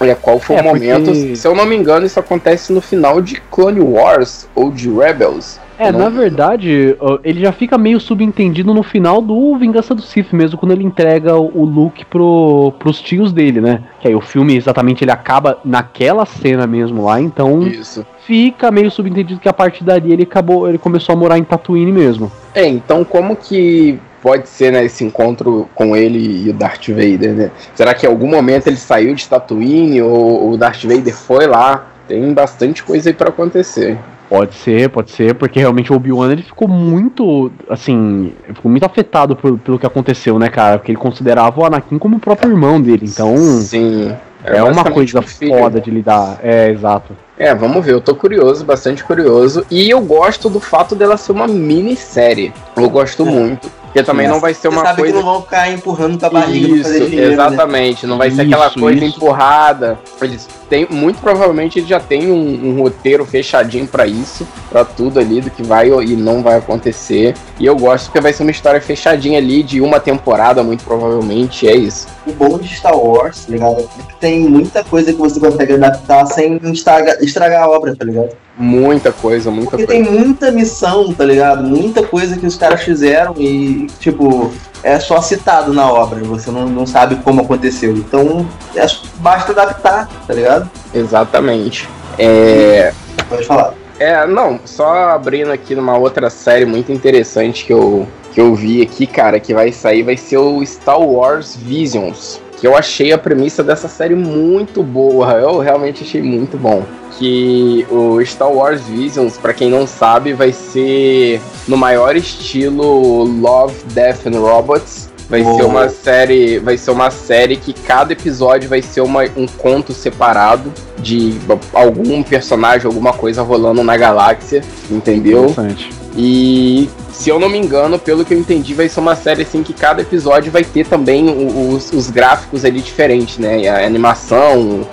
Olha, 0.00 0.14
qual 0.16 0.40
foi 0.40 0.56
É, 0.56 0.60
o 0.60 0.64
momento? 0.64 1.06
porque- 1.12 1.36
Se 1.36 1.46
eu 1.46 1.54
não 1.54 1.64
me 1.66 1.76
engano, 1.76 2.06
isso 2.06 2.18
acontece 2.18 2.72
no 2.72 2.80
final 2.80 3.20
de 3.20 3.40
Clone 3.50 3.80
Wars 3.80 4.48
ou 4.54 4.70
de 4.70 4.90
Rebels. 4.90 5.60
É, 5.78 5.90
Não- 5.90 6.00
na 6.00 6.08
verdade, 6.08 6.96
ele 7.24 7.40
já 7.40 7.52
fica 7.52 7.76
meio 7.76 7.98
subentendido 7.98 8.72
no 8.72 8.82
final 8.82 9.20
do 9.20 9.56
Vingança 9.56 9.94
do 9.94 10.02
Sith 10.02 10.32
mesmo, 10.32 10.58
quando 10.58 10.72
ele 10.72 10.84
entrega 10.84 11.36
o 11.36 11.64
Luke 11.64 12.04
pro, 12.04 12.72
pros 12.78 13.00
tios 13.00 13.32
dele, 13.32 13.60
né? 13.60 13.82
Que 14.00 14.08
aí 14.08 14.14
o 14.14 14.20
filme 14.20 14.56
exatamente 14.56 15.02
ele 15.04 15.10
acaba 15.10 15.58
naquela 15.64 16.24
cena 16.24 16.66
mesmo 16.66 17.04
lá, 17.04 17.20
então 17.20 17.62
Isso. 17.66 18.06
fica 18.24 18.70
meio 18.70 18.90
subentendido 18.90 19.40
que 19.40 19.48
a 19.48 19.52
partir 19.52 19.84
dali 19.84 20.12
ele 20.12 20.22
acabou, 20.22 20.68
ele 20.68 20.78
começou 20.78 21.12
a 21.12 21.16
morar 21.16 21.38
em 21.38 21.44
Tatooine 21.44 21.90
mesmo. 21.92 22.30
É, 22.54 22.66
então 22.66 23.04
como 23.04 23.34
que 23.34 23.98
pode 24.22 24.48
ser 24.48 24.72
né, 24.72 24.84
esse 24.84 25.04
encontro 25.04 25.68
com 25.74 25.94
ele 25.94 26.46
e 26.46 26.50
o 26.50 26.52
Darth 26.54 26.88
Vader, 26.88 27.34
né? 27.34 27.50
Será 27.74 27.92
que 27.92 28.06
em 28.06 28.08
algum 28.08 28.28
momento 28.28 28.68
ele 28.68 28.76
saiu 28.76 29.14
de 29.14 29.28
Tatooine 29.28 30.00
ou 30.00 30.52
o 30.52 30.56
Darth 30.56 30.84
Vader 30.84 31.14
foi 31.14 31.46
lá? 31.46 31.88
Tem 32.08 32.32
bastante 32.32 32.82
coisa 32.82 33.10
aí 33.10 33.14
pra 33.14 33.28
acontecer. 33.28 33.98
Pode 34.28 34.54
ser, 34.54 34.88
pode 34.88 35.10
ser, 35.10 35.34
porque 35.34 35.60
realmente 35.60 35.92
o 35.92 35.96
Obi-Wan 35.96 36.32
ele 36.32 36.42
ficou 36.42 36.66
muito, 36.66 37.52
assim, 37.68 38.32
ficou 38.54 38.70
muito 38.70 38.84
afetado 38.84 39.36
por- 39.36 39.58
pelo 39.58 39.78
que 39.78 39.86
aconteceu, 39.86 40.38
né, 40.38 40.48
cara? 40.48 40.78
Porque 40.78 40.92
ele 40.92 40.98
considerava 40.98 41.60
o 41.60 41.64
Anakin 41.64 41.98
como 41.98 42.16
o 42.16 42.20
próprio 42.20 42.50
irmão 42.50 42.80
dele, 42.80 43.06
então 43.06 43.36
Sim. 43.36 44.12
é, 44.42 44.62
uma 44.62 44.72
basicamente 44.82 44.94
coisa 44.94 45.18
um 45.20 45.22
filho, 45.22 45.58
foda 45.58 45.76
né? 45.76 45.80
de 45.84 45.90
lidar. 45.90 46.38
É, 46.42 46.70
exato. 46.70 47.14
É, 47.36 47.52
vamos 47.54 47.84
ver, 47.84 47.92
eu 47.94 48.00
tô 48.00 48.14
curioso, 48.14 48.64
bastante 48.64 49.02
curioso. 49.02 49.66
E 49.70 49.90
eu 49.90 50.00
gosto 50.00 50.48
do 50.48 50.60
fato 50.60 50.94
dela 50.94 51.16
ser 51.16 51.32
uma 51.32 51.48
minissérie. 51.48 52.52
Eu 52.76 52.88
gosto 52.88 53.22
É. 53.26 53.30
muito. 53.30 53.70
Porque 53.94 54.02
também 54.04 54.26
não 54.26 54.40
vai 54.40 54.52
ser 54.52 54.62
Você 54.62 54.68
uma 54.74 54.82
sabe 54.82 55.02
coisa. 55.02 55.12
que 55.12 55.18
não 55.22 55.32
vão 55.32 55.42
ficar 55.42 55.70
empurrando 55.70 56.18
com 56.18 56.26
a 56.26 56.30
barriga 56.30 56.66
Isso, 56.66 56.82
fazer 56.82 57.06
dinheiro, 57.10 57.28
né? 57.28 57.32
exatamente. 57.46 58.06
Não 58.08 58.18
vai 58.18 58.28
ser 58.28 58.40
aquela 58.42 58.66
Isso, 58.66 58.80
coisa 58.80 59.04
isso. 59.04 59.16
empurrada. 59.16 59.96
Eles 60.20 60.48
têm, 60.68 60.88
muito 60.90 61.20
provavelmente 61.20 61.78
eles 61.78 61.88
já 61.88 62.00
tem 62.00 62.28
um, 62.28 62.70
um 62.70 62.82
roteiro 62.82 63.24
fechadinho 63.24 63.86
pra 63.86 64.04
isso, 64.04 64.44
pra 64.68 64.84
tudo 64.84 65.20
ali 65.20 65.40
do 65.40 65.48
que 65.48 65.62
vai 65.62 65.90
e 65.90 66.16
não 66.16 66.42
vai 66.42 66.56
acontecer. 66.56 67.34
E 67.60 67.66
eu 67.66 67.76
gosto 67.76 68.06
porque 68.06 68.20
vai 68.20 68.32
ser 68.32 68.42
uma 68.42 68.50
história 68.50 68.80
fechadinha 68.80 69.38
ali 69.38 69.62
de 69.62 69.80
uma 69.80 70.00
temporada, 70.00 70.60
muito 70.64 70.82
provavelmente. 70.82 71.68
É 71.68 71.76
isso. 71.76 72.08
O 72.26 72.32
bom 72.32 72.58
de 72.58 72.74
Star 72.74 72.98
Wars, 72.98 73.46
ligado? 73.48 73.78
É 73.78 74.02
que 74.08 74.16
tem 74.18 74.40
muita 74.40 74.82
coisa 74.82 75.12
que 75.12 75.18
você 75.20 75.38
consegue 75.38 75.74
adaptar 75.74 76.26
sem 76.26 76.56
estragar, 76.72 77.16
estragar 77.24 77.62
a 77.64 77.68
obra, 77.68 77.94
tá 77.96 78.04
ligado? 78.04 78.30
Muita 78.56 79.10
coisa, 79.12 79.50
muita 79.50 79.70
Porque 79.70 79.86
coisa. 79.86 80.02
tem 80.02 80.12
muita 80.12 80.50
missão, 80.50 81.12
tá 81.12 81.24
ligado? 81.24 81.64
Muita 81.64 82.02
coisa 82.02 82.36
que 82.36 82.46
os 82.46 82.56
caras 82.56 82.82
fizeram 82.82 83.34
e, 83.36 83.86
tipo, 83.98 84.52
é 84.82 84.98
só 85.00 85.20
citado 85.20 85.72
na 85.72 85.90
obra. 85.90 86.22
Você 86.24 86.50
não, 86.50 86.68
não 86.68 86.86
sabe 86.86 87.16
como 87.16 87.40
aconteceu. 87.40 87.96
Então, 87.96 88.46
é, 88.76 88.86
basta 89.16 89.52
adaptar, 89.52 90.08
tá 90.26 90.34
ligado? 90.34 90.70
Exatamente. 90.94 91.88
É. 92.18 92.92
Pode 93.28 93.44
falar. 93.44 93.74
É, 93.98 94.26
não, 94.26 94.58
só 94.64 95.10
abrindo 95.10 95.52
aqui 95.52 95.74
numa 95.74 95.96
outra 95.96 96.28
série 96.28 96.64
muito 96.64 96.90
interessante 96.90 97.64
que 97.64 97.72
eu, 97.72 98.08
que 98.32 98.40
eu 98.40 98.54
vi 98.54 98.82
aqui, 98.82 99.06
cara, 99.06 99.38
que 99.38 99.54
vai 99.54 99.70
sair, 99.70 100.02
vai 100.02 100.16
ser 100.16 100.38
o 100.38 100.64
Star 100.66 101.00
Wars 101.00 101.56
Visions. 101.56 102.40
Que 102.64 102.68
eu 102.68 102.74
achei 102.74 103.12
a 103.12 103.18
premissa 103.18 103.62
dessa 103.62 103.88
série 103.88 104.14
muito 104.14 104.82
boa. 104.82 105.32
Eu 105.32 105.58
realmente 105.58 106.02
achei 106.02 106.22
muito 106.22 106.56
bom. 106.56 106.82
Que 107.18 107.86
o 107.90 108.24
Star 108.24 108.50
Wars 108.50 108.80
Visions, 108.84 109.36
para 109.36 109.52
quem 109.52 109.68
não 109.68 109.86
sabe, 109.86 110.32
vai 110.32 110.50
ser 110.50 111.42
no 111.68 111.76
maior 111.76 112.16
estilo 112.16 113.24
Love, 113.24 113.74
Death 113.92 114.28
and 114.28 114.40
Robots. 114.40 115.10
Vai 115.28 115.42
Oh. 115.42 115.56
ser 115.56 115.62
uma 115.64 115.90
série, 115.90 116.58
vai 116.58 116.78
ser 116.78 116.90
uma 116.90 117.10
série 117.10 117.56
que 117.56 117.74
cada 117.74 118.14
episódio 118.14 118.66
vai 118.66 118.80
ser 118.80 119.02
uma, 119.02 119.24
um 119.36 119.46
conto 119.46 119.92
separado 119.92 120.72
de 121.00 121.34
algum 121.74 122.22
personagem, 122.22 122.86
alguma 122.86 123.12
coisa 123.12 123.42
rolando 123.42 123.84
na 123.84 123.98
galáxia, 123.98 124.62
entendeu? 124.90 125.50
Interessante. 125.50 125.90
E 126.16 126.88
se 127.16 127.30
eu 127.30 127.38
não 127.38 127.48
me 127.48 127.56
engano, 127.58 127.98
pelo 127.98 128.24
que 128.24 128.34
eu 128.34 128.38
entendi, 128.38 128.74
vai 128.74 128.88
ser 128.88 129.00
uma 129.00 129.14
série 129.16 129.42
assim 129.42 129.62
que 129.62 129.72
cada 129.72 130.02
episódio 130.02 130.50
vai 130.50 130.64
ter 130.64 130.84
também 130.86 131.24
os, 131.72 131.92
os 131.92 132.10
gráficos 132.10 132.64
ali 132.64 132.80
diferentes, 132.80 133.38
né? 133.38 133.68
A 133.68 133.86
animação, 133.86 134.86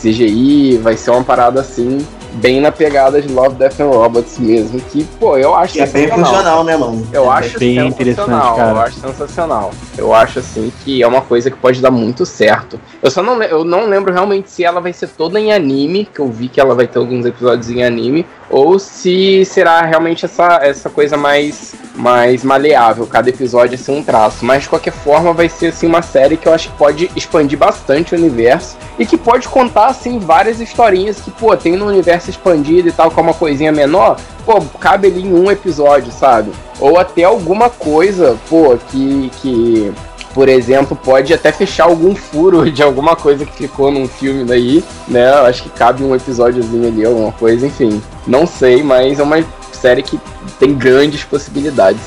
CGI, 0.00 0.78
vai 0.78 0.96
ser 0.96 1.10
uma 1.10 1.24
parada 1.24 1.60
assim, 1.60 2.06
bem 2.34 2.60
na 2.60 2.70
pegada 2.70 3.20
de 3.20 3.32
Love, 3.32 3.56
Death 3.56 3.80
and 3.80 3.86
Robots 3.86 4.38
mesmo. 4.38 4.80
Que, 4.80 5.04
pô, 5.18 5.36
eu 5.36 5.54
acho 5.54 5.72
Que 5.74 5.80
é 5.80 5.86
bem 5.86 6.02
sensacional. 6.02 6.26
funcional, 6.26 6.64
né, 6.64 6.76
mano? 6.76 7.06
Eu 7.12 7.24
É 7.24 7.28
acho 7.28 7.58
bem 7.58 7.74
sensacional, 7.74 7.88
interessante, 7.88 8.56
cara. 8.56 8.70
Eu 8.70 8.80
acho 8.80 9.00
sensacional. 9.00 9.70
Eu 9.96 10.14
acho 10.14 10.38
assim 10.40 10.72
que 10.84 11.02
é 11.02 11.06
uma 11.06 11.22
coisa 11.22 11.50
que 11.50 11.56
pode 11.56 11.80
dar 11.80 11.90
muito 11.90 12.26
certo. 12.26 12.78
Eu 13.02 13.10
só 13.10 13.22
não, 13.22 13.42
eu 13.42 13.64
não 13.64 13.86
lembro 13.88 14.12
realmente 14.12 14.50
se 14.50 14.64
ela 14.64 14.80
vai 14.80 14.92
ser 14.92 15.08
toda 15.08 15.40
em 15.40 15.52
anime, 15.52 16.08
que 16.12 16.20
eu 16.20 16.28
vi 16.28 16.48
que 16.48 16.60
ela 16.60 16.74
vai 16.74 16.86
ter 16.86 16.98
alguns 16.98 17.24
episódios 17.24 17.70
em 17.70 17.82
anime, 17.84 18.26
ou 18.50 18.78
se 18.78 19.44
será 19.44 19.82
realmente 19.82 20.24
essa, 20.24 20.60
essa 20.62 20.90
coisa 20.90 21.16
mais 21.16 21.74
mais 21.94 22.42
maleável, 22.42 23.06
cada 23.06 23.28
episódio 23.28 23.74
é 23.74 23.78
ser 23.78 23.92
um 23.92 24.02
traço. 24.02 24.44
Mas 24.44 24.64
de 24.64 24.68
qualquer 24.68 24.92
forma 24.92 25.32
vai 25.32 25.48
ser 25.48 25.68
assim 25.68 25.86
uma 25.86 26.02
série 26.02 26.36
que 26.36 26.48
eu 26.48 26.52
acho 26.52 26.70
que 26.70 26.76
pode 26.76 27.10
expandir 27.14 27.56
bastante 27.56 28.14
o 28.14 28.18
universo 28.18 28.76
e 28.98 29.06
que 29.06 29.16
pode 29.16 29.48
contar 29.48 29.86
assim 29.86 30.18
várias 30.18 30.60
historinhas 30.60 31.20
que, 31.20 31.30
pô, 31.30 31.56
tem 31.56 31.76
no 31.76 31.86
universo 31.86 32.30
expandido 32.30 32.88
e 32.88 32.92
tal, 32.92 33.10
com 33.10 33.20
uma 33.20 33.34
coisinha 33.34 33.70
menor, 33.70 34.16
pô, 34.44 34.60
cabe 34.80 35.08
ali 35.08 35.22
em 35.22 35.32
um 35.32 35.50
episódio, 35.50 36.12
sabe? 36.12 36.50
Ou 36.80 36.98
até 36.98 37.22
alguma 37.24 37.70
coisa, 37.70 38.36
pô, 38.48 38.76
que, 38.90 39.30
que 39.40 39.92
por 40.34 40.48
exemplo, 40.48 40.96
pode 40.96 41.32
até 41.32 41.52
fechar 41.52 41.84
algum 41.84 42.14
furo 42.14 42.70
de 42.70 42.82
alguma 42.82 43.14
coisa 43.14 43.46
que 43.46 43.56
ficou 43.56 43.90
num 43.90 44.08
filme 44.08 44.44
daí, 44.44 44.84
né? 45.06 45.30
Acho 45.30 45.62
que 45.62 45.70
cabe 45.70 46.02
um 46.02 46.14
episódiozinho 46.14 46.88
ali, 46.88 47.04
alguma 47.04 47.30
coisa, 47.32 47.66
enfim. 47.66 48.02
Não 48.26 48.44
sei, 48.46 48.82
mas 48.82 49.20
é 49.20 49.22
uma 49.22 49.42
série 49.72 50.02
que 50.02 50.18
tem 50.58 50.74
grandes 50.74 51.22
possibilidades. 51.22 52.02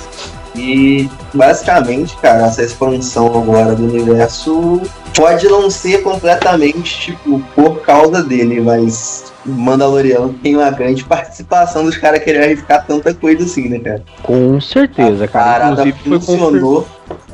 E 0.56 1.10
basicamente, 1.34 2.18
cara, 2.18 2.48
essa 2.48 2.64
expansão 2.64 3.28
agora 3.28 3.76
do 3.76 3.84
universo 3.86 4.82
pode 5.16 5.48
não 5.48 5.70
ser 5.70 6.02
completamente, 6.02 7.00
tipo, 7.00 7.40
por 7.56 7.82
causa 7.82 8.24
dele, 8.24 8.60
mas 8.60 9.32
Mandaloriano 9.46 10.34
tem 10.42 10.56
uma 10.56 10.72
grande 10.72 11.04
participação 11.06 11.86
dos 11.86 11.96
caras 11.96 12.24
quererem 12.24 12.48
arriscar 12.48 12.86
tanta 12.86 13.14
coisa 13.14 13.44
assim, 13.44 13.70
né, 13.70 13.80
cara? 13.80 14.04
Com 14.24 14.60
certeza, 14.60 15.26
A 15.26 15.28
cara. 15.28 15.60
parada 15.60 15.88
Inclusive 15.88 16.10
foi, 16.10 16.20
funcionou. 16.20 16.88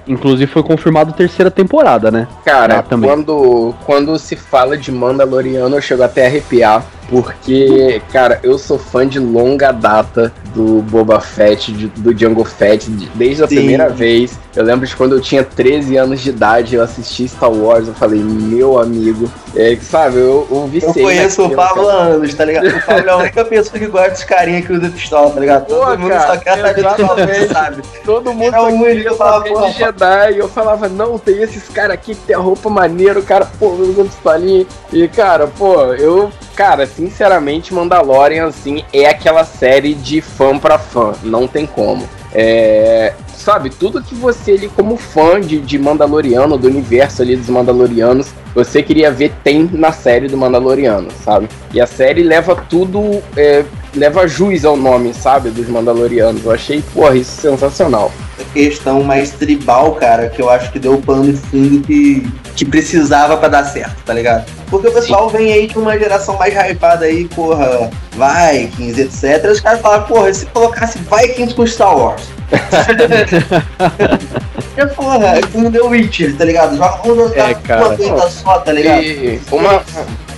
Inclusive 0.07 0.51
foi 0.51 0.63
confirmado 0.63 1.13
terceira 1.13 1.49
temporada, 1.49 2.11
né? 2.11 2.27
Cara, 2.43 2.79
Ah, 2.79 2.81
também. 2.83 3.09
quando, 3.09 3.73
quando 3.85 4.17
se 4.19 4.35
fala 4.35 4.77
de 4.77 4.91
Mandaloriano, 4.91 5.75
eu 5.77 5.81
chego 5.81 6.03
até 6.03 6.25
a 6.25 6.27
arrepiar. 6.27 6.83
Porque, 7.09 8.01
cara, 8.11 8.39
eu 8.43 8.57
sou 8.57 8.77
fã 8.79 9.07
de 9.07 9.19
longa 9.19 9.71
data 9.71 10.31
do 10.53 10.81
Boba 10.83 11.19
Fett, 11.19 11.71
de- 11.71 11.87
do 11.87 12.13
Django 12.13 12.43
Fett, 12.43 12.89
de- 12.89 13.07
desde 13.15 13.43
a 13.43 13.47
Sim. 13.47 13.55
primeira 13.55 13.89
vez. 13.89 14.37
Eu 14.55 14.63
lembro 14.63 14.85
de 14.85 14.95
quando 14.95 15.15
eu 15.15 15.21
tinha 15.21 15.43
13 15.43 15.97
anos 15.97 16.21
de 16.21 16.29
idade, 16.29 16.75
eu 16.75 16.83
assisti 16.83 17.27
Star 17.27 17.51
Wars, 17.51 17.87
eu 17.87 17.93
falei, 17.95 18.19
meu 18.21 18.79
amigo, 18.79 19.29
é, 19.55 19.75
sabe, 19.81 20.17
eu, 20.17 20.47
eu 20.49 20.57
Eu 20.57 20.67
vicei 20.67 21.03
conheço 21.03 21.43
o 21.45 21.49
Pablo 21.55 21.89
há 21.89 21.93
anos, 21.93 22.33
tá 22.35 22.45
ligado? 22.45 22.67
O 22.67 22.81
Pablo 22.85 23.09
é 23.09 23.11
a 23.11 23.17
única 23.17 23.45
pessoa 23.45 23.79
que 23.79 23.87
gosta 23.87 24.11
dos 24.11 24.23
carinha 24.23 24.61
que 24.61 24.71
usa 24.73 24.89
pistola, 24.89 25.31
tá 25.31 25.39
ligado? 25.39 25.65
Pô, 25.65 25.75
Todo 25.75 25.97
mundo 25.99 26.09
cara, 26.11 26.27
só 26.27 26.37
quer 26.37 26.57
saber 26.61 26.83
do 26.83 27.53
sabe? 27.53 27.81
Todo 28.05 28.33
mundo 28.33 28.43
Era 28.43 28.59
só 28.59 28.67
queria 28.71 29.13
saber 29.13 29.53
de 29.53 29.71
Jedi, 29.71 30.31
e 30.33 30.37
eu 30.37 30.47
falava, 30.49 30.87
não, 30.87 31.17
tem 31.17 31.41
esses 31.41 31.67
caras 31.69 31.91
aqui 31.95 32.13
que 32.13 32.21
tem 32.21 32.35
a 32.35 32.39
roupa 32.39 32.69
maneira, 32.69 33.19
o 33.19 33.23
cara, 33.23 33.47
pô, 33.59 33.69
usando 33.69 34.09
pistolinha. 34.09 34.65
E, 34.91 35.07
cara, 35.07 35.47
pô, 35.47 35.81
eu, 35.95 36.31
cara, 36.55 36.85
sinceramente, 36.85 37.73
Mandalorian, 37.73 38.47
assim, 38.47 38.83
é 38.93 39.05
aquela 39.07 39.43
série 39.43 39.93
de 39.93 40.21
fã 40.21 40.57
pra 40.57 40.77
fã, 40.77 41.13
não 41.23 41.47
tem 41.47 41.65
como. 41.65 42.07
É, 42.35 43.13
sabe, 43.35 43.69
tudo 43.69 44.01
que 44.01 44.15
você 44.15 44.53
ali, 44.53 44.67
como 44.69 44.97
fã 44.97 45.39
de, 45.39 45.59
de 45.59 45.77
Mandaloriano, 45.77 46.57
do 46.57 46.67
universo 46.67 47.21
ali 47.21 47.35
dos 47.35 47.49
Mandalorianos, 47.49 48.33
você 48.55 48.81
queria 48.81 49.11
ver, 49.11 49.33
tem 49.43 49.69
na 49.71 49.91
série 49.91 50.27
do 50.27 50.37
Mandaloriano, 50.37 51.09
sabe? 51.23 51.47
E 51.73 51.79
a 51.79 51.85
série 51.85 52.23
leva 52.23 52.55
tudo, 52.55 53.21
é, 53.37 53.63
leva 53.95 54.27
jus 54.27 54.65
ao 54.65 54.75
nome, 54.75 55.13
sabe, 55.13 55.49
dos 55.49 55.67
Mandalorianos. 55.67 56.45
Eu 56.45 56.51
achei, 56.51 56.83
porra, 56.93 57.15
isso 57.15 57.41
sensacional. 57.41 58.11
Questão 58.53 59.03
mais 59.03 59.31
tribal, 59.31 59.93
cara, 59.95 60.29
que 60.29 60.41
eu 60.41 60.49
acho 60.49 60.71
que 60.71 60.79
deu 60.79 60.95
o 60.95 61.01
pano 61.01 61.31
de 61.31 61.39
fundo 61.39 61.81
que, 61.81 62.27
que 62.55 62.65
precisava 62.65 63.37
pra 63.37 63.47
dar 63.47 63.63
certo, 63.65 63.95
tá 64.05 64.13
ligado? 64.13 64.45
Porque 64.69 64.87
o 64.87 64.91
pessoal 64.91 65.29
vem 65.29 65.53
aí 65.53 65.67
de 65.67 65.77
uma 65.77 65.97
geração 65.97 66.37
mais 66.37 66.53
hypada 66.53 67.05
aí, 67.05 67.27
porra, 67.27 67.89
Vikings, 68.11 69.01
etc. 69.01 69.51
Os 69.51 69.59
caras 69.59 69.81
falam, 69.81 70.03
porra, 70.03 70.29
e 70.29 70.33
se 70.33 70.45
colocasse 70.47 70.99
Vikings 70.99 71.55
com 71.55 71.65
Star 71.65 71.97
Wars? 71.97 72.23
e, 74.75 74.85
porra, 74.87 75.37
é 75.37 75.41
como 75.51 75.71
The 75.71 75.81
Witcher, 75.81 76.35
tá 76.35 76.45
ligado? 76.45 76.75
Joga 76.77 77.39
É, 77.39 77.53
cara. 77.53 77.87
uma 77.87 77.95
coisa 77.97 78.29
só, 78.29 78.59
tá 78.59 78.71
ligado? 78.71 79.03
E 79.03 79.39
uma, 79.51 79.83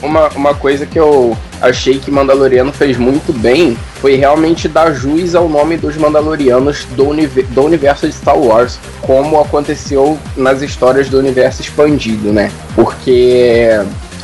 uma, 0.02 0.28
uma 0.30 0.54
coisa 0.54 0.86
que 0.86 1.00
eu 1.00 1.38
achei 1.62 2.00
que 2.00 2.12
Mandaloriano 2.12 2.72
fez 2.72 2.98
muito 2.98 3.32
bem 3.34 3.78
foi 4.02 4.16
realmente 4.16 4.68
dar 4.68 4.94
jus 4.94 5.36
ao 5.36 5.48
nome 5.48 5.78
dos 5.78 5.96
Mandalorianos 5.96 6.86
do, 6.96 7.06
do 7.06 7.64
universo 7.64 8.08
de 8.08 8.14
Star 8.14 8.38
Wars, 8.38 8.78
como 9.02 9.40
aconteceu 9.40 10.20
nas 10.36 10.62
histórias 10.62 11.10
do 11.10 11.18
universo 11.18 11.62
expandido, 11.62 12.32
né? 12.34 12.52
Porque 12.76 13.70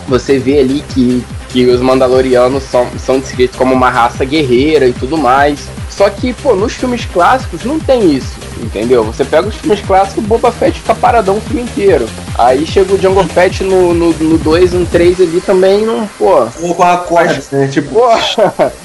você 0.07 0.37
vê 0.37 0.59
ali 0.59 0.83
que, 0.89 1.23
que 1.49 1.65
os 1.67 1.79
Mandalorianos 1.79 2.63
são, 2.63 2.87
são 2.99 3.19
descritos 3.19 3.55
como 3.57 3.73
uma 3.73 3.89
raça 3.89 4.25
guerreira 4.25 4.87
e 4.87 4.93
tudo 4.93 5.17
mais. 5.17 5.67
Só 6.01 6.09
que, 6.09 6.33
pô, 6.33 6.55
nos 6.55 6.73
filmes 6.73 7.05
clássicos 7.05 7.63
não 7.63 7.79
tem 7.79 8.15
isso, 8.15 8.35
entendeu? 8.59 9.03
Você 9.03 9.23
pega 9.23 9.47
os 9.47 9.53
filmes 9.53 9.81
clássicos, 9.81 10.23
o 10.23 10.27
Boba 10.27 10.51
Fett 10.51 10.79
fica 10.79 10.95
paradão 10.95 11.37
o 11.37 11.41
filme 11.41 11.61
inteiro. 11.61 12.09
Aí 12.39 12.65
chega 12.65 12.95
o 12.95 12.97
Django 12.97 13.23
Fett 13.25 13.63
no 13.63 13.93
2, 13.93 14.19
no, 14.19 14.29
no 14.29 14.37
dois, 14.39 14.73
no 14.73 14.83
3 14.83 15.21
ali 15.21 15.39
também, 15.41 15.85
não, 15.85 16.07
pô. 16.17 16.47
Com 16.73 16.81
a 16.81 16.97
corda, 16.97 17.39
né? 17.51 17.67
Tipo, 17.67 17.93
Pô, 17.93 18.09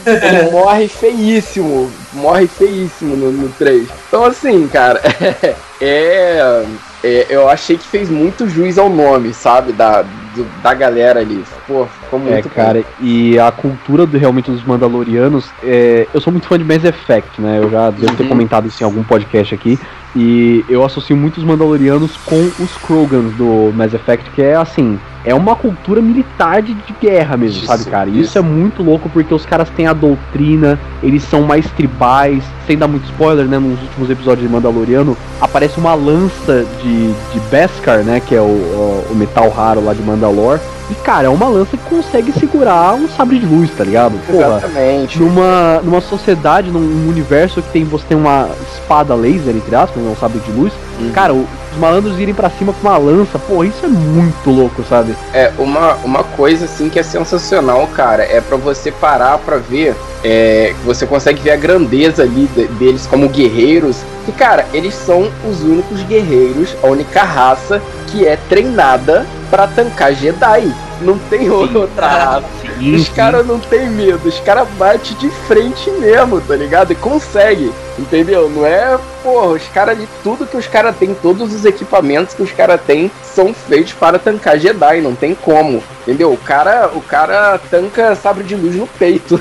ele 0.05 0.43
morre 0.53 0.89
feíssimo. 0.89 1.91
Morre 2.12 2.47
feíssimo 2.47 3.17
no, 3.17 3.33
no 3.33 3.49
3. 3.49 3.89
Então, 4.09 4.23
assim, 4.23 4.69
cara, 4.69 5.01
é, 5.81 6.67
é, 7.03 7.27
Eu 7.31 7.49
achei 7.49 7.79
que 7.79 7.87
fez 7.87 8.11
muito 8.11 8.47
juiz 8.47 8.77
ao 8.77 8.91
nome, 8.91 9.33
sabe? 9.33 9.73
Da, 9.73 10.05
do- 10.37 10.62
da 10.62 10.74
galera 10.74 11.20
ali. 11.20 11.43
Pô, 11.66 11.87
ficou 12.05 12.20
É, 12.20 12.32
muito 12.32 12.49
cara, 12.51 12.84
e 13.00 13.38
a 13.38 13.50
cultura 13.50 14.07
do, 14.07 14.17
realmente 14.18 14.50
dos 14.50 14.63
Mandalorianos, 14.64 15.50
é, 15.63 16.07
eu 16.14 16.21
sou 16.21 16.33
muito 16.33 16.46
fã 16.46 16.58
de 16.58 16.64
Mass 16.64 16.84
Effect, 16.84 17.41
né? 17.41 17.58
Eu 17.63 17.71
já 17.71 17.91
devo 17.91 18.14
ter 18.14 18.22
Uhum. 18.25 18.29
comentado 18.29 18.67
isso 18.68 18.83
em 18.83 18.84
algum 18.84 19.03
podcast 19.03 19.54
aqui. 19.54 19.79
E 20.18 20.64
eu 20.68 20.83
associo 20.84 21.14
muitos 21.14 21.45
Mandalorianos 21.45 22.17
com 22.25 22.50
os 22.58 22.75
Krogans 22.79 23.34
do 23.34 23.71
Mass 23.75 23.92
Effect, 23.92 24.30
que 24.30 24.41
é 24.41 24.57
assim, 24.57 24.99
é 25.26 25.34
uma 25.34 25.54
cultura 25.54 26.00
militar 26.00 26.63
de, 26.63 26.72
de 26.72 26.95
guerra 26.99 27.37
mesmo, 27.37 27.58
Isso, 27.58 27.67
sabe, 27.67 27.84
cara? 27.84 28.08
E 28.08 28.13
isso, 28.14 28.30
isso. 28.30 28.38
é 28.38 28.41
muito 28.41 28.83
louco 28.83 29.11
porque 29.11 29.34
os 29.34 29.45
caras 29.45 29.68
têm 29.71 29.87
a 29.87 29.92
doutrina, 29.92 30.79
eles 31.03 31.22
são 31.25 31.42
mais 31.42 31.71
tribais, 31.72 32.42
sem 32.67 32.79
dar 32.79 32.88
muito 32.88 33.04
spoiler, 33.04 33.45
né? 33.46 33.58
Nos 33.58 33.79
últimos 33.83 34.08
episódios 34.08 34.46
de 34.46 34.53
Mandaloriano, 34.53 35.14
aparece 35.38 35.76
uma 35.79 35.92
lança 35.95 36.64
de, 36.83 37.08
de 37.13 37.41
Beskar, 37.50 37.99
né? 38.03 38.18
Que 38.26 38.34
é 38.34 38.41
o, 38.41 38.45
o, 38.45 39.07
o 39.11 39.14
metal 39.14 39.50
raro 39.50 39.84
lá 39.84 39.92
de 39.92 40.00
Mandalor. 40.27 40.59
E, 40.89 40.95
cara, 40.95 41.27
é 41.27 41.31
uma 41.31 41.49
lança 41.49 41.77
que 41.77 41.83
consegue 41.91 42.33
segurar 42.33 42.95
um 42.95 43.09
sabre 43.09 43.41
de 43.41 43.47
luz, 43.47 43.69
tá 43.77 43.83
ligado? 43.83 44.15
Porra, 44.31 44.59
Exatamente. 44.59 45.19
numa, 45.21 45.81
numa 45.83 46.01
sociedade, 46.01 46.71
num 46.71 47.09
universo 47.09 47.61
que 47.61 47.71
tem 47.73 47.85
você 47.85 48.05
tem 48.09 48.17
uma 48.17 48.49
espada 48.73 49.13
laser, 49.15 49.55
entre 49.57 49.75
aspas, 49.75 50.01
né, 50.01 50.09
um 50.09 50.17
sabre 50.17 50.39
de 50.41 50.51
luz. 50.53 50.73
Uhum. 51.01 51.11
Cara, 51.11 51.33
os 51.35 51.45
malandros 51.81 52.19
irem 52.21 52.33
pra 52.33 52.49
cima 52.51 52.73
com 52.73 52.87
uma 52.89 52.97
lança, 52.97 53.37
pô, 53.37 53.65
isso 53.65 53.85
é 53.85 53.89
muito 53.89 54.49
louco, 54.49 54.85
sabe? 54.89 55.17
É, 55.35 55.51
uma, 55.59 55.95
uma 56.05 56.23
coisa 56.23 56.67
assim 56.67 56.89
que 56.89 57.01
é 57.01 57.03
sensacional, 57.03 57.85
cara, 57.89 58.23
é 58.23 58.41
pra 58.41 58.57
você 58.57 58.93
parar 58.93 59.39
pra 59.39 59.57
ver, 59.57 59.93
é, 60.23 60.73
que 60.79 60.87
você 60.87 61.05
consegue 61.05 61.41
ver 61.43 61.51
a 61.51 61.57
grandeza 61.57 62.23
ali 62.23 62.49
de- 62.55 62.69
deles 62.69 63.07
como 63.09 63.29
guerreiros. 63.29 63.97
E, 64.29 64.33
cara, 64.33 64.65
eles 64.73 64.95
são 64.95 65.29
os 65.49 65.63
únicos 65.63 66.01
guerreiros, 66.05 66.77
a 66.83 66.87
única 66.87 67.25
raça 67.25 67.83
que 68.07 68.25
é 68.25 68.37
treinada 68.49 69.27
pra 69.51 69.67
tancar 69.67 70.14
Jedi, 70.14 70.73
Não 71.01 71.18
tem 71.18 71.51
outra. 71.51 72.43
Sim, 72.61 72.95
os 72.95 73.09
caras 73.11 73.47
não 73.47 73.59
tem 73.59 73.89
medo, 73.89 74.27
os 74.27 74.41
caras 74.41 74.68
batem 74.79 75.17
de 75.17 75.29
frente 75.47 75.91
mesmo, 75.93 76.41
tá 76.41 76.57
ligado? 76.57 76.93
E 76.93 76.97
consegue, 76.97 77.73
entendeu? 77.99 78.49
Não 78.49 78.64
é, 78.64 78.99
porra, 79.23 79.49
os 79.49 79.68
caras 79.68 79.99
de 79.99 80.07
tudo 80.23 80.47
que 80.47 80.57
os 80.57 80.67
caras 80.67 80.97
têm, 80.97 81.14
todos 81.14 81.53
os 81.55 81.64
equipamentos 81.64 82.35
que 82.35 82.43
os 82.43 82.53
caras 82.53 82.81
têm 82.87 83.11
são 83.23 83.53
feitos 83.53 83.93
para 83.93 84.18
tancar 84.18 84.59
Jedi, 84.59 85.01
não 85.01 85.14
tem 85.14 85.35
como. 85.35 85.83
Entendeu? 86.07 86.33
O 86.33 86.37
cara, 86.37 86.88
o 86.95 87.00
cara 87.00 87.58
tanca 87.68 88.14
sabre 88.14 88.45
de 88.45 88.54
luz 88.54 88.76
no 88.76 88.87
peito. 88.87 89.41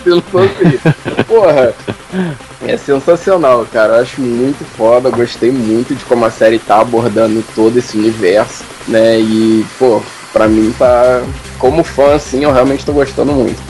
Porra. 1.28 1.74
É 2.66 2.76
sensacional, 2.78 3.66
cara. 3.70 3.96
Eu 3.96 4.02
acho 4.02 4.22
muito 4.22 4.64
foda. 4.64 5.10
Gostei 5.10 5.50
muito 5.50 5.94
de 5.94 6.02
como 6.06 6.24
a 6.24 6.30
série 6.30 6.58
tá 6.58 6.80
abordando 6.80 7.44
todo 7.54 7.78
esse 7.78 7.98
universo, 7.98 8.64
né? 8.88 9.20
E, 9.20 9.66
pô, 9.78 10.02
pra 10.32 10.48
mim 10.48 10.74
tá. 10.78 11.22
Como 11.58 11.84
fã, 11.84 12.14
assim, 12.14 12.44
eu 12.44 12.52
realmente 12.52 12.86
tô 12.86 12.94
gostando 12.94 13.32
muito. 13.32 13.60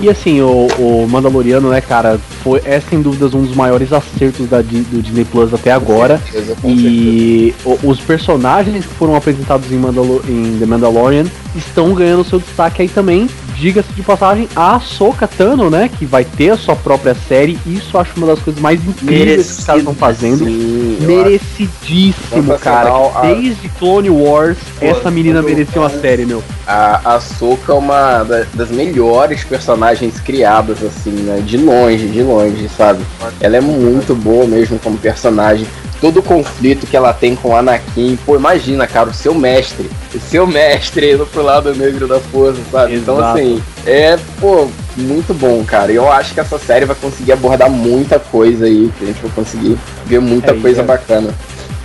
E 0.00 0.08
assim, 0.08 0.40
o, 0.40 0.66
o 0.78 1.08
Mandaloriano, 1.08 1.70
né, 1.70 1.80
cara, 1.80 2.18
foi, 2.42 2.60
é 2.64 2.80
sem 2.80 3.00
dúvidas 3.00 3.34
um 3.34 3.42
dos 3.42 3.54
maiores 3.54 3.92
acertos 3.92 4.48
da, 4.48 4.60
do 4.60 5.02
Disney 5.02 5.24
Plus 5.24 5.52
até 5.52 5.70
agora. 5.70 6.18
Com 6.18 6.32
certeza, 6.32 6.56
com 6.60 6.68
e 6.70 7.54
o, 7.64 7.78
os 7.84 8.00
personagens 8.00 8.84
que 8.84 8.94
foram 8.94 9.16
apresentados 9.16 9.70
em, 9.72 9.76
Mandalor 9.76 10.22
em 10.28 10.58
The 10.58 10.66
Mandalorian 10.66 11.24
estão 11.56 11.94
ganhando 11.94 12.24
seu 12.24 12.38
destaque 12.38 12.82
aí 12.82 12.88
também. 12.88 13.28
Diga-se 13.54 13.92
de 13.92 14.02
passagem, 14.02 14.48
a 14.54 14.76
Ahsoka 14.76 15.28
Tano, 15.28 15.70
né, 15.70 15.88
que 15.88 16.04
vai 16.04 16.24
ter 16.24 16.50
a 16.50 16.56
sua 16.56 16.76
própria 16.76 17.14
série. 17.14 17.58
Isso 17.66 17.96
eu 17.96 18.00
acho 18.00 18.12
uma 18.16 18.26
das 18.26 18.40
coisas 18.40 18.60
mais 18.60 18.84
incríveis 18.86 19.46
que 19.46 19.52
os 19.52 19.64
caras 19.64 19.80
estão 19.80 19.94
fazendo. 19.94 20.44
Sim, 20.44 20.98
Merecidíssimo, 21.00 22.58
cara. 22.58 22.90
Desde 23.22 23.68
Clone 23.70 24.10
Wars, 24.10 24.58
Pô, 24.78 24.86
essa 24.86 25.10
menina 25.10 25.42
merecia 25.42 25.80
uma 25.80 25.90
série, 25.90 26.26
meu. 26.26 26.42
A 26.66 27.14
Ahsoka 27.14 27.72
é 27.72 27.76
uma 27.76 28.22
das 28.54 28.70
melhores 28.70 29.44
personagens 29.44 30.20
criadas, 30.20 30.82
assim, 30.82 31.10
né, 31.10 31.42
de 31.44 31.56
longe, 31.56 32.08
de 32.08 32.22
longe, 32.22 32.68
sabe? 32.68 33.04
Ela 33.40 33.56
é 33.56 33.60
muito 33.60 34.14
boa 34.14 34.46
mesmo 34.46 34.78
como 34.78 34.98
personagem 34.98 35.66
todo 36.00 36.18
o 36.18 36.22
conflito 36.22 36.86
que 36.86 36.96
ela 36.96 37.12
tem 37.12 37.34
com 37.34 37.56
Anakin. 37.56 38.18
Pô, 38.24 38.36
imagina, 38.36 38.86
cara, 38.86 39.10
o 39.10 39.14
seu 39.14 39.34
mestre. 39.34 39.90
O 40.14 40.20
seu 40.20 40.46
mestre 40.46 41.12
indo 41.12 41.26
pro 41.26 41.42
lado 41.42 41.74
negro 41.74 42.06
da 42.06 42.20
força, 42.20 42.60
sabe? 42.70 42.96
Então, 42.96 43.16
Exato. 43.16 43.38
Então, 43.38 43.56
assim, 43.56 43.62
é, 43.86 44.18
pô, 44.40 44.68
muito 44.96 45.34
bom, 45.34 45.64
cara. 45.64 45.92
E 45.92 45.96
eu 45.96 46.10
acho 46.10 46.34
que 46.34 46.40
essa 46.40 46.58
série 46.58 46.84
vai 46.84 46.96
conseguir 46.96 47.32
abordar 47.32 47.70
muita 47.70 48.18
coisa 48.18 48.66
aí. 48.66 48.90
Que 48.98 49.04
a 49.04 49.06
gente 49.08 49.22
vai 49.22 49.30
conseguir 49.32 49.78
ver 50.06 50.20
muita 50.20 50.52
é, 50.52 50.60
coisa 50.60 50.80
é. 50.80 50.84
bacana. 50.84 51.34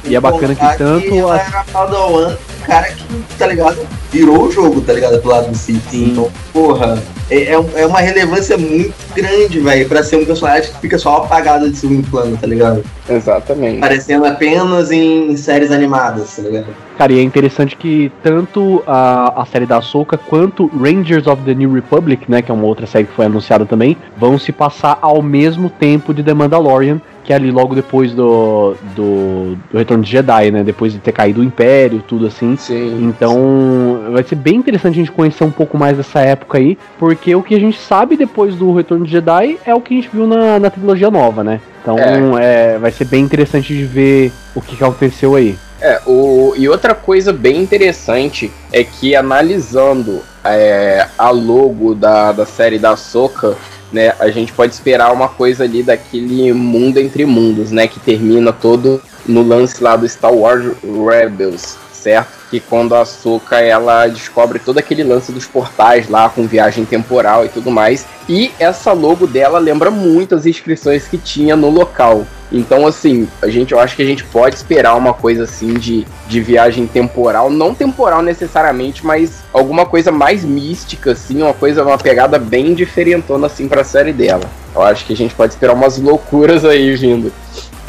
E 0.09 0.15
é 0.15 0.19
bacana 0.19 0.55
que 0.55 0.77
tanto. 0.77 1.07
Que 1.07 1.17
ela 1.17 1.39
era 1.39 1.63
Padawan, 1.71 2.35
cara 2.65 2.91
que, 2.91 3.23
tá 3.37 3.47
ligado? 3.47 3.77
Virou 4.11 4.47
o 4.47 4.51
jogo, 4.51 4.81
tá 4.81 4.93
ligado? 4.93 5.19
Pro 5.21 5.29
lado 5.29 5.49
do 5.49 5.57
Sith. 5.57 5.93
Então, 5.93 6.31
porra 6.51 7.01
é, 7.29 7.53
é, 7.53 7.53
é 7.53 7.85
uma 7.85 7.99
relevância 7.99 8.57
muito 8.57 8.93
grande, 9.15 9.59
velho, 9.59 9.87
pra 9.87 10.01
ser 10.01 10.15
um 10.15 10.25
personagem 10.25 10.71
que 10.71 10.79
fica 10.79 10.97
só 10.97 11.17
apagado 11.17 11.69
de 11.69 11.77
segundo 11.77 12.09
plano, 12.09 12.35
tá 12.35 12.47
ligado? 12.47 12.83
Exatamente. 13.07 13.77
Aparecendo 13.77 14.25
apenas 14.25 14.91
em 14.91 15.37
séries 15.37 15.71
animadas, 15.71 16.35
tá 16.35 16.41
ligado? 16.41 16.67
Cara, 16.97 17.13
e 17.13 17.19
é 17.19 17.21
interessante 17.21 17.77
que 17.77 18.11
tanto 18.23 18.83
a, 18.85 19.43
a 19.43 19.45
série 19.45 19.65
da 19.65 19.77
Ahsoka 19.77 20.17
quanto 20.17 20.67
Rangers 20.75 21.27
of 21.27 21.43
the 21.43 21.53
New 21.53 21.71
Republic, 21.71 22.29
né, 22.29 22.41
que 22.41 22.49
é 22.49 22.53
uma 22.53 22.65
outra 22.65 22.87
série 22.87 23.05
que 23.05 23.13
foi 23.13 23.25
anunciada 23.25 23.65
também, 23.65 23.95
vão 24.17 24.39
se 24.39 24.51
passar 24.51 24.97
ao 25.01 25.21
mesmo 25.21 25.69
tempo 25.69 26.13
de 26.13 26.23
The 26.23 26.33
Mandalorian, 26.33 26.99
que 27.29 27.33
é 27.33 27.35
ali 27.35 27.51
logo 27.51 27.75
depois 27.75 28.11
do, 28.11 28.73
do, 28.95 29.55
do, 29.71 29.77
Retorno 29.77 30.03
de 30.03 30.09
Jedi, 30.09 30.49
né? 30.49 30.63
Depois 30.63 30.91
de 30.91 30.97
ter 30.97 31.11
caído 31.11 31.41
o 31.41 31.43
Império, 31.43 32.01
tudo 32.07 32.25
assim. 32.25 32.57
Sim. 32.57 33.03
Então 33.03 34.09
vai 34.11 34.23
ser 34.23 34.33
bem 34.33 34.55
interessante 34.55 34.93
a 34.95 34.97
gente 34.97 35.11
conhecer 35.11 35.43
um 35.43 35.51
pouco 35.51 35.77
mais 35.77 35.95
dessa 35.95 36.21
época 36.21 36.57
aí, 36.57 36.75
porque 36.97 37.35
o 37.35 37.43
que 37.43 37.53
a 37.53 37.59
gente 37.59 37.77
sabe 37.77 38.17
depois 38.17 38.55
do 38.55 38.73
Retorno 38.73 39.05
de 39.05 39.11
Jedi 39.11 39.59
é 39.63 39.75
o 39.75 39.79
que 39.79 39.93
a 39.93 39.97
gente 39.97 40.09
viu 40.11 40.25
na, 40.25 40.57
na 40.57 40.71
trilogia 40.71 41.11
nova, 41.11 41.43
né? 41.43 41.61
Então 41.83 41.99
é. 41.99 42.73
É, 42.73 42.77
vai 42.79 42.89
ser 42.89 43.05
bem 43.05 43.23
interessante 43.23 43.75
de 43.75 43.85
ver 43.85 44.31
o 44.55 44.59
que, 44.59 44.75
que 44.75 44.83
aconteceu 44.83 45.35
aí. 45.35 45.55
É, 45.79 46.01
o, 46.07 46.55
e 46.57 46.67
outra 46.67 46.95
coisa 46.95 47.31
bem 47.31 47.61
interessante 47.61 48.51
é 48.73 48.83
que 48.83 49.15
analisando 49.15 50.23
é, 50.43 51.05
a 51.15 51.29
logo 51.29 51.93
da, 51.93 52.31
da 52.31 52.47
série 52.47 52.79
da 52.79 52.95
Soca, 52.95 53.55
né, 53.91 54.13
a 54.19 54.29
gente 54.29 54.53
pode 54.53 54.73
esperar 54.73 55.11
uma 55.11 55.27
coisa 55.27 55.63
ali 55.63 55.83
daquele 55.83 56.53
mundo 56.53 56.97
entre 56.97 57.25
mundos, 57.25 57.71
né, 57.71 57.87
que 57.87 57.99
termina 57.99 58.53
todo 58.53 59.01
no 59.27 59.41
lance 59.43 59.83
lá 59.83 59.95
do 59.95 60.07
Star 60.07 60.33
Wars 60.33 60.73
Rebels, 60.83 61.77
certo? 61.91 62.38
Que 62.49 62.59
quando 62.59 62.95
a 62.95 63.05
Soka 63.05 63.59
ela 63.59 64.07
descobre 64.07 64.59
todo 64.59 64.77
aquele 64.77 65.03
lance 65.03 65.31
dos 65.31 65.45
portais 65.45 66.09
lá 66.09 66.29
com 66.29 66.47
viagem 66.47 66.85
temporal 66.85 67.45
e 67.45 67.49
tudo 67.49 67.69
mais, 67.69 68.05
e 68.27 68.51
essa 68.59 68.91
logo 68.91 69.27
dela 69.27 69.59
lembra 69.59 69.91
muito 69.91 70.35
as 70.35 70.45
inscrições 70.45 71.07
que 71.07 71.17
tinha 71.17 71.55
no 71.55 71.69
local. 71.69 72.25
Então, 72.51 72.87
assim, 72.87 73.27
a 73.41 73.47
gente, 73.47 73.73
eu 73.73 73.79
acho 73.79 73.95
que 73.95 74.01
a 74.01 74.05
gente 74.05 74.23
pode 74.23 74.55
esperar 74.55 74.95
uma 74.95 75.13
coisa 75.13 75.43
assim 75.43 75.75
de, 75.75 76.05
de 76.27 76.41
viagem 76.41 76.87
temporal, 76.87 77.49
não 77.49 77.75
temporal 77.75 78.23
necessariamente, 78.23 79.05
mas 79.05 79.43
alguma 79.53 79.85
coisa 79.85 80.11
mais 80.11 80.43
mística, 80.43 81.11
assim, 81.11 81.43
uma 81.43 81.53
coisa, 81.53 81.83
uma 81.83 81.97
pegada 81.97 82.39
bem 82.39 82.73
diferentona 82.73 83.45
assim 83.45 83.67
para 83.67 83.81
a 83.81 83.85
série 83.85 84.11
dela. 84.11 84.43
Eu 84.73 84.81
acho 84.81 85.05
que 85.05 85.13
a 85.13 85.15
gente 85.15 85.35
pode 85.35 85.53
esperar 85.53 85.73
umas 85.73 85.99
loucuras 85.99 86.65
aí 86.65 86.95
vindo. 86.95 87.31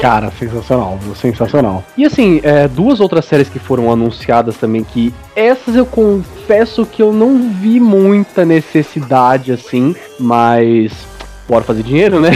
Cara, 0.01 0.31
sensacional, 0.31 0.97
sensacional. 1.15 1.83
E 1.95 2.03
assim, 2.05 2.41
é, 2.41 2.67
duas 2.67 2.99
outras 2.99 3.23
séries 3.25 3.47
que 3.47 3.59
foram 3.59 3.91
anunciadas 3.91 4.57
também, 4.57 4.83
que 4.83 5.13
essas 5.35 5.75
eu 5.75 5.85
confesso 5.85 6.87
que 6.87 7.03
eu 7.03 7.13
não 7.13 7.51
vi 7.51 7.79
muita 7.79 8.43
necessidade, 8.43 9.51
assim, 9.51 9.95
mas 10.19 10.91
bora 11.51 11.65
fazer 11.65 11.83
dinheiro, 11.83 12.21
né? 12.21 12.29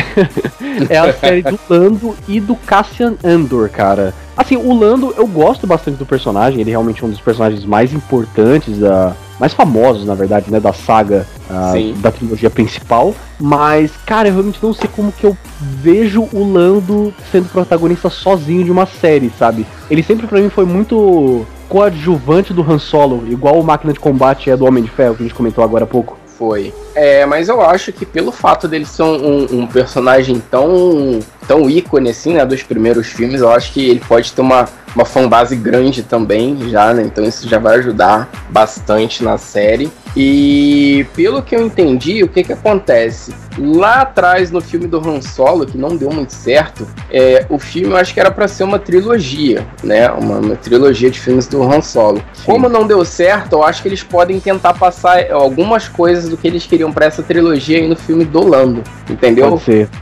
é 0.90 0.98
a 0.98 1.14
série 1.14 1.42
do 1.42 1.58
Lando 1.70 2.14
e 2.28 2.42
do 2.42 2.54
Cassian 2.54 3.16
Andor, 3.24 3.70
cara. 3.70 4.14
Assim, 4.36 4.58
o 4.58 4.78
Lando, 4.78 5.14
eu 5.18 5.26
gosto 5.26 5.66
bastante 5.66 5.98
do 5.98 6.06
personagem, 6.06 6.60
ele 6.60 6.70
é 6.70 6.74
realmente 6.74 7.04
um 7.06 7.10
dos 7.10 7.22
personagens 7.22 7.64
mais 7.64 7.94
importantes, 7.94 8.78
da, 8.78 9.16
mais 9.40 9.54
famosos, 9.54 10.06
na 10.06 10.14
verdade, 10.16 10.52
né, 10.52 10.60
da 10.60 10.74
saga 10.74 11.26
uh, 11.50 11.94
da 12.00 12.12
trilogia 12.12 12.50
principal. 12.50 13.16
Mas, 13.40 13.94
cara, 14.06 14.28
eu 14.28 14.34
realmente 14.34 14.60
não 14.62 14.74
sei 14.74 14.90
como 14.94 15.14
que 15.14 15.26
eu 15.26 15.38
vejo 15.62 16.28
o 16.34 16.52
Lando 16.52 17.14
sendo 17.32 17.48
protagonista 17.48 18.10
sozinho 18.10 18.66
de 18.66 18.72
uma 18.72 18.86
série, 18.86 19.32
sabe? 19.40 19.66
Ele 19.90 20.04
sempre 20.04 20.28
para 20.28 20.42
mim 20.42 20.50
foi 20.50 20.66
muito 20.66 21.46
coadjuvante 21.70 22.54
do 22.54 22.70
Han 22.70 22.80
Solo, 22.80 23.24
igual 23.30 23.58
o 23.58 23.64
Máquina 23.64 23.94
de 23.94 24.00
Combate 24.00 24.50
é 24.50 24.58
do 24.58 24.66
Homem 24.66 24.84
de 24.84 24.90
Ferro, 24.90 25.16
que 25.16 25.24
a 25.24 25.26
gente 25.26 25.36
comentou 25.36 25.64
agora 25.64 25.86
há 25.86 25.88
pouco. 25.88 26.25
Foi. 26.38 26.74
É, 26.94 27.26
mas 27.26 27.48
eu 27.48 27.62
acho 27.62 27.94
que 27.94 28.06
pelo 28.06 28.32
fato 28.32 28.68
dele 28.68 28.86
ser 28.86 29.04
um, 29.04 29.62
um, 29.62 29.68
personagem 29.68 30.42
tão, 30.52 31.20
tão 31.48 31.70
ícone 31.70 32.10
assim, 32.10 32.34
né, 32.34 32.46
dos 32.46 32.64
primeiros 32.64 33.08
filmes, 33.08 33.42
eu 33.42 33.52
acho 33.52 33.72
que 33.72 33.90
ele 33.90 34.02
pode 34.08 34.32
ter 34.34 34.42
uma, 34.42 34.68
uma 34.96 35.06
fanbase 35.06 35.56
grande 35.56 36.04
também 36.04 36.70
já, 36.70 36.94
né? 36.94 37.04
Então 37.04 37.24
isso 37.24 37.48
já 37.48 37.60
vai 37.60 37.78
ajudar 37.78 38.30
bastante 38.50 39.24
na 39.24 39.38
série. 39.38 39.92
E 40.16 41.06
pelo 41.14 41.42
que 41.42 41.54
eu 41.54 41.66
entendi, 41.66 42.24
o 42.24 42.28
que 42.28 42.42
que 42.42 42.54
acontece? 42.54 43.36
Lá 43.58 44.02
atrás, 44.02 44.50
no 44.50 44.62
filme 44.62 44.88
do 44.88 44.98
Han 44.98 45.22
Solo, 45.22 45.66
que 45.66 45.78
não 45.78 45.98
deu 45.98 46.10
muito 46.10 46.32
certo, 46.32 46.88
é, 47.12 47.46
o 47.50 47.60
filme 47.60 47.90
eu 47.90 47.98
acho 47.98 48.14
que 48.14 48.20
era 48.20 48.32
para 48.32 48.48
ser 48.48 48.64
uma 48.64 48.80
trilogia, 48.80 49.68
né? 49.84 50.10
Uma, 50.12 50.38
uma, 50.38 50.56
trilogia 50.56 51.12
de 51.12 51.20
filmes 51.20 51.48
do 51.48 51.62
Han 51.62 51.82
Solo. 51.82 52.22
Sim. 52.34 52.44
Como 52.46 52.70
não 52.70 52.88
deu 52.88 53.04
certo, 53.04 53.54
eu 53.54 53.64
acho 53.64 53.82
que 53.82 53.90
eles 53.90 54.04
podem 54.04 54.40
tentar 54.40 54.74
passar 54.74 55.30
algumas 55.32 55.90
coisas 55.90 56.30
do 56.30 56.38
que 56.38 56.48
eles 56.48 56.66
queriam 56.66 56.94
para 56.94 57.08
essa 57.08 57.22
trilogia 57.22 57.80
aí 57.80 57.88
no 57.88 57.96
filme 57.98 58.24
do 58.24 58.48
Lando, 58.48 58.84
entendeu? 59.10 59.50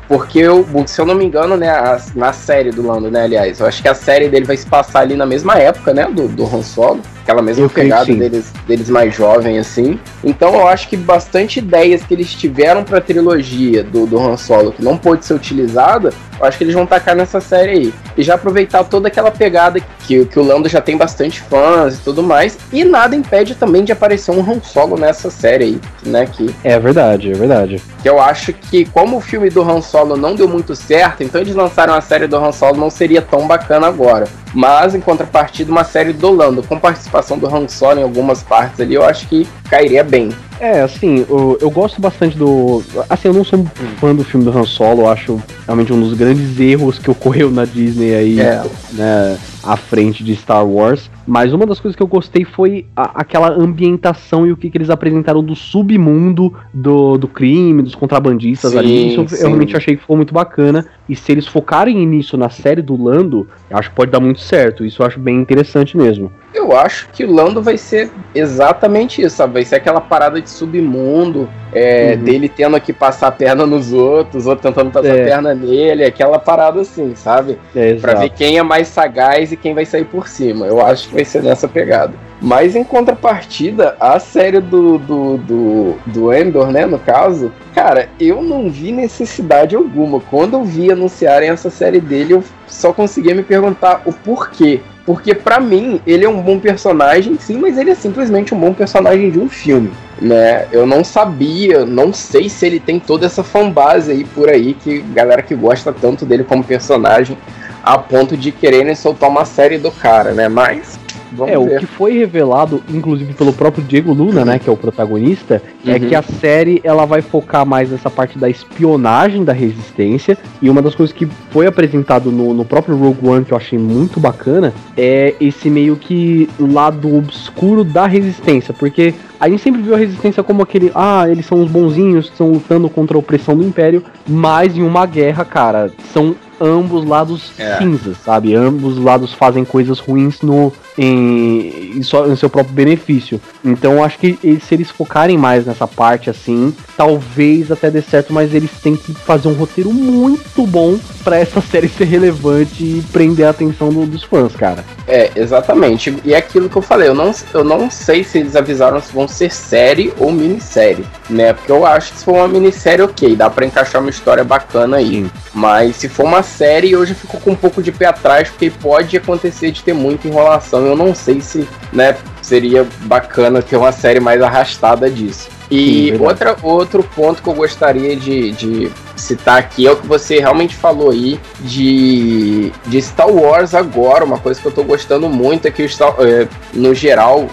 Porque, 0.07 0.40
eu, 0.40 0.68
se 0.86 1.02
eu 1.02 1.06
não 1.07 1.15
me 1.15 1.26
engano, 1.34 1.58
né, 1.58 1.70
a, 1.70 2.00
na 2.16 2.32
série 2.32 2.70
do 2.70 2.86
Lando, 2.86 3.10
né, 3.10 3.24
aliás, 3.24 3.60
eu 3.60 3.66
acho 3.66 3.82
que 3.82 3.88
a 3.88 3.96
série 3.96 4.30
dele 4.30 4.46
vai 4.46 4.56
se 4.56 4.68
passar 4.68 5.00
ali 5.00 5.16
na 5.16 5.26
mesma 5.26 5.58
época, 5.58 5.94
né, 5.94 6.06
do, 6.06 6.28
do 6.28 6.46
Han 6.46 6.62
Solo 6.62 7.02
aquela 7.24 7.42
mesma 7.42 7.66
eu 7.66 7.70
pegada 7.70 8.14
deles, 8.14 8.52
deles 8.68 8.90
mais 8.90 9.16
jovem, 9.16 9.58
assim. 9.58 10.00
Então 10.24 10.54
eu 10.54 10.68
acho 10.68 10.88
que 10.88 10.96
bastante 10.96 11.60
ideias 11.60 12.04
que 12.04 12.14
eles 12.14 12.34
tiveram 12.34 12.84
pra 12.84 13.02
trilogia 13.02 13.84
do, 13.84 14.06
do 14.06 14.20
Han 14.20 14.38
Solo 14.38 14.72
que 14.72 14.84
não 14.84 14.98
pôde 14.98 15.26
ser 15.26 15.34
utilizada, 15.34 16.14
eu 16.40 16.46
acho 16.46 16.58
que 16.58 16.64
eles 16.66 16.74
vão 16.74 16.86
tacar 16.86 17.16
nessa 17.16 17.40
série 17.40 17.72
aí. 17.72 17.94
E 18.18 18.24
já 18.24 18.36
aproveitar 18.36 18.84
toda 18.84 19.08
aquela 19.08 19.32
pegada 19.32 19.80
que, 20.06 20.26
que 20.26 20.40
o 20.40 20.44
Lando 20.44 20.68
já 20.68 20.82
tem 20.82 20.98
bastante 20.98 21.42
fãs 21.42 21.96
e 21.96 22.02
tudo 22.02 22.22
mais. 22.22 22.58
E 22.72 22.84
nada 22.84 23.16
impede 23.16 23.56
também 23.56 23.84
de 23.84 23.92
aparecer 23.92 24.32
um 24.32 24.42
Han 24.42 24.62
Solo 24.62 24.98
nessa 24.98 25.32
série 25.32 25.64
aí, 25.64 25.82
né? 26.06 26.26
Que, 26.26 26.54
é 26.64 26.78
verdade, 26.78 27.32
é 27.32 27.34
verdade. 27.34 27.82
Que 28.02 28.10
eu 28.10 28.20
acho 28.20 28.52
que, 28.52 28.86
como 28.86 29.18
o 29.18 29.22
filme 29.22 29.50
do 29.50 29.62
Han 29.62 29.82
Solo 29.82 30.18
não 30.18 30.36
deu 30.36 30.48
muito 30.48 30.76
certo, 30.76 31.23
então 31.24 31.41
eles 31.41 31.56
lançaram 31.56 31.94
a 31.94 32.02
série 32.02 32.28
do 32.28 32.38
Han 32.38 32.52
Solo 32.52 32.78
não 32.78 32.90
seria 32.90 33.22
tão 33.22 33.48
bacana 33.48 33.88
agora. 33.88 34.28
Mas, 34.54 34.94
em 34.94 35.00
contrapartida, 35.00 35.72
uma 35.72 35.84
série 35.84 36.14
do 36.14 36.32
Lando 36.32 36.62
com 36.64 36.80
participação 36.80 37.38
do 37.38 37.48
Han 37.48 37.68
Solo 37.68 38.00
em 38.00 38.04
algumas 38.04 38.44
partes 38.44 38.80
ali, 38.80 38.94
eu 38.94 39.04
acho 39.04 39.28
que 39.28 39.48
cairia 39.70 40.04
bem. 40.04 40.30
É, 40.64 40.80
assim, 40.80 41.26
eu, 41.30 41.57
eu, 41.60 41.69
gosto 41.69 41.99
bastante 41.99 42.38
do. 42.38 42.81
Assim, 43.10 43.27
eu 43.27 43.34
não 43.34 43.44
sou 43.44 43.60
um 43.60 43.65
fã 43.99 44.15
do 44.15 44.23
filme 44.23 44.45
do 44.45 44.57
Han 44.57 44.64
Solo, 44.64 45.02
eu 45.02 45.10
acho 45.10 45.44
realmente 45.65 45.91
um 45.91 45.99
dos 45.99 46.14
grandes 46.14 46.57
erros 46.57 46.98
que 46.98 47.11
ocorreu 47.11 47.52
na 47.52 47.65
Disney 47.65 48.15
aí, 48.15 48.40
é. 48.40 48.64
né? 48.94 49.38
à 49.64 49.77
frente 49.77 50.23
de 50.23 50.35
Star 50.35 50.68
Wars. 50.68 51.10
Mas 51.26 51.53
uma 51.53 51.65
das 51.65 51.80
coisas 51.80 51.95
que 51.95 52.03
eu 52.03 52.07
gostei 52.07 52.44
foi 52.44 52.85
a, 52.95 53.22
aquela 53.22 53.49
ambientação 53.49 54.45
e 54.45 54.52
o 54.52 54.57
que, 54.57 54.69
que 54.69 54.77
eles 54.77 54.90
apresentaram 54.90 55.41
do 55.41 55.56
submundo 55.56 56.53
do, 56.73 57.18
do 57.18 57.27
crime, 57.27 57.81
dos 57.81 57.95
contrabandistas 57.95 58.72
Sim, 58.72 58.77
ali. 58.77 59.07
Isso 59.07 59.35
eu 59.35 59.48
realmente 59.48 59.76
achei 59.76 59.95
que 59.95 60.02
ficou 60.02 60.18
muito 60.18 60.34
bacana. 60.34 60.85
E 61.07 61.15
se 61.15 61.31
eles 61.31 61.48
focarem 61.48 62.06
nisso 62.06 62.38
na 62.38 62.49
série 62.49 62.81
do 62.81 63.02
Lando, 63.02 63.48
eu 63.69 63.77
acho 63.77 63.90
que 63.90 63.95
pode 63.95 64.11
dar 64.11 64.19
muito 64.19 64.41
certo. 64.41 64.85
Isso 64.85 65.02
eu 65.02 65.07
acho 65.07 65.19
bem 65.19 65.38
interessante 65.38 65.95
mesmo. 65.95 66.31
Eu 66.53 66.76
acho 66.77 67.10
que 67.10 67.23
o 67.23 67.31
Lando 67.31 67.61
vai 67.61 67.77
ser 67.77 68.11
exatamente 68.35 69.22
isso, 69.22 69.38
sabe? 69.38 69.53
Vai 69.53 69.65
ser 69.65 69.76
aquela 69.76 70.02
parada 70.02 70.41
de 70.41 70.49
submundo, 70.54 71.50
é, 71.74 72.14
Uhum. 72.18 72.24
dele 72.24 72.48
tendo 72.50 72.80
que 72.80 72.94
passar 72.94 73.28
a 73.28 73.32
perna 73.32 73.66
nos 73.66 73.92
outros, 73.92 74.46
outros 74.48 74.62
tentando 74.70 74.92
passar 74.92 75.16
É. 75.16 75.22
a 75.22 75.26
perna 75.26 75.54
nele, 75.56 76.04
aquela 76.06 76.40
parada 76.40 76.82
assim, 76.82 77.14
sabe? 77.16 77.58
É, 77.76 77.96
Pra 77.96 78.14
ver 78.16 78.30
quem 78.30 78.58
é 78.58 78.64
mais 78.64 78.88
sagaz 78.88 79.52
e 79.52 79.58
quem 79.58 79.74
vai 79.74 79.86
sair 79.86 80.06
por 80.06 80.28
cima. 80.28 80.66
Eu 80.68 80.80
acho 80.86 81.08
que 81.10 81.16
vai 81.16 81.26
ser 81.26 81.42
nessa 81.44 81.68
pegada. 81.68 82.14
Mas 82.42 82.76
em 82.76 82.84
contrapartida, 82.84 83.96
a 84.00 84.20
série 84.20 84.60
do, 84.60 84.98
do, 84.98 85.38
do, 85.38 85.96
do 86.06 86.34
Endor, 86.34 86.68
né, 86.72 86.86
no 86.86 87.00
caso, 87.00 87.52
cara, 87.74 88.10
eu 88.20 88.42
não 88.44 88.70
vi 88.70 88.92
necessidade 88.92 89.76
alguma. 89.76 90.20
Quando 90.20 90.54
eu 90.56 90.64
vi 90.64 90.92
anunciarem 90.92 91.50
essa 91.50 91.70
série 91.70 92.02
dele, 92.02 92.34
eu 92.34 92.44
só 92.68 92.92
conseguia 92.92 93.34
me 93.34 93.44
perguntar 93.44 94.02
o 94.06 94.12
porquê. 94.12 94.82
Porque 95.06 95.36
pra 95.36 95.60
mim, 95.60 96.00
ele 96.08 96.24
é 96.24 96.30
um 96.30 96.42
bom 96.42 96.60
personagem, 96.60 97.38
sim, 97.38 97.58
mas 97.58 97.78
ele 97.78 97.92
é 97.92 97.96
simplesmente 97.96 98.54
um 98.54 98.60
bom 98.60 98.74
personagem 98.74 99.30
de 99.30 99.40
um 99.40 99.50
filme. 99.50 99.92
Né? 100.22 100.66
Eu 100.72 100.86
não 100.86 101.04
sabia, 101.04 101.86
não 101.86 102.14
sei 102.14 102.48
se 102.48 102.66
ele 102.66 102.80
tem 102.80 103.00
toda 103.00 103.26
essa 103.26 103.44
fanbase 103.44 104.12
aí 104.12 104.24
por 104.24 104.50
aí, 104.50 104.74
que 104.74 105.02
galera 105.02 105.42
que 105.42 105.54
gosta 105.54 105.92
tanto 105.92 106.26
dele 106.26 106.46
como 106.46 106.64
personagem, 106.64 107.38
a 107.84 107.98
ponto 107.98 108.38
de 108.38 108.52
quererem 108.52 108.96
soltar 108.96 109.30
uma 109.30 109.44
série 109.44 109.78
do 109.78 109.92
cara, 109.92 110.32
né? 110.32 110.48
Mas 110.48 110.98
vamos 111.36 111.54
É, 111.54 111.58
o 111.58 111.66
ver. 111.66 111.80
que 111.80 111.86
foi 111.86 112.14
revelado, 112.18 112.82
inclusive 112.90 113.34
pelo 113.34 113.52
próprio 113.54 113.84
Diego 113.84 114.14
Luna, 114.14 114.46
né, 114.46 114.60
que 114.60 114.70
é 114.70 114.74
o 114.74 114.78
protagonista, 114.78 115.62
é 115.86 115.94
Uhum. 115.94 116.00
que 116.00 116.16
a 116.16 116.22
série 116.22 116.80
ela 116.84 117.06
vai 117.06 117.22
focar 117.22 117.66
mais 117.66 117.90
nessa 117.92 118.10
parte 118.10 118.38
da 118.38 118.50
espionagem 118.50 119.44
da 119.44 119.54
resistência. 119.54 120.38
E 120.62 120.70
uma 120.70 120.82
das 120.82 120.96
coisas 120.96 121.16
que 121.16 121.26
foi 121.52 121.66
apresentado 121.68 122.32
no, 122.32 122.54
no 122.54 122.66
próprio 122.66 122.96
Rogue 122.98 123.28
One, 123.28 123.46
que 123.46 123.52
eu 123.54 123.58
achei 123.58 123.78
muito 123.80 124.20
bacana, 124.20 124.74
é 124.98 125.36
esse 125.40 125.70
meio 125.70 125.96
que 125.96 126.50
lado 126.60 127.16
obscuro 127.16 127.84
da 127.84 128.06
resistência. 128.08 128.74
Porque 128.74 129.14
a 129.40 129.50
gente 129.50 129.62
sempre 129.62 129.82
viu 129.82 129.94
a 129.94 129.98
resistência 129.98 130.44
como 130.44 130.62
aquele, 130.62 130.92
ah, 130.96 131.26
eles 131.30 131.46
são 131.46 131.62
os 131.62 131.70
bonzinhos 131.70 132.26
que 132.28 132.32
estão 132.34 132.52
lutando 132.52 132.90
contra 132.90 133.18
a 133.18 133.20
opressão 133.20 133.56
do 133.58 133.64
Império, 133.64 134.04
mas 134.28 134.78
em 134.78 134.82
uma 134.84 135.06
guerra, 135.06 135.44
cara, 135.46 135.92
são 136.14 136.36
ambos 136.64 137.06
lados 137.06 137.52
É. 137.57 137.77
cinzas, 137.77 138.18
sabe? 138.23 138.56
Ambos 138.56 138.98
lados 138.98 139.34
fazem 139.34 139.65
coisas 139.65 139.99
ruins 139.99 140.41
no 140.41 140.72
em, 140.98 141.98
em, 141.98 142.03
só, 142.03 142.27
em 142.27 142.35
seu 142.35 142.49
próprio 142.49 142.73
benefício. 142.76 143.41
Então 143.65 143.94
eu 143.94 144.03
acho 144.03 144.18
que 144.19 144.38
eles- 144.44 144.64
se 144.64 144.76
eles 144.76 144.90
focarem 144.91 145.38
mais 145.38 145.65
nessa 145.65 145.88
parte 145.88 146.30
assim, 146.30 146.73
talvez 146.95 147.72
até 147.72 147.90
dê 147.90 148.02
certo, 148.02 148.31
mas 148.31 148.53
eles 148.53 148.69
têm 148.81 148.95
que 148.95 149.14
fazer 149.14 149.48
um 149.48 149.53
roteiro 149.53 149.91
muito 149.91 150.65
bom 150.68 150.98
pra 151.23 151.38
essa 151.40 151.60
série 151.61 151.88
ser 151.90 152.06
relevante 152.06 152.84
e 152.84 153.03
prender 153.11 153.45
a 153.45 153.49
atenção 153.49 153.90
do- 153.91 154.06
dos 154.06 154.23
fãs, 154.23 154.56
cara. 154.56 154.84
É, 155.07 155.31
exatamente. 155.35 156.15
E 156.23 156.34
é 156.34 156.38
aquilo 156.38 156.69
que 156.69 156.76
eu 156.76 156.81
falei, 156.81 157.07
eu 157.10 157.15
não, 157.15 157.34
eu 157.53 157.64
não 157.64 157.90
sei 157.90 158.23
se 158.23 158.38
eles 158.38 158.56
avisaram 158.56 159.02
se 159.02 159.11
vão 159.11 159.27
ser 159.27 159.52
série 159.52 160.14
ou 160.19 160.31
minissérie, 160.31 161.06
né? 161.30 161.53
Porque 161.53 161.72
eu 161.72 161.85
acho 161.85 162.11
que 162.14 162.19
se 162.19 162.26
for 162.26 162.35
uma 162.35 162.48
minissérie, 162.48 163.03
ok, 163.03 163.35
dá 163.35 163.49
pra 163.49 163.65
encaixar 163.65 163.99
uma 164.02 164.10
história 164.10 164.44
bacana 164.44 164.98
aí. 164.98 165.23
Sim. 165.23 165.31
Mas 165.53 165.95
se 165.98 166.07
for 166.10 166.26
uma 166.26 166.41
série, 166.58 166.92
eu 166.92 167.06
já 167.06 167.14
fico 167.16 167.40
com 167.40 167.52
um 167.52 167.56
pouco 167.56 167.82
de 167.82 167.92
pé 167.92 168.06
atrás, 168.08 168.50
porque 168.50 168.70
pode 168.70 169.18
acontecer 169.18 169.72
de 169.72 169.84
ter 169.84 169.94
muita 169.94 170.28
enrolação. 170.28 170.86
Eu 170.86 170.96
não 170.96 171.14
sei 171.14 171.42
se, 171.42 171.68
né, 171.92 172.16
seria 172.42 172.86
bacana 173.02 173.62
ter 173.62 173.76
uma 173.78 173.92
série 173.92 174.20
mais 174.20 174.42
arrastada 174.42 175.10
disso. 175.10 175.50
Sim, 175.70 175.76
E 175.76 176.12
verdade. 176.12 176.24
outra, 176.24 176.58
outro 176.62 177.04
ponto 177.04 177.42
que 177.42 177.50
eu 177.50 177.54
gostaria 177.54 178.16
de, 178.16 178.52
de 178.52 178.92
citar 179.24 179.58
aqui 179.58 179.88
é 179.88 179.91
o 179.91 179.95
que 179.95 180.06
você 180.06 180.40
realmente 180.40 180.76
falou 180.76 181.12
aí 181.12 181.40
de, 181.62 182.72
de 182.86 183.02
Star 183.02 183.30
Wars 183.30 183.74
agora. 183.74 184.24
Uma 184.24 184.38
coisa 184.38 184.60
que 184.60 184.68
eu 184.68 184.72
tô 184.72 184.84
gostando 184.84 185.30
muito 185.30 185.68
é 185.68 185.72
que 185.72 185.84
o 185.84 185.90
Star, 185.90 186.16
é, 186.20 186.48
no 186.74 186.94
geral, 186.94 187.48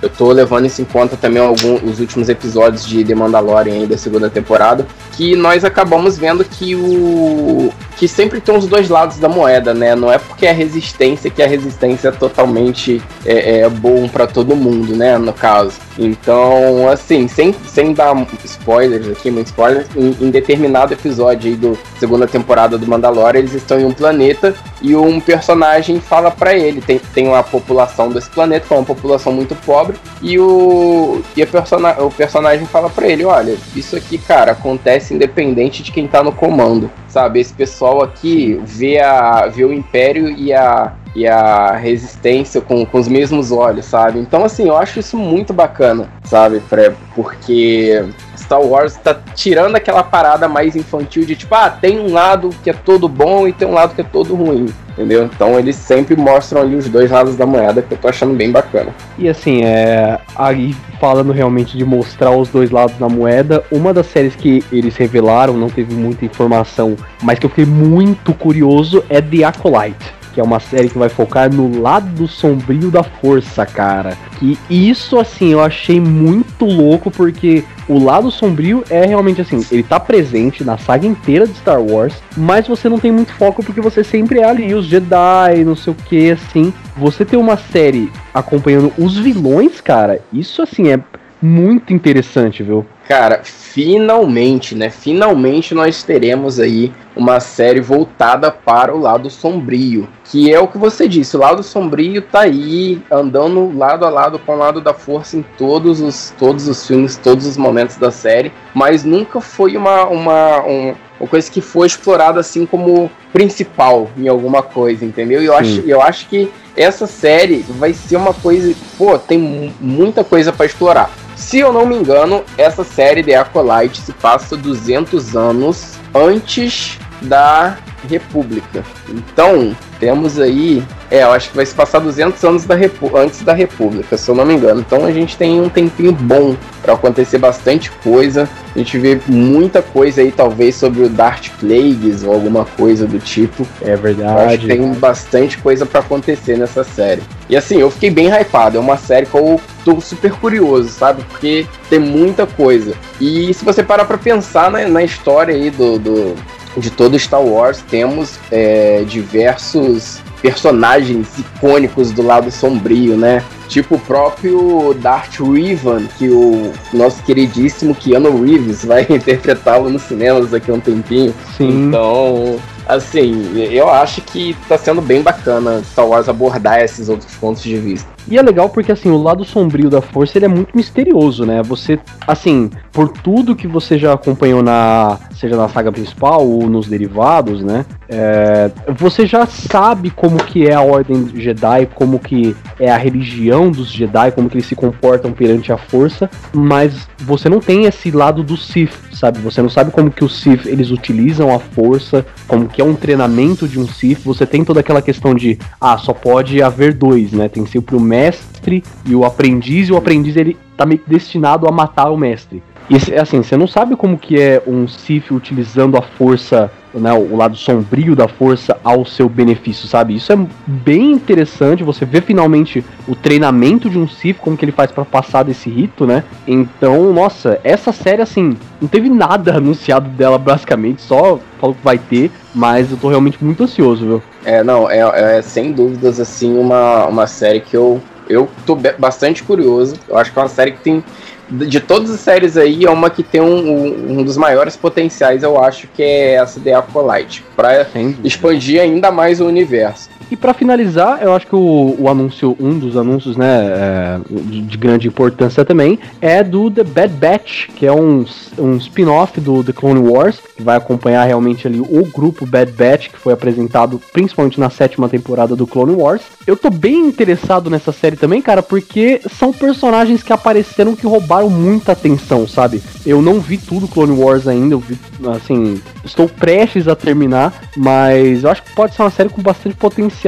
eu 0.00 0.08
tô 0.08 0.32
levando 0.32 0.66
isso 0.66 0.80
em 0.80 0.84
conta 0.84 1.16
também 1.16 1.42
algum, 1.42 1.74
os 1.88 2.00
últimos 2.00 2.28
episódios 2.28 2.86
de 2.86 3.04
The 3.04 3.14
Mandalorian 3.14 3.74
aí 3.74 3.86
da 3.86 3.98
segunda 3.98 4.30
temporada, 4.30 4.86
que 5.12 5.36
nós 5.36 5.64
acabamos 5.64 6.16
vendo 6.16 6.44
que 6.44 6.74
o 6.74 7.72
que 7.96 8.08
sempre 8.08 8.40
tem 8.40 8.56
os 8.56 8.66
dois 8.66 8.88
lados 8.88 9.18
da 9.18 9.28
moeda, 9.28 9.72
né? 9.72 9.94
Não 9.94 10.10
é 10.10 10.18
porque 10.18 10.46
é 10.46 10.50
resistência 10.50 11.30
que 11.30 11.42
a 11.42 11.46
resistência 11.46 12.08
é 12.08 12.10
totalmente 12.10 13.00
é, 13.24 13.60
é 13.60 13.68
bom 13.68 14.08
pra 14.08 14.26
todo 14.26 14.56
mundo, 14.56 14.96
né? 14.96 15.16
No 15.18 15.32
caso. 15.32 15.74
Então, 15.96 16.88
assim, 16.88 17.28
sem, 17.28 17.54
sem 17.66 17.92
dar 17.92 18.14
spoilers 18.44 19.08
aqui, 19.08 19.30
muito 19.30 19.48
spoilers, 19.48 19.86
em, 19.94 20.16
em 20.20 20.30
determinado 20.30 20.91
episódio 20.92 21.50
aí 21.50 21.56
do 21.56 21.78
segunda 21.98 22.26
temporada 22.26 22.76
do 22.78 22.86
Mandalorian, 22.86 23.40
eles 23.40 23.54
estão 23.54 23.80
em 23.80 23.84
um 23.84 23.92
planeta 23.92 24.54
e 24.80 24.94
um 24.96 25.20
personagem 25.20 26.00
fala 26.00 26.30
pra 26.30 26.54
ele, 26.54 26.80
tem, 26.80 27.00
tem 27.14 27.28
uma 27.28 27.42
população 27.42 28.10
desse 28.10 28.30
planeta, 28.30 28.66
que 28.66 28.74
é 28.74 28.76
uma 28.76 28.84
população 28.84 29.32
muito 29.32 29.54
pobre, 29.64 29.96
e 30.20 30.38
o, 30.38 31.22
e 31.36 31.42
a 31.42 31.46
persona, 31.46 32.02
o 32.02 32.10
personagem 32.10 32.66
fala 32.66 32.90
pra 32.90 33.06
ele, 33.06 33.24
olha, 33.24 33.56
isso 33.74 33.96
aqui, 33.96 34.18
cara, 34.18 34.52
acontece 34.52 35.14
independente 35.14 35.82
de 35.82 35.92
quem 35.92 36.06
tá 36.06 36.22
no 36.22 36.32
comando, 36.32 36.90
sabe? 37.08 37.40
Esse 37.40 37.52
pessoal 37.52 38.02
aqui 38.02 38.60
vê, 38.64 38.98
a, 38.98 39.46
vê 39.46 39.64
o 39.64 39.72
Império 39.72 40.30
e 40.30 40.52
a, 40.52 40.92
e 41.14 41.26
a 41.26 41.72
resistência 41.76 42.60
com, 42.60 42.84
com 42.84 42.98
os 42.98 43.08
mesmos 43.08 43.52
olhos, 43.52 43.84
sabe? 43.84 44.18
Então, 44.18 44.44
assim, 44.44 44.68
eu 44.68 44.76
acho 44.76 44.98
isso 44.98 45.16
muito 45.16 45.52
bacana, 45.52 46.08
sabe? 46.24 46.60
Pra, 46.60 46.92
porque 47.14 48.04
Star 48.42 48.60
Wars 48.60 48.96
tá 48.96 49.16
tirando 49.34 49.76
aquela 49.76 50.02
parada 50.02 50.48
mais 50.48 50.76
infantil 50.76 51.24
de 51.24 51.36
tipo, 51.36 51.54
ah, 51.54 51.70
tem 51.70 51.98
um 51.98 52.12
lado 52.12 52.50
que 52.62 52.70
é 52.70 52.72
todo 52.72 53.08
bom 53.08 53.46
e 53.46 53.52
tem 53.52 53.66
um 53.66 53.72
lado 53.72 53.94
que 53.94 54.00
é 54.00 54.04
todo 54.04 54.34
ruim, 54.34 54.66
entendeu? 54.90 55.24
Então 55.24 55.58
eles 55.58 55.76
sempre 55.76 56.16
mostram 56.16 56.62
ali 56.62 56.76
os 56.76 56.88
dois 56.88 57.10
lados 57.10 57.36
da 57.36 57.46
moeda 57.46 57.82
que 57.82 57.94
eu 57.94 57.98
tô 57.98 58.08
achando 58.08 58.34
bem 58.34 58.50
bacana. 58.50 58.94
E 59.18 59.28
assim, 59.28 59.64
é. 59.64 60.18
Aí 60.36 60.74
falando 61.00 61.32
realmente 61.32 61.76
de 61.76 61.84
mostrar 61.84 62.30
os 62.30 62.48
dois 62.48 62.70
lados 62.70 62.96
da 62.96 63.08
moeda, 63.08 63.64
uma 63.70 63.92
das 63.92 64.06
séries 64.06 64.36
que 64.36 64.64
eles 64.70 64.96
revelaram, 64.96 65.54
não 65.54 65.68
teve 65.68 65.94
muita 65.94 66.24
informação, 66.24 66.96
mas 67.22 67.38
que 67.38 67.46
eu 67.46 67.50
fiquei 67.50 67.66
muito 67.66 68.32
curioso 68.34 69.04
é 69.08 69.20
The 69.20 69.44
Acolyte. 69.44 70.21
Que 70.32 70.40
é 70.40 70.42
uma 70.42 70.60
série 70.60 70.88
que 70.88 70.98
vai 70.98 71.08
focar 71.08 71.52
no 71.52 71.80
lado 71.80 72.26
sombrio 72.26 72.90
da 72.90 73.02
força, 73.02 73.66
cara. 73.66 74.16
Que 74.38 74.58
isso, 74.70 75.18
assim, 75.18 75.52
eu 75.52 75.60
achei 75.60 76.00
muito 76.00 76.64
louco, 76.64 77.10
porque 77.10 77.64
o 77.88 78.02
lado 78.02 78.30
sombrio 78.30 78.84
é 78.88 79.04
realmente 79.04 79.40
assim, 79.40 79.64
ele 79.70 79.82
tá 79.82 80.00
presente 80.00 80.64
na 80.64 80.78
saga 80.78 81.06
inteira 81.06 81.46
de 81.46 81.54
Star 81.54 81.80
Wars, 81.80 82.14
mas 82.36 82.66
você 82.66 82.88
não 82.88 82.98
tem 82.98 83.10
muito 83.10 83.32
foco 83.32 83.62
porque 83.62 83.80
você 83.80 84.02
sempre 84.02 84.40
é 84.40 84.44
ali, 84.44 84.74
os 84.74 84.86
Jedi, 84.86 85.64
não 85.64 85.76
sei 85.76 85.92
o 85.92 85.96
que, 85.96 86.30
assim. 86.30 86.72
Você 86.96 87.24
ter 87.24 87.36
uma 87.36 87.56
série 87.56 88.10
acompanhando 88.32 88.92
os 88.98 89.18
vilões, 89.18 89.80
cara, 89.80 90.20
isso 90.32 90.62
assim 90.62 90.88
é 90.88 90.98
muito 91.40 91.92
interessante, 91.92 92.62
viu? 92.62 92.86
Cara, 93.12 93.42
finalmente, 93.44 94.74
né? 94.74 94.88
Finalmente 94.88 95.74
nós 95.74 96.02
teremos 96.02 96.58
aí 96.58 96.90
uma 97.14 97.40
série 97.40 97.78
voltada 97.80 98.50
para 98.50 98.94
o 98.96 98.98
lado 98.98 99.28
sombrio. 99.28 100.08
Que 100.24 100.50
é 100.50 100.58
o 100.58 100.66
que 100.66 100.78
você 100.78 101.06
disse, 101.06 101.36
o 101.36 101.40
lado 101.40 101.62
sombrio 101.62 102.22
tá 102.22 102.40
aí, 102.40 103.02
andando 103.10 103.76
lado 103.76 104.06
a 104.06 104.08
lado 104.08 104.38
com 104.38 104.52
o 104.54 104.56
lado 104.56 104.80
da 104.80 104.94
força 104.94 105.36
em 105.36 105.44
todos 105.58 106.00
os, 106.00 106.32
todos 106.38 106.66
os 106.66 106.86
filmes, 106.86 107.18
todos 107.18 107.44
os 107.46 107.58
momentos 107.58 107.96
da 107.96 108.10
série. 108.10 108.50
Mas 108.72 109.04
nunca 109.04 109.42
foi 109.42 109.76
uma, 109.76 110.04
uma, 110.06 110.62
um- 110.66 110.94
uma 111.20 111.28
coisa 111.28 111.50
que 111.52 111.60
foi 111.60 111.86
explorada 111.86 112.40
assim 112.40 112.64
como 112.64 113.10
principal 113.32 114.08
em 114.16 114.26
alguma 114.26 114.62
coisa, 114.62 115.04
entendeu? 115.04 115.42
E 115.42 115.46
eu 115.46 115.52
Sim. 115.52 115.58
acho, 115.60 115.80
eu 115.86 116.00
acho 116.00 116.28
que 116.28 116.50
essa 116.74 117.06
série 117.06 117.62
vai 117.78 117.92
ser 117.92 118.16
uma 118.16 118.32
coisa. 118.32 118.74
Pô, 118.96 119.18
tem 119.18 119.38
mu- 119.38 119.72
muita 119.78 120.24
coisa 120.24 120.50
para 120.52 120.64
explorar. 120.66 121.10
Se 121.36 121.58
eu 121.58 121.72
não 121.72 121.86
me 121.86 121.96
engano, 121.96 122.42
essa 122.56 122.84
série 122.84 123.22
The 123.22 123.36
Acolyte 123.36 124.00
se 124.00 124.12
passa 124.12 124.56
200 124.56 125.36
anos 125.36 125.94
antes 126.14 126.98
da 127.22 127.76
República. 128.08 128.84
Então, 129.08 129.76
temos 130.00 130.38
aí. 130.40 130.82
É, 131.10 131.22
eu 131.24 131.30
acho 131.32 131.50
que 131.50 131.56
vai 131.56 131.66
se 131.66 131.74
passar 131.74 131.98
200 132.00 132.42
anos 132.42 132.64
da 132.64 132.74
Repu- 132.74 133.16
antes 133.16 133.42
da 133.42 133.52
República, 133.52 134.16
se 134.16 134.28
eu 134.30 134.34
não 134.34 134.46
me 134.46 134.54
engano. 134.54 134.80
Então 134.80 135.04
a 135.04 135.12
gente 135.12 135.36
tem 135.36 135.60
um 135.60 135.68
tempinho 135.68 136.10
bom 136.10 136.56
para 136.82 136.94
acontecer 136.94 137.36
bastante 137.38 137.90
coisa. 138.02 138.48
A 138.74 138.78
gente 138.78 138.98
vê 138.98 139.20
muita 139.28 139.82
coisa 139.82 140.22
aí, 140.22 140.32
talvez, 140.32 140.74
sobre 140.74 141.02
o 141.02 141.08
Darth 141.10 141.50
Plagueis 141.60 142.24
ou 142.24 142.32
alguma 142.32 142.64
coisa 142.64 143.06
do 143.06 143.18
tipo. 143.18 143.66
É 143.82 143.90
Eu 143.90 143.94
acho 143.94 144.02
verdade. 144.02 144.58
que 144.58 144.66
tem 144.68 144.92
bastante 144.94 145.58
coisa 145.58 145.84
pra 145.84 146.00
acontecer 146.00 146.56
nessa 146.56 146.82
série. 146.82 147.22
E 147.52 147.56
assim, 147.56 147.76
eu 147.76 147.90
fiquei 147.90 148.08
bem 148.08 148.28
hypado. 148.28 148.78
É 148.78 148.80
uma 148.80 148.96
série 148.96 149.26
que 149.26 149.34
eu 149.34 149.60
tô 149.84 150.00
super 150.00 150.32
curioso, 150.32 150.88
sabe? 150.88 151.22
Porque 151.24 151.66
tem 151.90 151.98
muita 151.98 152.46
coisa. 152.46 152.94
E 153.20 153.52
se 153.52 153.62
você 153.62 153.82
parar 153.82 154.06
pra 154.06 154.16
pensar 154.16 154.70
na, 154.70 154.88
na 154.88 155.04
história 155.04 155.54
aí 155.54 155.68
do, 155.68 155.98
do, 155.98 156.34
de 156.78 156.90
todo 156.90 157.18
Star 157.18 157.42
Wars, 157.42 157.84
temos 157.90 158.38
é, 158.50 159.04
diversos 159.06 160.22
personagens 160.40 161.28
icônicos 161.38 162.10
do 162.10 162.22
lado 162.22 162.50
sombrio, 162.50 163.18
né? 163.18 163.44
Tipo 163.68 163.96
o 163.96 164.00
próprio 164.00 164.94
Darth 164.94 165.38
Revan, 165.38 166.06
que 166.18 166.30
o 166.30 166.72
nosso 166.94 167.22
queridíssimo 167.22 167.94
Keanu 167.94 168.42
Reeves 168.42 168.82
vai 168.82 169.02
interpretá-lo 169.10 169.90
nos 169.90 170.02
cinemas 170.02 170.52
daqui 170.52 170.70
a 170.70 170.74
um 170.74 170.80
tempinho. 170.80 171.34
Sim. 171.58 171.88
Então, 171.88 172.58
assim, 172.86 173.56
eu 173.56 173.88
acho 173.88 174.20
que 174.22 174.56
tá 174.68 174.76
sendo 174.76 175.00
bem 175.00 175.22
bacana 175.22 175.82
Star 175.84 176.06
Wars 176.06 176.28
abordar 176.28 176.80
esses 176.80 177.08
outros 177.08 177.34
pontos 177.36 177.62
de 177.62 177.78
vista. 177.78 178.11
E 178.28 178.38
é 178.38 178.42
legal 178.42 178.68
porque, 178.68 178.92
assim, 178.92 179.10
o 179.10 179.20
lado 179.20 179.44
sombrio 179.44 179.90
da 179.90 180.00
força 180.00 180.38
ele 180.38 180.44
é 180.44 180.48
muito 180.48 180.76
misterioso, 180.76 181.44
né? 181.44 181.62
Você, 181.62 181.98
assim, 182.26 182.70
por 182.92 183.08
tudo 183.08 183.56
que 183.56 183.66
você 183.66 183.98
já 183.98 184.12
acompanhou 184.12 184.62
na. 184.62 185.18
seja 185.34 185.56
na 185.56 185.68
saga 185.68 185.90
principal 185.90 186.46
ou 186.46 186.68
nos 186.68 186.86
derivados, 186.86 187.62
né? 187.62 187.84
É, 188.08 188.70
você 188.94 189.26
já 189.26 189.46
sabe 189.46 190.10
como 190.10 190.36
que 190.36 190.68
é 190.68 190.74
a 190.74 190.82
Ordem 190.82 191.30
Jedi, 191.34 191.88
como 191.94 192.18
que 192.18 192.54
é 192.78 192.90
a 192.90 192.98
religião 192.98 193.70
dos 193.70 193.90
Jedi, 193.90 194.32
como 194.32 194.50
que 194.50 194.56
eles 194.56 194.66
se 194.66 194.76
comportam 194.76 195.32
perante 195.32 195.72
a 195.72 195.78
força, 195.78 196.28
mas 196.52 197.08
você 197.20 197.48
não 197.48 197.58
tem 197.58 197.86
esse 197.86 198.10
lado 198.10 198.42
do 198.42 198.56
Sith, 198.56 198.92
sabe? 199.14 199.38
Você 199.38 199.62
não 199.62 199.70
sabe 199.70 199.90
como 199.90 200.10
que 200.10 200.24
os 200.24 200.40
Sith 200.40 200.66
eles 200.66 200.90
utilizam 200.90 201.54
a 201.54 201.58
força, 201.58 202.26
como 202.46 202.68
que 202.68 202.82
é 202.82 202.84
um 202.84 202.94
treinamento 202.94 203.66
de 203.66 203.80
um 203.80 203.88
Sith. 203.88 204.20
Você 204.24 204.44
tem 204.44 204.62
toda 204.62 204.80
aquela 204.80 205.00
questão 205.00 205.34
de, 205.34 205.58
ah, 205.80 205.96
só 205.96 206.12
pode 206.12 206.60
haver 206.62 206.92
dois, 206.92 207.32
né? 207.32 207.48
Tem 207.48 207.64
sempre 207.64 207.96
o 207.96 208.00
mestre 208.12 208.84
e 209.06 209.14
o 209.14 209.24
aprendiz, 209.24 209.88
e 209.88 209.92
o 209.92 209.96
aprendiz 209.96 210.36
ele 210.36 210.58
tá 210.76 210.84
meio 210.84 211.00
destinado 211.06 211.66
a 211.66 211.72
matar 211.72 212.10
o 212.10 212.16
mestre. 212.16 212.62
E 212.90 212.96
assim, 213.18 213.42
você 213.42 213.56
não 213.56 213.66
sabe 213.66 213.96
como 213.96 214.18
que 214.18 214.38
é 214.38 214.62
um 214.66 214.86
Sith 214.86 215.30
utilizando 215.30 215.96
a 215.96 216.02
força, 216.02 216.70
né, 216.94 217.12
o 217.12 217.36
lado 217.36 217.56
sombrio 217.56 218.14
da 218.14 218.28
força 218.28 218.76
ao 218.82 219.04
seu 219.04 219.28
benefício, 219.28 219.88
sabe? 219.88 220.14
Isso 220.14 220.32
é 220.32 220.38
bem 220.66 221.12
interessante, 221.12 221.82
você 221.82 222.04
vê 222.04 222.20
finalmente 222.20 222.84
o 223.06 223.14
treinamento 223.14 223.88
de 223.88 223.98
um 223.98 224.06
Sith, 224.08 224.38
como 224.38 224.56
que 224.56 224.64
ele 224.64 224.72
faz 224.72 224.90
para 224.90 225.04
passar 225.04 225.42
desse 225.42 225.70
rito, 225.70 226.06
né? 226.06 226.24
Então, 226.46 227.12
nossa, 227.12 227.60
essa 227.64 227.92
série 227.92 228.22
assim, 228.22 228.56
não 228.80 228.88
teve 228.88 229.08
nada 229.08 229.56
anunciado 229.56 230.08
dela 230.10 230.38
basicamente, 230.38 231.02
só 231.02 231.38
falou 231.60 231.74
que 231.74 231.84
vai 231.84 231.98
ter, 231.98 232.30
mas 232.54 232.90
eu 232.90 232.96
tô 232.96 233.08
realmente 233.08 233.42
muito 233.42 233.62
ansioso, 233.62 234.04
viu? 234.04 234.22
É, 234.44 234.62
não, 234.62 234.90
é, 234.90 235.38
é 235.38 235.42
sem 235.42 235.72
dúvidas 235.72 236.18
assim 236.20 236.58
uma, 236.58 237.06
uma 237.06 237.26
série 237.26 237.60
que 237.60 237.76
eu 237.76 238.00
eu 238.28 238.48
tô 238.64 238.76
bastante 238.98 239.42
curioso. 239.42 239.96
Eu 240.08 240.16
acho 240.16 240.32
que 240.32 240.38
é 240.38 240.42
uma 240.42 240.48
série 240.48 240.72
que 240.72 240.80
tem 240.80 241.04
de 241.50 241.80
todas 241.80 242.10
as 242.10 242.20
séries 242.20 242.56
aí, 242.56 242.84
é 242.84 242.90
uma 242.90 243.10
que 243.10 243.22
tem 243.22 243.40
um, 243.40 244.18
um 244.18 244.24
dos 244.24 244.36
maiores 244.36 244.76
potenciais, 244.76 245.42
eu 245.42 245.62
acho, 245.62 245.86
que 245.88 246.02
é 246.02 246.34
essa 246.34 246.60
The 246.60 246.74
Acolyte, 246.74 247.44
pra 247.54 247.86
expandir 248.24 248.80
ainda 248.80 249.10
mais 249.10 249.40
o 249.40 249.46
universo. 249.46 250.08
E 250.32 250.36
para 250.36 250.54
finalizar, 250.54 251.22
eu 251.22 251.34
acho 251.34 251.46
que 251.46 251.54
o, 251.54 251.94
o, 251.98 252.08
anúncio, 252.08 252.56
um 252.58 252.78
dos 252.78 252.96
anúncios, 252.96 253.36
né, 253.36 253.66
é, 253.66 254.20
de, 254.30 254.62
de, 254.62 254.78
grande 254.78 255.06
importância 255.06 255.62
também, 255.62 255.98
é 256.22 256.42
do 256.42 256.70
The 256.70 256.84
Bad 256.84 257.12
Batch, 257.12 257.68
que 257.76 257.84
é 257.84 257.92
um, 257.92 258.24
um 258.58 258.78
spin-off 258.78 259.38
do 259.38 259.62
The 259.62 259.74
Clone 259.74 260.00
Wars, 260.00 260.40
que 260.56 260.62
vai 260.62 260.78
acompanhar 260.78 261.24
realmente 261.24 261.66
ali 261.66 261.80
o 261.80 262.06
grupo 262.06 262.46
Bad 262.46 262.72
Batch, 262.72 263.10
que 263.10 263.18
foi 263.18 263.34
apresentado 263.34 264.00
principalmente 264.10 264.58
na 264.58 264.70
sétima 264.70 265.06
temporada 265.06 265.54
do 265.54 265.66
Clone 265.66 265.92
Wars. 265.92 266.22
Eu 266.46 266.56
tô 266.56 266.70
bem 266.70 267.08
interessado 267.08 267.68
nessa 267.68 267.92
série 267.92 268.16
também, 268.16 268.40
cara, 268.40 268.62
porque 268.62 269.20
são 269.38 269.52
personagens 269.52 270.22
que 270.22 270.32
apareceram 270.32 270.96
que 270.96 271.06
roubaram 271.06 271.50
muita 271.50 271.92
atenção, 271.92 272.48
sabe? 272.48 272.82
Eu 273.04 273.20
não 273.20 273.38
vi 273.38 273.58
tudo 273.58 273.86
Clone 273.86 274.18
Wars 274.18 274.48
ainda, 274.48 274.76
eu 274.76 274.80
vi, 274.80 274.98
assim, 275.36 275.78
estou 276.02 276.26
prestes 276.26 276.88
a 276.88 276.96
terminar, 276.96 277.52
mas 277.76 278.44
eu 278.44 278.50
acho 278.50 278.62
que 278.62 278.72
pode 278.72 278.94
ser 278.94 279.02
uma 279.02 279.10
série 279.10 279.28
com 279.28 279.42
bastante 279.42 279.76
potencial 279.76 280.21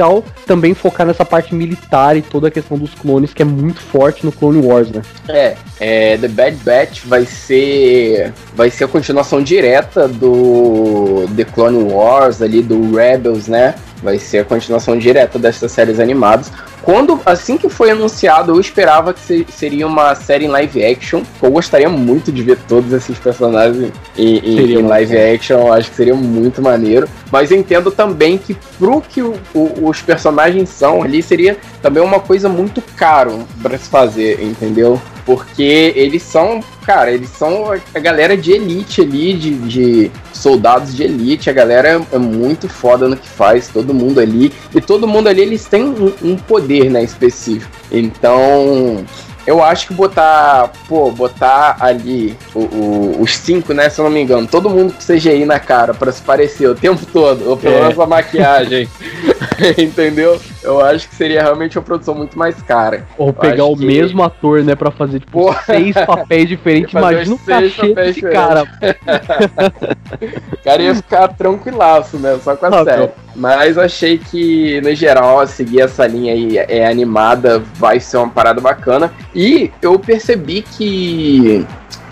também 0.45 0.73
focar 0.73 1.05
nessa 1.05 1.25
parte 1.25 1.53
militar 1.53 2.15
e 2.17 2.21
toda 2.21 2.47
a 2.47 2.51
questão 2.51 2.77
dos 2.77 2.93
clones, 2.93 3.33
que 3.33 3.41
é 3.41 3.45
muito 3.45 3.79
forte 3.79 4.25
no 4.25 4.31
Clone 4.31 4.65
Wars, 4.65 4.89
né? 4.89 5.01
É, 5.27 5.55
é 5.79 6.17
The 6.17 6.27
Bad 6.27 6.57
Batch 6.63 7.05
vai 7.05 7.25
ser 7.25 8.33
vai 8.53 8.69
ser 8.69 8.85
a 8.85 8.87
continuação 8.87 9.41
direta 9.41 10.07
do 10.07 11.25
The 11.35 11.45
Clone 11.45 11.91
Wars 11.91 12.41
ali 12.41 12.61
do 12.61 12.95
Rebels, 12.95 13.47
né? 13.47 13.75
Vai 14.03 14.19
ser 14.19 14.39
a 14.39 14.45
continuação 14.45 14.97
direta 14.97 15.39
dessas 15.39 15.71
séries 15.71 15.99
animadas. 15.99 16.51
Quando, 16.85 17.19
assim 17.25 17.57
que 17.57 17.67
foi 17.67 17.89
anunciado, 17.89 18.51
eu 18.51 18.59
esperava 18.59 19.11
que 19.11 19.43
seria 19.49 19.87
uma 19.87 20.13
série 20.13 20.45
em 20.45 20.49
live 20.49 20.85
action. 20.85 21.23
Eu 21.41 21.49
gostaria 21.49 21.89
muito 21.89 22.31
de 22.31 22.43
ver 22.43 22.59
todos 22.67 22.93
esses 22.93 23.17
personagens 23.17 23.91
em, 24.15 24.37
em, 24.37 24.73
em 24.73 24.81
live 24.83 25.17
action. 25.17 25.61
Eu 25.61 25.73
acho 25.73 25.89
que 25.89 25.95
seria 25.95 26.13
muito 26.13 26.61
maneiro. 26.61 27.09
Mas 27.31 27.51
entendo 27.51 27.89
também 27.89 28.37
que 28.37 28.55
pro 28.77 29.01
que 29.01 29.19
o, 29.19 29.33
o, 29.55 29.89
os 29.89 30.03
personagens 30.03 30.69
são 30.69 31.01
ali, 31.01 31.23
seria 31.23 31.57
também 31.81 32.03
uma 32.03 32.19
coisa 32.19 32.47
muito 32.47 32.83
caro 32.95 33.47
para 33.63 33.79
se 33.79 33.89
fazer, 33.89 34.39
entendeu? 34.43 35.01
Porque 35.25 35.93
eles 35.95 36.21
são, 36.21 36.59
cara, 36.85 37.11
eles 37.11 37.29
são 37.29 37.71
a 37.71 37.99
galera 37.99 38.37
de 38.37 38.51
elite 38.51 39.01
ali, 39.01 39.33
de, 39.33 39.51
de 39.55 40.11
soldados 40.31 40.95
de 40.95 41.03
elite. 41.03 41.49
A 41.49 41.53
galera 41.53 42.01
é, 42.11 42.17
muito 42.17 42.69
foda 42.69 43.07
no 43.07 43.17
que 43.17 43.27
faz, 43.27 43.67
todo 43.67 43.93
mundo 43.93 44.19
ali. 44.19 44.53
E 44.73 44.79
todo 44.79 45.07
mundo 45.07 45.27
ali, 45.27 45.41
eles 45.41 45.65
têm 45.65 45.83
um, 45.83 46.13
um 46.21 46.35
poder, 46.35 46.91
né, 46.91 47.03
específico. 47.03 47.71
Então, 47.91 49.03
eu 49.47 49.63
acho 49.63 49.87
que 49.87 49.93
botar, 49.93 50.71
pô, 50.87 51.11
botar 51.11 51.77
ali 51.79 52.35
o, 52.53 52.59
o, 52.59 53.17
os 53.21 53.35
cinco, 53.35 53.73
né, 53.73 53.89
se 53.89 53.99
eu 53.99 54.05
não 54.05 54.11
me 54.11 54.21
engano, 54.21 54.47
todo 54.47 54.69
mundo 54.69 54.93
com 54.93 55.13
CGI 55.13 55.45
na 55.45 55.59
cara 55.59 55.93
para 55.93 56.11
se 56.11 56.21
parecer 56.21 56.67
o 56.67 56.75
tempo 56.75 57.05
todo, 57.11 57.49
ou 57.49 57.57
pelo 57.57 57.75
é. 57.75 57.81
menos 57.81 57.97
é. 57.97 58.01
a 58.01 58.07
maquiagem, 58.07 58.89
entendeu? 59.77 60.39
Eu 60.65 60.83
acho 60.83 61.07
que 61.07 61.15
seria 61.15 61.43
realmente 61.43 61.77
uma 61.77 61.83
produção 61.83 62.15
muito 62.15 62.37
mais 62.37 62.59
cara. 62.63 63.05
Ou 63.17 63.31
pegar 63.31 63.65
o 63.65 63.77
que... 63.77 63.85
mesmo 63.85 64.23
ator, 64.23 64.63
né, 64.63 64.75
para 64.75 64.89
fazer 64.89 65.19
tipo 65.19 65.31
Porra. 65.31 65.61
seis 65.63 65.93
papéis 65.93 66.49
diferentes, 66.49 66.91
imagina 66.91 67.35
o 67.35 67.39
cachê 67.39 67.93
desse 67.93 68.21
cara. 68.21 68.63
o 70.51 70.63
cara 70.63 70.81
ia 70.81 70.95
ficar 70.95 71.27
tranquilaço, 71.29 72.17
né, 72.17 72.37
só 72.43 72.55
com 72.55 72.65
a 72.65 72.69
ah, 72.69 72.83
série. 72.83 73.09
Mas 73.35 73.77
achei 73.77 74.17
que, 74.17 74.81
no 74.81 74.95
geral, 74.95 75.45
seguir 75.45 75.81
essa 75.81 76.07
linha 76.07 76.33
aí 76.33 76.57
é 76.57 76.87
animada, 76.87 77.59
vai 77.75 77.99
ser 77.99 78.17
uma 78.17 78.29
parada 78.29 78.59
bacana. 78.59 79.11
E 79.35 79.71
eu 79.81 79.99
percebi 79.99 80.61
que. 80.61 81.65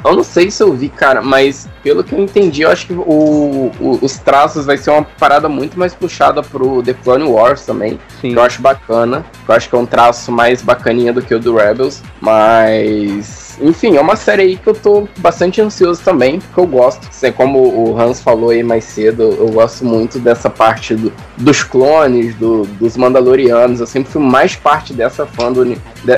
Eu 0.05 0.15
não 0.15 0.23
sei 0.23 0.51
se 0.51 0.61
eu 0.61 0.73
vi, 0.73 0.89
cara, 0.89 1.21
mas 1.21 1.67
pelo 1.81 2.03
que 2.03 2.13
eu 2.13 2.19
entendi, 2.19 2.63
eu 2.63 2.69
acho 2.69 2.87
que 2.87 2.93
o, 2.93 3.71
o, 3.79 3.99
os 4.01 4.17
traços 4.17 4.65
vai 4.65 4.77
ser 4.77 4.91
uma 4.91 5.03
parada 5.03 5.47
muito 5.47 5.79
mais 5.79 5.93
puxada 5.93 6.41
pro 6.43 6.83
The 6.83 6.93
Clone 6.93 7.23
Wars 7.23 7.65
também. 7.65 7.99
Sim. 8.21 8.31
Que 8.31 8.37
eu 8.37 8.43
acho 8.43 8.61
bacana. 8.61 9.25
Eu 9.47 9.55
acho 9.55 9.69
que 9.69 9.75
é 9.75 9.77
um 9.77 9.85
traço 9.85 10.31
mais 10.31 10.61
bacaninha 10.61 11.13
do 11.13 11.21
que 11.21 11.33
o 11.33 11.39
do 11.39 11.55
Rebels. 11.55 12.01
Mas 12.21 13.42
enfim, 13.61 13.95
é 13.95 14.01
uma 14.01 14.15
série 14.15 14.41
aí 14.41 14.57
que 14.57 14.67
eu 14.67 14.73
tô 14.73 15.07
bastante 15.17 15.61
ansioso 15.61 16.01
também, 16.03 16.39
porque 16.39 16.59
eu 16.59 16.67
gosto. 16.67 17.07
Como 17.35 17.59
o 17.59 17.99
Hans 17.99 18.21
falou 18.21 18.49
aí 18.49 18.63
mais 18.63 18.83
cedo, 18.83 19.23
eu 19.23 19.49
gosto 19.49 19.85
muito 19.85 20.19
dessa 20.19 20.49
parte 20.49 20.95
do, 20.95 21.11
dos 21.37 21.63
clones, 21.63 22.35
do, 22.35 22.63
dos 22.63 22.97
Mandalorianos. 22.97 23.79
Eu 23.79 23.87
sempre 23.87 24.11
fui 24.11 24.21
mais 24.21 24.55
parte 24.55 24.93
dessa 24.93 25.25
fã 25.25 25.51
do. 25.51 25.63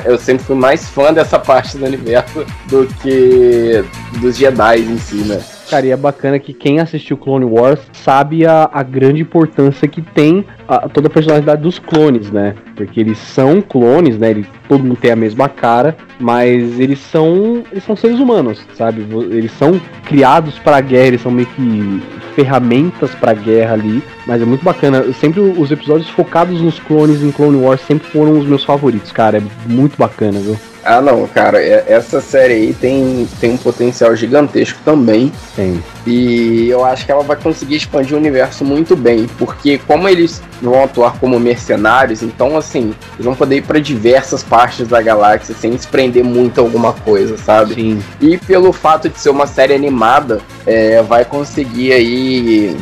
Eu 0.05 0.17
sempre 0.17 0.43
fui 0.43 0.55
mais 0.55 0.87
fã 0.89 1.13
dessa 1.13 1.37
parte 1.39 1.77
do 1.77 1.85
universo 1.85 2.45
do 2.67 2.87
que 3.01 3.83
dos 4.19 4.35
Jedi 4.35 4.79
em 4.79 4.97
si, 4.97 5.15
né? 5.17 5.41
Cara, 5.69 5.85
e 5.85 5.91
é 5.91 5.97
bacana 5.97 6.37
que 6.37 6.53
quem 6.53 6.79
assistiu 6.79 7.17
Clone 7.17 7.45
Wars 7.45 7.79
sabe 7.91 8.45
a, 8.45 8.69
a 8.71 8.83
grande 8.83 9.21
importância 9.21 9.87
que 9.87 10.01
tem 10.01 10.45
a, 10.67 10.87
toda 10.87 11.07
a 11.07 11.09
personalidade 11.09 11.61
dos 11.61 11.79
clones, 11.79 12.29
né? 12.29 12.53
Porque 12.75 12.99
eles 12.99 13.17
são 13.17 13.61
clones, 13.61 14.17
né? 14.17 14.29
Eles, 14.29 14.47
todo 14.67 14.83
mundo 14.83 14.97
tem 14.97 15.11
a 15.11 15.15
mesma 15.15 15.49
cara, 15.49 15.95
mas 16.19 16.79
eles 16.79 16.99
são 16.99 17.63
eles 17.71 17.83
são 17.83 17.95
seres 17.95 18.19
humanos, 18.19 18.65
sabe? 18.75 19.05
Eles 19.31 19.51
são 19.53 19.79
criados 20.05 20.59
para 20.59 20.77
a 20.77 20.81
guerra, 20.81 21.07
eles 21.07 21.21
são 21.21 21.31
meio 21.31 21.47
que 21.47 22.01
ferramentas 22.35 23.15
para 23.15 23.33
guerra 23.33 23.73
ali, 23.73 24.03
mas 24.27 24.41
é 24.41 24.45
muito 24.45 24.63
bacana. 24.63 25.11
Sempre 25.13 25.39
os 25.39 25.71
episódios 25.71 26.09
focados 26.09 26.61
nos 26.61 26.79
clones 26.79 27.23
em 27.23 27.31
Clone 27.31 27.57
Wars 27.57 27.81
sempre 27.81 28.07
foram 28.09 28.37
os 28.37 28.45
meus 28.45 28.63
favoritos, 28.63 29.11
cara. 29.11 29.37
É 29.37 29.41
muito 29.67 29.97
bacana, 29.97 30.39
viu? 30.39 30.57
Ah, 30.85 31.01
não, 31.01 31.27
cara, 31.27 31.59
é, 31.59 31.83
essa 31.87 32.21
série 32.21 32.53
aí 32.53 32.73
tem, 32.73 33.27
tem 33.41 33.51
um 33.53 33.57
potencial 33.57 34.15
gigantesco 34.15 34.79
também. 34.85 35.31
Tem. 35.55 35.83
E 36.05 36.69
eu 36.69 36.85
acho 36.85 37.03
que 37.03 37.11
ela 37.11 37.23
vai 37.23 37.35
conseguir 37.35 37.77
expandir 37.77 38.13
o 38.13 38.19
universo 38.19 38.63
muito 38.63 38.95
bem, 38.95 39.27
porque 39.39 39.79
como 39.79 40.07
eles 40.07 40.43
vão 40.61 40.83
atuar 40.83 41.17
como 41.19 41.39
mercenários, 41.39 42.21
então 42.21 42.55
assim, 42.55 42.93
eles 43.15 43.25
vão 43.25 43.33
poder 43.33 43.57
ir 43.57 43.61
para 43.63 43.79
diversas 43.79 44.43
partes 44.43 44.87
da 44.87 45.01
galáxia 45.01 45.55
sem 45.55 45.75
se 45.75 45.87
prender 45.87 46.23
muito 46.23 46.61
a 46.61 46.63
alguma 46.63 46.93
coisa, 46.93 47.35
sabe? 47.35 47.73
Sim. 47.73 48.03
E 48.21 48.37
pelo 48.37 48.71
fato 48.71 49.09
de 49.09 49.19
ser 49.19 49.31
uma 49.31 49.47
série 49.47 49.73
animada, 49.73 50.39
é, 50.67 51.01
vai 51.01 51.25
conseguir 51.25 51.93
aí 51.93 52.77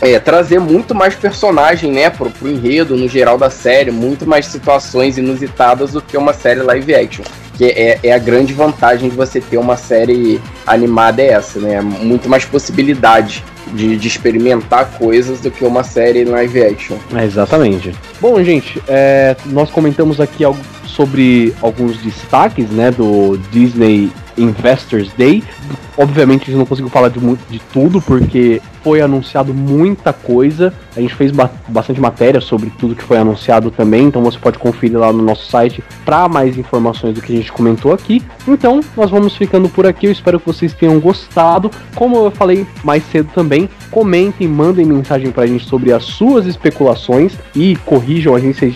é, 0.00 0.18
trazer 0.18 0.58
muito 0.58 0.94
mais 0.94 1.14
personagem, 1.14 1.92
né, 1.92 2.10
pro, 2.10 2.30
pro 2.30 2.48
enredo 2.48 2.96
no 2.96 3.08
geral 3.08 3.36
da 3.36 3.50
série, 3.50 3.90
muito 3.90 4.26
mais 4.26 4.46
situações 4.46 5.18
inusitadas 5.18 5.92
do 5.92 6.00
que 6.00 6.16
uma 6.16 6.32
série 6.32 6.60
live 6.60 6.94
action. 6.94 7.24
que 7.54 7.66
é, 7.66 8.00
é 8.02 8.12
a 8.12 8.18
grande 8.18 8.54
vantagem 8.54 9.10
de 9.10 9.16
você 9.16 9.40
ter 9.40 9.58
uma 9.58 9.76
série 9.76 10.40
animada 10.66 11.20
é 11.20 11.32
essa, 11.32 11.58
né? 11.58 11.80
Muito 11.80 12.28
mais 12.28 12.44
possibilidade 12.44 13.44
de, 13.74 13.96
de, 13.96 14.08
experimentar 14.08 14.90
coisas 14.98 15.40
do 15.40 15.50
que 15.50 15.64
uma 15.64 15.84
série 15.84 16.24
live 16.24 16.62
action. 16.62 16.96
É, 17.14 17.24
exatamente. 17.24 17.94
Bom, 18.20 18.42
gente, 18.42 18.82
é, 18.88 19.36
nós 19.46 19.70
comentamos 19.70 20.20
aqui 20.20 20.42
algo 20.42 20.58
sobre 20.90 21.54
alguns 21.62 21.96
destaques 21.98 22.68
né, 22.70 22.90
do 22.90 23.38
Disney 23.50 24.10
Investors 24.36 25.10
Day. 25.16 25.42
Obviamente 25.96 26.42
a 26.42 26.46
gente 26.46 26.56
não 26.56 26.66
conseguiu 26.66 26.90
falar 26.90 27.08
de, 27.08 27.20
de 27.50 27.58
tudo, 27.72 28.00
porque 28.00 28.60
foi 28.82 29.00
anunciado 29.00 29.52
muita 29.52 30.12
coisa. 30.12 30.72
A 30.96 31.00
gente 31.00 31.14
fez 31.14 31.30
ba 31.30 31.50
bastante 31.68 32.00
matéria 32.00 32.40
sobre 32.40 32.70
tudo 32.70 32.94
que 32.94 33.02
foi 33.02 33.18
anunciado 33.18 33.70
também, 33.70 34.04
então 34.04 34.22
você 34.22 34.38
pode 34.38 34.58
conferir 34.58 34.98
lá 34.98 35.12
no 35.12 35.22
nosso 35.22 35.50
site 35.50 35.84
para 36.04 36.28
mais 36.28 36.56
informações 36.56 37.14
do 37.14 37.20
que 37.20 37.32
a 37.32 37.36
gente 37.36 37.52
comentou 37.52 37.92
aqui. 37.92 38.22
Então, 38.48 38.80
nós 38.96 39.10
vamos 39.10 39.36
ficando 39.36 39.68
por 39.68 39.86
aqui. 39.86 40.06
Eu 40.06 40.12
espero 40.12 40.40
que 40.40 40.46
vocês 40.46 40.72
tenham 40.72 40.98
gostado. 40.98 41.70
Como 41.94 42.16
eu 42.16 42.30
falei 42.30 42.66
mais 42.82 43.04
cedo 43.10 43.30
também, 43.34 43.68
comentem, 43.90 44.48
mandem 44.48 44.86
mensagem 44.86 45.30
pra 45.30 45.46
gente 45.46 45.66
sobre 45.66 45.92
as 45.92 46.04
suas 46.04 46.46
especulações 46.46 47.34
e 47.54 47.76
corrijam 47.84 48.34
a 48.34 48.40
gente 48.40 48.58
se 48.58 48.64
a 48.64 48.68